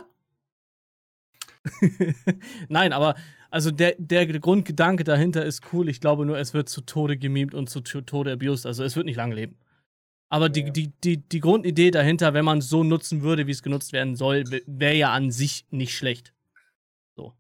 Nein, 2.70 2.94
aber 2.94 3.16
also 3.50 3.72
der, 3.72 3.96
der 3.98 4.28
Grundgedanke 4.40 5.04
dahinter 5.04 5.44
ist 5.46 5.74
cool. 5.74 5.90
Ich 5.90 6.00
glaube 6.00 6.26
nur, 6.26 6.38
es 6.38 6.54
wird 6.54 6.70
zu 6.70 6.82
Tode 6.82 7.18
gemimt 7.18 7.54
und 7.54 7.70
zu 7.70 7.82
Tode 7.82 8.32
abused. 8.32 8.66
Also 8.66 8.84
es 8.84 8.96
wird 8.96 9.06
nicht 9.06 9.18
lange 9.18 9.36
leben. 9.36 9.58
Aber 10.30 10.50
die, 10.50 10.72
die, 10.72 10.92
die, 11.04 11.18
die 11.18 11.40
Grundidee 11.40 11.92
dahinter, 11.92 12.34
wenn 12.34 12.44
man 12.44 12.58
es 12.58 12.70
so 12.70 12.84
nutzen 12.84 13.22
würde, 13.22 13.48
wie 13.48 13.52
es 13.52 13.64
genutzt 13.64 13.94
werden 13.94 14.16
soll, 14.16 14.44
wäre 14.66 14.96
ja 14.96 15.14
an 15.14 15.32
sich 15.32 15.66
nicht 15.70 15.96
schlecht. 15.96 16.34
So. 17.16 17.34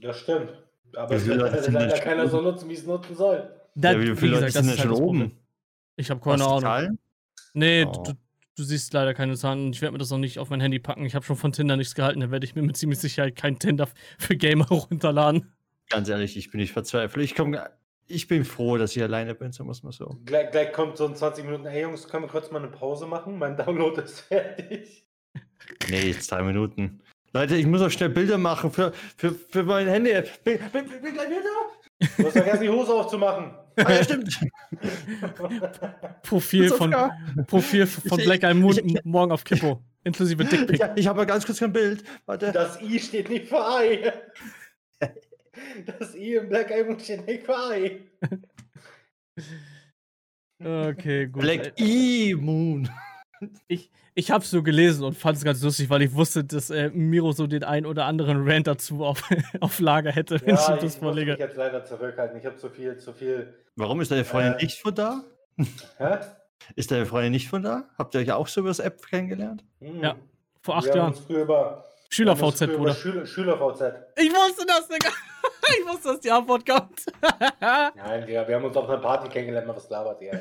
Das 0.00 0.20
stimmt. 0.20 0.50
Aber 0.94 1.14
es 1.14 1.26
wird 1.26 1.38
leider, 1.38 1.98
keiner 1.98 2.28
so 2.28 2.40
nutzen, 2.40 2.68
wie 2.68 2.74
es 2.74 2.86
nutzen 2.86 3.16
soll. 3.16 3.50
Da, 3.74 3.92
ja, 3.92 4.00
wie 4.00 4.16
viele 4.16 4.40
Leute 4.40 4.50
sind 4.50 4.68
denn 4.68 4.76
schon 4.76 4.90
halt 4.90 5.00
oben? 5.00 5.38
Ich 5.96 6.10
habe 6.10 6.20
keine 6.20 6.44
Ahnung. 6.44 6.60
Zahlen? 6.60 6.98
Nee, 7.54 7.84
oh. 7.84 8.02
du, 8.04 8.12
du, 8.56 8.62
siehst 8.62 8.92
leider 8.92 9.14
keine 9.14 9.36
Zahlen 9.36 9.66
und 9.66 9.74
ich 9.74 9.82
werde 9.82 9.92
mir 9.92 9.98
das 9.98 10.12
auch 10.12 10.18
nicht 10.18 10.38
auf 10.38 10.50
mein 10.50 10.60
Handy 10.60 10.78
packen. 10.78 11.04
Ich 11.04 11.14
habe 11.14 11.24
schon 11.24 11.36
von 11.36 11.52
Tinder 11.52 11.76
nichts 11.76 11.94
gehalten, 11.94 12.20
da 12.20 12.30
werde 12.30 12.44
ich 12.44 12.54
mir 12.54 12.62
mit 12.62 12.76
ziemlich 12.76 12.98
Sicherheit 12.98 13.36
kein 13.36 13.58
Tinder 13.58 13.88
für 14.18 14.36
Gamer 14.36 14.68
runterladen. 14.70 15.52
Ganz 15.88 16.08
ehrlich, 16.08 16.36
ich 16.36 16.50
bin 16.50 16.60
nicht 16.60 16.72
verzweifelt. 16.72 17.24
Ich, 17.24 17.34
komm, 17.34 17.56
ich 18.08 18.28
bin 18.28 18.44
froh, 18.44 18.76
dass 18.76 18.96
ich 18.96 19.02
alleine 19.02 19.34
bin, 19.34 19.52
so 19.52 19.64
muss 19.64 19.82
man 19.82 19.92
so. 19.92 20.16
Gleich, 20.24 20.50
gleich 20.50 20.72
kommt 20.72 20.96
so 20.96 21.06
ein 21.06 21.16
20 21.16 21.44
Minuten. 21.44 21.66
Hey 21.66 21.82
Jungs, 21.82 22.08
können 22.08 22.24
wir 22.24 22.28
kurz 22.28 22.50
mal 22.50 22.58
eine 22.58 22.68
Pause 22.68 23.06
machen? 23.06 23.38
Mein 23.38 23.56
Download 23.56 24.00
ist 24.00 24.20
fertig. 24.28 25.06
Nee, 25.88 26.08
jetzt 26.08 26.30
drei 26.30 26.42
Minuten. 26.42 27.00
Leute, 27.32 27.56
ich 27.56 27.66
muss 27.66 27.82
auch 27.82 27.90
schnell 27.90 28.08
Bilder 28.08 28.38
machen 28.38 28.70
für, 28.70 28.92
für, 29.16 29.32
für 29.32 29.62
mein 29.62 29.88
Handy-App. 29.88 30.42
Bin, 30.44 30.58
bin, 30.72 30.88
bin, 30.88 31.14
gleich 31.14 31.28
wieder 31.28 31.40
Du 32.16 32.24
hast 32.24 32.32
vergessen, 32.32 32.62
die 32.62 32.68
Hose 32.68 32.92
aufzumachen. 32.92 33.52
Ah, 33.78 33.92
ja, 33.92 34.04
stimmt. 34.04 34.40
Profil 36.22 36.70
von, 36.70 36.96
Profil 37.46 37.86
von 37.86 38.16
Black 38.16 38.42
Eye 38.42 38.54
Moon 38.54 38.72
ich, 38.72 38.82
ich, 38.86 39.04
morgen 39.04 39.30
auf 39.30 39.44
Kippo. 39.44 39.82
Inklusive 40.02 40.46
Dickpick. 40.46 40.80
Ich, 40.80 41.00
ich 41.00 41.06
habe 41.06 41.18
mal 41.18 41.26
ganz 41.26 41.44
kurz 41.44 41.58
kein 41.58 41.74
Bild. 41.74 42.02
Warte. 42.24 42.52
Das 42.52 42.80
I 42.80 42.98
steht 42.98 43.28
nicht 43.28 43.48
für 43.48 43.62
Ei. 43.62 44.14
Das 45.86 46.14
I 46.14 46.34
im 46.34 46.48
Black 46.48 46.70
Moon. 46.86 46.98
Okay, 50.58 51.26
gut. 51.26 51.42
Black 51.42 51.72
E 51.78 52.34
Moon. 52.34 52.88
Ich, 53.68 53.90
ich 54.14 54.30
habe 54.30 54.42
es 54.42 54.50
so 54.50 54.62
gelesen 54.62 55.04
und 55.04 55.14
fand 55.14 55.36
es 55.36 55.44
ganz 55.44 55.62
lustig, 55.62 55.90
weil 55.90 56.00
ich 56.02 56.14
wusste, 56.14 56.42
dass 56.42 56.70
äh, 56.70 56.90
Miro 56.90 57.32
so 57.32 57.46
den 57.46 57.64
einen 57.64 57.84
oder 57.84 58.06
anderen 58.06 58.48
Rant 58.48 58.66
dazu 58.66 59.04
auf, 59.04 59.22
auf 59.60 59.78
Lager 59.78 60.10
hätte, 60.10 60.40
wenn 60.40 60.54
ja, 60.54 60.60
ich 60.60 60.68
ihm 60.68 60.78
das 60.80 60.96
vorlege. 60.96 61.32
Ich 61.32 61.38
muss 61.38 61.46
mich 61.46 61.48
jetzt 61.48 61.56
leider 61.58 61.84
zurückhalten. 61.84 62.38
Ich 62.38 62.46
habe 62.46 62.56
zu 62.56 62.70
viel, 62.70 62.96
zu 62.96 63.12
viel. 63.12 63.54
Warum 63.76 64.00
ist 64.00 64.10
deine 64.10 64.24
Freundin 64.24 64.54
äh, 64.54 64.62
nicht 64.62 64.80
von 64.80 64.94
da? 64.94 65.22
Hä? 65.98 66.18
Ist 66.74 66.90
deine 66.90 67.04
Freundin 67.04 67.32
nicht 67.32 67.48
von 67.48 67.62
da? 67.62 67.88
Habt 67.98 68.14
ihr 68.14 68.22
euch 68.22 68.32
auch 68.32 68.48
so 68.48 68.60
über 68.60 68.70
das 68.70 68.78
App 68.78 69.04
kennengelernt? 69.06 69.62
Mhm. 69.80 70.02
Ja, 70.02 70.16
vor 70.62 70.78
acht 70.78 70.94
Jahren. 70.94 71.14
Schüler-VZ, 72.08 72.74
Bruder. 72.74 72.94
Schüler-VZ. 72.94 73.28
Schüler 73.28 74.06
ich 74.16 74.30
wusste 74.30 74.64
das, 74.66 74.88
Digga. 74.88 75.10
ich 75.78 75.86
wusste, 75.86 76.08
dass 76.08 76.20
die 76.20 76.30
Antwort 76.30 76.66
kommt. 76.66 77.06
Nein, 77.60 78.26
Digga, 78.26 78.46
wir 78.46 78.54
haben 78.56 78.64
uns 78.64 78.76
auf 78.76 78.88
einer 78.88 78.98
Party 78.98 79.28
kennengelernt, 79.28 79.68
was 79.68 79.88
labert 79.90 80.20
ihr? 80.22 80.40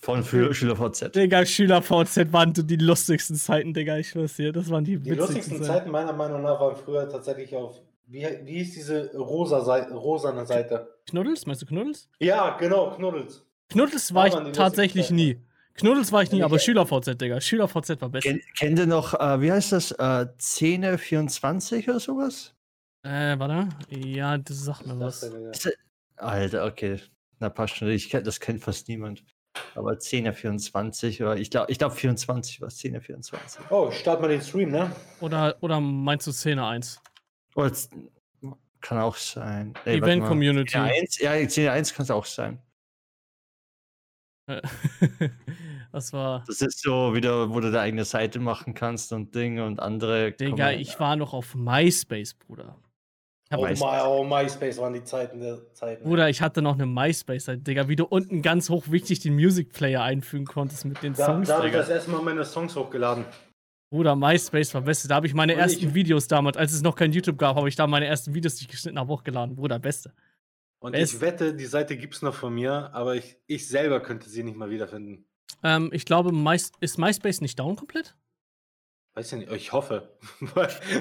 Von 0.00 0.22
für 0.22 0.54
SchülerVZ. 0.54 1.14
Digga, 1.14 1.44
SchülerVZ 1.44 2.32
waren 2.32 2.52
die 2.54 2.76
lustigsten 2.76 3.36
Zeiten, 3.36 3.72
Digga, 3.72 3.96
ich 3.96 4.10
schwör's 4.10 4.36
dir. 4.36 4.52
Das 4.52 4.70
waren 4.70 4.84
die 4.84 4.98
Die 4.98 5.10
lustigsten 5.10 5.56
Zeiten. 5.56 5.64
Zeiten 5.64 5.90
meiner 5.90 6.12
Meinung 6.12 6.42
nach 6.42 6.60
waren 6.60 6.76
früher 6.76 7.08
tatsächlich 7.08 7.54
auf, 7.56 7.80
wie, 8.06 8.26
wie 8.44 8.58
hieß 8.58 8.74
diese 8.74 9.16
rosa 9.16 9.62
Seite, 9.62 9.92
rosane 9.94 10.46
Seite? 10.46 10.88
Knuddels? 11.08 11.46
Meinst 11.46 11.62
du 11.62 11.66
Knuddels? 11.66 12.08
Ja, 12.18 12.56
genau, 12.58 12.90
Knuddels. 12.90 13.44
Knuddels 13.70 14.14
war 14.14 14.26
ich 14.28 14.34
tatsächlich 14.52 15.10
nie. 15.10 15.40
Knuddels 15.74 16.10
war 16.12 16.22
ich 16.22 16.32
nie, 16.32 16.42
aber 16.42 16.58
SchülerVZ, 16.58 17.20
Digga. 17.20 17.40
SchülerVZ 17.40 18.00
war 18.00 18.08
besser. 18.08 18.30
Ken, 18.30 18.40
kennt 18.58 18.78
ihr 18.78 18.86
noch, 18.86 19.12
äh, 19.14 19.40
wie 19.40 19.52
heißt 19.52 19.72
das, 19.72 19.92
äh, 19.92 20.26
Szene 20.38 20.98
24 20.98 21.88
oder 21.88 22.00
sowas? 22.00 22.54
Äh, 23.06 23.38
warte. 23.38 23.68
Ja, 23.88 24.36
das 24.36 24.64
sagt 24.64 24.84
mir 24.86 24.98
was. 24.98 25.30
Alter, 26.16 26.64
okay. 26.64 27.00
Na, 27.38 27.48
passt 27.50 27.76
schon. 27.76 27.88
Ich, 27.88 28.08
das 28.08 28.40
kennt 28.40 28.64
fast 28.64 28.88
niemand. 28.88 29.22
Aber 29.74 29.92
10er 29.92 30.32
24 30.32 31.22
oder 31.22 31.36
ich 31.36 31.50
glaube 31.50 31.70
ich 31.70 31.78
glaub 31.78 31.92
24 31.92 32.60
war 32.60 32.68
es 32.68 32.78
10er 32.78 33.00
24. 33.00 33.70
Oh, 33.70 33.90
start 33.90 34.20
mal 34.20 34.28
den 34.28 34.42
Stream, 34.42 34.70
ne? 34.70 34.90
Oder, 35.20 35.56
oder 35.60 35.80
meinst 35.80 36.26
du 36.26 36.30
10er 36.30 36.68
1? 36.68 37.00
Oder, 37.54 37.72
kann 38.80 38.98
auch 38.98 39.16
sein. 39.16 39.72
Ey, 39.84 39.98
Event 39.98 40.26
Community. 40.26 40.76
10er 40.76 41.00
1, 41.00 41.18
ja, 41.20 41.32
10er 41.32 41.70
1 41.70 41.94
kann 41.94 42.04
es 42.04 42.10
auch 42.10 42.26
sein. 42.26 42.60
Was 45.92 46.12
war. 46.12 46.44
Das 46.46 46.60
ist 46.60 46.82
so 46.82 47.14
wieder, 47.14 47.50
wo 47.50 47.60
du 47.60 47.70
deine 47.70 47.80
eigene 47.80 48.04
Seite 48.04 48.40
machen 48.40 48.74
kannst 48.74 49.12
und 49.12 49.34
Dinge 49.34 49.64
und 49.64 49.80
andere. 49.80 50.32
Digga, 50.32 50.72
ich 50.72 51.00
war 51.00 51.16
noch 51.16 51.32
auf 51.32 51.54
MySpace, 51.54 52.34
Bruder. 52.34 52.76
Oh, 53.52 53.64
My, 53.64 54.00
oh, 54.04 54.24
MySpace 54.24 54.78
waren 54.78 54.92
die 54.92 55.04
Zeiten 55.04 55.40
der 55.40 55.72
Zeiten. 55.72 56.02
Bruder, 56.02 56.28
ich 56.28 56.42
hatte 56.42 56.62
noch 56.62 56.74
eine 56.74 56.86
MySpace-Seite, 56.86 57.62
Digga, 57.62 57.86
wie 57.88 57.94
du 57.94 58.04
unten 58.04 58.42
ganz 58.42 58.68
hoch 58.68 58.90
wichtig 58.90 59.20
den 59.20 59.36
Music 59.36 59.72
Player 59.72 60.02
einfügen 60.02 60.46
konntest 60.46 60.84
mit 60.84 61.00
den 61.02 61.14
da, 61.14 61.26
Songs. 61.26 61.48
Da 61.48 61.58
habe 61.58 61.68
ich 61.68 61.72
das 61.72 61.88
erste 61.88 62.10
Mal 62.10 62.22
meine 62.22 62.44
Songs 62.44 62.74
hochgeladen. 62.74 63.24
Bruder, 63.90 64.16
MySpace 64.16 64.74
war 64.74 64.80
beste. 64.80 65.06
Da 65.06 65.16
habe 65.16 65.28
ich 65.28 65.34
meine 65.34 65.54
Und 65.54 65.60
ersten 65.60 65.88
ich, 65.88 65.94
Videos 65.94 66.26
damals, 66.26 66.56
als 66.56 66.72
es 66.72 66.82
noch 66.82 66.96
kein 66.96 67.12
YouTube 67.12 67.38
gab, 67.38 67.56
habe 67.56 67.68
ich 67.68 67.76
da 67.76 67.86
meine 67.86 68.06
ersten 68.06 68.34
Videos, 68.34 68.56
die 68.56 68.64
ich 68.64 68.68
geschnitten 68.68 68.98
habe, 68.98 69.12
hochgeladen. 69.12 69.54
Bruder, 69.54 69.78
beste. 69.78 70.12
Und 70.80 70.92
beste. 70.92 71.16
ich 71.16 71.22
wette, 71.22 71.54
die 71.54 71.66
Seite 71.66 71.96
gibt 71.96 72.14
es 72.14 72.22
noch 72.22 72.34
von 72.34 72.52
mir, 72.52 72.90
aber 72.92 73.14
ich, 73.14 73.36
ich 73.46 73.68
selber 73.68 74.00
könnte 74.00 74.28
sie 74.28 74.42
nicht 74.42 74.56
mal 74.56 74.70
wiederfinden. 74.70 75.24
Ähm, 75.62 75.90
ich 75.92 76.04
glaube, 76.04 76.32
My, 76.32 76.56
ist 76.80 76.98
MySpace 76.98 77.40
nicht 77.40 77.60
down 77.60 77.76
komplett? 77.76 78.16
Weiß 79.16 79.30
ja 79.30 79.38
nicht, 79.38 79.50
ich 79.50 79.72
hoffe. 79.72 80.10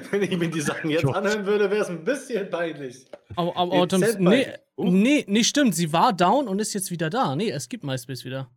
Wenn 0.09 0.23
ich 0.23 0.37
mir 0.37 0.49
die 0.49 0.61
Sachen 0.61 0.89
jetzt 0.89 1.05
anhören 1.05 1.45
würde, 1.45 1.69
wäre 1.69 1.81
es 1.81 1.89
ein 1.89 2.05
bisschen 2.05 2.49
peinlich. 2.49 3.05
Aber, 3.35 3.57
aber 3.57 3.73
Autumns, 3.73 4.17
nee, 4.17 4.47
uh. 4.77 4.89
nee, 4.89 5.25
nee, 5.27 5.43
stimmt. 5.43 5.75
Sie 5.75 5.91
war 5.91 6.13
down 6.13 6.47
und 6.47 6.59
ist 6.59 6.73
jetzt 6.73 6.91
wieder 6.91 7.09
da. 7.09 7.35
Nee, 7.35 7.49
es 7.49 7.67
gibt 7.67 7.83
MySpace 7.83 8.23
wieder. 8.23 8.49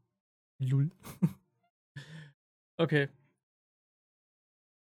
Lul. 0.60 0.92
okay. 2.76 3.08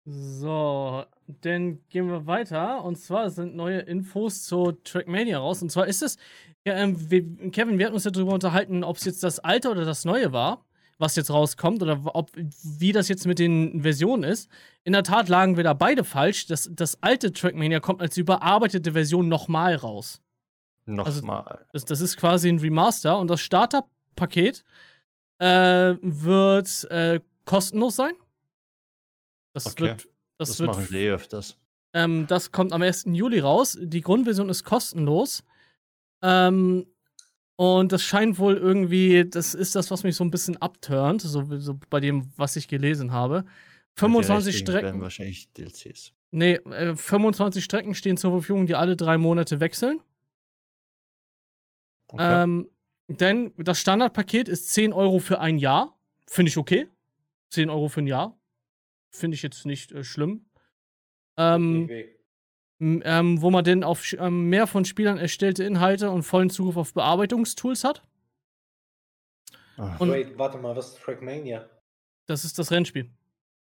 So, 0.07 1.05
dann 1.27 1.87
gehen 1.91 2.09
wir 2.09 2.27
weiter. 2.27 2.83
Und 2.85 2.97
zwar 2.97 3.29
sind 3.29 3.55
neue 3.55 3.81
Infos 3.81 4.45
zu 4.45 4.73
Trackmania 4.73 5.41
raus. 5.41 5.61
Und 5.61 5.73
zwar 5.73 5.87
ist 5.87 6.03
es, 6.03 6.17
ja, 6.65 6.73
ähm, 6.73 7.11
wir, 7.11 7.51
Kevin, 7.51 7.79
wir 7.79 7.85
hatten 7.85 7.97
uns 7.97 8.05
ja 8.05 8.11
darüber 8.11 8.33
unterhalten, 8.33 8.83
ob 8.83 8.97
es 8.97 9.05
jetzt 9.05 9.23
das 9.23 9.41
alte 9.41 9.69
oder 9.69 9.85
das 9.85 10.07
neue 10.07 10.33
war 10.33 10.65
was 10.99 11.17
jetzt 11.17 11.31
rauskommt 11.31 11.83
oder 11.83 12.01
ob, 12.15 12.31
wie 12.35 12.93
das 12.93 13.09
jetzt 13.09 13.27
mit 13.27 13.39
den 13.39 13.83
Versionen 13.83 14.23
ist. 14.23 14.49
In 14.85 14.93
der 14.93 15.03
Tat 15.03 15.29
lagen 15.29 15.57
wir 15.57 15.65
da 15.65 15.75
beide 15.75 16.05
falsch. 16.05 16.47
Das, 16.47 16.71
das 16.73 17.03
alte 17.03 17.33
Trackmania 17.33 17.81
kommt 17.81 18.01
als 18.01 18.17
überarbeitete 18.17 18.93
Version 18.93 19.29
nochmal 19.29 19.75
raus. 19.75 20.21
Nochmal. 20.87 21.45
Also, 21.47 21.63
das, 21.73 21.85
das, 21.87 22.01
ist 22.01 22.17
quasi 22.17 22.49
ein 22.49 22.59
Remaster 22.59 23.19
und 23.19 23.29
das 23.29 23.41
Starterpaket 23.41 24.65
äh, 25.39 25.95
wird 26.01 26.85
äh, 26.91 27.21
kostenlos 27.45 27.97
sein. 27.97 28.13
Das 29.55 29.67
okay. 29.67 29.85
wird. 29.85 30.09
Das, 30.37 30.49
das 30.49 30.61
wird, 30.61 30.69
machen 30.69 30.87
sie 30.87 30.99
eh 30.99 31.11
öfters. 31.13 31.57
Ähm, 31.93 32.27
das 32.27 32.51
kommt 32.51 32.73
am 32.73 32.83
1. 32.83 33.05
Juli 33.07 33.39
raus. 33.39 33.79
Die 33.81 34.01
Grundversion 34.01 34.49
ist 34.49 34.65
kostenlos. 34.65 35.45
Ähm, 36.23 36.87
und 37.57 37.93
das 37.93 38.03
scheint 38.03 38.39
wohl 38.39 38.57
irgendwie, 38.57 39.25
das 39.29 39.55
ist 39.55 39.75
das, 39.77 39.91
was 39.91 40.03
mich 40.03 40.17
so 40.17 40.25
ein 40.25 40.31
bisschen 40.31 40.57
abturnt, 40.57 41.23
so, 41.23 41.45
so 41.59 41.79
bei 41.89 42.01
dem, 42.01 42.33
was 42.37 42.57
ich 42.57 42.69
gelesen 42.69 43.13
habe. 43.13 43.45
25 43.97 44.59
Strecken. 44.59 45.01
wahrscheinlich 45.01 45.53
DLCs. 45.53 46.13
Nee, 46.33 46.55
äh, 46.55 46.97
25 46.97 47.63
Strecken 47.63 47.95
stehen 47.95 48.17
zur 48.17 48.33
Verfügung, 48.33 48.67
die 48.67 48.75
alle 48.75 48.97
drei 48.97 49.19
Monate 49.19 49.61
wechseln. 49.61 50.01
Okay. 52.09 52.43
Ähm, 52.43 52.69
denn 53.09 53.53
das 53.57 53.79
Standardpaket 53.79 54.49
ist 54.49 54.73
10 54.73 54.93
Euro 54.93 55.21
für 55.21 55.41
ein 55.41 55.59
Jahr. 55.59 55.97
Finde 56.27 56.49
ich 56.49 56.57
okay. 56.57 56.89
10 57.51 57.71
Euro 57.71 57.89
für 57.89 58.01
ein 58.01 58.09
Jahr. 58.09 58.37
Finde 59.11 59.37
ich 59.37 59.43
jetzt 59.43 59.65
nicht 59.65 59.93
äh, 59.93 60.03
schlimm. 60.03 60.47
Ähm, 61.37 61.89
ähm, 62.81 63.41
wo 63.41 63.51
man 63.51 63.65
denn 63.65 63.85
auf 63.85 64.13
ähm, 64.13 64.49
mehr 64.49 64.67
von 64.67 64.85
Spielern 64.85 65.19
erstellte 65.19 65.65
Inhalte 65.65 66.11
und 66.11 66.23
vollen 66.23 66.51
Zugriff 66.51 66.77
auf 66.77 66.95
Bearbeitungstools 66.95 67.85
hat. 67.85 68.03
Ach. 69.77 70.01
Und 70.01 70.11
Wait, 70.11 70.39
warte 70.39 70.59
mal, 70.59 70.77
was 70.77 70.89
ist 70.89 71.03
Trackmania? 71.03 71.69
Das 72.27 72.45
ist 72.45 72.59
das 72.59 72.71
Rennspiel, 72.71 73.11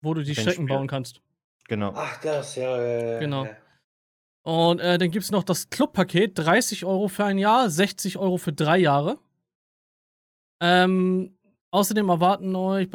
wo 0.01 0.13
du 0.13 0.21
die 0.21 0.31
Rennspiel. 0.31 0.53
Strecken 0.53 0.67
bauen 0.67 0.87
kannst. 0.87 1.21
Genau. 1.67 1.91
Ach, 1.95 2.19
das, 2.21 2.55
ja. 2.55 2.77
Äh, 2.77 3.19
genau. 3.19 3.45
Ja. 3.45 3.57
Und 4.43 4.79
äh, 4.79 4.97
dann 4.97 5.11
gibt 5.11 5.25
es 5.25 5.31
noch 5.31 5.43
das 5.43 5.69
Clubpaket, 5.69 6.37
30 6.39 6.85
Euro 6.85 7.09
für 7.09 7.25
ein 7.25 7.37
Jahr, 7.37 7.69
60 7.69 8.17
Euro 8.17 8.37
für 8.37 8.53
drei 8.53 8.77
Jahre. 8.77 9.19
Ähm, 10.61 11.36
Außerdem 11.71 12.07
erwarten 12.07 12.55
euch 12.55 12.87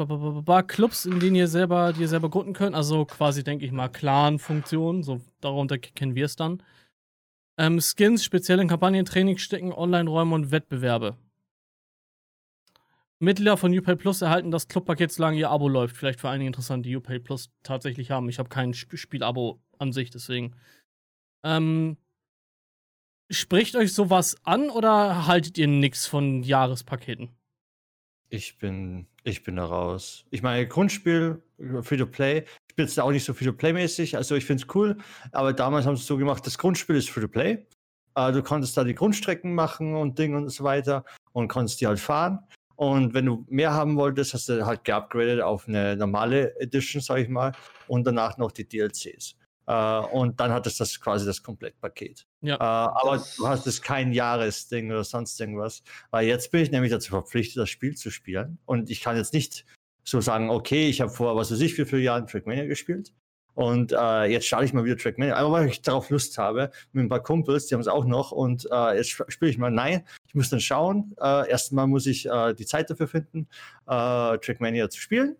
Clubs, 0.67 1.05
in 1.05 1.19
denen 1.19 1.35
ihr 1.35 1.47
selber, 1.47 1.93
die 1.93 2.01
ihr 2.01 2.07
selber 2.07 2.29
gründen 2.29 2.53
könnt. 2.53 2.75
Also 2.75 3.05
quasi, 3.05 3.43
denke 3.43 3.65
ich 3.65 3.71
mal, 3.71 3.89
Clan-Funktionen. 3.89 5.03
So, 5.03 5.21
darunter 5.41 5.77
kennen 5.77 6.15
wir 6.15 6.25
es 6.25 6.35
dann. 6.35 6.63
Ähm, 7.59 7.79
Skins, 7.79 8.23
spezielle 8.23 8.65
Kampagnen, 8.65 9.05
Trainingsstecken, 9.05 9.71
Online-Räume 9.71 10.33
und 10.33 10.51
Wettbewerbe. 10.51 11.17
Mitglieder 13.19 13.57
von 13.57 13.77
UPay 13.77 13.95
Plus 13.95 14.21
erhalten 14.21 14.51
das 14.51 14.67
Clubpaket, 14.67 15.11
solange 15.11 15.37
ihr 15.37 15.49
Abo 15.51 15.69
läuft. 15.69 15.95
Vielleicht 15.95 16.19
für 16.19 16.29
einige 16.29 16.47
interessant, 16.47 16.85
die 16.85 16.95
UPay 16.95 17.19
Plus 17.19 17.51
tatsächlich 17.61 18.09
haben. 18.11 18.27
Ich 18.27 18.39
habe 18.39 18.49
kein 18.49 18.73
Spielabo 18.73 19.61
an 19.77 19.93
sich, 19.93 20.09
deswegen. 20.09 20.55
Ähm, 21.45 21.97
spricht 23.31 23.75
euch 23.75 23.93
sowas 23.93 24.35
an 24.43 24.69
oder 24.69 25.27
haltet 25.27 25.57
ihr 25.57 25.67
nichts 25.67 26.07
von 26.07 26.41
Jahrespaketen? 26.41 27.29
Ich 28.33 28.57
bin, 28.57 29.05
ich 29.23 29.43
bin 29.43 29.57
da 29.57 29.65
raus. 29.65 30.25
Ich 30.31 30.41
meine, 30.41 30.67
Grundspiel, 30.67 31.39
Free-to-Play. 31.83 32.45
Ich 32.67 32.75
bin 32.75 32.87
jetzt 32.87 32.99
auch 32.99 33.11
nicht 33.11 33.23
so 33.23 33.31
Free-to-Play-mäßig, 33.31 34.17
also 34.17 34.33
ich 34.33 34.43
finde 34.43 34.63
es 34.63 34.73
cool. 34.73 34.97
Aber 35.33 35.53
damals 35.53 35.85
haben 35.85 35.95
sie 35.95 36.01
es 36.01 36.07
so 36.07 36.17
gemacht, 36.17 36.43
das 36.47 36.57
Grundspiel 36.57 36.95
ist 36.95 37.11
Free-to-Play. 37.11 37.63
Äh, 38.15 38.31
du 38.31 38.41
konntest 38.41 38.75
da 38.75 38.83
die 38.83 38.95
Grundstrecken 38.95 39.53
machen 39.53 39.95
und 39.95 40.17
Dinge 40.17 40.37
und 40.37 40.49
so 40.49 40.63
weiter 40.63 41.05
und 41.33 41.47
konntest 41.47 41.79
die 41.79 41.85
halt 41.85 41.99
fahren. 41.99 42.39
Und 42.75 43.13
wenn 43.13 43.27
du 43.27 43.45
mehr 43.49 43.71
haben 43.71 43.97
wolltest, 43.97 44.33
hast 44.33 44.49
du 44.49 44.65
halt 44.65 44.83
geupgradet 44.83 45.39
auf 45.39 45.67
eine 45.67 45.95
normale 45.95 46.59
Edition, 46.59 47.03
sag 47.03 47.19
ich 47.19 47.29
mal, 47.29 47.51
und 47.87 48.03
danach 48.03 48.39
noch 48.39 48.51
die 48.51 48.67
DLCs. 48.67 49.35
Uh, 49.67 49.71
äh, 49.71 50.05
und 50.11 50.39
dann 50.39 50.51
hattest 50.51 50.79
du 50.79 50.83
das 50.83 50.99
quasi 50.99 51.25
das 51.25 51.41
Komplettpaket. 51.41 52.25
Ja. 52.41 52.55
Uh, 52.55 52.59
aber 52.59 53.23
du 53.37 53.47
hast 53.47 53.65
es 53.67 53.81
kein 53.81 54.11
Jahresding 54.11 54.91
oder 54.91 55.03
sonst 55.03 55.39
irgendwas. 55.39 55.83
Weil 56.11 56.27
jetzt 56.27 56.51
bin 56.51 56.61
ich 56.61 56.71
nämlich 56.71 56.91
dazu 56.91 57.11
verpflichtet, 57.11 57.57
das 57.57 57.69
Spiel 57.69 57.95
zu 57.95 58.11
spielen. 58.11 58.59
Und 58.65 58.89
ich 58.89 59.01
kann 59.01 59.15
jetzt 59.15 59.33
nicht 59.33 59.65
so 60.03 60.19
sagen, 60.19 60.49
okay, 60.49 60.89
ich 60.89 60.99
habe 60.99 61.11
vor, 61.11 61.35
was 61.35 61.51
weiß 61.51 61.61
ich, 61.61 61.77
wie 61.77 61.85
viele 61.85 62.01
Jahren 62.01 62.27
Trackmania 62.27 62.65
gespielt. 62.65 63.13
Und 63.55 63.93
uh, 63.93 64.23
jetzt 64.23 64.47
starte 64.47 64.65
ich 64.65 64.73
mal 64.73 64.83
wieder 64.83 64.97
Trackmania. 64.97 65.35
Aber 65.35 65.51
weil 65.51 65.67
ich 65.69 65.81
darauf 65.81 66.09
Lust 66.09 66.37
habe, 66.37 66.71
mit 66.91 67.05
ein 67.05 67.09
paar 67.09 67.23
Kumpels, 67.23 67.67
die 67.67 67.75
haben 67.75 67.81
es 67.81 67.87
auch 67.87 68.05
noch. 68.05 68.31
Und 68.31 68.67
jetzt 68.95 69.11
spiele 69.11 69.51
ich 69.51 69.57
mal, 69.57 69.71
nein, 69.71 70.05
ich 70.27 70.35
muss 70.35 70.49
dann 70.49 70.59
schauen. 70.59 71.15
erstmal 71.19 71.87
muss 71.87 72.07
ich 72.07 72.27
die 72.57 72.65
Zeit 72.65 72.89
dafür 72.89 73.07
finden, 73.07 73.47
Trackmania 73.85 74.89
zu 74.89 74.99
spielen. 74.99 75.37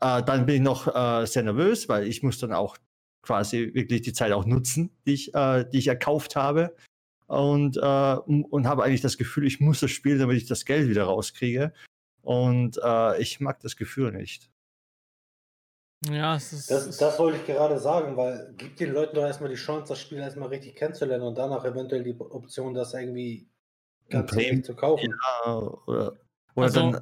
dann 0.00 0.46
bin 0.46 0.54
ich 0.54 0.62
noch 0.62 0.86
sehr 1.26 1.42
nervös, 1.42 1.86
weil 1.90 2.06
ich 2.06 2.22
muss 2.22 2.38
dann 2.38 2.54
auch 2.54 2.78
quasi 3.24 3.72
wirklich 3.74 4.02
die 4.02 4.12
Zeit 4.12 4.32
auch 4.32 4.44
nutzen, 4.44 4.90
die 5.06 5.14
ich, 5.14 5.34
äh, 5.34 5.64
die 5.64 5.78
ich 5.78 5.88
erkauft 5.88 6.36
habe. 6.36 6.74
Und, 7.26 7.78
äh, 7.78 7.80
und 7.80 8.68
habe 8.68 8.84
eigentlich 8.84 9.00
das 9.00 9.16
Gefühl, 9.16 9.46
ich 9.46 9.58
muss 9.60 9.80
das 9.80 9.90
spielen, 9.90 10.18
damit 10.18 10.36
ich 10.36 10.46
das 10.46 10.64
Geld 10.64 10.88
wieder 10.88 11.04
rauskriege. 11.04 11.72
Und 12.22 12.78
äh, 12.82 13.20
ich 13.20 13.40
mag 13.40 13.60
das 13.60 13.76
Gefühl 13.76 14.12
nicht. 14.12 14.50
Ja, 16.10 16.36
es 16.36 16.52
ist. 16.52 16.70
Das, 16.70 16.96
das 16.96 17.18
wollte 17.18 17.38
ich 17.38 17.46
gerade 17.46 17.78
sagen, 17.78 18.16
weil 18.16 18.52
gibt 18.56 18.80
den 18.80 18.92
Leuten 18.92 19.14
doch 19.14 19.22
erstmal 19.22 19.48
die 19.48 19.56
Chance, 19.56 19.88
das 19.88 20.00
Spiel 20.00 20.18
erstmal 20.18 20.48
richtig 20.48 20.76
kennenzulernen 20.76 21.24
und 21.24 21.36
danach 21.36 21.64
eventuell 21.64 22.02
die 22.02 22.18
Option, 22.18 22.74
das 22.74 22.92
irgendwie 22.94 23.48
ganz 24.10 24.30
zu 24.66 24.74
kaufen. 24.74 25.08
Ja, 25.10 25.56
oder, 25.56 25.76
oder 25.86 26.16
also, 26.56 26.90
dann, 26.90 27.00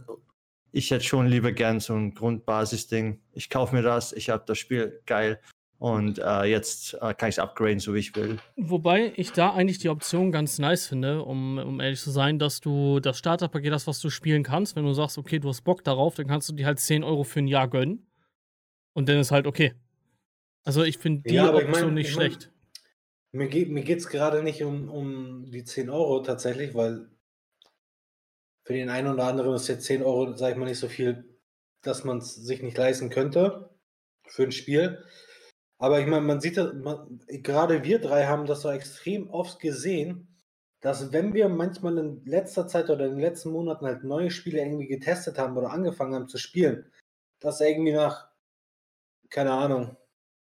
ich 0.71 0.91
hätte 0.91 1.05
schon 1.05 1.27
lieber 1.27 1.53
gern 1.53 1.81
so 1.81 1.95
ein 1.95 2.15
Grundbasis-Ding. 2.15 3.21
Ich 3.33 3.51
kaufe 3.51 3.75
mir 3.75 3.83
das, 3.83 4.13
ich 4.13 4.31
habe 4.31 4.45
das 4.47 4.59
Spiel, 4.59 5.03
geil. 5.07 5.41
Und 5.83 6.21
äh, 6.21 6.45
jetzt 6.45 6.95
äh, 6.95 7.13
kann 7.13 7.29
ich 7.29 7.35
es 7.35 7.39
upgraden, 7.41 7.81
so 7.81 7.93
wie 7.93 7.99
ich 7.99 8.15
will. 8.15 8.39
Wobei 8.55 9.13
ich 9.17 9.33
da 9.33 9.53
eigentlich 9.53 9.79
die 9.79 9.89
Option 9.89 10.31
ganz 10.31 10.61
nice 10.61 10.87
finde, 10.87 11.25
um, 11.25 11.59
um 11.59 11.81
ehrlich 11.81 12.01
zu 12.01 12.13
sein, 12.13 12.39
dass 12.39 12.61
du 12.61 13.01
das 13.01 13.19
Starterpaket 13.19 13.73
hast, 13.73 13.89
was 13.89 13.99
du 13.99 14.09
spielen 14.09 14.45
kannst. 14.45 14.77
Wenn 14.77 14.85
du 14.85 14.93
sagst, 14.93 15.19
okay, 15.19 15.41
du 15.41 15.49
hast 15.49 15.63
Bock 15.63 15.83
darauf, 15.83 16.15
dann 16.15 16.29
kannst 16.29 16.49
du 16.49 16.53
dir 16.53 16.67
halt 16.67 16.79
10 16.79 17.03
Euro 17.03 17.25
für 17.25 17.41
ein 17.41 17.49
Jahr 17.49 17.67
gönnen. 17.67 18.07
Und 18.93 19.09
dann 19.09 19.19
ist 19.19 19.33
halt 19.33 19.49
okay. 19.49 19.75
Also 20.63 20.85
ich 20.85 20.99
finde 20.99 21.29
die 21.29 21.35
ja, 21.35 21.53
Option 21.53 21.65
ich 21.65 21.81
mein, 21.81 21.95
nicht 21.95 22.11
ich 22.11 22.17
mein, 22.17 22.31
schlecht. 22.31 22.53
Mir 23.33 23.49
geht 23.49 23.99
es 23.99 24.09
gerade 24.09 24.45
nicht 24.45 24.63
um, 24.63 24.89
um 24.89 25.51
die 25.51 25.65
10 25.65 25.91
Euro 25.91 26.21
tatsächlich, 26.21 26.77
weil 26.77 27.11
für 28.65 28.75
den 28.75 28.89
einen 28.89 29.13
oder 29.13 29.25
anderen 29.25 29.53
ist 29.57 29.67
jetzt 29.67 29.87
10 29.87 30.05
Euro, 30.05 30.37
sag 30.37 30.53
ich 30.53 30.57
mal, 30.57 30.67
nicht 30.67 30.79
so 30.79 30.87
viel, 30.87 31.25
dass 31.83 32.05
man 32.05 32.19
es 32.19 32.37
sich 32.37 32.63
nicht 32.63 32.79
leisten 32.79 33.11
könnte 33.11 33.75
für 34.29 34.45
ein 34.45 34.53
Spiel. 34.53 35.03
Aber 35.83 35.99
ich 35.99 36.07
meine, 36.07 36.25
man 36.25 36.41
sieht 36.41 36.59
das, 36.59 36.75
man, 36.75 37.19
gerade 37.27 37.83
wir 37.83 37.99
drei 38.01 38.27
haben 38.27 38.47
das 38.47 38.61
so 38.61 38.71
extrem 38.71 39.29
oft 39.31 39.59
gesehen, 39.59 40.29
dass 40.81 41.11
wenn 41.11 41.35
wir 41.35 41.49
manchmal 41.49 41.99
in 41.99 42.25
letzter 42.25 42.69
Zeit 42.69 42.89
oder 42.89 43.07
in 43.07 43.17
den 43.17 43.21
letzten 43.21 43.51
Monaten 43.51 43.87
halt 43.87 44.05
neue 44.05 44.31
Spiele 44.31 44.61
irgendwie 44.61 44.87
getestet 44.87 45.39
haben 45.39 45.57
oder 45.57 45.73
angefangen 45.73 46.15
haben 46.15 46.29
zu 46.29 46.39
spielen, 46.39 46.89
dass 47.41 47.61
irgendwie 47.61 47.95
nach, 47.95 48.29
keine 49.29 49.55
Ahnung, 49.55 49.97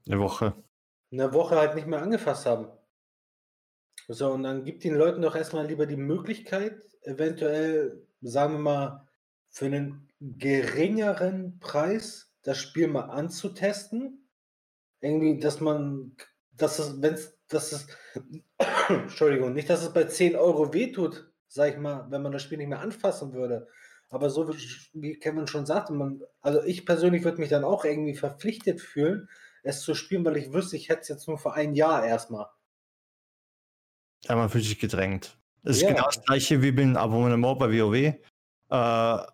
eine 0.05 0.19
Woche. 0.19 0.53
Eine 1.11 1.33
Woche 1.33 1.55
halt 1.55 1.73
nicht 1.73 1.87
mehr 1.87 2.03
angefasst 2.03 2.45
haben. 2.45 2.67
So, 4.07 4.33
und 4.33 4.43
dann 4.43 4.63
gibt 4.63 4.83
den 4.83 4.93
Leuten 4.93 5.23
doch 5.23 5.35
erstmal 5.35 5.65
lieber 5.65 5.87
die 5.87 5.97
Möglichkeit, 5.97 6.79
eventuell, 7.01 8.05
sagen 8.21 8.53
wir 8.53 8.59
mal, 8.59 9.07
für 9.49 9.65
einen 9.65 10.09
geringeren 10.19 11.57
Preis 11.57 12.31
das 12.43 12.59
Spiel 12.59 12.87
mal 12.87 13.09
anzutesten 13.09 14.22
irgendwie, 15.03 15.39
dass 15.39 15.59
man, 15.59 16.15
dass 16.53 16.79
es, 16.79 17.01
wenn 17.01 17.13
es, 17.13 17.37
dass 17.47 17.71
es, 17.73 17.87
Entschuldigung, 18.89 19.53
nicht, 19.53 19.69
dass 19.69 19.83
es 19.83 19.93
bei 19.93 20.05
10 20.05 20.35
Euro 20.35 20.73
wehtut, 20.73 21.29
sag 21.47 21.73
ich 21.73 21.77
mal, 21.77 22.07
wenn 22.09 22.21
man 22.21 22.31
das 22.31 22.41
Spiel 22.41 22.57
nicht 22.57 22.69
mehr 22.69 22.79
anfassen 22.79 23.33
würde. 23.33 23.67
Aber 24.09 24.29
so 24.29 24.47
wie 24.93 25.19
Kevin 25.19 25.47
schon 25.47 25.65
sagte, 25.65 25.93
man, 25.93 26.21
also 26.41 26.63
ich 26.63 26.85
persönlich 26.85 27.23
würde 27.23 27.41
mich 27.41 27.49
dann 27.49 27.63
auch 27.63 27.83
irgendwie 27.83 28.15
verpflichtet 28.15 28.79
fühlen, 28.79 29.27
es 29.63 29.81
zu 29.81 29.95
spielen, 29.95 30.23
weil 30.23 30.37
ich 30.37 30.53
wüsste, 30.53 30.77
ich 30.77 30.89
hätte 30.89 31.01
es 31.01 31.07
jetzt 31.07 31.27
nur 31.27 31.37
für 31.37 31.53
ein 31.53 31.73
Jahr 31.73 32.05
erstmal. 32.05 32.47
Ja, 34.25 34.35
man 34.35 34.49
fühlt 34.49 34.63
sich 34.63 34.79
gedrängt. 34.79 35.37
Das 35.63 35.77
ist 35.77 35.87
genau 35.87 36.05
das 36.05 36.23
gleiche 36.23 36.61
wie 36.61 36.71
beim 36.71 36.95
Abonnement 36.95 37.57
bei 37.57 37.69
WoW. 37.69 37.95
Äh, 38.69 39.27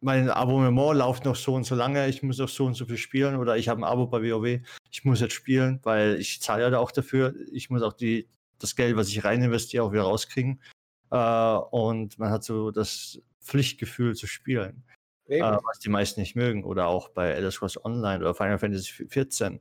mein 0.00 0.30
Abonnement 0.30 0.96
läuft 0.96 1.24
noch 1.24 1.36
so 1.36 1.54
und 1.54 1.64
so 1.64 1.74
lange, 1.74 2.08
ich 2.08 2.22
muss 2.22 2.38
noch 2.38 2.48
so 2.48 2.66
und 2.66 2.74
so 2.74 2.86
viel 2.86 2.96
spielen 2.98 3.36
oder 3.36 3.56
ich 3.56 3.68
habe 3.68 3.80
ein 3.80 3.84
Abo 3.84 4.06
bei 4.06 4.22
WoW, 4.22 4.60
ich 4.90 5.04
muss 5.04 5.20
jetzt 5.20 5.34
spielen, 5.34 5.80
weil 5.82 6.16
ich 6.16 6.40
zahle 6.40 6.62
ja 6.62 6.70
da 6.70 6.78
auch 6.78 6.92
dafür. 6.92 7.34
Ich 7.52 7.70
muss 7.70 7.82
auch 7.82 7.92
die, 7.92 8.28
das 8.58 8.76
Geld, 8.76 8.96
was 8.96 9.08
ich 9.08 9.24
rein 9.24 9.42
investiere, 9.42 9.84
auch 9.84 9.92
wieder 9.92 10.02
rauskriegen. 10.02 10.62
Äh, 11.10 11.16
und 11.16 12.18
man 12.18 12.30
hat 12.30 12.44
so 12.44 12.70
das 12.70 13.20
Pflichtgefühl 13.40 14.14
zu 14.14 14.26
spielen, 14.26 14.84
äh, 15.26 15.40
was 15.40 15.78
die 15.80 15.88
meisten 15.88 16.20
nicht 16.20 16.36
mögen. 16.36 16.64
Oder 16.64 16.86
auch 16.86 17.08
bei 17.10 17.30
Elder 17.30 17.50
Scrolls 17.50 17.82
Online 17.84 18.20
oder 18.20 18.34
Final 18.34 18.58
Fantasy 18.58 19.06
XIV. 19.06 19.60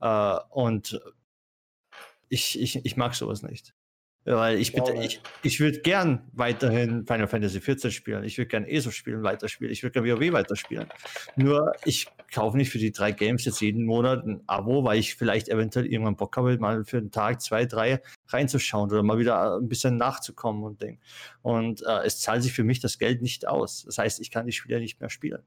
Äh, 0.00 0.38
und 0.50 1.00
ich, 2.28 2.60
ich, 2.60 2.84
ich 2.84 2.96
mag 2.96 3.14
sowas 3.14 3.42
nicht. 3.42 3.74
Weil 4.24 4.58
ich, 4.58 4.72
bitte, 4.72 4.92
ich, 4.94 5.20
ich 5.42 5.58
würde 5.58 5.80
gern 5.80 6.30
weiterhin 6.32 7.04
Final 7.06 7.26
Fantasy 7.26 7.58
XIV 7.58 7.90
spielen. 7.90 8.22
Ich 8.22 8.38
würde 8.38 8.48
gern 8.48 8.64
ESO 8.64 8.92
spielen, 8.92 9.24
weiterspielen. 9.24 9.72
Ich 9.72 9.82
würde 9.82 10.00
gern 10.00 10.06
WoW 10.06 10.32
weiterspielen. 10.32 10.86
Nur 11.34 11.72
ich 11.84 12.06
kaufe 12.32 12.56
nicht 12.56 12.70
für 12.70 12.78
die 12.78 12.92
drei 12.92 13.10
Games 13.10 13.44
jetzt 13.44 13.60
jeden 13.60 13.84
Monat 13.84 14.24
ein 14.24 14.42
Abo, 14.46 14.84
weil 14.84 15.00
ich 15.00 15.16
vielleicht 15.16 15.48
eventuell 15.48 15.86
irgendwann 15.86 16.16
Bock 16.16 16.36
habe, 16.36 16.56
mal 16.58 16.84
für 16.84 16.98
einen 16.98 17.10
Tag, 17.10 17.40
zwei, 17.42 17.66
drei 17.66 18.00
reinzuschauen 18.28 18.90
oder 18.90 19.02
mal 19.02 19.18
wieder 19.18 19.56
ein 19.56 19.68
bisschen 19.68 19.96
nachzukommen 19.96 20.62
und 20.62 20.80
Ding. 20.80 21.00
Und 21.42 21.82
äh, 21.82 22.04
es 22.04 22.20
zahlt 22.20 22.44
sich 22.44 22.52
für 22.52 22.64
mich 22.64 22.78
das 22.78 22.98
Geld 22.98 23.22
nicht 23.22 23.48
aus. 23.48 23.82
Das 23.84 23.98
heißt, 23.98 24.20
ich 24.20 24.30
kann 24.30 24.46
die 24.46 24.52
Spiele 24.52 24.78
nicht 24.78 25.00
mehr 25.00 25.10
spielen. 25.10 25.42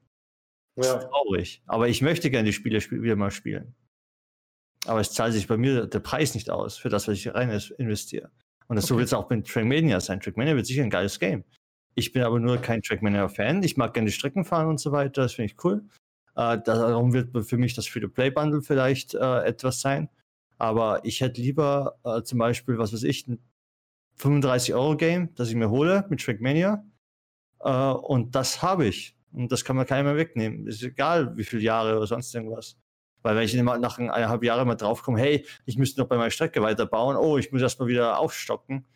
Das 0.74 0.88
ja. 0.88 0.98
ist 0.98 1.08
traurig. 1.08 1.62
Aber 1.66 1.88
ich 1.88 2.02
möchte 2.02 2.30
gerne 2.30 2.44
die 2.44 2.52
Spiele 2.52 2.78
wieder 2.78 3.16
mal 3.16 3.30
spielen. 3.30 3.74
Aber 4.84 5.00
es 5.00 5.12
zahlt 5.12 5.32
sich 5.32 5.46
bei 5.48 5.56
mir 5.56 5.86
der 5.86 6.00
Preis 6.00 6.34
nicht 6.34 6.50
aus 6.50 6.76
für 6.76 6.90
das, 6.90 7.08
was 7.08 7.16
ich 7.16 7.34
rein 7.34 7.50
investiere. 7.78 8.30
Und 8.68 8.76
das 8.76 8.84
okay. 8.84 8.94
so 8.94 8.98
wird 8.98 9.06
es 9.06 9.14
auch 9.14 9.30
mit 9.30 9.46
Trackmania 9.46 10.00
sein. 10.00 10.20
Trackmania 10.20 10.56
wird 10.56 10.66
sicher 10.66 10.82
ein 10.82 10.90
geiles 10.90 11.18
Game. 11.18 11.44
Ich 11.94 12.12
bin 12.12 12.22
aber 12.22 12.38
nur 12.38 12.58
kein 12.58 12.82
Trackmania-Fan. 12.82 13.62
Ich 13.62 13.76
mag 13.76 13.94
gerne 13.94 14.06
die 14.06 14.12
Strecken 14.12 14.44
fahren 14.44 14.68
und 14.68 14.78
so 14.78 14.92
weiter. 14.92 15.22
Das 15.22 15.34
finde 15.34 15.52
ich 15.52 15.64
cool. 15.64 15.82
Äh, 16.34 16.58
darum 16.62 17.14
wird 17.14 17.30
für 17.46 17.56
mich 17.56 17.74
das 17.74 17.86
Free-to-Play-Bundle 17.86 18.60
vielleicht 18.60 19.14
äh, 19.14 19.44
etwas 19.44 19.80
sein. 19.80 20.10
Aber 20.58 21.04
ich 21.04 21.22
hätte 21.22 21.40
lieber 21.40 21.98
äh, 22.04 22.22
zum 22.22 22.38
Beispiel, 22.38 22.76
was 22.76 22.92
weiß 22.92 23.02
ich, 23.04 23.26
ein 23.26 23.38
35-Euro-Game, 24.18 25.34
das 25.34 25.48
ich 25.48 25.54
mir 25.54 25.70
hole 25.70 26.04
mit 26.10 26.22
Trackmania. 26.22 26.84
Äh, 27.60 27.70
und 27.70 28.34
das 28.34 28.62
habe 28.62 28.86
ich. 28.86 29.16
Und 29.32 29.50
das 29.52 29.64
kann 29.64 29.76
man 29.76 29.86
keiner 29.86 30.04
mehr 30.04 30.16
wegnehmen. 30.16 30.66
Ist 30.66 30.82
egal, 30.82 31.36
wie 31.36 31.44
viele 31.44 31.62
Jahre 31.62 31.96
oder 31.96 32.06
sonst 32.06 32.34
irgendwas. 32.34 32.76
Weil 33.26 33.34
wenn 33.34 33.42
ich 33.42 33.54
nach 33.54 33.98
eineinhalb 33.98 34.44
Jahren 34.44 34.68
mal 34.68 34.76
draufkomme, 34.76 35.18
hey, 35.18 35.44
ich 35.64 35.76
müsste 35.76 36.00
noch 36.00 36.06
bei 36.06 36.16
meiner 36.16 36.30
Strecke 36.30 36.62
weiterbauen, 36.62 37.16
oh, 37.16 37.38
ich 37.38 37.50
muss 37.50 37.60
erstmal 37.60 37.88
wieder 37.88 38.20
aufstocken. 38.20 38.86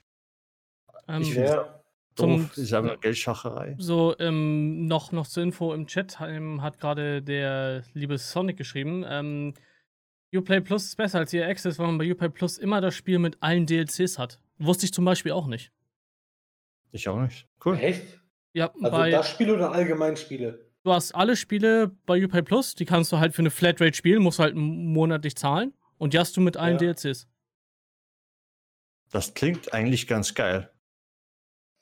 Ähm, 1.09 1.23
ich 1.23 1.35
finde 1.35 1.83
doof, 2.15 2.43
das 2.51 2.59
ist 2.59 2.73
einfach 2.73 3.01
Geldschacherei. 3.01 3.75
So, 3.79 4.15
ähm, 4.21 4.87
noch, 4.87 5.11
noch 5.11 5.27
zur 5.27 5.43
Info 5.43 5.75
im 5.75 5.89
Chat 5.89 6.19
ähm, 6.25 6.63
hat 6.63 6.79
gerade 6.79 7.23
der 7.23 7.83
liebe 7.93 8.19
Sonic 8.19 8.57
geschrieben, 8.57 9.05
ähm, 9.05 9.55
Uplay 10.33 10.61
Plus 10.61 10.85
ist 10.85 10.97
besser 10.97 11.19
als 11.19 11.33
ihr 11.33 11.49
Access, 11.49 11.81
weil 11.81 11.89
man 11.89 11.99
bei 11.99 12.09
Uplay 12.09 12.29
Plus 12.29 12.57
immer 12.57 12.81
das 12.81 12.95
Spiel 12.95 13.19
mit 13.19 13.37
allen 13.41 13.67
DLCs 13.67 14.17
hat. 14.17 14.39
Wusste 14.59 14.87
ich 14.87 14.93
zum 14.93 15.05
Beispiel 15.05 15.33
auch 15.33 15.49
nicht. 15.49 15.73
Ich 16.93 17.09
auch 17.09 17.21
nicht. 17.21 17.49
Cool. 17.65 17.77
Echt? 17.81 18.21
Ja, 18.53 18.71
also 18.81 18.97
bei, 18.97 19.11
das 19.11 19.29
Spiel 19.29 19.51
oder 19.51 19.73
allgemein 19.73 20.17
Spiele? 20.17 20.70
Du 20.83 20.93
hast 20.93 21.13
alle 21.15 21.37
Spiele 21.37 21.97
bei 22.07 22.25
UPay 22.25 22.43
Plus, 22.43 22.75
die 22.75 22.85
kannst 22.85 23.13
du 23.13 23.19
halt 23.19 23.35
für 23.35 23.43
eine 23.43 23.51
Flatrate 23.51 23.95
spielen, 23.95 24.23
musst 24.23 24.39
halt 24.39 24.55
monatlich 24.55 25.37
zahlen. 25.37 25.75
Und 25.99 26.15
die 26.15 26.19
hast 26.19 26.37
du 26.37 26.41
mit 26.41 26.57
allen 26.57 26.79
ja. 26.79 26.93
DLCs. 26.93 27.29
Das 29.11 29.35
klingt 29.35 29.75
eigentlich 29.75 30.07
ganz 30.07 30.35
geil. 30.35 30.71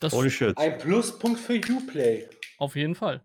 Das 0.01 0.13
Holy 0.13 0.31
shit. 0.31 0.57
Ein 0.57 0.79
Pluspunkt 0.79 1.39
für 1.39 1.55
Uplay. 1.55 2.29
Auf 2.59 2.75
jeden 2.77 2.95
Fall. 2.95 3.23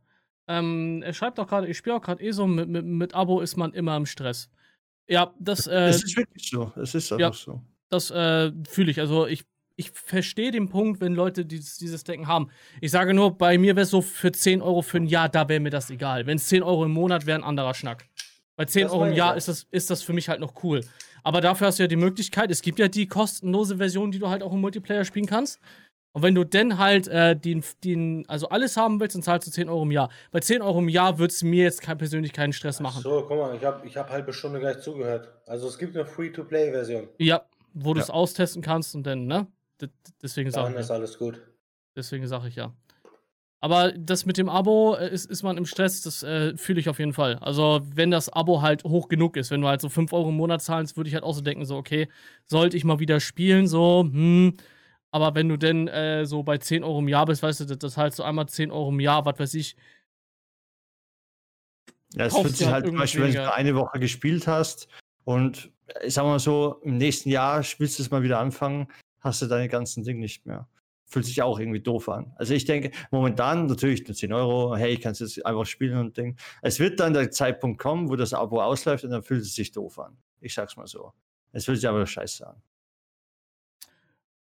Ähm, 0.48 1.02
er 1.04 1.14
schreibt 1.14 1.40
auch 1.40 1.48
gerade, 1.48 1.68
ich 1.68 1.78
spiele 1.78 1.96
auch 1.96 2.02
gerade 2.02 2.22
eh 2.24 2.32
so, 2.32 2.46
mit, 2.46 2.68
mit, 2.68 2.86
mit, 2.86 3.16
Abo 3.16 3.40
ist 3.40 3.56
man 3.56 3.74
immer 3.74 3.96
im 3.96 4.06
Stress. 4.06 4.50
Ja, 5.08 5.34
das. 5.40 5.68
Äh, 5.68 5.88
es 5.88 6.04
ist 6.04 6.18
wirklich 6.18 6.50
so. 6.50 6.72
Es 6.76 6.96
ist 6.96 7.12
einfach 7.12 7.20
ja, 7.20 7.34
so. 7.34 7.62
Das 7.90 8.12
äh, 8.12 8.52
fühle 8.68 8.92
ich. 8.92 9.00
Also 9.00 9.28
ich 9.28 9.46
ich 9.76 9.92
verstehe 9.92 10.52
den 10.52 10.70
Punkt, 10.70 11.02
wenn 11.02 11.14
Leute 11.14 11.46
dieses, 11.46 11.78
dieses 11.78 12.04
Decken 12.04 12.28
haben. 12.28 12.50
Ich 12.82 12.92
sage 12.92 13.14
nur, 13.14 13.38
bei 13.38 13.58
mir 13.58 13.76
wäre 13.76 13.84
es 13.84 13.90
so 13.90 14.02
für 14.02 14.32
10 14.32 14.62
Euro 14.62 14.82
für 14.82 14.98
ein 14.98 15.08
Jahr, 15.08 15.30
da 15.30 15.50
wäre 15.50 15.60
mir 15.60 15.72
das 15.72 15.90
egal. 15.90 16.26
Wenn 16.28 16.38
es 16.38 16.48
10 16.48 16.64
Euro 16.64 16.86
im 16.86 16.92
Monat 16.92 17.26
wäre, 17.26 17.38
ein 17.38 17.44
anderer 17.44 17.74
Schnack. 17.74 18.06
Bei 18.56 18.66
10 18.66 18.84
Das 18.84 18.92
Euro 18.92 19.06
im 19.06 19.14
Jahr 19.14 19.32
ja. 19.32 19.38
ist 19.38 19.48
das, 19.48 19.66
ist 19.72 19.90
das 19.90 20.04
für 20.04 20.14
mich 20.14 20.30
halt 20.30 20.40
noch 20.40 20.64
cool. 20.64 20.82
Aber 21.24 21.42
dafür 21.42 21.68
hast 21.68 21.80
du 21.80 21.84
ja 21.84 21.88
die 21.88 21.96
Möglichkeit, 21.96 22.52
es 22.52 22.62
gibt 22.62 22.78
ja 22.80 22.88
die 22.88 23.08
kostenlose 23.08 23.78
Version, 23.78 24.12
die 24.12 24.20
du 24.20 24.30
halt 24.30 24.44
auch 24.44 24.54
im 24.54 24.62
Multiplayer 24.62 25.06
spielen 25.06 25.26
kannst. 25.26 25.60
Und 26.16 26.22
wenn 26.22 26.36
du 26.36 26.44
denn 26.44 26.78
halt 26.78 27.08
äh, 27.08 27.36
den, 27.36 27.64
den, 27.84 28.30
also 28.30 28.48
alles 28.50 28.78
haben 28.78 29.00
willst, 29.00 29.16
dann 29.16 29.24
zahlst 29.24 29.48
du 29.48 29.52
10 29.52 29.68
Euro 29.70 29.82
im 29.82 29.90
Jahr. 29.90 30.10
Bei 30.32 30.40
10 30.40 30.62
Euro 30.62 30.78
im 30.78 30.90
Jahr 30.90 31.18
würde 31.18 31.34
es 31.34 31.42
mir 31.42 31.64
jetzt 31.64 31.82
kein, 31.82 31.98
persönlich 31.98 32.34
keinen 32.34 32.54
Stress 32.54 32.80
machen. 32.80 33.02
So, 33.02 33.26
guck 33.28 33.36
mal, 33.40 33.56
ich 33.56 33.64
habe 33.64 33.88
ich 33.88 33.98
hab 33.98 34.12
halbe 34.12 34.32
Stunde 34.34 34.60
gleich 34.60 34.80
zugehört. 34.82 35.30
Also 35.48 35.68
es 35.68 35.80
gibt 35.80 35.96
eine 35.96 36.06
Free-to-Play-Version. 36.06 37.08
Ja, 37.18 37.42
wo 37.74 37.96
du 37.96 38.02
es 38.02 38.10
Ja. 38.10 38.14
austesten 38.14 38.62
kannst 38.62 38.94
und 38.94 39.08
dann, 39.08 39.26
ne? 39.26 39.48
Deswegen 40.22 40.52
sage 40.52 40.76
ist 40.76 40.86
ich, 40.86 40.92
alles 40.92 41.18
gut. 41.18 41.42
deswegen 41.96 42.28
sag 42.28 42.46
ich 42.46 42.56
ja. 42.56 42.74
Aber 43.60 43.94
das 43.94 44.26
mit 44.26 44.38
dem 44.38 44.50
Abo 44.50 44.96
äh, 44.96 45.10
ist, 45.10 45.26
ist 45.26 45.42
man 45.42 45.58
im 45.58 45.66
Stress, 45.66 46.02
das 46.02 46.22
äh, 46.22 46.58
fühle 46.58 46.82
ich 46.82 46.90
auf 46.90 47.00
jeden 47.00 47.14
Fall. 47.14 47.38
Also, 47.38 47.82
wenn 47.96 48.12
das 48.12 48.28
Abo 48.28 48.62
halt 48.62 48.84
hoch 48.84 49.08
genug 49.08 49.38
ist, 49.38 49.52
wenn 49.52 49.62
du 49.62 49.68
halt 49.68 49.80
so 49.80 49.88
5 49.88 50.12
Euro 50.12 50.30
im 50.30 50.36
Monat 50.36 50.62
zahlst, 50.62 50.98
würde 50.98 51.08
ich 51.08 51.14
halt 51.14 51.24
auch 51.24 51.34
so 51.34 51.40
denken, 51.40 51.64
so, 51.64 51.78
okay, 51.78 52.10
sollte 52.46 52.76
ich 52.76 52.84
mal 52.84 53.00
wieder 53.00 53.20
spielen, 53.20 53.68
so, 53.68 54.02
hm. 54.04 54.58
Aber 55.12 55.36
wenn 55.36 55.48
du 55.48 55.58
denn 55.58 55.88
äh, 55.88 56.26
so 56.26 56.44
bei 56.44 56.58
10 56.58 56.84
Euro 56.84 57.00
im 57.00 57.08
Jahr 57.08 57.26
bist, 57.26 57.44
weißt 57.44 57.62
du, 57.62 57.66
das, 57.66 57.78
das 57.78 57.98
halt 57.98 58.16
so 58.16 58.24
einmal 58.24 58.50
10 58.50 58.72
Euro 58.72 58.90
im 58.90 59.00
Jahr, 59.00 59.26
was 59.26 59.40
weiß 59.40 59.54
ich, 59.54 59.78
Ja, 62.16 62.26
es 62.26 62.38
fühlt 62.38 62.56
sich 62.56 62.68
halt 62.68 62.76
halt 62.76 62.88
zum 62.88 62.98
Beispiel, 62.98 63.24
wenn 63.24 63.34
du 63.34 63.54
eine 63.54 63.76
Woche 63.76 64.00
gespielt 64.00 64.48
hast 64.48 64.88
und 65.24 65.72
ich 66.04 66.14
sag 66.14 66.24
mal 66.26 66.40
so, 66.40 66.80
im 66.84 66.98
nächsten 66.98 67.30
Jahr 67.30 67.64
spielst 67.64 67.98
du 67.98 68.04
es 68.04 68.12
mal 68.12 68.24
wieder 68.24 68.40
anfangen, 68.40 68.88
hast 69.24 69.42
du 69.42 69.48
deine 69.48 69.70
ganzen 69.70 70.04
Dinge 70.04 70.20
nicht 70.20 70.46
mehr. 70.46 70.68
Fühlt 71.06 71.26
sich 71.26 71.42
auch 71.42 71.60
irgendwie 71.60 71.80
doof 71.80 72.10
an. 72.10 72.34
Also 72.38 72.54
ich 72.54 72.66
denke, 72.66 72.92
momentan 73.12 73.68
natürlich 73.68 74.06
nur 74.08 74.16
10 74.16 74.34
Euro, 74.34 74.76
hey, 74.76 74.98
kannst 74.98 75.22
du 75.22 75.26
jetzt 75.26 75.46
einfach 75.46 75.66
spielen 75.66 75.98
und 75.98 76.18
Ding. 76.18 76.38
Es 76.62 76.80
wird 76.80 77.00
dann 77.00 77.14
der 77.14 77.30
Zeitpunkt 77.32 77.80
kommen, 77.80 78.10
wo 78.10 78.16
das 78.16 78.34
Abo 78.34 78.62
ausläuft 78.62 79.04
und 79.04 79.12
dann 79.12 79.24
fühlt 79.24 79.42
es 79.42 79.56
sich 79.56 79.72
doof 79.72 80.00
an. 80.00 80.18
Ich 80.40 80.54
sag's 80.54 80.76
mal 80.76 80.88
so. 80.88 81.14
Es 81.52 81.66
fühlt 81.66 81.80
sich 81.80 81.88
aber 81.88 82.06
scheiße 82.06 82.48
an. 82.48 82.62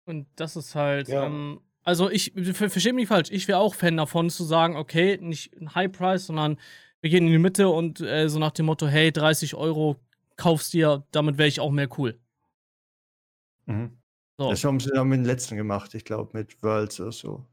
Und 0.05 0.27
das 0.35 0.55
ist 0.55 0.75
halt, 0.75 1.07
Ja. 1.07 1.25
ähm, 1.25 1.61
also 1.83 2.09
ich, 2.09 2.33
ver 2.33 2.69
verstehe 2.69 2.93
mich 2.93 3.03
nicht 3.03 3.07
falsch, 3.09 3.29
ich 3.31 3.47
wäre 3.47 3.59
auch 3.59 3.75
Fan 3.75 3.97
davon 3.97 4.29
zu 4.29 4.43
sagen, 4.43 4.75
okay, 4.75 5.17
nicht 5.21 5.55
ein 5.59 5.75
High 5.75 5.91
Price, 5.91 6.25
sondern 6.27 6.57
wir 7.01 7.09
gehen 7.09 7.25
in 7.25 7.31
die 7.31 7.37
Mitte 7.39 7.69
und 7.69 7.99
äh, 8.01 8.29
so 8.29 8.39
nach 8.39 8.51
dem 8.51 8.65
Motto, 8.65 8.87
hey, 8.87 9.11
30 9.11 9.55
Euro 9.55 9.97
kaufst 10.37 10.73
dir, 10.73 11.05
damit 11.11 11.37
wäre 11.37 11.47
ich 11.49 11.59
auch 11.59 11.71
mehr 11.71 11.89
cool. 11.97 12.19
Mhm. 13.65 13.97
So. 14.37 14.49
Das 14.49 14.63
haben 14.63 14.79
sie 14.79 14.89
dann 14.89 15.07
mit 15.07 15.19
dem 15.19 15.25
letzten 15.25 15.57
gemacht, 15.57 15.93
ich 15.93 16.05
glaube, 16.05 16.31
mit 16.33 16.61
Worlds 16.63 16.99
oder 16.99 17.11
so. 17.11 17.45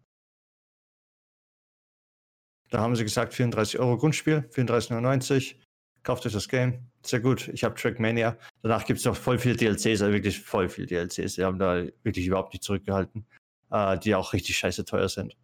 Da 2.70 2.80
haben 2.80 2.94
sie 2.96 3.02
gesagt, 3.02 3.34
34 3.34 3.78
Euro 3.80 3.98
Grundspiel, 3.98 4.48
34,99. 4.52 5.56
Kauft 6.02 6.24
euch 6.24 6.32
das 6.32 6.48
Game. 6.48 6.90
Sehr 7.04 7.20
gut. 7.20 7.48
Ich 7.48 7.64
habe 7.64 7.74
Trackmania. 7.74 8.38
Danach 8.62 8.86
gibt 8.86 9.00
es 9.00 9.04
noch 9.04 9.16
voll 9.16 9.38
viele 9.38 9.56
DLCs, 9.56 10.00
also 10.00 10.12
wirklich 10.12 10.40
voll 10.40 10.68
viele 10.68 10.86
DLCs. 10.86 11.34
Die 11.34 11.44
haben 11.44 11.58
da 11.58 11.84
wirklich 12.04 12.26
überhaupt 12.26 12.54
nicht 12.54 12.62
zurückgehalten, 12.62 13.26
äh, 13.70 13.98
die 13.98 14.14
auch 14.14 14.32
richtig 14.32 14.56
scheiße 14.56 14.84
teuer 14.84 15.08
sind. 15.08 15.36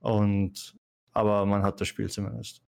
Und 0.00 0.76
aber 1.12 1.46
man 1.46 1.62
hat 1.62 1.80
das 1.80 1.88
Spiel 1.88 2.10
zumindest. 2.10 2.62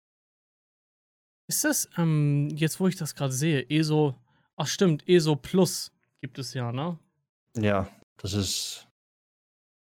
Ist 1.50 1.64
das, 1.64 1.90
ähm, 1.98 2.50
jetzt 2.56 2.80
wo 2.80 2.88
ich 2.88 2.96
das 2.96 3.16
gerade 3.16 3.34
sehe, 3.34 3.70
ESO, 3.70 4.16
ach 4.56 4.68
stimmt, 4.68 5.08
ESO 5.08 5.36
Plus 5.36 5.92
gibt 6.22 6.40
es 6.40 6.54
ja, 6.54 6.72
ne? 6.72 7.00
Ja, 7.58 7.88
das 8.18 8.34
ist. 8.34 8.88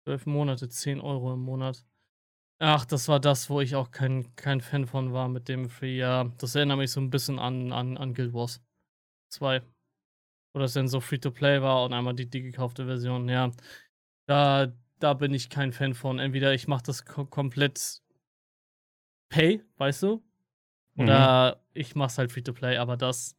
12 0.04 0.26
Monate, 0.26 0.68
10 0.68 1.00
Euro 1.00 1.34
im 1.34 1.40
Monat. 1.40 1.84
Ach, 2.62 2.84
das 2.84 3.08
war 3.08 3.20
das, 3.20 3.48
wo 3.48 3.60
ich 3.60 3.74
auch 3.74 3.90
kein, 3.90 4.34
kein 4.36 4.60
Fan 4.60 4.86
von 4.86 5.12
war 5.12 5.28
mit 5.28 5.48
dem 5.48 5.70
Free. 5.70 5.96
Ja, 5.96 6.24
das 6.38 6.54
erinnert 6.54 6.78
mich 6.78 6.90
so 6.90 7.00
ein 7.00 7.10
bisschen 7.10 7.38
an, 7.38 7.72
an, 7.72 7.96
an 7.96 8.12
Guild 8.12 8.34
Wars 8.34 8.62
2. 9.32 9.62
Wo 10.52 10.60
das 10.60 10.74
dann 10.74 10.88
so 10.88 11.00
Free-to-Play 11.00 11.62
war 11.62 11.84
und 11.84 11.94
einmal 11.94 12.14
die, 12.14 12.28
die 12.28 12.42
gekaufte 12.42 12.84
Version. 12.84 13.28
Ja, 13.28 13.50
da, 14.28 14.72
da 14.98 15.14
bin 15.14 15.32
ich 15.32 15.48
kein 15.48 15.72
Fan 15.72 15.94
von. 15.94 16.18
Entweder 16.18 16.52
ich 16.52 16.68
mache 16.68 16.82
das 16.82 17.06
ko 17.06 17.24
komplett 17.24 18.02
Pay, 19.30 19.62
weißt 19.76 20.02
du? 20.02 20.22
Mhm. 20.96 21.04
Oder 21.04 21.64
ich 21.72 21.94
mach's 21.94 22.18
halt 22.18 22.30
Free-to-Play, 22.30 22.76
aber 22.76 22.96
das. 22.98 23.38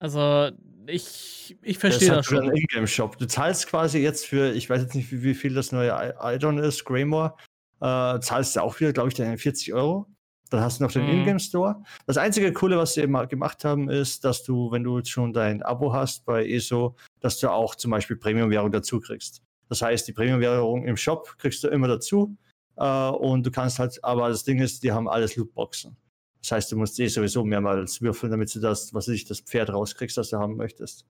Also, 0.00 0.50
ich, 0.90 1.56
ich 1.62 1.78
Das 1.78 1.80
verstehe 1.80 2.08
ist 2.08 2.16
das 2.16 2.26
für 2.26 2.36
schon. 2.36 2.44
einen 2.48 2.56
Ingame-Shop. 2.56 3.18
Du 3.18 3.26
zahlst 3.26 3.66
quasi 3.66 3.98
jetzt 3.98 4.26
für, 4.26 4.52
ich 4.52 4.68
weiß 4.68 4.82
jetzt 4.82 4.94
nicht, 4.94 5.10
wie, 5.12 5.22
wie 5.22 5.34
viel 5.34 5.54
das 5.54 5.72
neue 5.72 6.14
Idon 6.22 6.58
ist, 6.58 6.84
Greymore, 6.84 7.34
äh, 7.80 8.18
zahlst 8.20 8.56
du 8.56 8.62
auch 8.62 8.78
wieder, 8.80 8.92
glaube 8.92 9.08
ich, 9.08 9.14
deine 9.14 9.38
40 9.38 9.72
Euro. 9.74 10.06
Dann 10.50 10.60
hast 10.62 10.80
du 10.80 10.84
noch 10.84 10.90
den 10.92 11.04
Mhm. 11.04 11.20
Ingame-Store. 11.20 11.82
Das 12.06 12.16
einzige 12.16 12.52
Coole, 12.52 12.76
was 12.76 12.94
sie 12.94 13.02
eben 13.02 13.16
gemacht 13.28 13.64
haben, 13.64 13.88
ist, 13.88 14.24
dass 14.24 14.42
du, 14.42 14.70
wenn 14.72 14.82
du 14.82 14.98
jetzt 14.98 15.10
schon 15.10 15.32
dein 15.32 15.62
Abo 15.62 15.92
hast 15.92 16.24
bei 16.24 16.44
ESO, 16.46 16.96
dass 17.20 17.38
du 17.38 17.48
auch 17.50 17.76
zum 17.76 17.92
Beispiel 17.92 18.16
Premium-Währung 18.16 18.72
dazu 18.72 18.98
kriegst. 19.00 19.42
Das 19.68 19.80
heißt, 19.82 20.08
die 20.08 20.12
Premium-Währung 20.12 20.84
im 20.84 20.96
Shop 20.96 21.36
kriegst 21.38 21.62
du 21.62 21.68
immer 21.68 21.86
dazu. 21.86 22.36
Äh, 22.76 23.08
und 23.10 23.46
du 23.46 23.50
kannst 23.52 23.78
halt, 23.78 24.02
aber 24.02 24.28
das 24.28 24.42
Ding 24.42 24.60
ist, 24.60 24.82
die 24.82 24.90
haben 24.90 25.08
alles 25.08 25.36
Lootboxen. 25.36 25.96
Das 26.40 26.52
heißt, 26.52 26.72
du 26.72 26.76
musst 26.76 26.98
eh 27.00 27.06
sowieso 27.08 27.44
mehrmals 27.44 28.00
würfeln, 28.00 28.30
damit 28.30 28.54
du 28.54 28.60
das, 28.60 28.94
was 28.94 29.08
weiß 29.08 29.14
ich, 29.14 29.24
das 29.26 29.40
Pferd 29.40 29.70
rauskriegst, 29.70 30.16
das 30.16 30.30
du 30.30 30.38
haben 30.38 30.56
möchtest. 30.56 31.06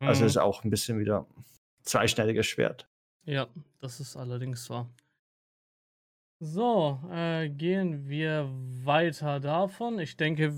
Also 0.00 0.22
Mhm. 0.22 0.26
ist 0.28 0.36
auch 0.38 0.64
ein 0.64 0.70
bisschen 0.70 0.98
wieder 0.98 1.26
zweischneidiges 1.82 2.46
Schwert. 2.46 2.88
Ja, 3.24 3.46
das 3.80 4.00
ist 4.00 4.16
allerdings 4.16 4.68
wahr. 4.70 4.90
So, 6.40 7.00
äh, 7.10 7.48
gehen 7.48 8.08
wir 8.08 8.50
weiter 8.82 9.40
davon. 9.40 9.98
Ich 9.98 10.16
denke, 10.16 10.52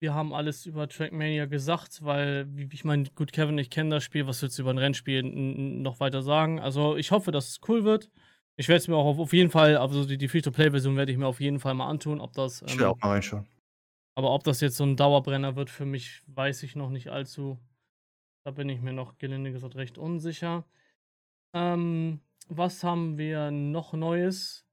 wir 0.00 0.14
haben 0.14 0.32
alles 0.32 0.66
über 0.66 0.88
Trackmania 0.88 1.46
gesagt, 1.46 2.02
weil, 2.04 2.46
wie- 2.56 2.68
ich 2.72 2.84
meine, 2.84 3.04
gut, 3.14 3.32
Kevin, 3.32 3.58
ich 3.58 3.70
kenne 3.70 3.90
das 3.90 4.04
Spiel. 4.04 4.26
Was 4.26 4.40
willst 4.42 4.58
du 4.58 4.62
über 4.62 4.70
ein 4.72 4.78
Rennspiel 4.78 5.22
noch 5.22 6.00
weiter 6.00 6.22
sagen? 6.22 6.58
Also, 6.60 6.96
ich 6.96 7.10
hoffe, 7.10 7.30
dass 7.30 7.48
es 7.50 7.60
cool 7.68 7.84
wird. 7.84 8.10
Ich 8.60 8.68
werde 8.68 8.76
es 8.76 8.88
mir 8.88 8.96
auch 8.96 9.06
auf, 9.06 9.18
auf 9.18 9.32
jeden 9.32 9.50
Fall, 9.50 9.78
also 9.78 10.04
die, 10.04 10.18
die 10.18 10.28
Free-to-Play-Version 10.28 10.94
werde 10.94 11.10
ich 11.10 11.16
mir 11.16 11.26
auf 11.26 11.40
jeden 11.40 11.60
Fall 11.60 11.72
mal 11.72 11.88
antun. 11.88 12.20
Ob 12.20 12.34
das, 12.34 12.60
Ich 12.60 12.76
will 12.76 12.84
ähm, 12.84 12.90
auch 12.90 12.98
mal 12.98 13.12
reinschauen. 13.12 13.46
aber 14.18 14.34
ob 14.34 14.44
das 14.44 14.60
jetzt 14.60 14.76
so 14.76 14.84
ein 14.84 14.96
Dauerbrenner 14.98 15.56
wird 15.56 15.70
für 15.70 15.86
mich, 15.86 16.22
weiß 16.26 16.62
ich 16.64 16.76
noch 16.76 16.90
nicht 16.90 17.08
allzu. 17.08 17.58
Da 18.44 18.50
bin 18.50 18.68
ich 18.68 18.82
mir 18.82 18.92
noch 18.92 19.16
gelinde 19.16 19.50
gesagt 19.50 19.76
recht 19.76 19.96
unsicher. 19.96 20.66
Ähm, 21.54 22.20
was 22.48 22.84
haben 22.84 23.16
wir 23.16 23.50
noch 23.50 23.94
Neues? 23.94 24.66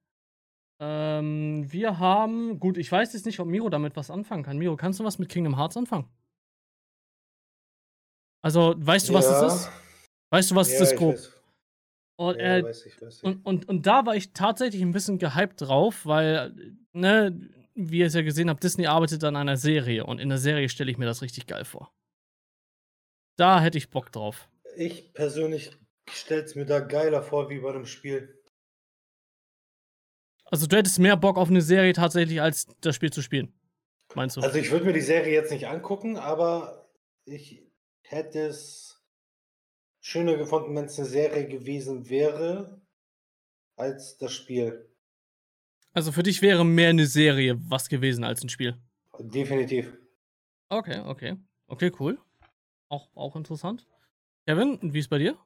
Ähm, 0.81 1.65
wir 1.71 1.97
haben, 1.97 2.59
gut, 2.59 2.77
ich 2.77 2.91
weiß 2.91 3.13
jetzt 3.13 3.25
nicht, 3.25 3.39
ob 3.39 3.47
Miro 3.47 3.69
damit 3.69 3.95
was 3.95 4.11
anfangen 4.11 4.43
kann. 4.43 4.57
Miro, 4.57 4.75
kannst 4.75 4.99
du 4.99 5.05
was 5.05 5.17
mit 5.17 5.29
Kingdom 5.29 5.55
Hearts 5.55 5.77
anfangen? 5.77 6.09
Also, 8.43 8.75
weißt 8.77 9.07
du, 9.09 9.13
was 9.13 9.25
Ja. 9.29 9.47
es 9.47 9.53
ist? 9.53 9.71
Weißt 10.29 10.51
du, 10.51 10.55
was 10.55 10.67
es 10.67 10.73
Ja, 10.73 10.83
ist 10.83 10.91
ich 10.91 10.97
grob? 10.97 11.13
weiß. 11.15 11.36
Und, 12.17 12.37
Ja, 12.37 12.57
äh, 12.57 12.63
weiß 12.63 12.85
ich, 12.87 13.01
weiß 13.01 13.17
ich. 13.17 13.23
und, 13.23 13.45
und, 13.45 13.69
und 13.69 13.85
da 13.85 14.05
war 14.05 14.15
ich 14.15 14.33
tatsächlich 14.33 14.81
ein 14.81 14.91
bisschen 14.91 15.19
gehypt 15.19 15.61
drauf, 15.61 16.05
weil, 16.05 16.75
ne, 16.91 17.39
wie 17.75 17.99
ihr 17.99 18.07
es 18.07 18.15
ja 18.15 18.23
gesehen 18.23 18.49
habt, 18.49 18.63
Disney 18.63 18.87
arbeitet 18.87 19.23
an 19.23 19.35
einer 19.35 19.55
Serie 19.55 20.03
und 20.03 20.19
in 20.19 20.29
der 20.29 20.39
Serie 20.39 20.67
stelle 20.67 20.89
ich 20.91 20.97
mir 20.97 21.05
das 21.05 21.21
richtig 21.21 21.45
geil 21.45 21.63
vor. 21.63 21.93
Da 23.37 23.61
hätte 23.61 23.77
ich 23.77 23.91
Bock 23.91 24.11
drauf. 24.11 24.49
Ich 24.75 25.13
persönlich 25.13 25.71
stelle 26.09 26.41
es 26.41 26.55
mir 26.55 26.65
da 26.65 26.79
geiler 26.79 27.21
vor 27.21 27.49
wie 27.51 27.59
bei 27.59 27.71
dem 27.71 27.85
Spiel. 27.85 28.33
Also 30.45 30.65
du 30.65 30.75
hättest 30.75 30.97
mehr 30.97 31.17
Bock 31.17 31.37
auf 31.37 31.49
eine 31.49 31.61
Serie 31.61 31.93
tatsächlich, 31.93 32.41
als 32.41 32.67
das 32.81 32.95
Spiel 32.95 33.11
zu 33.11 33.21
spielen. 33.21 33.53
Meinst 34.15 34.37
du? 34.37 34.41
Also 34.41 34.57
ich 34.57 34.71
würde 34.71 34.85
mir 34.85 34.93
die 34.93 35.01
Serie 35.01 35.33
jetzt 35.33 35.51
nicht 35.51 35.67
angucken, 35.67 36.17
aber 36.17 36.89
ich 37.25 37.63
hätte 38.01 38.39
es 38.39 38.96
schöner 40.07 40.37
gefunden, 40.37 40.73
wenn 40.73 40.85
es 40.85 40.97
eine 40.97 41.07
Serie 41.07 41.47
gewesen 41.49 42.09
wäre 42.09 42.79
als 43.75 44.17
das 44.17 44.33
Spiel. 44.33 44.89
Also 45.93 46.13
für 46.13 46.23
dich 46.23 46.41
wäre 46.41 46.63
mehr 46.63 46.91
eine 46.91 47.05
Serie 47.05 47.57
was 47.69 47.89
gewesen 47.89 48.23
als 48.23 48.41
ein 48.41 48.47
Spiel. 48.47 48.77
Definitiv. 49.19 49.97
Okay, 50.69 51.01
okay. 51.05 51.35
Okay, 51.67 51.91
cool. 51.99 52.17
Auch, 52.87 53.09
auch 53.15 53.35
interessant. 53.35 53.85
Kevin, 54.45 54.79
wie 54.81 54.99
ist 54.99 55.09
bei 55.09 55.17
dir? 55.17 55.37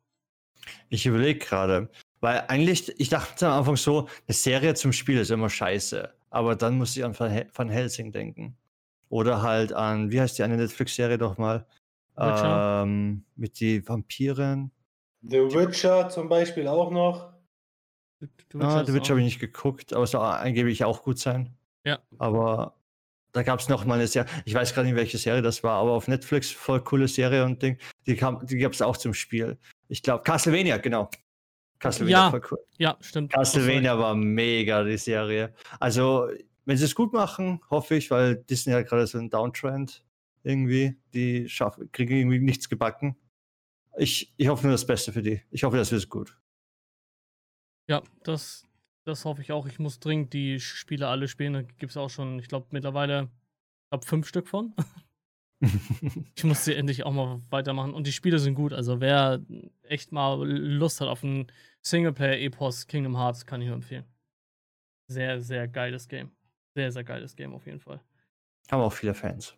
Ich 0.89 1.07
überlege 1.07 1.39
gerade, 1.39 1.89
weil 2.19 2.43
eigentlich, 2.47 2.93
ich 2.99 3.09
dachte 3.09 3.47
am 3.47 3.59
Anfang 3.59 3.77
so, 3.77 4.07
eine 4.27 4.35
Serie 4.35 4.75
zum 4.75 4.93
Spiel 4.93 5.17
ist 5.17 5.31
immer 5.31 5.49
scheiße. 5.49 6.13
Aber 6.29 6.55
dann 6.55 6.77
musste 6.77 6.99
ich 6.99 7.05
an 7.05 7.17
Van 7.17 7.69
Helsing 7.69 8.11
denken. 8.11 8.55
Oder 9.09 9.41
halt 9.41 9.73
an, 9.73 10.11
wie 10.11 10.21
heißt 10.21 10.37
die 10.37 10.43
eine 10.43 10.57
Netflix-Serie 10.57 11.17
doch 11.17 11.39
mal? 11.39 11.65
Witcher. 12.15 12.81
Ähm, 12.83 13.23
mit 13.35 13.59
die 13.59 13.87
Vampiren. 13.87 14.71
The 15.23 15.37
Witcher 15.53 16.09
zum 16.09 16.29
Beispiel 16.29 16.67
auch 16.67 16.91
noch. 16.91 17.31
Du, 18.19 18.27
du 18.49 18.59
Ah, 18.59 18.79
Witcher 18.81 18.85
The 18.85 18.93
Witcher 18.93 19.09
habe 19.11 19.19
ich 19.21 19.25
nicht 19.25 19.39
geguckt, 19.39 19.93
aber 19.93 20.03
es 20.03 20.11
soll 20.11 20.21
angeblich 20.21 20.83
auch 20.83 21.03
gut 21.03 21.19
sein. 21.19 21.55
Ja. 21.83 21.99
Aber 22.19 22.75
da 23.31 23.43
gab 23.43 23.59
es 23.59 23.69
noch 23.69 23.85
mal 23.85 23.95
eine 23.95 24.07
Serie, 24.07 24.29
ich 24.45 24.53
weiß 24.53 24.73
gerade 24.73 24.87
nicht, 24.87 24.95
welche 24.97 25.17
Serie 25.17 25.41
das 25.41 25.63
war, 25.63 25.79
aber 25.81 25.91
auf 25.91 26.07
Netflix 26.07 26.51
voll 26.51 26.83
coole 26.83 27.07
Serie 27.07 27.45
und 27.45 27.61
Ding. 27.61 27.77
Die, 28.05 28.15
kam, 28.15 28.45
die 28.45 28.57
gab 28.57 28.73
es 28.73 28.81
auch 28.81 28.97
zum 28.97 29.13
Spiel. 29.13 29.57
Ich 29.87 30.03
glaube, 30.03 30.23
Castlevania, 30.23 30.77
genau. 30.77 31.09
Castlevania, 31.79 32.17
Ja. 32.25 32.29
voll 32.29 32.41
cool. 32.51 32.59
Ja, 32.77 32.97
stimmt. 32.99 33.31
Castlevania 33.33 33.97
war 33.97 34.13
mega, 34.15 34.83
die 34.83 34.97
Serie. 34.97 35.53
Also, 35.79 36.27
wenn 36.65 36.77
sie 36.77 36.85
es 36.85 36.93
gut 36.93 37.13
machen, 37.13 37.61
hoffe 37.71 37.95
ich, 37.95 38.11
weil 38.11 38.35
Disney 38.35 38.73
hat 38.73 38.87
gerade 38.87 39.07
so 39.07 39.17
einen 39.17 39.29
Downtrend 39.29 40.03
irgendwie. 40.43 40.97
Die 41.13 41.47
schaffen, 41.49 41.91
kriegen 41.91 42.15
irgendwie 42.15 42.39
nichts 42.39 42.69
gebacken. 42.69 43.15
Ich, 43.97 44.33
ich 44.37 44.47
hoffe 44.47 44.63
nur 44.63 44.73
das 44.73 44.85
Beste 44.85 45.11
für 45.11 45.21
die. 45.21 45.41
Ich 45.51 45.63
hoffe, 45.63 45.77
das 45.77 45.91
wird 45.91 46.09
gut. 46.09 46.37
Ja, 47.87 48.01
das, 48.23 48.65
das 49.03 49.25
hoffe 49.25 49.41
ich 49.41 49.51
auch. 49.51 49.67
Ich 49.67 49.79
muss 49.79 49.99
dringend 49.99 50.33
die 50.33 50.59
Spiele 50.59 51.07
alle 51.07 51.27
spielen. 51.27 51.53
Da 51.53 51.61
gibt 51.61 51.91
es 51.91 51.97
auch 51.97 52.09
schon, 52.09 52.39
ich 52.39 52.47
glaube, 52.47 52.67
mittlerweile 52.71 53.29
ab 53.89 54.05
fünf 54.05 54.27
Stück 54.27 54.47
von. 54.47 54.73
ich 56.35 56.43
muss 56.43 56.65
sie 56.65 56.73
endlich 56.73 57.03
auch 57.03 57.11
mal 57.11 57.41
weitermachen. 57.49 57.93
Und 57.93 58.07
die 58.07 58.13
Spiele 58.13 58.39
sind 58.39 58.55
gut. 58.55 58.73
Also 58.73 59.01
wer 59.01 59.41
echt 59.83 60.11
mal 60.11 60.41
Lust 60.47 61.01
hat 61.01 61.07
auf 61.07 61.23
ein 61.23 61.51
Singleplayer-Epos 61.81 62.87
Kingdom 62.87 63.17
Hearts, 63.17 63.45
kann 63.45 63.61
ich 63.61 63.67
nur 63.67 63.75
empfehlen. 63.75 64.05
Sehr, 65.07 65.41
sehr 65.41 65.67
geiles 65.67 66.07
Game. 66.07 66.31
Sehr, 66.73 66.91
sehr 66.91 67.03
geiles 67.03 67.35
Game 67.35 67.53
auf 67.53 67.65
jeden 67.65 67.79
Fall. 67.79 67.99
Haben 68.71 68.81
auch 68.81 68.93
viele 68.93 69.13
Fans. 69.13 69.55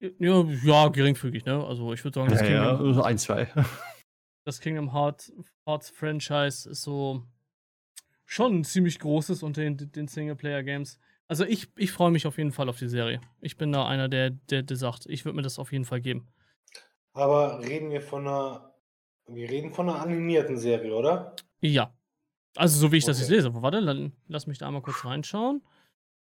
Ja, 0.00 0.42
ja 0.42 0.88
geringfügig, 0.88 1.44
ne? 1.44 1.64
Also 1.64 1.92
ich 1.92 2.02
würde 2.04 2.20
sagen, 2.20 2.30
das 2.30 2.40
ja, 2.40 2.46
Kingdom, 2.76 2.94
ja, 2.94 3.02
ein, 3.02 3.18
zwei. 3.18 3.48
das 4.44 4.60
Kingdom 4.60 4.92
Hearts, 4.92 5.32
Hearts 5.66 5.90
Franchise 5.90 6.70
ist 6.70 6.82
so 6.82 7.22
schon 8.24 8.60
ein 8.60 8.64
ziemlich 8.64 8.98
großes 8.98 9.42
unter 9.42 9.62
den, 9.62 9.76
den 9.76 10.08
Singleplayer-Games. 10.08 10.98
Also 11.28 11.44
ich, 11.44 11.68
ich 11.76 11.92
freue 11.92 12.10
mich 12.10 12.26
auf 12.26 12.38
jeden 12.38 12.52
Fall 12.52 12.68
auf 12.68 12.78
die 12.78 12.88
Serie. 12.88 13.20
Ich 13.40 13.56
bin 13.56 13.72
da 13.72 13.86
einer, 13.86 14.08
der, 14.08 14.30
der, 14.30 14.62
der 14.62 14.76
sagt, 14.76 15.06
ich 15.06 15.24
würde 15.24 15.36
mir 15.36 15.42
das 15.42 15.58
auf 15.58 15.72
jeden 15.72 15.84
Fall 15.84 16.00
geben. 16.00 16.28
Aber 17.12 17.60
reden 17.60 17.90
wir 17.90 18.00
von 18.00 18.26
einer, 18.26 18.74
wir 19.26 19.50
reden 19.50 19.72
von 19.72 19.88
einer 19.88 20.00
animierten 20.00 20.56
Serie, 20.56 20.94
oder? 20.94 21.36
Ja. 21.60 21.94
Also 22.56 22.78
so 22.78 22.92
wie 22.92 22.96
ich 22.96 23.04
okay. 23.04 23.10
das 23.10 23.20
jetzt 23.20 23.30
lese. 23.30 23.52
Warte, 23.54 24.12
lass 24.28 24.46
mich 24.46 24.58
da 24.58 24.66
einmal 24.66 24.82
kurz 24.82 25.04
reinschauen. 25.04 25.62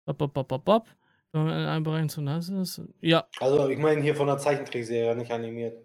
Bop, 0.05 0.17
bop, 0.17 0.47
bop, 0.47 0.65
bop, 0.65 0.89
bop. 1.31 1.47
Ein 1.47 1.83
Bereich 1.83 2.09
zu 2.09 2.21
nass 2.21 2.49
ist. 2.49 2.81
Ja. 3.01 3.27
Also 3.39 3.69
ich 3.69 3.79
meine 3.79 4.01
hier 4.01 4.15
von 4.15 4.29
einer 4.29 4.37
Zeichentrickserie, 4.37 5.15
nicht 5.15 5.31
animiert. 5.31 5.77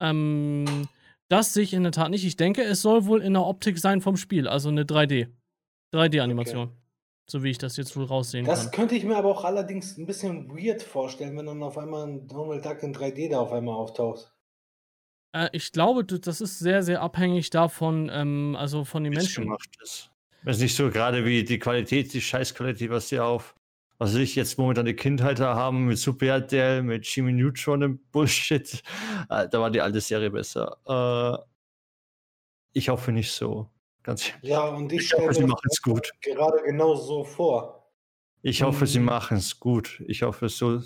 Ähm, 0.00 0.88
das 1.28 1.54
sehe 1.54 1.62
ich 1.62 1.74
in 1.74 1.82
der 1.82 1.92
Tat 1.92 2.10
nicht. 2.10 2.24
Ich 2.24 2.36
denke, 2.36 2.62
es 2.62 2.82
soll 2.82 3.06
wohl 3.06 3.22
in 3.22 3.32
der 3.32 3.46
Optik 3.46 3.78
sein 3.78 4.00
vom 4.00 4.16
Spiel, 4.16 4.48
also 4.48 4.68
eine 4.68 4.84
3D. 4.84 5.28
3D-Animation. 5.94 6.68
Okay. 6.68 6.76
So 7.30 7.42
wie 7.42 7.50
ich 7.50 7.58
das 7.58 7.76
jetzt 7.76 7.96
wohl 7.96 8.04
raussehen 8.04 8.44
das 8.44 8.58
kann. 8.58 8.66
Das 8.66 8.76
könnte 8.76 8.94
ich 8.96 9.04
mir 9.04 9.16
aber 9.16 9.30
auch 9.30 9.44
allerdings 9.44 9.96
ein 9.96 10.06
bisschen 10.06 10.50
weird 10.50 10.82
vorstellen, 10.82 11.36
wenn 11.36 11.46
dann 11.46 11.62
auf 11.62 11.78
einmal 11.78 12.06
ein 12.06 12.26
Donald 12.26 12.64
Duck 12.64 12.82
in 12.82 12.94
3D 12.94 13.30
da 13.30 13.40
auf 13.40 13.52
einmal 13.52 13.76
auftaucht. 13.76 14.32
Äh, 15.32 15.48
ich 15.52 15.72
glaube, 15.72 16.04
das 16.04 16.40
ist 16.40 16.58
sehr, 16.58 16.82
sehr 16.82 17.00
abhängig 17.00 17.50
davon, 17.50 18.10
ähm, 18.12 18.56
also 18.58 18.84
von 18.84 19.04
den 19.04 19.14
Menschen. 19.14 19.54
Ist. 19.82 20.10
Das 20.44 20.56
ist 20.56 20.62
nicht 20.62 20.76
so 20.76 20.90
gerade 20.90 21.24
wie 21.24 21.44
die 21.44 21.58
Qualität, 21.58 22.12
die 22.12 22.20
Scheißqualität, 22.20 22.90
was 22.90 23.08
sie 23.08 23.20
auf, 23.20 23.54
was 24.02 24.16
ich 24.16 24.34
jetzt 24.34 24.58
momentan 24.58 24.84
die 24.84 24.96
Kindheit 24.96 25.38
da 25.38 25.54
haben 25.54 25.86
mit 25.86 25.96
Super 25.96 26.26
RTL, 26.26 26.82
mit 26.82 27.06
Jimmy 27.06 27.32
Neutron 27.32 27.84
und 27.84 28.10
Bullshit. 28.10 28.82
Äh, 29.30 29.48
da 29.48 29.60
war 29.60 29.70
die 29.70 29.80
alte 29.80 30.00
Serie 30.00 30.28
besser. 30.28 30.76
Äh, 30.84 31.40
ich 32.72 32.88
hoffe 32.88 33.12
nicht 33.12 33.30
so. 33.30 33.70
Ganz 34.02 34.32
ja, 34.40 34.64
und 34.64 34.92
ich, 34.92 35.02
ich 35.02 35.12
hoffe, 35.14 35.32
sie 35.32 35.44
machen 35.44 35.68
es 35.70 35.80
gut. 35.80 36.10
Gerade 36.20 36.60
genau 36.64 36.96
so 36.96 37.22
vor. 37.22 37.92
Ich 38.42 38.62
hoffe, 38.62 38.88
sie 38.88 38.98
mhm. 38.98 39.04
machen 39.04 39.36
es 39.36 39.60
gut. 39.60 40.02
Ich 40.08 40.22
hoffe, 40.22 40.48
so, 40.48 40.82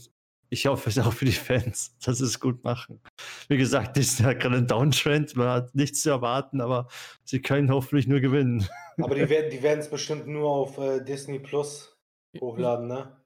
ich 0.51 0.67
hoffe 0.67 0.91
es 0.91 0.99
auch 0.99 1.15
für 1.15 1.25
die 1.25 1.33
Fans, 1.33 1.97
dass 2.05 2.19
sie 2.19 2.25
es 2.25 2.39
gut 2.39 2.65
machen. 2.65 3.01
Wie 3.49 3.57
gesagt, 3.57 3.97
ist 3.97 4.21
ja 4.21 4.35
gerade 4.35 4.59
ein 4.59 4.67
Downtrend, 4.67 5.35
man 5.37 5.49
hat 5.49 5.75
nichts 5.75 6.03
zu 6.03 6.11
erwarten, 6.11 6.61
aber 6.61 6.89
sie 7.25 7.41
können 7.41 7.71
hoffentlich 7.71 8.09
nur 8.09 8.21
gewinnen. 8.21 8.69
Aber 8.99 9.15
die 9.15 9.27
werden 9.31 9.51
die 9.51 9.67
es 9.67 9.89
bestimmt 9.89 10.27
nur 10.27 10.51
auf 10.51 10.77
äh, 10.77 11.03
Disney 11.03 11.39
Plus 11.39 11.96
hochladen, 12.41 12.89
ne? 12.89 13.17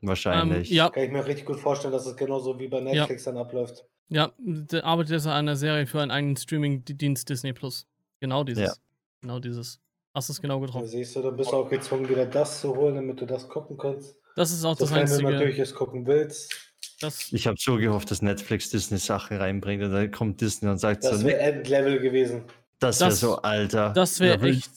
Wahrscheinlich. 0.00 0.70
Ähm, 0.70 0.76
ja. 0.76 0.90
Kann 0.90 1.02
ich 1.02 1.10
mir 1.10 1.26
richtig 1.26 1.46
gut 1.46 1.58
vorstellen, 1.58 1.92
dass 1.92 2.06
es 2.06 2.16
genauso 2.16 2.58
wie 2.58 2.68
bei 2.68 2.80
Netflix 2.80 3.24
ja. 3.24 3.32
dann 3.32 3.40
abläuft. 3.40 3.84
Ja, 4.08 4.32
der 4.38 4.84
arbeitet 4.84 5.12
jetzt 5.12 5.26
an 5.26 5.32
einer 5.32 5.56
Serie 5.56 5.86
für 5.86 6.00
einen 6.00 6.10
eigenen 6.10 6.36
Streaming-Dienst 6.36 7.28
Disney 7.28 7.52
Plus. 7.52 7.86
Genau 8.20 8.44
dieses. 8.44 8.64
Ja. 8.64 8.72
Genau 9.20 9.38
dieses. 9.38 9.80
Hast 10.14 10.28
du 10.28 10.32
es 10.32 10.40
genau 10.40 10.60
getroffen. 10.60 10.84
Ja, 10.84 10.90
siehst 10.90 11.14
du, 11.14 11.22
dann 11.22 11.36
bist 11.36 11.52
du 11.52 11.56
auch 11.56 11.68
gezwungen, 11.68 12.08
wieder 12.08 12.26
das 12.26 12.60
zu 12.60 12.74
holen, 12.74 12.94
damit 12.94 13.20
du 13.20 13.26
das 13.26 13.48
gucken 13.48 13.76
kannst. 13.76 14.16
Das 14.36 14.50
ist 14.50 14.64
auch 14.64 14.76
das 14.76 14.92
Einzige. 14.92 15.18
Wenn 15.18 15.26
du 15.26 15.38
natürlich 15.38 15.58
es 15.58 15.74
gucken 15.74 16.06
willst. 16.06 16.54
Das 17.00 17.32
ich 17.32 17.46
habe 17.46 17.56
so 17.58 17.76
gehofft, 17.76 18.10
dass 18.10 18.22
Netflix 18.22 18.70
Disney 18.70 18.98
Sachen 18.98 19.36
reinbringt 19.36 19.84
und 19.84 19.92
dann 19.92 20.10
kommt 20.10 20.40
Disney 20.40 20.68
und 20.68 20.78
sagt 20.78 21.04
das 21.04 21.10
so. 21.10 21.16
Das 21.18 21.24
wäre 21.24 21.38
Endlevel 21.38 22.00
gewesen. 22.00 22.44
Das 22.80 23.00
wäre 23.00 23.12
so, 23.12 23.36
Alter. 23.36 23.92
Das 23.92 24.18
wäre 24.20 24.46
echt. 24.46 24.70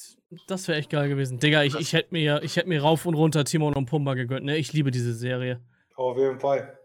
Das 0.47 0.67
wäre 0.67 0.77
echt 0.77 0.89
geil 0.89 1.09
gewesen. 1.09 1.39
Digga, 1.39 1.63
ich, 1.63 1.75
ich 1.75 1.93
hätte 1.93 2.09
mir, 2.11 2.41
hätt 2.41 2.67
mir 2.67 2.81
rauf 2.81 3.05
und 3.05 3.15
runter 3.15 3.43
Timon 3.43 3.73
und 3.73 3.85
Pumba 3.85 4.13
gegönnt. 4.13 4.45
Ne? 4.45 4.57
Ich 4.57 4.71
liebe 4.71 4.91
diese 4.91 5.13
Serie. 5.13 5.59
Auf 5.95 6.17
jeden 6.17 6.39
Fall. 6.39 6.77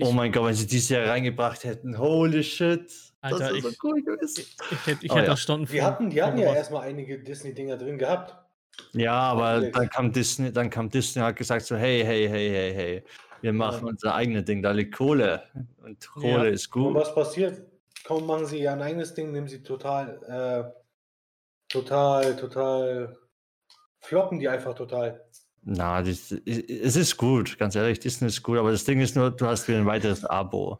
Oh 0.00 0.12
mein 0.12 0.32
Gott, 0.32 0.46
wenn 0.46 0.54
sie 0.54 0.66
diese 0.66 0.88
Serie 0.88 1.10
reingebracht 1.10 1.64
hätten. 1.64 1.96
Holy 1.98 2.42
shit. 2.42 2.90
Alter, 3.20 3.52
ich, 3.52 3.62
so 3.62 3.70
cool 3.82 4.02
gewesen. 4.02 4.40
Ich, 4.40 4.56
ich, 4.72 4.86
hätte, 4.86 5.04
ich 5.04 5.10
oh, 5.10 5.16
hätte 5.16 5.26
ja. 5.28 5.36
Stunden 5.36 5.66
Die 5.66 5.82
hatten, 5.82 6.10
die 6.10 6.22
hatten 6.22 6.38
ja 6.38 6.54
erstmal 6.54 6.88
einige 6.88 7.18
Disney-Dinger 7.18 7.76
drin 7.76 7.98
gehabt. 7.98 8.36
Ja, 8.92 9.14
aber 9.14 9.70
dann 9.70 9.90
kam 9.90 10.12
Disney, 10.12 10.52
dann 10.52 10.70
kam 10.70 10.88
Disney 10.88 11.22
hat 11.22 11.36
gesagt 11.36 11.66
so, 11.66 11.76
hey, 11.76 12.04
hey, 12.04 12.28
hey, 12.28 12.50
hey, 12.50 12.74
hey, 12.74 13.04
wir 13.40 13.52
machen 13.52 13.82
ja. 13.82 13.88
unser 13.88 14.14
eigenes 14.14 14.44
Ding, 14.44 14.62
da 14.62 14.70
liegt 14.70 14.94
Kohle 14.94 15.42
und 15.82 16.08
Kohle 16.08 16.46
ja. 16.46 16.52
ist 16.52 16.70
gut. 16.70 16.86
Und 16.86 16.94
was 16.94 17.14
passiert? 17.14 17.62
Kaum 18.04 18.26
machen 18.26 18.46
sie 18.46 18.60
ihr 18.60 18.72
eigenes 18.72 19.14
Ding, 19.14 19.32
nehmen 19.32 19.48
sie 19.48 19.62
total, 19.62 20.20
äh, 20.28 20.77
total, 21.68 22.36
total, 22.36 23.16
floppen 24.00 24.38
die 24.38 24.48
einfach 24.48 24.74
total. 24.74 25.24
Na, 25.62 26.02
das, 26.02 26.30
es 26.30 26.96
ist 26.96 27.16
gut, 27.16 27.58
ganz 27.58 27.74
ehrlich, 27.74 28.00
Disney 28.00 28.28
ist 28.28 28.42
gut, 28.42 28.58
aber 28.58 28.70
das 28.70 28.84
Ding 28.84 29.00
ist 29.00 29.16
nur, 29.16 29.30
du 29.30 29.46
hast 29.46 29.68
wieder 29.68 29.78
ein 29.78 29.86
weiteres 29.86 30.24
Abo. 30.24 30.78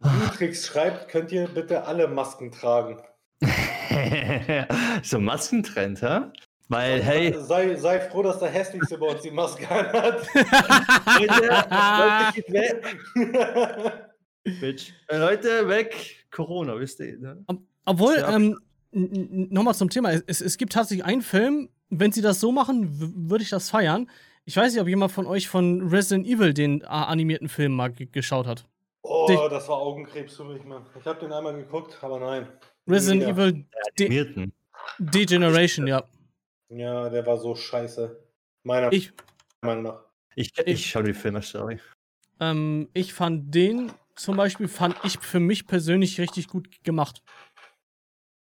Matrix 0.00 0.66
schreibt, 0.66 1.08
könnt 1.08 1.32
ihr 1.32 1.48
bitte 1.48 1.84
alle 1.84 2.08
Masken 2.08 2.50
tragen. 2.50 3.00
so 5.02 5.18
Maskentrend, 5.18 6.02
hä? 6.02 6.20
Weil, 6.68 7.02
hey. 7.02 7.34
Sei, 7.36 7.74
sei 7.74 7.98
froh, 7.98 8.22
dass 8.22 8.38
der 8.38 8.48
hässlichste 8.48 8.96
bei 8.96 9.08
uns 9.08 9.22
die 9.22 9.32
Maske 9.32 9.68
hat. 9.68 10.24
Bitch. 14.60 14.92
Äh, 15.08 15.16
Leute, 15.16 15.66
weg. 15.66 16.26
Corona, 16.30 16.78
wisst 16.78 17.00
ihr. 17.00 17.18
Ne? 17.18 17.44
Obwohl, 17.86 18.24
ähm, 18.24 18.56
nochmal 18.92 19.74
zum 19.74 19.90
Thema. 19.90 20.12
Es, 20.26 20.40
es 20.40 20.58
gibt 20.58 20.72
tatsächlich 20.72 21.04
einen 21.04 21.22
Film, 21.22 21.68
wenn 21.90 22.12
sie 22.12 22.22
das 22.22 22.40
so 22.40 22.52
machen, 22.52 23.28
würde 23.28 23.42
ich 23.42 23.50
das 23.50 23.70
feiern. 23.70 24.10
Ich 24.44 24.56
weiß 24.56 24.72
nicht, 24.72 24.82
ob 24.82 24.88
jemand 24.88 25.12
von 25.12 25.26
euch 25.26 25.48
von 25.48 25.88
Resident 25.88 26.26
Evil 26.26 26.54
den 26.54 26.80
äh, 26.82 26.86
animierten 26.86 27.48
Film 27.48 27.72
mal 27.72 27.92
geschaut 27.92 28.46
hat. 28.46 28.64
Oh, 29.02 29.48
das 29.50 29.68
war 29.68 29.78
Augenkrebs 29.78 30.36
für 30.36 30.44
mich, 30.44 30.64
Mann. 30.64 30.84
Ich 30.98 31.06
habe 31.06 31.18
den 31.20 31.32
einmal 31.32 31.54
geguckt, 31.54 31.98
aber 32.02 32.20
nein. 32.20 32.48
Resident 32.86 33.22
ja. 33.22 33.28
Evil 33.28 33.64
De 33.98 34.50
Degeneration, 34.98 35.86
ja. 35.86 36.04
Ja, 36.68 37.08
der 37.08 37.26
war 37.26 37.38
so 37.38 37.54
scheiße. 37.54 38.24
Meiner 38.62 38.92
ich, 38.92 39.12
Meinung 39.62 39.84
nach. 39.84 40.04
Ich, 40.34 40.52
ich, 40.58 40.66
ich 40.66 40.86
schaue 40.86 41.04
die 41.04 41.14
Filme, 41.14 41.42
sorry. 41.42 41.80
Ähm, 42.40 42.88
ich 42.92 43.12
fand 43.12 43.54
den 43.54 43.92
zum 44.14 44.36
Beispiel, 44.36 44.68
fand 44.68 44.96
ich 45.04 45.18
für 45.18 45.40
mich 45.40 45.66
persönlich 45.66 46.20
richtig 46.20 46.48
gut 46.48 46.82
gemacht. 46.84 47.22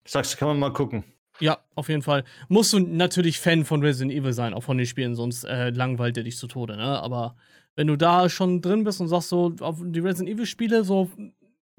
Sagst 0.06 0.34
du, 0.34 0.38
kann 0.38 0.48
man 0.48 0.60
mal 0.60 0.74
gucken. 0.74 1.04
Ja, 1.40 1.60
auf 1.76 1.90
jeden 1.90 2.02
Fall. 2.02 2.24
Musst 2.50 2.74
du 2.74 2.80
natürlich 2.80 3.40
Fan 3.40 3.66
von 3.66 3.82
Resident 3.82 4.12
Evil 4.12 4.34
sein, 4.34 4.54
auch 4.54 4.64
von 4.64 4.78
den 4.78 4.86
Spielen, 4.86 5.16
sonst 5.16 5.44
äh, 5.44 5.70
langweilt 5.72 6.18
er 6.18 6.24
dich 6.24 6.38
zu 6.38 6.48
Tode, 6.48 6.78
ne? 6.78 7.02
Aber 7.02 7.36
wenn 7.76 7.88
du 7.88 7.96
da 7.96 8.30
schon 8.30 8.62
drin 8.62 8.84
bist 8.84 9.02
und 9.02 9.08
sagst 9.08 9.30
so, 9.30 9.56
auf 9.60 9.80
die 9.82 10.00
Resident 10.00 10.30
Evil 10.30 10.46
Spiele, 10.46 10.84
so 10.84 11.10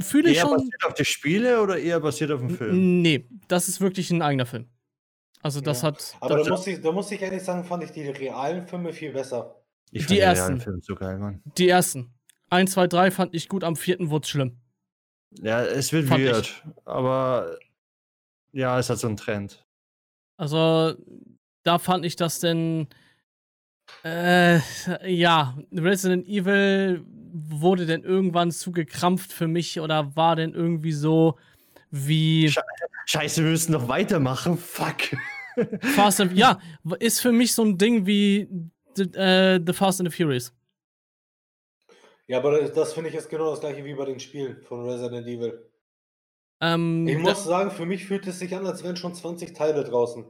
fühle 0.01 0.31
ich 0.31 0.39
eher 0.39 0.43
schon. 0.43 0.51
Eher 0.53 0.57
basiert 0.59 0.85
auf 0.85 0.95
die 0.95 1.05
Spiele 1.05 1.63
oder 1.63 1.79
eher 1.79 2.01
basiert 2.01 2.33
auf 2.33 2.41
dem 2.41 2.51
Film? 2.51 3.03
Nee, 3.03 3.27
das 3.49 3.69
ist 3.69 3.81
wirklich 3.81 4.11
ein 4.11 4.23
eigener 4.23 4.47
Film. 4.47 4.69
Also 5.43 5.61
das 5.61 5.83
ja. 5.83 5.89
hat. 5.89 6.17
Aber 6.21 6.39
das 6.39 6.47
da, 6.47 6.53
muss 6.53 6.67
ich, 6.67 6.81
da 6.81 6.93
muss 6.93 7.11
ich 7.11 7.21
ehrlich 7.21 7.43
sagen, 7.43 7.65
fand 7.65 7.85
ich 7.85 7.91
die 7.91 8.09
realen 8.09 8.67
Filme 8.67 8.93
viel 8.93 9.13
besser. 9.13 9.57
Ich 9.91 10.07
die 10.07 10.19
ersten. 10.19 10.61
Film 10.61 10.81
so 10.81 10.95
geil, 10.95 11.19
Mann. 11.19 11.43
Die 11.59 11.69
ersten. 11.69 12.15
1, 12.51 12.73
2, 12.73 12.87
3 12.87 13.11
fand 13.11 13.35
ich 13.35 13.49
gut, 13.49 13.65
am 13.65 13.77
vierten 13.77 14.11
wurde 14.11 14.25
es 14.25 14.31
schlimm. 14.31 14.61
Ja, 15.41 15.63
es 15.63 15.93
wird 15.93 16.07
fand 16.07 16.23
weird. 16.23 16.47
Ich. 16.47 16.63
Aber 16.85 17.59
ja, 18.53 18.79
es 18.79 18.91
hat 18.91 18.99
so 18.99 19.07
einen 19.07 19.17
Trend. 19.17 19.65
Also, 20.37 20.95
da 21.63 21.79
fand 21.79 22.05
ich 22.05 22.17
das 22.17 22.41
denn 22.41 22.89
äh, 24.05 24.59
ja, 25.09 25.57
Resident 25.73 26.27
Evil 26.27 27.05
wurde 27.07 27.87
denn 27.87 28.03
irgendwann 28.03 28.51
zu 28.51 28.73
gekrampft 28.73 29.33
für 29.33 29.49
mich 29.49 29.81
oder 29.81 30.15
war 30.17 30.37
denn 30.37 30.55
irgendwie 30.55 30.93
so 30.93 31.39
wie. 31.91 32.53
Scheiße, 33.07 33.43
wir 33.43 33.51
müssen 33.51 33.73
noch 33.73 33.89
weitermachen. 33.89 34.57
Fuck. 34.57 35.17
Fast 35.95 36.21
and, 36.21 36.33
ja, 36.33 36.59
ist 36.99 37.21
für 37.21 37.33
mich 37.33 37.53
so 37.53 37.65
ein 37.65 37.77
Ding 37.77 38.07
wie 38.07 38.49
The, 38.95 39.05
äh, 39.15 39.61
the 39.65 39.73
Fast 39.73 40.01
and 40.01 40.11
the 40.11 40.17
Furious. 40.17 40.53
Ja, 42.27 42.39
aber 42.39 42.61
das, 42.61 42.73
das 42.73 42.93
finde 42.93 43.09
ich 43.09 43.15
jetzt 43.15 43.29
genau 43.29 43.51
das 43.51 43.61
gleiche 43.61 43.85
wie 43.85 43.95
bei 43.95 44.05
den 44.05 44.21
Spielen 44.21 44.63
von 44.63 44.89
Resident 44.89 45.27
Evil. 45.27 45.71
Ähm, 46.63 47.09
ich 47.09 47.19
muss 47.19 47.45
sagen, 47.45 47.73
für 47.73 47.85
mich 47.85 48.07
fühlt 48.07 48.27
es 48.29 48.39
sich 48.39 48.55
an, 48.55 48.65
als 48.65 48.85
wären 48.85 48.97
schon 48.97 49.15
20 49.15 49.53
Teile 49.53 49.83
draußen. 49.83 50.25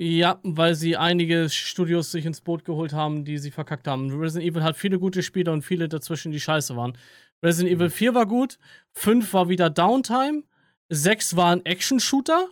Ja, 0.00 0.40
weil 0.42 0.74
sie 0.74 0.96
einige 0.96 1.50
Studios 1.50 2.10
sich 2.10 2.24
ins 2.24 2.40
Boot 2.40 2.64
geholt 2.64 2.94
haben, 2.94 3.24
die 3.24 3.36
sie 3.36 3.50
verkackt 3.50 3.86
haben. 3.86 4.10
Resident 4.18 4.50
Evil 4.50 4.62
hat 4.62 4.76
viele 4.76 4.98
gute 4.98 5.22
Spiele 5.22 5.52
und 5.52 5.62
viele 5.62 5.88
dazwischen, 5.88 6.32
die 6.32 6.40
scheiße 6.40 6.74
waren. 6.74 6.96
Resident 7.42 7.76
Evil 7.76 7.90
4 7.90 8.14
war 8.14 8.26
gut, 8.26 8.58
5 8.94 9.32
war 9.34 9.48
wieder 9.48 9.68
Downtime, 9.68 10.44
6 10.88 11.36
war 11.36 11.52
ein 11.52 11.66
Action-Shooter, 11.66 12.48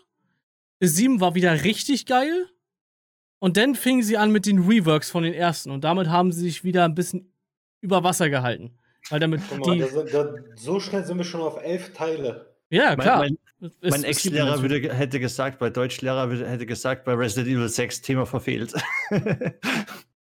7 0.81 1.21
war 1.21 1.35
wieder 1.35 1.65
richtig 1.65 2.05
geil. 2.05 2.49
Und 3.39 3.57
dann 3.57 3.75
fingen 3.75 4.03
sie 4.03 4.17
an 4.17 4.31
mit 4.31 4.45
den 4.45 4.67
Reworks 4.67 5.11
von 5.11 5.23
den 5.23 5.35
ersten 5.35 5.71
und 5.71 5.85
damit 5.85 6.09
haben 6.09 6.33
sie 6.33 6.43
sich 6.43 6.65
wieder 6.65 6.85
ein 6.85 6.95
bisschen 6.95 7.33
über 7.81 8.03
Wasser 8.03 8.29
gehalten. 8.29 8.77
Weil 9.09 9.21
damit 9.21 9.41
mal, 9.51 9.61
die, 9.73 9.81
da, 9.81 10.03
da, 10.03 10.35
so 10.57 10.81
schnell 10.81 11.05
sind 11.05 11.17
wir 11.19 11.25
schon 11.25 11.43
auf 11.43 11.63
elf 11.63 11.93
Teile. 11.93 12.56
Ja, 12.71 12.97
klar. 12.97 13.19
Mein, 13.19 13.39
mein 13.61 13.71
es 13.83 14.23
gibt 14.23 14.37
Ex-Lehrer 14.37 14.95
hätte 14.95 15.21
gesagt, 15.21 15.59
bei 15.59 15.71
Deutschlehrer 15.71 16.31
würde, 16.31 16.49
hätte 16.49 16.67
gesagt, 16.67 17.05
bei 17.05 17.15
Resident 17.15 17.49
Evil 17.49 17.69
6 17.69 18.03
Thema 18.03 18.27
verfehlt. 18.27 18.75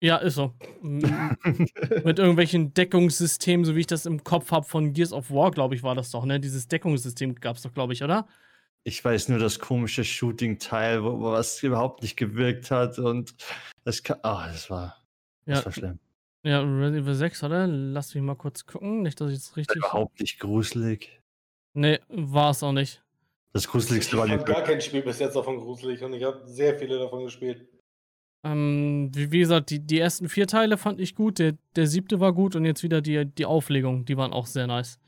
Ja, 0.01 0.17
ist 0.17 0.35
so. 0.35 0.53
Mit 0.81 2.19
irgendwelchen 2.19 2.73
Deckungssystemen, 2.73 3.65
so 3.65 3.75
wie 3.75 3.79
ich 3.79 3.87
das 3.87 4.05
im 4.05 4.23
Kopf 4.23 4.51
habe 4.51 4.65
von 4.65 4.93
Gears 4.93 5.13
of 5.13 5.31
War, 5.31 5.51
glaube 5.51 5.73
ich, 5.73 5.83
war 5.83 5.95
das 5.95 6.11
doch, 6.11 6.25
ne? 6.25 6.39
Dieses 6.39 6.67
Deckungssystem 6.67 7.35
gab 7.35 7.55
es 7.55 7.63
doch, 7.63 7.73
glaube 7.73 7.93
ich, 7.93 8.03
oder? 8.03 8.27
Ich 8.83 9.03
weiß 9.03 9.29
nur 9.29 9.39
das 9.39 9.57
komische 9.57 10.03
Shooting-Teil, 10.03 11.03
wo, 11.03 11.19
wo 11.19 11.31
was 11.31 11.63
überhaupt 11.63 12.03
nicht 12.03 12.17
gewirkt 12.17 12.69
hat 12.69 12.99
und 12.99 13.33
das 13.83 14.03
ah, 14.21 14.47
das 14.47 14.69
war, 14.69 15.01
das 15.45 15.59
Ja, 15.59 15.65
war 15.65 15.71
schlimm. 15.71 15.99
ja 16.43 16.61
Resident 16.61 17.03
Evil 17.03 17.15
6, 17.15 17.43
oder? 17.43 17.65
Lass 17.65 18.13
mich 18.13 18.23
mal 18.23 18.35
kurz 18.35 18.65
gucken. 18.67 19.01
Nicht, 19.01 19.19
dass 19.21 19.31
ich 19.31 19.37
es 19.37 19.57
richtig. 19.57 19.77
Überhaupt 19.77 20.19
nicht 20.19 20.39
gruselig. 20.39 21.19
Nee, 21.75 21.99
war 22.07 22.51
es 22.51 22.63
auch 22.63 22.71
nicht. 22.71 23.03
Das 23.53 23.63
Ich 23.63 23.69
gruseligste 23.69 24.17
war 24.17 24.25
die 24.25 24.33
habe 24.33 24.43
gar 24.43 24.63
kein 24.63 24.81
Spiel 24.81 25.01
bis 25.01 25.19
jetzt 25.19 25.35
davon 25.35 25.57
gruselig 25.57 26.03
und 26.03 26.13
ich 26.13 26.23
habe 26.23 26.41
sehr 26.45 26.77
viele 26.79 26.97
davon 26.97 27.25
gespielt. 27.25 27.67
Ähm, 28.43 29.11
wie, 29.13 29.31
wie 29.31 29.39
gesagt, 29.39 29.69
die, 29.69 29.79
die 29.79 29.99
ersten 29.99 30.29
vier 30.29 30.47
Teile 30.47 30.77
fand 30.77 30.99
ich 30.99 31.15
gut, 31.15 31.39
der, 31.39 31.57
der 31.75 31.87
siebte 31.87 32.19
war 32.19 32.33
gut 32.33 32.55
und 32.55 32.63
jetzt 32.63 32.83
wieder 32.83 33.01
die, 33.01 33.25
die 33.25 33.45
Auflegung, 33.45 34.05
die 34.05 34.17
waren 34.17 34.33
auch 34.33 34.45
sehr 34.45 34.67
nice. 34.67 34.99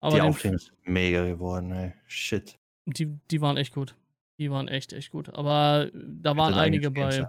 Aber 0.00 0.16
die 0.16 0.20
Auflegung 0.20 0.56
ist 0.56 0.72
mega 0.84 1.24
geworden, 1.24 1.72
ey. 1.72 1.92
Shit. 2.06 2.58
die, 2.86 3.18
die 3.30 3.40
waren 3.40 3.56
echt 3.56 3.72
gut. 3.72 3.96
Die 4.38 4.50
waren 4.50 4.68
echt, 4.68 4.92
echt 4.92 5.12
gut. 5.12 5.32
Aber 5.32 5.90
da 5.94 6.36
waren 6.36 6.52
den 6.52 6.60
einige 6.60 6.90
bei. 6.90 7.28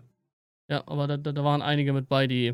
Ja, 0.69 0.84
aber 0.88 1.07
da, 1.07 1.18
da, 1.18 1.31
da 1.31 1.43
waren 1.43 1.61
einige 1.61 1.93
mit 1.93 2.10
bei, 2.10 2.26
die, 2.26 2.53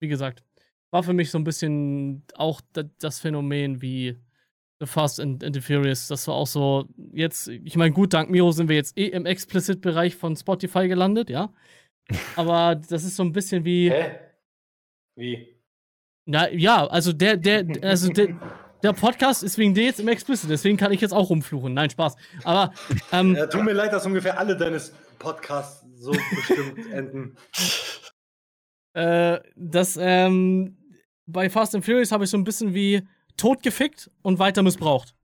wie 0.00 0.08
gesagt, 0.08 0.42
war 0.90 1.02
für 1.02 1.12
mich 1.12 1.30
so 1.30 1.38
ein 1.38 1.44
bisschen 1.44 2.22
auch 2.34 2.60
da, 2.72 2.84
das 3.00 3.20
Phänomen 3.20 3.82
wie 3.82 4.16
Fast 4.82 5.20
and, 5.20 5.42
and 5.44 5.54
the 5.54 5.60
Furious. 5.60 6.08
Das 6.08 6.26
war 6.28 6.34
auch 6.34 6.46
so, 6.46 6.86
jetzt, 7.12 7.48
ich 7.48 7.76
meine, 7.76 7.92
gut, 7.92 8.12
dank 8.12 8.28
Miro 8.30 8.50
sind 8.52 8.68
wir 8.68 8.76
jetzt 8.76 8.98
eh 8.98 9.06
im 9.06 9.24
Explicit-Bereich 9.26 10.16
von 10.16 10.36
Spotify 10.36 10.88
gelandet, 10.88 11.30
ja. 11.30 11.52
Aber 12.36 12.74
das 12.74 13.04
ist 13.04 13.16
so 13.16 13.22
ein 13.22 13.32
bisschen 13.32 13.64
wie. 13.64 13.90
Hä? 13.90 14.18
Wie? 15.16 15.56
Na 16.26 16.50
ja, 16.50 16.86
also 16.86 17.12
der, 17.12 17.36
der, 17.36 17.66
also 17.82 18.08
der, 18.10 18.28
der 18.82 18.92
Podcast 18.94 19.42
ist 19.42 19.58
wegen 19.58 19.74
dir 19.74 19.84
jetzt 19.84 20.00
im 20.00 20.08
Explicit, 20.08 20.50
deswegen 20.50 20.76
kann 20.76 20.92
ich 20.92 21.00
jetzt 21.00 21.12
auch 21.12 21.30
rumfluchen. 21.30 21.72
Nein, 21.72 21.90
Spaß. 21.90 22.16
Aber 22.44 22.72
ähm, 23.12 23.36
Ja, 23.36 23.46
tut 23.46 23.62
mir 23.62 23.72
leid, 23.72 23.92
dass 23.92 24.06
ungefähr 24.06 24.38
alle 24.38 24.56
deines 24.56 24.94
Podcasts 25.18 25.86
so 25.96 26.12
bestimmt 26.12 26.78
enden. 26.92 27.36
äh, 28.94 29.38
das, 29.56 29.98
ähm, 30.00 30.76
bei 31.26 31.48
Fast 31.48 31.74
and 31.74 31.84
Furious 31.84 32.12
habe 32.12 32.24
ich 32.24 32.30
so 32.30 32.36
ein 32.36 32.44
bisschen 32.44 32.74
wie 32.74 33.02
totgefickt 33.36 34.10
und 34.22 34.38
weiter 34.38 34.62
missbraucht. 34.62 35.14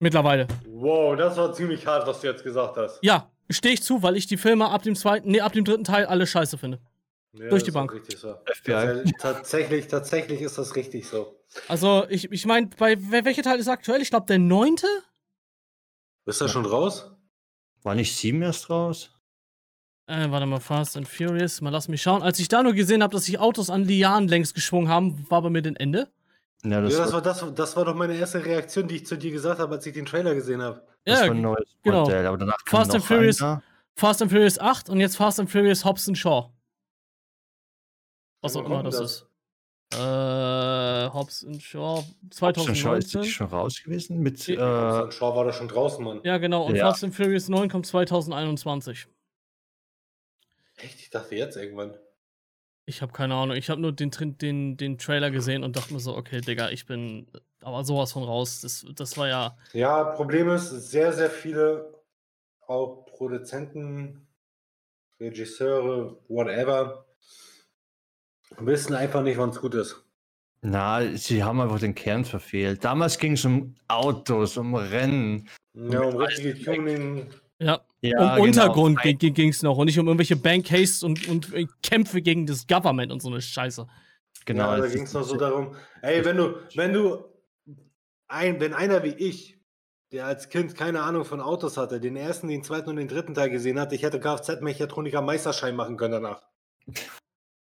Mittlerweile. 0.00 0.46
Wow, 0.68 1.16
das 1.16 1.36
war 1.36 1.52
ziemlich 1.52 1.86
hart, 1.86 2.06
was 2.06 2.20
du 2.20 2.28
jetzt 2.28 2.44
gesagt 2.44 2.76
hast. 2.76 3.00
Ja, 3.02 3.30
stehe 3.50 3.74
ich 3.74 3.82
zu, 3.82 4.02
weil 4.02 4.16
ich 4.16 4.26
die 4.26 4.36
Filme 4.36 4.68
ab 4.70 4.82
dem 4.82 4.94
zweiten, 4.94 5.30
nee, 5.30 5.40
ab 5.40 5.52
dem 5.52 5.64
dritten 5.64 5.84
Teil 5.84 6.06
alle 6.06 6.26
scheiße 6.26 6.56
finde. 6.56 6.78
Ja, 7.32 7.48
Durch 7.48 7.62
die 7.64 7.68
ist 7.68 7.74
Bank. 7.74 7.92
Richtig 7.92 8.18
so. 8.18 8.36
FBI. 8.46 9.12
Tatsächlich, 9.18 9.88
tatsächlich, 9.88 10.40
ist 10.40 10.56
das 10.56 10.76
richtig 10.76 11.06
so. 11.08 11.34
Also, 11.66 12.06
ich, 12.08 12.30
ich 12.30 12.46
meine, 12.46 12.68
bei 12.78 12.94
wel- 12.94 13.24
welcher 13.24 13.42
Teil 13.42 13.58
ist 13.58 13.68
aktuell? 13.68 14.00
Ich 14.00 14.10
glaube, 14.10 14.26
der 14.26 14.38
neunte? 14.38 14.86
Bist 16.24 16.40
du 16.40 16.48
schon 16.48 16.64
raus? 16.66 17.10
War 17.82 17.94
nicht 17.94 18.16
sieben 18.16 18.42
erst 18.42 18.70
raus? 18.70 19.10
Äh, 20.06 20.30
warte 20.30 20.46
mal, 20.46 20.60
Fast 20.60 20.96
and 20.96 21.08
Furious, 21.08 21.60
mal 21.60 21.70
lass 21.70 21.88
mich 21.88 22.02
schauen. 22.02 22.22
Als 22.22 22.38
ich 22.38 22.48
da 22.48 22.62
nur 22.62 22.72
gesehen 22.72 23.02
habe, 23.02 23.12
dass 23.12 23.24
sich 23.24 23.38
Autos 23.38 23.68
an 23.68 23.84
Lianen 23.84 24.28
längs 24.28 24.54
geschwungen 24.54 24.88
haben, 24.88 25.26
war 25.30 25.42
bei 25.42 25.50
mir 25.50 25.62
den 25.62 25.76
Ende. 25.76 26.10
Ja, 26.64 26.80
das, 26.80 26.92
ja, 26.92 26.98
das 27.04 27.12
war, 27.12 27.22
das, 27.22 27.44
das 27.54 27.76
war 27.76 27.84
doch 27.84 27.94
meine 27.94 28.16
erste 28.16 28.44
Reaktion, 28.44 28.88
die 28.88 28.96
ich 28.96 29.06
zu 29.06 29.16
dir 29.16 29.30
gesagt 29.30 29.60
habe, 29.60 29.76
als 29.76 29.86
ich 29.86 29.94
den 29.94 30.06
Trailer 30.06 30.34
gesehen 30.34 30.60
habe. 30.60 30.82
das 31.04 31.20
Ja, 31.20 31.26
war 31.26 31.34
ein 31.34 31.40
neues 31.40 31.68
genau. 31.84 32.02
Modell, 32.02 32.26
aber 32.26 32.36
danach 32.38 32.56
Fast 32.66 32.94
and 32.94 33.04
Furious 33.04 33.40
einer. 33.40 33.62
Fast 33.94 34.22
and 34.22 34.30
Furious 34.30 34.58
8 34.58 34.88
und 34.90 35.00
jetzt 35.00 35.16
Fast 35.16 35.38
and 35.38 35.50
Furious 35.50 35.84
Hobbs 35.84 36.08
and 36.08 36.18
Shaw. 36.18 36.50
Was 38.42 38.56
auch 38.56 38.64
immer 38.64 38.82
das, 38.82 38.98
ist. 39.00 39.24
Äh, 39.94 41.08
Hobbs 41.10 41.44
and 41.46 41.62
Shaw 41.62 42.02
Schon 42.34 42.74
schon, 42.74 42.98
ist 42.98 43.10
2019. 43.10 43.22
die 43.22 43.28
schon 43.30 43.46
raus 43.46 43.80
gewesen 43.82 44.18
mit 44.20 44.46
Ja. 44.48 45.00
äh, 45.00 45.02
Und 45.04 45.14
Shaw 45.14 45.34
war 45.34 45.44
da 45.44 45.52
schon 45.52 45.68
draußen, 45.68 46.04
Mann. 46.04 46.20
Ja, 46.24 46.38
genau. 46.38 46.66
Und 46.66 46.74
Ja. 46.76 46.88
Fast 46.88 47.04
and 47.04 47.14
Furious 47.14 47.48
9 47.48 47.68
kommt 47.70 47.86
2021. 47.86 49.06
Echt? 50.76 51.00
Ich 51.00 51.10
dachte 51.10 51.34
jetzt 51.36 51.56
irgendwann. 51.56 51.94
Ich 52.88 53.02
habe 53.02 53.12
keine 53.12 53.34
Ahnung. 53.34 53.54
Ich 53.54 53.68
habe 53.68 53.82
nur 53.82 53.92
den, 53.92 54.10
den, 54.38 54.78
den 54.78 54.96
Trailer 54.96 55.30
gesehen 55.30 55.62
und 55.62 55.76
dachte 55.76 55.92
mir 55.92 56.00
so, 56.00 56.16
okay, 56.16 56.40
Digga, 56.40 56.70
ich 56.70 56.86
bin 56.86 57.26
aber 57.60 57.84
sowas 57.84 58.12
von 58.12 58.22
raus. 58.22 58.62
Das, 58.62 58.86
das 58.94 59.18
war 59.18 59.28
ja. 59.28 59.58
Ja, 59.74 60.04
Problem 60.04 60.48
ist, 60.48 60.70
sehr, 60.70 61.12
sehr 61.12 61.28
viele 61.28 61.92
auch 62.66 63.04
Produzenten, 63.04 64.26
Regisseure, 65.20 66.18
whatever, 66.28 67.04
wissen 68.56 68.94
einfach 68.94 69.22
nicht, 69.22 69.36
wann 69.36 69.50
es 69.50 69.60
gut 69.60 69.74
ist. 69.74 70.02
Na, 70.62 71.14
sie 71.14 71.44
haben 71.44 71.60
einfach 71.60 71.80
den 71.80 71.94
Kern 71.94 72.24
verfehlt. 72.24 72.84
Damals 72.84 73.18
ging 73.18 73.32
es 73.32 73.44
um 73.44 73.74
Autos, 73.88 74.56
um 74.56 74.74
Rennen. 74.74 75.46
Ja, 75.74 76.00
um 76.00 76.16
richtige 76.16 76.58
Tuning. 76.58 77.26
Ja, 77.58 77.82
Ja, 78.00 78.18
um 78.20 78.28
genau. 78.28 78.42
Untergrund 78.42 79.00
ging 79.02 79.48
es 79.48 79.62
noch 79.62 79.76
und 79.76 79.86
nicht 79.86 79.98
um 79.98 80.06
irgendwelche 80.06 80.36
Bankcases 80.36 81.02
und, 81.02 81.26
und 81.28 81.52
äh, 81.52 81.66
Kämpfe 81.82 82.22
gegen 82.22 82.46
das 82.46 82.66
Government 82.66 83.10
und 83.10 83.20
so 83.20 83.28
eine 83.28 83.40
Scheiße. 83.40 83.86
Genau. 84.44 84.64
ja, 84.64 84.76
da 84.76 84.82
das 84.82 84.94
ging 84.94 85.02
es 85.02 85.12
noch 85.12 85.24
so 85.24 85.36
darum, 85.36 85.74
ey, 86.02 86.24
wenn 86.24 86.36
du, 86.36 86.54
wenn 86.74 86.92
du, 86.92 87.24
ein, 88.28 88.60
wenn 88.60 88.72
einer 88.74 89.02
wie 89.02 89.14
ich, 89.14 89.58
der 90.12 90.26
als 90.26 90.48
Kind 90.48 90.74
keine 90.74 91.02
Ahnung 91.02 91.24
von 91.24 91.40
Autos 91.40 91.76
hatte, 91.76 92.00
den 92.00 92.16
ersten, 92.16 92.48
den 92.48 92.62
zweiten 92.62 92.88
und 92.88 92.96
den 92.96 93.08
dritten 93.08 93.34
Teil 93.34 93.50
gesehen 93.50 93.78
hat, 93.78 93.92
ich 93.92 94.02
hätte 94.02 94.20
Kfz-Mechatroniker 94.20 95.20
Meisterschein 95.20 95.76
machen 95.76 95.96
können 95.96 96.22
danach. 96.22 96.42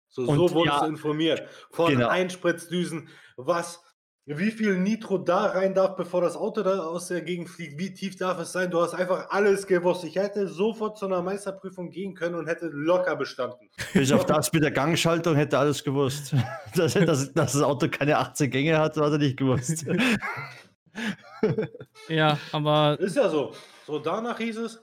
So, 0.09 0.22
Und 0.22 0.36
so 0.36 0.51
wurdest 0.52 0.76
ja, 0.76 0.84
du 0.84 0.90
informiert. 0.90 1.42
Von 1.70 1.92
genau. 1.92 2.09
Einspritzdüsen, 2.09 3.09
was, 3.36 3.82
wie 4.26 4.51
viel 4.51 4.78
Nitro 4.78 5.18
da 5.18 5.46
rein 5.46 5.74
darf, 5.74 5.96
bevor 5.96 6.22
das 6.22 6.34
Auto 6.34 6.62
da 6.62 6.78
aus 6.78 7.09
der 7.09 7.20
Gegend 7.20 7.51
fliegt, 7.51 7.78
wie 7.78 7.92
tief 7.92 8.16
darf 8.16 8.38
es 8.40 8.52
sein, 8.52 8.70
du 8.70 8.80
hast 8.80 8.94
einfach 8.94 9.28
alles 9.30 9.66
gewusst. 9.66 10.05
Ich 10.05 10.16
hätte 10.16 10.48
sofort 10.48 10.96
zu 10.96 11.06
einer 11.06 11.20
Meisterprüfung 11.20 11.90
gehen 11.90 12.14
können 12.14 12.34
und 12.34 12.46
hätte 12.46 12.66
locker 12.68 13.16
bestanden. 13.16 13.68
Bis 13.92 14.10
auf 14.12 14.24
das 14.24 14.51
mit 14.52 14.62
der 14.62 14.70
Gangschaltung 14.70 15.36
hätte 15.36 15.56
er 15.56 15.60
alles 15.60 15.84
gewusst. 15.84 16.34
Dass, 16.74 16.94
dass, 16.94 17.32
dass 17.32 17.52
das 17.52 17.62
Auto 17.62 17.88
keine 17.88 18.18
18 18.18 18.51
Gänge 18.51 18.78
hat, 18.78 18.96
hat 18.96 19.12
er 19.12 19.18
nicht 19.18 19.36
gewusst. 19.36 19.86
Ja, 22.09 22.38
aber 22.52 22.98
Ist 23.01 23.16
ja 23.16 23.28
so. 23.28 23.52
So, 23.86 23.98
danach 23.98 24.38
hieß 24.38 24.59
es, 24.59 24.82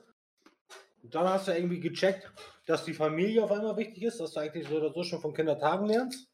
dann 1.03 1.27
hast 1.27 1.47
du 1.47 1.53
irgendwie 1.53 1.79
gecheckt, 1.79 2.29
dass 2.65 2.85
die 2.85 2.93
Familie 2.93 3.43
auf 3.43 3.51
einmal 3.51 3.77
wichtig 3.77 4.03
ist, 4.03 4.19
dass 4.19 4.33
du 4.33 4.41
eigentlich 4.41 4.67
so 4.67 4.75
oder 4.75 4.93
so 4.93 5.03
schon 5.03 5.21
von 5.21 5.33
Kindertagen 5.33 5.87
lernst. 5.87 6.30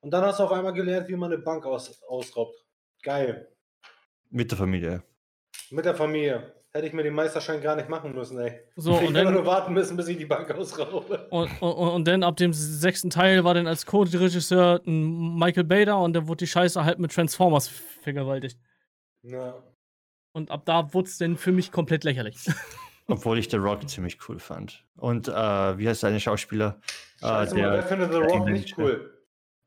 Und 0.00 0.10
dann 0.10 0.24
hast 0.24 0.38
du 0.38 0.44
auf 0.44 0.52
einmal 0.52 0.72
gelernt, 0.72 1.08
wie 1.08 1.16
man 1.16 1.32
eine 1.32 1.42
Bank 1.42 1.64
aus, 1.66 2.02
ausraubt. 2.08 2.54
Geil. 3.02 3.48
mit 4.30 4.50
der 4.50 4.58
Familie. 4.58 5.02
Mit 5.70 5.84
der 5.84 5.94
Familie. 5.94 6.54
Hätte 6.72 6.86
ich 6.86 6.92
mir 6.92 7.02
den 7.02 7.14
Meisterschein 7.14 7.62
gar 7.62 7.76
nicht 7.76 7.88
machen 7.88 8.14
müssen, 8.14 8.38
ey. 8.38 8.60
so, 8.76 8.92
ich 8.92 9.08
und 9.08 9.14
hätte 9.14 9.24
dann, 9.24 9.34
nur 9.34 9.46
warten 9.46 9.72
müssen, 9.72 9.96
bis 9.96 10.08
ich 10.08 10.18
die 10.18 10.26
Bank 10.26 10.50
ausraube. 10.50 11.26
und, 11.30 11.62
und, 11.62 11.72
und 11.72 12.06
dann 12.06 12.22
ab 12.22 12.36
dem 12.36 12.52
sechsten 12.52 13.08
Teil 13.08 13.42
war 13.44 13.54
dann 13.54 13.66
als 13.66 13.86
Co-Regisseur 13.86 14.82
ein 14.86 15.38
Michael 15.38 15.64
Bader 15.64 15.98
und 15.98 16.12
der 16.12 16.28
wurde 16.28 16.44
die 16.44 16.46
Scheiße 16.46 16.84
halt 16.84 16.98
mit 16.98 17.12
Transformers 17.12 17.68
vergewaltigt. 17.68 18.58
Ja. 19.22 19.62
Und 20.32 20.50
ab 20.50 20.66
da 20.66 20.92
wurde 20.92 21.08
es 21.08 21.18
dann 21.18 21.36
für 21.36 21.52
mich 21.52 21.72
komplett 21.72 22.04
lächerlich. 22.04 22.36
Obwohl 23.08 23.38
ich 23.38 23.50
The 23.50 23.56
Rock 23.56 23.88
ziemlich 23.88 24.18
cool 24.28 24.38
fand. 24.38 24.84
Und 24.96 25.28
äh, 25.28 25.32
wie 25.32 25.88
heißt 25.88 26.02
deine 26.02 26.20
Schauspieler? 26.20 26.78
Scheiße, 27.20 27.56
äh, 27.56 27.62
mal, 27.62 27.70
wer 27.70 27.72
der, 27.72 27.82
findet 27.84 28.12
The 28.12 28.18
Rock 28.18 28.48
nicht 28.50 28.76
cool? 28.76 29.17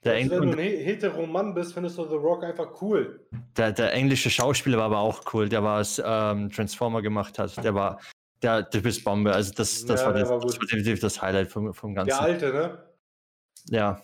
Der, 0.03 0.15
Eng 0.15 0.29
wenn 0.31 0.41
du 0.43 0.49
ein 0.51 0.57
he- 0.59 0.83
hetero 0.83 1.25
Mann 1.27 1.53
bist, 1.53 1.73
findest 1.73 1.97
du 1.97 2.07
The 2.07 2.15
Rock 2.15 2.43
einfach 2.43 2.81
cool. 2.81 3.27
der, 3.57 3.71
der 3.71 3.93
englische 3.93 4.29
Schauspieler 4.29 4.77
war 4.77 4.85
aber 4.85 4.99
auch 4.99 5.21
cool, 5.33 5.47
der 5.49 5.63
was 5.63 6.01
ähm, 6.03 6.49
Transformer 6.49 7.01
gemacht 7.01 7.37
hat. 7.37 7.55
Der 7.63 7.73
war, 7.75 7.99
der, 8.41 8.63
du 8.63 8.81
bist 8.81 9.03
Bombe. 9.03 9.31
Also 9.33 9.53
das, 9.53 9.85
das, 9.85 10.01
Ja, 10.01 10.07
war, 10.07 10.13
der 10.13 10.21
das, 10.23 10.29
war 10.31 10.39
das 10.39 10.53
war 10.55 10.59
definitiv 10.61 10.99
das 10.99 11.21
Highlight 11.21 11.51
vom, 11.51 11.73
vom 11.73 11.93
Ganzen. 11.93 12.09
Der 12.09 12.21
Alte, 12.21 12.51
ne? 12.53 12.89
ja, 13.65 14.01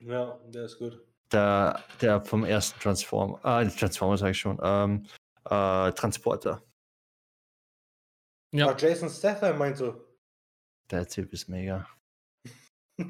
Ja, 0.00 0.40
der 0.48 0.64
ist 0.64 0.78
gut. 0.78 1.00
der, 1.32 1.82
der 2.00 2.20
vom 2.24 2.44
ersten 2.44 2.80
Transformer, 2.80 3.38
äh, 3.44 3.68
Transformer 3.68 4.16
sage 4.18 4.32
ich 4.32 4.40
schon, 4.40 4.58
ähm, 4.62 5.06
äh, 5.44 5.92
Transporter. 5.92 6.62
Ja. 8.52 8.70
Ach, 8.70 8.80
Jason 8.80 9.08
Statham 9.10 9.58
meinst 9.58 9.80
du? 9.82 9.94
Der 10.90 11.06
Typ 11.06 11.32
ist 11.32 11.48
mega. 11.48 11.86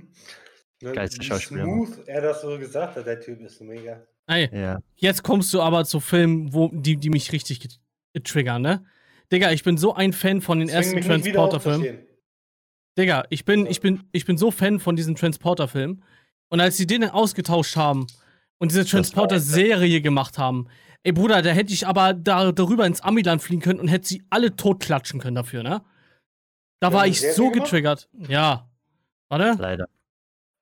Ne, 0.82 0.92
Geilste 0.92 1.20
wie 1.20 1.24
Schauspieler. 1.24 1.64
Smooth 1.64 2.06
er 2.06 2.20
das 2.20 2.42
so 2.42 2.58
gesagt 2.58 2.96
hat, 2.96 3.06
der 3.06 3.20
Typ 3.20 3.40
ist 3.40 3.60
mega. 3.60 4.00
Ey, 4.26 4.48
Ja. 4.52 4.78
jetzt 4.96 5.22
kommst 5.22 5.52
du 5.54 5.60
aber 5.60 5.84
zu 5.84 6.00
Filmen, 6.00 6.52
wo, 6.52 6.68
die, 6.72 6.96
die 6.96 7.10
mich 7.10 7.32
richtig 7.32 7.78
getriggern, 8.12 8.62
ne? 8.62 8.84
Digga, 9.32 9.50
ich 9.52 9.62
bin 9.64 9.76
so 9.76 9.94
ein 9.94 10.12
Fan 10.12 10.40
von 10.40 10.58
den 10.60 10.68
Zwing 10.68 10.76
ersten 10.76 11.00
Transporter-Filmen. 11.02 11.98
Digga, 12.98 13.24
ich 13.30 13.44
bin, 13.44 13.66
ich 13.66 13.80
bin, 13.80 14.04
ich 14.12 14.24
bin 14.24 14.38
so 14.38 14.50
Fan 14.50 14.80
von 14.80 14.96
diesen 14.96 15.14
Transporter-Filmen. 15.16 16.02
Und 16.50 16.60
als 16.60 16.76
sie 16.76 16.86
den 16.86 17.04
ausgetauscht 17.04 17.76
haben 17.76 18.06
und 18.58 18.70
diese 18.70 18.86
Transporter-Serie 18.86 20.00
gemacht 20.00 20.38
haben, 20.38 20.68
ey 21.02 21.12
Bruder, 21.12 21.42
da 21.42 21.50
hätte 21.50 21.72
ich 21.72 21.86
aber 21.86 22.14
da, 22.14 22.52
darüber 22.52 22.86
ins 22.86 23.00
Amiland 23.02 23.42
fliegen 23.42 23.60
können 23.62 23.80
und 23.80 23.88
hätte 23.88 24.08
sie 24.08 24.22
alle 24.30 24.56
totklatschen 24.56 25.20
können 25.20 25.36
dafür, 25.36 25.62
ne? 25.62 25.82
Da 26.80 26.92
war 26.92 27.06
ich 27.06 27.20
so 27.20 27.50
gemacht? 27.50 27.64
getriggert. 27.64 28.08
Ja. 28.28 28.70
Warte? 29.28 29.60
Leider. 29.60 29.88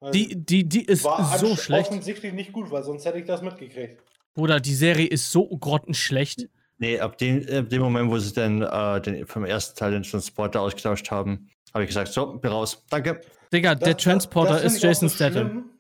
Also, 0.01 0.13
Die, 0.13 0.37
die, 0.37 0.69
die 0.69 0.85
ist 0.85 1.05
war 1.05 1.39
so 1.39 1.57
schlecht. 1.57 1.89
offensichtlich 1.89 2.33
nicht 2.33 2.53
gut, 2.53 2.71
weil 2.71 2.83
sonst 2.85 3.05
hätte 3.05 3.19
ich 3.19 3.25
das 3.25 3.43
mitgekriegt. 3.43 4.03
Bruder, 4.35 4.61
die 4.61 4.75
Serie 4.75 5.07
ist 5.07 5.31
so 5.31 5.47
grottenschlecht. 5.49 6.49
Nee, 6.79 7.01
ab 7.01 7.17
dem, 7.17 7.39
ab 7.49 7.71
dem 7.71 7.81
Moment, 7.81 8.11
wo 8.11 8.19
sie 8.19 8.35
dann 8.35 8.61
äh, 8.61 9.01
den, 9.01 9.27
vom 9.27 9.45
ersten 9.47 9.79
Teil 9.79 9.93
den 9.93 10.03
Transporter 10.03 10.61
ausgetauscht 10.61 11.11
haben, 11.11 11.49
habe 11.73 11.85
ich 11.85 11.89
gesagt, 11.89 12.09
so, 12.13 12.35
bin 12.37 12.51
raus. 12.53 12.85
Danke. 12.91 13.23
Digga, 13.53 13.75
der 13.75 13.95
Das- 13.95 14.03
Transporter 14.03 14.53
das- 14.55 14.63
das 14.65 14.75
ist 14.75 14.83
Jason 14.83 15.09
so 15.09 15.15
Statham. 15.15 15.49
schlimm. 15.49 15.71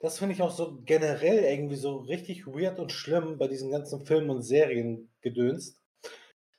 Das 0.00 0.18
finde 0.18 0.34
ich 0.34 0.42
auch 0.42 0.50
so 0.50 0.80
generell 0.84 1.44
irgendwie 1.44 1.76
so 1.76 1.98
richtig 1.98 2.46
weird 2.46 2.80
und 2.80 2.90
schlimm 2.90 3.36
bei 3.38 3.46
diesen 3.48 3.70
ganzen 3.70 4.04
Filmen 4.06 4.30
und 4.30 4.42
Serien 4.42 5.10
gedönst. 5.20 5.78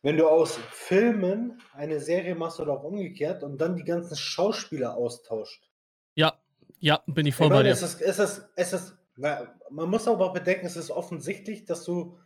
Wenn 0.04 0.16
du 0.18 0.28
aus 0.28 0.58
Filmen 0.72 1.60
eine 1.74 2.00
Serie 2.00 2.36
machst 2.36 2.60
oder 2.60 2.74
auch 2.74 2.84
umgekehrt 2.84 3.44
und 3.44 3.60
dann 3.60 3.76
die 3.76 3.84
ganzen 3.84 4.16
Schauspieler 4.16 4.96
austauscht. 4.96 5.70
Ja, 6.16 6.38
ja, 6.82 7.02
bin 7.08 7.26
ich 7.26 7.36
voll 7.36 7.46
ich 7.48 7.50
bei 7.52 7.56
meine, 7.58 7.70
dir. 7.70 7.74
es 7.74 7.82
ist, 7.82 8.02
es 8.02 8.20
ist, 8.20 8.50
es 8.56 8.74
ist, 8.74 8.98
na, 9.16 9.54
man 9.70 9.90
muss 9.90 10.08
aber 10.08 10.26
auch 10.26 10.34
bedenken, 10.34 10.66
es 10.66 10.76
ist 10.76 10.92
offensichtlich, 10.92 11.66
dass 11.66 11.84
du, 11.86 12.18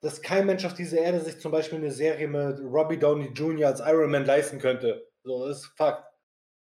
dass 0.00 0.20
kein 0.22 0.46
Mensch 0.46 0.64
auf 0.64 0.74
dieser 0.74 0.98
Erde 0.98 1.20
sich 1.20 1.38
zum 1.40 1.52
Beispiel 1.52 1.78
eine 1.78 1.90
Serie 1.92 2.26
mit 2.28 2.58
Robbie 2.60 2.98
Downey 2.98 3.28
Jr. 3.34 3.68
als 3.68 3.80
Iron 3.80 4.10
Man 4.10 4.24
leisten 4.24 4.58
könnte. 4.58 5.08
So, 5.22 5.46
das 5.46 5.58
ist 5.58 5.66
Fakt. 5.76 6.04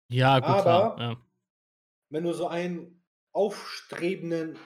Ja, 0.09 0.39
gut, 0.39 0.61
klar. 0.61 0.93
aber- 0.93 1.01
Ja. 1.01 1.17
wenn 2.09 2.23
du 2.23 2.33
so 2.33 2.47
einen 2.47 3.03
aufstrebenden 3.31 4.57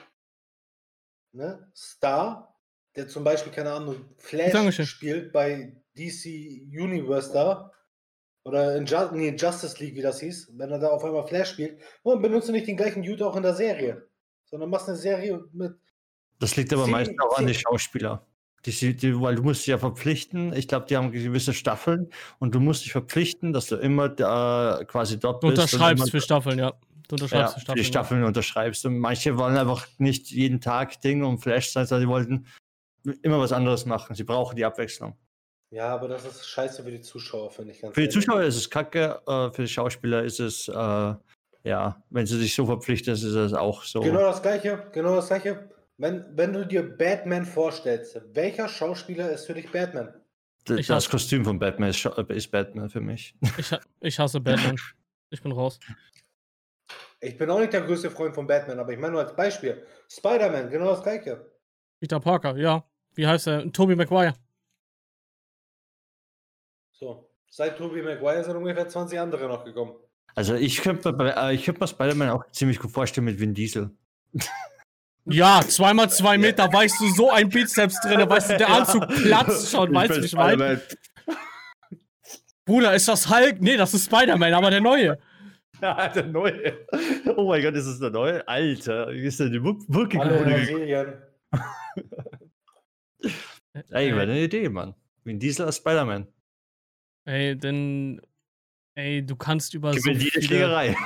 ne, 1.32 1.70
Star, 1.74 2.60
der 2.96 3.08
zum 3.08 3.24
Beispiel, 3.24 3.52
keine 3.52 3.72
Ahnung, 3.72 4.04
Flash 4.18 4.52
Dankeschön. 4.52 4.86
spielt 4.86 5.32
bei 5.32 5.80
DC 5.96 6.26
Universe 6.70 7.32
da, 7.32 7.72
oder 8.44 8.76
in 8.76 8.86
Ju 8.86 8.96
nee, 9.12 9.34
Justice 9.36 9.82
League, 9.82 9.94
wie 9.94 10.02
das 10.02 10.20
hieß, 10.20 10.52
wenn 10.56 10.70
er 10.70 10.78
da 10.78 10.88
auf 10.88 11.04
einmal 11.04 11.26
Flash 11.26 11.50
spielt, 11.50 11.78
dann 12.04 12.22
benutzt 12.22 12.48
du 12.48 12.52
nicht 12.52 12.66
den 12.66 12.76
gleichen 12.76 13.02
Dude 13.02 13.26
auch 13.26 13.36
in 13.36 13.42
der 13.42 13.54
Serie, 13.54 14.08
sondern 14.46 14.70
machst 14.70 14.88
eine 14.88 14.96
Serie 14.96 15.44
mit, 15.52 15.74
Das 16.38 16.56
liegt 16.56 16.72
aber 16.72 16.86
meistens 16.86 17.18
auch 17.20 17.38
an 17.38 17.46
den 17.46 17.54
Schauspieler. 17.54 18.26
Die, 18.66 18.96
die, 18.96 19.20
weil 19.20 19.36
du 19.36 19.42
musst 19.42 19.60
dich 19.60 19.68
ja 19.68 19.78
verpflichten. 19.78 20.52
Ich 20.52 20.66
glaube, 20.66 20.86
die 20.86 20.96
haben 20.96 21.12
gewisse 21.12 21.54
Staffeln 21.54 22.10
und 22.38 22.54
du 22.54 22.60
musst 22.60 22.84
dich 22.84 22.92
verpflichten, 22.92 23.52
dass 23.52 23.66
du 23.66 23.76
immer 23.76 24.08
da 24.08 24.80
quasi 24.86 25.18
dort 25.18 25.42
Du 25.42 25.48
bist. 25.48 25.58
und 25.58 25.64
unterschreibst 25.64 26.10
für 26.10 26.20
Staffeln, 26.20 26.58
ja. 26.58 26.72
Du 27.08 27.16
ja, 27.16 27.22
unterschreibst 27.22 27.54
für 27.54 27.60
für 27.60 27.60
Staffeln. 27.60 27.76
die 27.76 27.82
ja. 27.82 27.86
Staffeln 27.86 28.24
unterschreibst. 28.24 28.84
Und 28.84 28.98
manche 28.98 29.38
wollen 29.38 29.56
einfach 29.56 29.86
nicht 29.98 30.30
jeden 30.30 30.60
Tag 30.60 31.00
Ding 31.00 31.22
und 31.22 31.38
Flash 31.38 31.70
sein, 31.70 31.86
sondern 31.86 32.08
die 32.08 32.12
wollten 32.12 32.46
immer 33.22 33.38
was 33.38 33.52
anderes 33.52 33.86
machen. 33.86 34.14
Sie 34.16 34.24
brauchen 34.24 34.56
die 34.56 34.64
Abwechslung. 34.64 35.16
Ja, 35.70 35.88
aber 35.88 36.08
das 36.08 36.24
ist 36.24 36.46
scheiße 36.46 36.82
für 36.82 36.90
die 36.90 37.00
Zuschauer, 37.00 37.50
finde 37.50 37.72
ich 37.72 37.80
ganz 37.80 37.94
Für 37.94 38.00
die 38.00 38.06
ehrlich. 38.06 38.24
Zuschauer 38.24 38.42
ist 38.42 38.56
es 38.56 38.70
kacke, 38.70 39.20
äh, 39.26 39.50
für 39.52 39.62
die 39.62 39.68
Schauspieler 39.68 40.22
ist 40.24 40.40
es, 40.40 40.68
äh, 40.68 40.72
ja, 41.64 42.02
wenn 42.10 42.26
sie 42.26 42.38
sich 42.38 42.54
so 42.54 42.64
verpflichten, 42.66 43.12
ist 43.14 43.22
es 43.22 43.52
auch 43.52 43.82
so. 43.82 44.00
Genau 44.00 44.20
das 44.20 44.40
gleiche, 44.42 44.86
genau 44.92 45.16
das 45.16 45.28
gleiche. 45.28 45.68
Wenn, 45.98 46.24
wenn 46.36 46.52
du 46.52 46.64
dir 46.64 46.82
Batman 46.96 47.44
vorstellst, 47.44 48.20
welcher 48.32 48.68
Schauspieler 48.68 49.30
ist 49.30 49.46
für 49.46 49.54
dich 49.54 49.70
Batman? 49.70 50.14
Das 50.64 50.88
hab- 50.88 51.10
Kostüm 51.10 51.44
von 51.44 51.58
Batman 51.58 51.90
ist, 51.90 52.04
ist 52.28 52.50
Batman 52.50 52.88
für 52.88 53.00
mich. 53.00 53.34
Ich, 53.58 53.70
ich 54.00 54.18
hasse 54.18 54.40
Batman. 54.40 54.76
Ich 55.30 55.42
bin 55.42 55.52
raus. 55.52 55.78
Ich 57.20 57.36
bin 57.36 57.50
auch 57.50 57.58
nicht 57.58 57.72
der 57.72 57.80
größte 57.82 58.10
Freund 58.10 58.34
von 58.34 58.46
Batman, 58.46 58.78
aber 58.78 58.92
ich 58.92 58.98
meine 58.98 59.12
nur 59.12 59.22
als 59.22 59.34
Beispiel. 59.34 59.84
Spider-Man, 60.08 60.70
genau 60.70 60.90
das 60.90 61.02
gleiche. 61.02 61.50
Peter 62.00 62.20
Parker, 62.20 62.56
ja. 62.56 62.84
Wie 63.14 63.26
heißt 63.26 63.48
er? 63.48 63.72
Tobey 63.72 63.96
Maguire. 63.96 64.34
So, 66.98 67.30
seit 67.48 67.78
Tobey 67.78 68.02
Maguire 68.02 68.42
sind 68.42 68.56
ungefähr 68.56 68.88
20 68.88 69.20
andere 69.20 69.46
noch 69.46 69.64
gekommen. 69.64 69.92
Also 70.34 70.54
ich 70.54 70.78
könnte 70.82 71.12
mir, 71.12 71.36
äh, 71.36 71.54
ich 71.54 71.64
könnte 71.64 71.80
mir 71.80 71.86
Spider-Man 71.86 72.30
auch 72.30 72.44
ziemlich 72.50 72.78
gut 72.80 72.90
vorstellen 72.90 73.24
mit 73.26 73.38
Vin 73.40 73.54
Diesel. 73.54 73.90
Ja, 75.30 75.60
zweimal 75.60 76.08
zwei 76.08 76.38
Meter, 76.38 76.72
weißt 76.72 77.00
du, 77.00 77.08
so 77.10 77.30
ein 77.30 77.50
Bizeps 77.50 78.00
drin, 78.00 78.26
weißt 78.30 78.48
du, 78.52 78.56
der 78.56 78.70
Anzug 78.70 79.06
platzt 79.22 79.70
schon, 79.70 79.94
weißt 79.94 80.16
du, 80.16 80.22
wie 80.22 80.24
ich 80.24 80.32
meine? 80.34 80.80
Bruder, 82.64 82.94
ist 82.94 83.08
das 83.08 83.28
Hulk? 83.28 83.60
Nee, 83.60 83.76
das 83.76 83.92
ist 83.92 84.06
Spider-Man, 84.06 84.54
aber 84.54 84.70
der 84.70 84.80
neue. 84.80 85.18
Ja, 85.82 86.08
der 86.08 86.24
neue. 86.24 86.86
Oh 87.36 87.46
mein 87.48 87.62
Gott, 87.62 87.74
ist 87.74 87.86
das 87.86 87.98
der 88.00 88.08
neue? 88.08 88.48
Alter, 88.48 89.10
wie 89.12 89.26
ist 89.26 89.38
denn 89.38 89.52
die 89.52 89.62
Wur- 89.62 89.78
Alle. 90.18 91.20
Ey, 93.20 93.82
Ey, 93.90 94.12
eine 94.12 94.40
Idee, 94.40 94.68
Mann. 94.70 94.94
Vin 95.24 95.38
Diesel 95.38 95.66
als 95.66 95.76
Spider-Man. 95.76 96.26
Ey, 97.28 97.56
denn, 97.56 98.20
ey, 98.94 99.24
du 99.24 99.36
kannst 99.36 99.74
über 99.74 99.92
so 99.94 100.00
Gewinnt 100.00 100.22
jede 100.22 100.32
viele, 100.40 100.46
Schlägerei. 100.46 100.96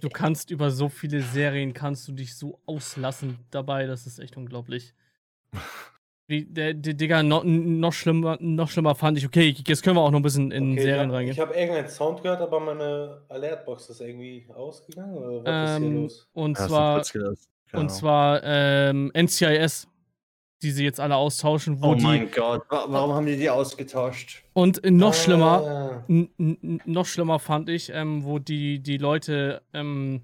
du 0.00 0.08
kannst 0.08 0.50
über 0.50 0.70
so 0.70 0.88
viele 0.88 1.22
Serien, 1.22 1.72
kannst 1.72 2.06
du 2.08 2.12
dich 2.12 2.36
so 2.36 2.60
auslassen 2.66 3.38
dabei, 3.50 3.86
das 3.86 4.06
ist 4.06 4.18
echt 4.18 4.36
unglaublich. 4.36 4.94
Wie, 6.30 6.44
der, 6.44 6.74
der 6.74 6.92
Digga, 6.92 7.22
noch, 7.22 7.42
noch, 7.44 7.94
schlimmer, 7.94 8.36
noch 8.40 8.68
schlimmer 8.68 8.94
fand 8.94 9.16
ich, 9.16 9.24
okay, 9.24 9.54
jetzt 9.66 9.82
können 9.82 9.96
wir 9.96 10.02
auch 10.02 10.10
noch 10.10 10.18
ein 10.18 10.22
bisschen 10.22 10.50
in 10.50 10.72
Okay, 10.72 10.82
Serien 10.82 11.04
ich 11.04 11.08
hab- 11.08 11.14
reingehen. 11.14 11.32
Ich 11.32 11.40
habe 11.40 11.54
irgendeinen 11.54 11.88
Sound 11.88 12.22
gehört, 12.22 12.42
aber 12.42 12.60
meine 12.60 13.22
Alertbox 13.30 13.88
ist 13.88 14.02
irgendwie 14.02 14.46
ausgegangen. 14.54 15.16
Oder 15.16 15.42
was 15.42 15.70
ist 15.70 15.78
hier 15.78 15.86
Ähm, 15.88 16.02
los? 16.02 16.28
und 16.34 16.58
du 16.58 16.66
zwar, 16.66 16.94
kurz 16.96 17.12
gelassen. 17.14 17.48
Keine 17.70 17.82
und 17.82 17.88
zwar 17.90 18.42
ähm, 18.44 19.10
NCIS, 19.14 19.88
die 20.62 20.70
sie 20.72 20.84
jetzt 20.84 20.98
alle 21.00 21.16
austauschen, 21.16 21.80
wo 21.82 21.92
Oh 21.92 21.94
die 21.94 22.02
mein 22.02 22.30
Gott, 22.30 22.62
wa- 22.68 22.86
warum 22.88 23.12
haben 23.12 23.26
die 23.26 23.36
die 23.36 23.48
ausgetauscht? 23.50 24.42
und 24.54 24.80
noch 24.84 25.10
Ah, 25.10 25.12
schlimmer, 25.12 26.04
noch 26.08 27.06
schlimmer 27.06 27.38
fand 27.38 27.68
ich, 27.68 27.90
ähm, 27.90 28.24
wo 28.24 28.38
die 28.38 28.80
die 28.80 28.98
Leute 28.98 29.62
ähm, 29.72 30.22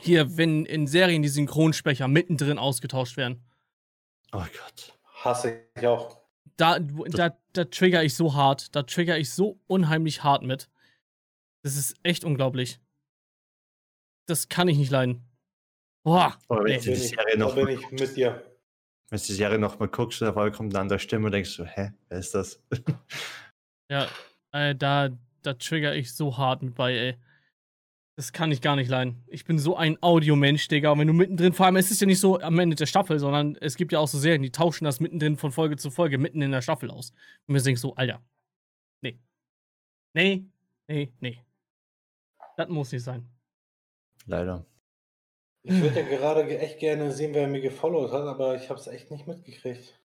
hier, 0.00 0.36
wenn 0.36 0.64
in 0.66 0.86
Serien 0.86 1.22
die 1.22 1.28
Synchronsprecher 1.28 2.08
mittendrin 2.08 2.58
ausgetauscht 2.58 3.16
werden, 3.16 3.42
Oh 4.32 4.38
Gott. 4.38 4.98
Hasse 5.22 5.60
ich 5.76 5.86
auch. 5.86 6.18
da 6.56 6.78
da, 6.80 7.36
da 7.52 7.64
trigger 7.66 8.02
ich 8.02 8.14
so 8.14 8.34
hart, 8.34 8.74
da 8.74 8.82
trigger 8.82 9.16
ich 9.18 9.30
so 9.30 9.60
unheimlich 9.68 10.24
hart 10.24 10.42
mit. 10.42 10.68
Das 11.62 11.76
ist 11.76 11.94
echt 12.02 12.24
unglaublich. 12.24 12.80
Das 14.26 14.48
kann 14.48 14.68
ich 14.68 14.76
nicht 14.78 14.90
leiden. 14.90 15.22
Boah. 16.02 16.36
Aber 16.48 16.64
wenn 16.64 16.72
Nee. 16.72 16.78
Da 16.78 16.84
bin, 16.84 16.94
die 16.94 17.00
ich, 17.04 17.08
Serie 17.10 17.38
da 17.38 17.44
noch 17.44 17.54
bin 17.54 17.64
mal 17.64 17.72
ich 17.74 17.90
mit 17.90 18.16
dir. 18.16 18.42
Wenn 19.14 19.20
du 19.20 19.26
die 19.28 19.34
Serie 19.34 19.60
noch 19.60 19.78
mal 19.78 19.86
guckst 19.86 20.20
einmal 20.24 20.50
kommt 20.50 20.74
eine 20.74 20.80
andere 20.80 20.98
Stimme 20.98 21.26
und 21.26 21.32
denkst 21.32 21.56
du, 21.56 21.64
hä, 21.64 21.92
wer 22.08 22.18
ist 22.18 22.34
das? 22.34 22.60
Ja, 23.88 24.08
äh, 24.50 24.74
da, 24.74 25.10
da 25.42 25.54
trigger 25.54 25.94
ich 25.94 26.12
so 26.12 26.36
hart 26.36 26.62
mit 26.62 26.74
bei, 26.74 26.94
ey. 26.94 27.16
Das 28.16 28.32
kann 28.32 28.50
ich 28.50 28.60
gar 28.60 28.74
nicht 28.74 28.88
leiden. 28.88 29.22
Ich 29.28 29.44
bin 29.44 29.60
so 29.60 29.76
ein 29.76 30.02
Audiomensch, 30.02 30.66
Digga. 30.66 30.90
Und 30.90 30.98
wenn 30.98 31.06
du 31.06 31.12
mittendrin, 31.12 31.52
vor 31.52 31.66
allem, 31.66 31.76
es 31.76 31.92
ist 31.92 32.00
ja 32.00 32.08
nicht 32.08 32.18
so 32.18 32.40
am 32.40 32.58
Ende 32.58 32.74
der 32.74 32.86
Staffel, 32.86 33.20
sondern 33.20 33.54
es 33.60 33.76
gibt 33.76 33.92
ja 33.92 34.00
auch 34.00 34.08
so 34.08 34.18
Serien, 34.18 34.42
die 34.42 34.50
tauschen 34.50 34.84
das 34.84 34.98
mittendrin 34.98 35.36
von 35.36 35.52
Folge 35.52 35.76
zu 35.76 35.92
Folge, 35.92 36.18
mitten 36.18 36.42
in 36.42 36.50
der 36.50 36.62
Staffel 36.62 36.90
aus. 36.90 37.12
Und 37.46 37.54
wir 37.54 37.62
denken 37.62 37.78
so, 37.78 37.94
Alter. 37.94 38.20
Nee. 39.00 39.20
Nee, 40.14 40.44
nee, 40.88 41.12
nee. 41.20 41.38
Das 42.56 42.68
muss 42.68 42.90
nicht 42.90 43.04
sein. 43.04 43.28
Leider. 44.26 44.66
Ich 45.66 45.80
würde 45.80 46.00
ja 46.00 46.06
gerade 46.06 46.46
ge- 46.46 46.58
echt 46.58 46.78
gerne 46.78 47.10
sehen, 47.10 47.32
wer 47.32 47.48
mir 47.48 47.62
gefollowt 47.62 48.12
hat, 48.12 48.26
aber 48.26 48.54
ich 48.54 48.68
habe 48.68 48.78
es 48.78 48.86
echt 48.86 49.10
nicht 49.10 49.26
mitgekriegt. 49.26 49.98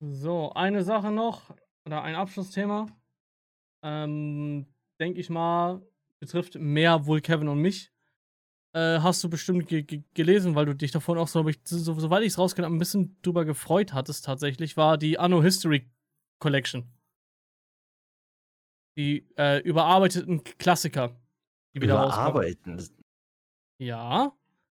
So, 0.00 0.52
eine 0.54 0.82
Sache 0.82 1.10
noch, 1.12 1.54
oder 1.86 2.02
ein 2.02 2.16
Abschlussthema. 2.16 2.86
Ähm, 3.84 4.66
denke 5.00 5.20
ich 5.20 5.30
mal, 5.30 5.82
betrifft 6.18 6.56
mehr 6.56 7.06
wohl 7.06 7.20
Kevin 7.20 7.48
und 7.48 7.60
mich. 7.60 7.92
Äh, 8.74 8.98
hast 9.00 9.22
du 9.22 9.30
bestimmt 9.30 9.68
ge 9.68 9.82
ge 9.84 10.02
gelesen, 10.14 10.56
weil 10.56 10.66
du 10.66 10.74
dich 10.74 10.90
davon 10.90 11.16
auch 11.16 11.28
so, 11.28 11.46
ich, 11.48 11.60
so 11.64 11.94
soweit 11.98 12.22
ich 12.22 12.28
es 12.32 12.38
rausgehört 12.38 12.66
habe, 12.66 12.76
ein 12.76 12.80
bisschen 12.80 13.16
drüber 13.22 13.44
gefreut 13.44 13.92
hattest 13.92 14.24
tatsächlich, 14.24 14.76
war 14.76 14.98
die 14.98 15.18
Anno 15.18 15.42
History 15.42 15.88
Collection. 16.40 16.92
Die 18.96 19.28
äh, 19.36 19.60
überarbeiteten 19.60 20.42
Klassiker, 20.42 21.16
die 21.78 21.82
wieder. 21.86 22.04
Überarbeiten. 22.04 22.82
Ja. 23.78 24.32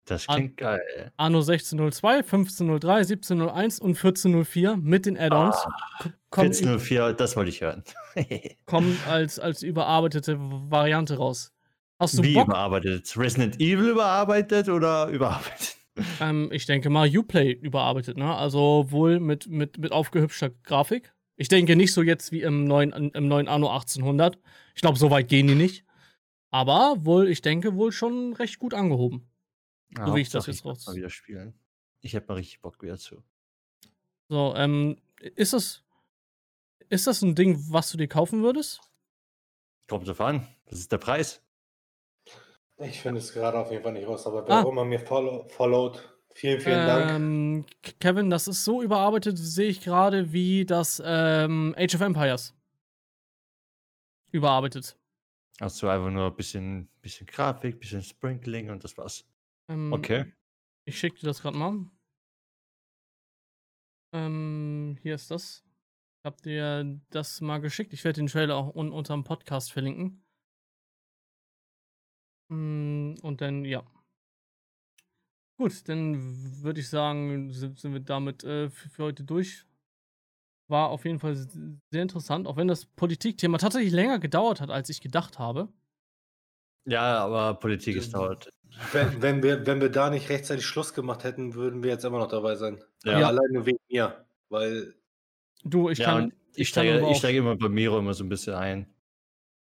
Das 0.05 0.27
klingt 0.27 0.57
geil. 0.57 1.12
Anno 1.19 1.41
1602, 1.41 2.19
1503, 2.19 2.95
1701 2.97 3.79
und 3.79 3.91
1404 3.91 4.77
mit 4.79 5.05
den 5.05 5.19
Add-ons. 5.19 5.57
Ah, 5.57 6.11
1404, 6.31 7.12
das 7.12 7.37
wollte 7.37 7.51
ich 7.51 7.61
hören. 7.61 7.85
kommen 8.65 8.99
als, 9.07 9.39
als 9.39 9.62
überarbeitete 9.62 10.37
Variante 10.39 11.19
raus. 11.19 11.53
Hast 11.99 12.16
du 12.16 12.23
Wie 12.23 12.35
Bock? 12.35 12.47
überarbeitet? 12.47 13.12
Resident 13.19 13.61
Evil 13.61 13.91
überarbeitet 13.91 14.69
oder 14.69 15.09
überarbeitet? 15.11 15.77
Ähm, 16.20 16.49
ich 16.53 16.65
denke 16.65 16.91
mal 16.91 17.09
Uplay 17.09 17.53
überarbeitet, 17.53 18.16
ne? 18.16 18.35
Also 18.35 18.87
wohl 18.89 19.20
mit, 19.20 19.49
mit, 19.49 19.79
mit 19.79 19.93
aufgehübschter 19.93 20.51
Grafik. 20.62 21.12
Ich 21.37 21.49
denke 21.49 21.77
nicht 21.77 21.93
so 21.93 22.03
jetzt 22.03 22.33
wie 22.33 22.43
im 22.43 22.65
neuen, 22.65 22.93
im 22.93 23.29
neuen 23.29 23.49
Anno 23.49 23.69
1800. 23.69 24.39
Ich 24.75 24.81
glaube, 24.81 24.99
so 24.99 25.11
weit 25.11 25.29
gehen 25.29 25.47
die 25.49 25.55
nicht. 25.55 25.85
Aber 26.51 27.05
wohl, 27.05 27.29
ich 27.29 27.43
denke, 27.43 27.75
wohl 27.75 27.93
schon 27.93 28.33
recht 28.35 28.59
gut 28.59 28.75
angehoben. 28.75 29.29
Ja, 29.97 30.07
so 30.07 30.16
wie 30.16 30.20
ich 30.20 30.31
das 30.31 30.47
jetzt 30.47 30.65
raus. 30.65 30.87
Mal 30.87 30.97
wieder 30.97 31.11
spielen. 31.11 31.59
Ich 32.01 32.15
hätte 32.15 32.29
mal 32.29 32.35
richtig 32.35 32.61
Bock 32.61 32.81
wieder 32.83 32.99
zu. 32.99 33.23
So, 34.29 34.55
ähm, 34.57 34.97
ist 35.20 35.53
das, 35.53 35.83
ist 36.89 37.07
das 37.07 37.23
ein 37.23 37.35
Ding, 37.35 37.59
was 37.70 37.91
du 37.91 37.99
dir 37.99 38.09
kaufen 38.09 38.43
würdest? 38.43 38.81
Kommt 39.89 40.07
drauf 40.07 40.20
an. 40.20 40.47
Das 40.66 40.79
ist 40.79 40.93
der 40.93 40.99
Preis. 40.99 41.43
Ich 42.79 43.01
finde 43.01 43.20
es 43.20 43.33
gerade 43.33 43.59
auf 43.59 43.70
jeden 43.70 43.83
Fall 43.83 43.93
nicht 43.93 44.07
raus, 44.07 44.27
aber 44.27 44.47
wer 44.47 44.57
ah. 44.57 44.62
auch 44.62 44.70
immer 44.70 44.85
mir 44.85 45.01
follow, 45.01 45.49
followt, 45.49 46.16
vielen, 46.35 46.61
vielen 46.61 46.81
ähm, 46.81 46.87
Dank. 46.87 48.01
Kevin, 48.01 48.31
das 48.31 48.47
ist 48.47 48.65
so 48.65 48.83
überarbeitet, 48.83 49.37
sehe 49.37 49.69
ich 49.69 49.81
gerade, 49.81 50.33
wie 50.33 50.65
das 50.65 51.03
ähm, 51.05 51.75
Age 51.77 51.95
of 51.97 52.03
Empires. 52.03 52.55
Überarbeitet. 54.31 54.98
Also 55.60 55.89
einfach 55.89 56.10
nur 56.10 56.26
ein 56.26 56.36
bisschen, 56.36 56.89
bisschen 57.01 57.26
Grafik, 57.26 57.80
bisschen 57.80 58.02
Sprinkling 58.02 58.70
und 58.70 58.85
das 58.85 58.97
war's. 58.97 59.28
Ähm, 59.68 59.93
okay. 59.93 60.32
Ich 60.85 60.98
schicke 60.98 61.18
dir 61.18 61.26
das 61.26 61.43
gerade 61.43 61.59
mal. 61.59 61.90
Ähm, 64.14 64.97
hier 65.02 65.14
ist 65.14 65.30
das. 65.30 65.64
Ich 66.20 66.24
habe 66.24 66.40
dir 66.43 67.01
das 67.10 67.40
mal 67.40 67.59
geschickt. 67.59 67.93
Ich 67.93 68.05
werde 68.05 68.20
den 68.20 68.28
Trailer 68.28 68.56
auch 68.56 68.74
un 68.74 68.90
unter 68.90 69.14
dem 69.14 69.24
Podcast 69.24 69.72
verlinken. 69.72 70.24
Mm, 72.51 73.14
und 73.22 73.40
dann, 73.40 73.64
ja. 73.64 73.85
Gut, 75.59 75.89
dann 75.89 76.62
würde 76.62 76.80
ich 76.80 76.89
sagen, 76.89 77.52
sind, 77.52 77.82
wir 77.82 78.01
damit 78.01 78.44
äh, 78.44 78.70
für, 78.70 78.89
für, 78.89 79.05
heute 79.05 79.24
durch. 79.24 79.66
War 80.69 80.90
auf 80.90 81.05
jeden 81.05 81.19
Fall 81.19 81.35
sehr 81.35 82.03
interessant, 82.03 82.47
auch 82.47 82.57
wenn 82.57 82.69
das 82.69 82.85
Politikthema 82.85 83.59
tatsächlich 83.59 83.93
länger 83.93 84.19
gedauert 84.19 84.61
hat, 84.61 84.70
als 84.70 84.90
ich 84.90 85.01
gedacht 85.01 85.39
habe. 85.39 85.69
Ja, 86.85 87.19
aber 87.19 87.55
Politik 87.55 87.97
ist 87.97 88.15
dauert. 88.15 88.51
Wenn, 88.93 89.23
wenn, 89.23 89.43
wir, 89.43 89.66
wenn 89.66 89.81
wir 89.81 89.89
da 89.90 90.11
nicht 90.11 90.28
rechtzeitig 90.28 90.65
Schluss 90.65 90.95
gemacht 90.95 91.24
hätten, 91.24 91.55
würden 91.55 91.82
wir 91.82 91.90
jetzt 91.90 92.05
immer 92.05 92.19
noch 92.19 92.28
dabei 92.28 92.55
sein. 92.55 92.82
Ja. 93.05 93.20
ja. 93.20 93.28
Alleine 93.28 93.66
wegen 93.66 93.78
mir. 93.90 94.27
Weil. 94.49 94.95
Du, 95.65 95.90
ich 95.90 95.99
ja, 95.99 96.07
kann. 96.07 96.32
Ich, 96.55 96.69
steige, 96.69 97.07
ich 97.11 97.19
steige 97.19 97.39
immer 97.39 97.57
bei 97.57 97.69
Miro 97.69 97.99
immer 97.99 98.15
so 98.15 98.24
ein 98.24 98.28
bisschen 98.28 98.55
ein. 98.55 98.86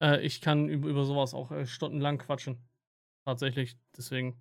Äh, 0.03 0.25
ich 0.25 0.41
kann 0.41 0.69
über, 0.69 0.89
über 0.89 1.05
sowas 1.05 1.35
auch 1.35 1.51
äh, 1.51 1.67
stundenlang 1.67 2.19
quatschen 2.19 2.59
tatsächlich. 3.25 3.77
Deswegen. 3.97 4.41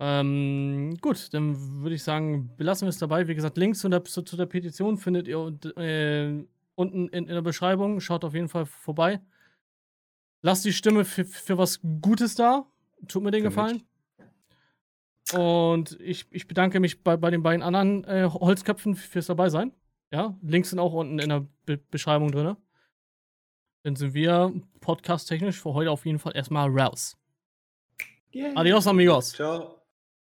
Ähm, 0.00 0.96
gut, 1.00 1.32
dann 1.34 1.82
würde 1.82 1.96
ich 1.96 2.02
sagen, 2.02 2.54
belassen 2.56 2.86
wir 2.86 2.90
es 2.90 2.98
dabei. 2.98 3.26
Wie 3.26 3.34
gesagt, 3.34 3.56
Links 3.56 3.80
zu 3.80 3.88
der, 3.88 4.04
zu, 4.04 4.22
zu 4.22 4.36
der 4.36 4.46
Petition 4.46 4.96
findet 4.96 5.26
ihr 5.26 5.38
äh, 5.76 6.44
unten 6.76 7.08
in, 7.08 7.26
in, 7.26 7.34
der 7.34 7.42
Beschreibung. 7.42 8.00
Schaut 8.00 8.24
auf 8.24 8.34
jeden 8.34 8.48
Fall 8.48 8.66
vorbei. 8.66 9.20
Lasst 10.40 10.64
die 10.64 10.72
Stimme 10.72 11.04
für, 11.04 11.24
für 11.24 11.58
was 11.58 11.80
Gutes 12.00 12.36
da. 12.36 12.66
Tut 13.08 13.22
mir 13.24 13.32
den 13.32 13.42
für 13.42 13.48
Gefallen. 13.48 13.76
Mich. 13.76 13.84
Und 15.34 16.00
ich, 16.00 16.26
ich 16.30 16.46
bedanke 16.46 16.80
mich 16.80 17.02
bei, 17.02 17.16
bei 17.16 17.30
den 17.30 17.42
beiden 17.42 17.62
anderen 17.62 18.04
äh, 18.04 18.28
Holzköpfen 18.32 18.94
fürs 18.94 19.26
Dabeisein. 19.26 19.72
Ja, 20.10 20.38
Links 20.42 20.70
sind 20.70 20.78
auch 20.78 20.92
unten 20.92 21.18
in 21.18 21.28
der 21.28 21.46
Be 21.66 21.76
Beschreibung 21.76 22.30
drin. 22.30 22.56
Dann 23.82 23.96
sind 23.96 24.14
wir 24.14 24.52
podcast-technisch 24.80 25.60
für 25.60 25.74
heute 25.74 25.90
auf 25.90 26.06
jeden 26.06 26.18
Fall 26.18 26.34
erstmal 26.34 26.70
raus. 26.70 27.16
Yay. 28.30 28.54
Adiós, 28.54 28.86
amigos. 28.86 29.32
Chao. 29.34 29.77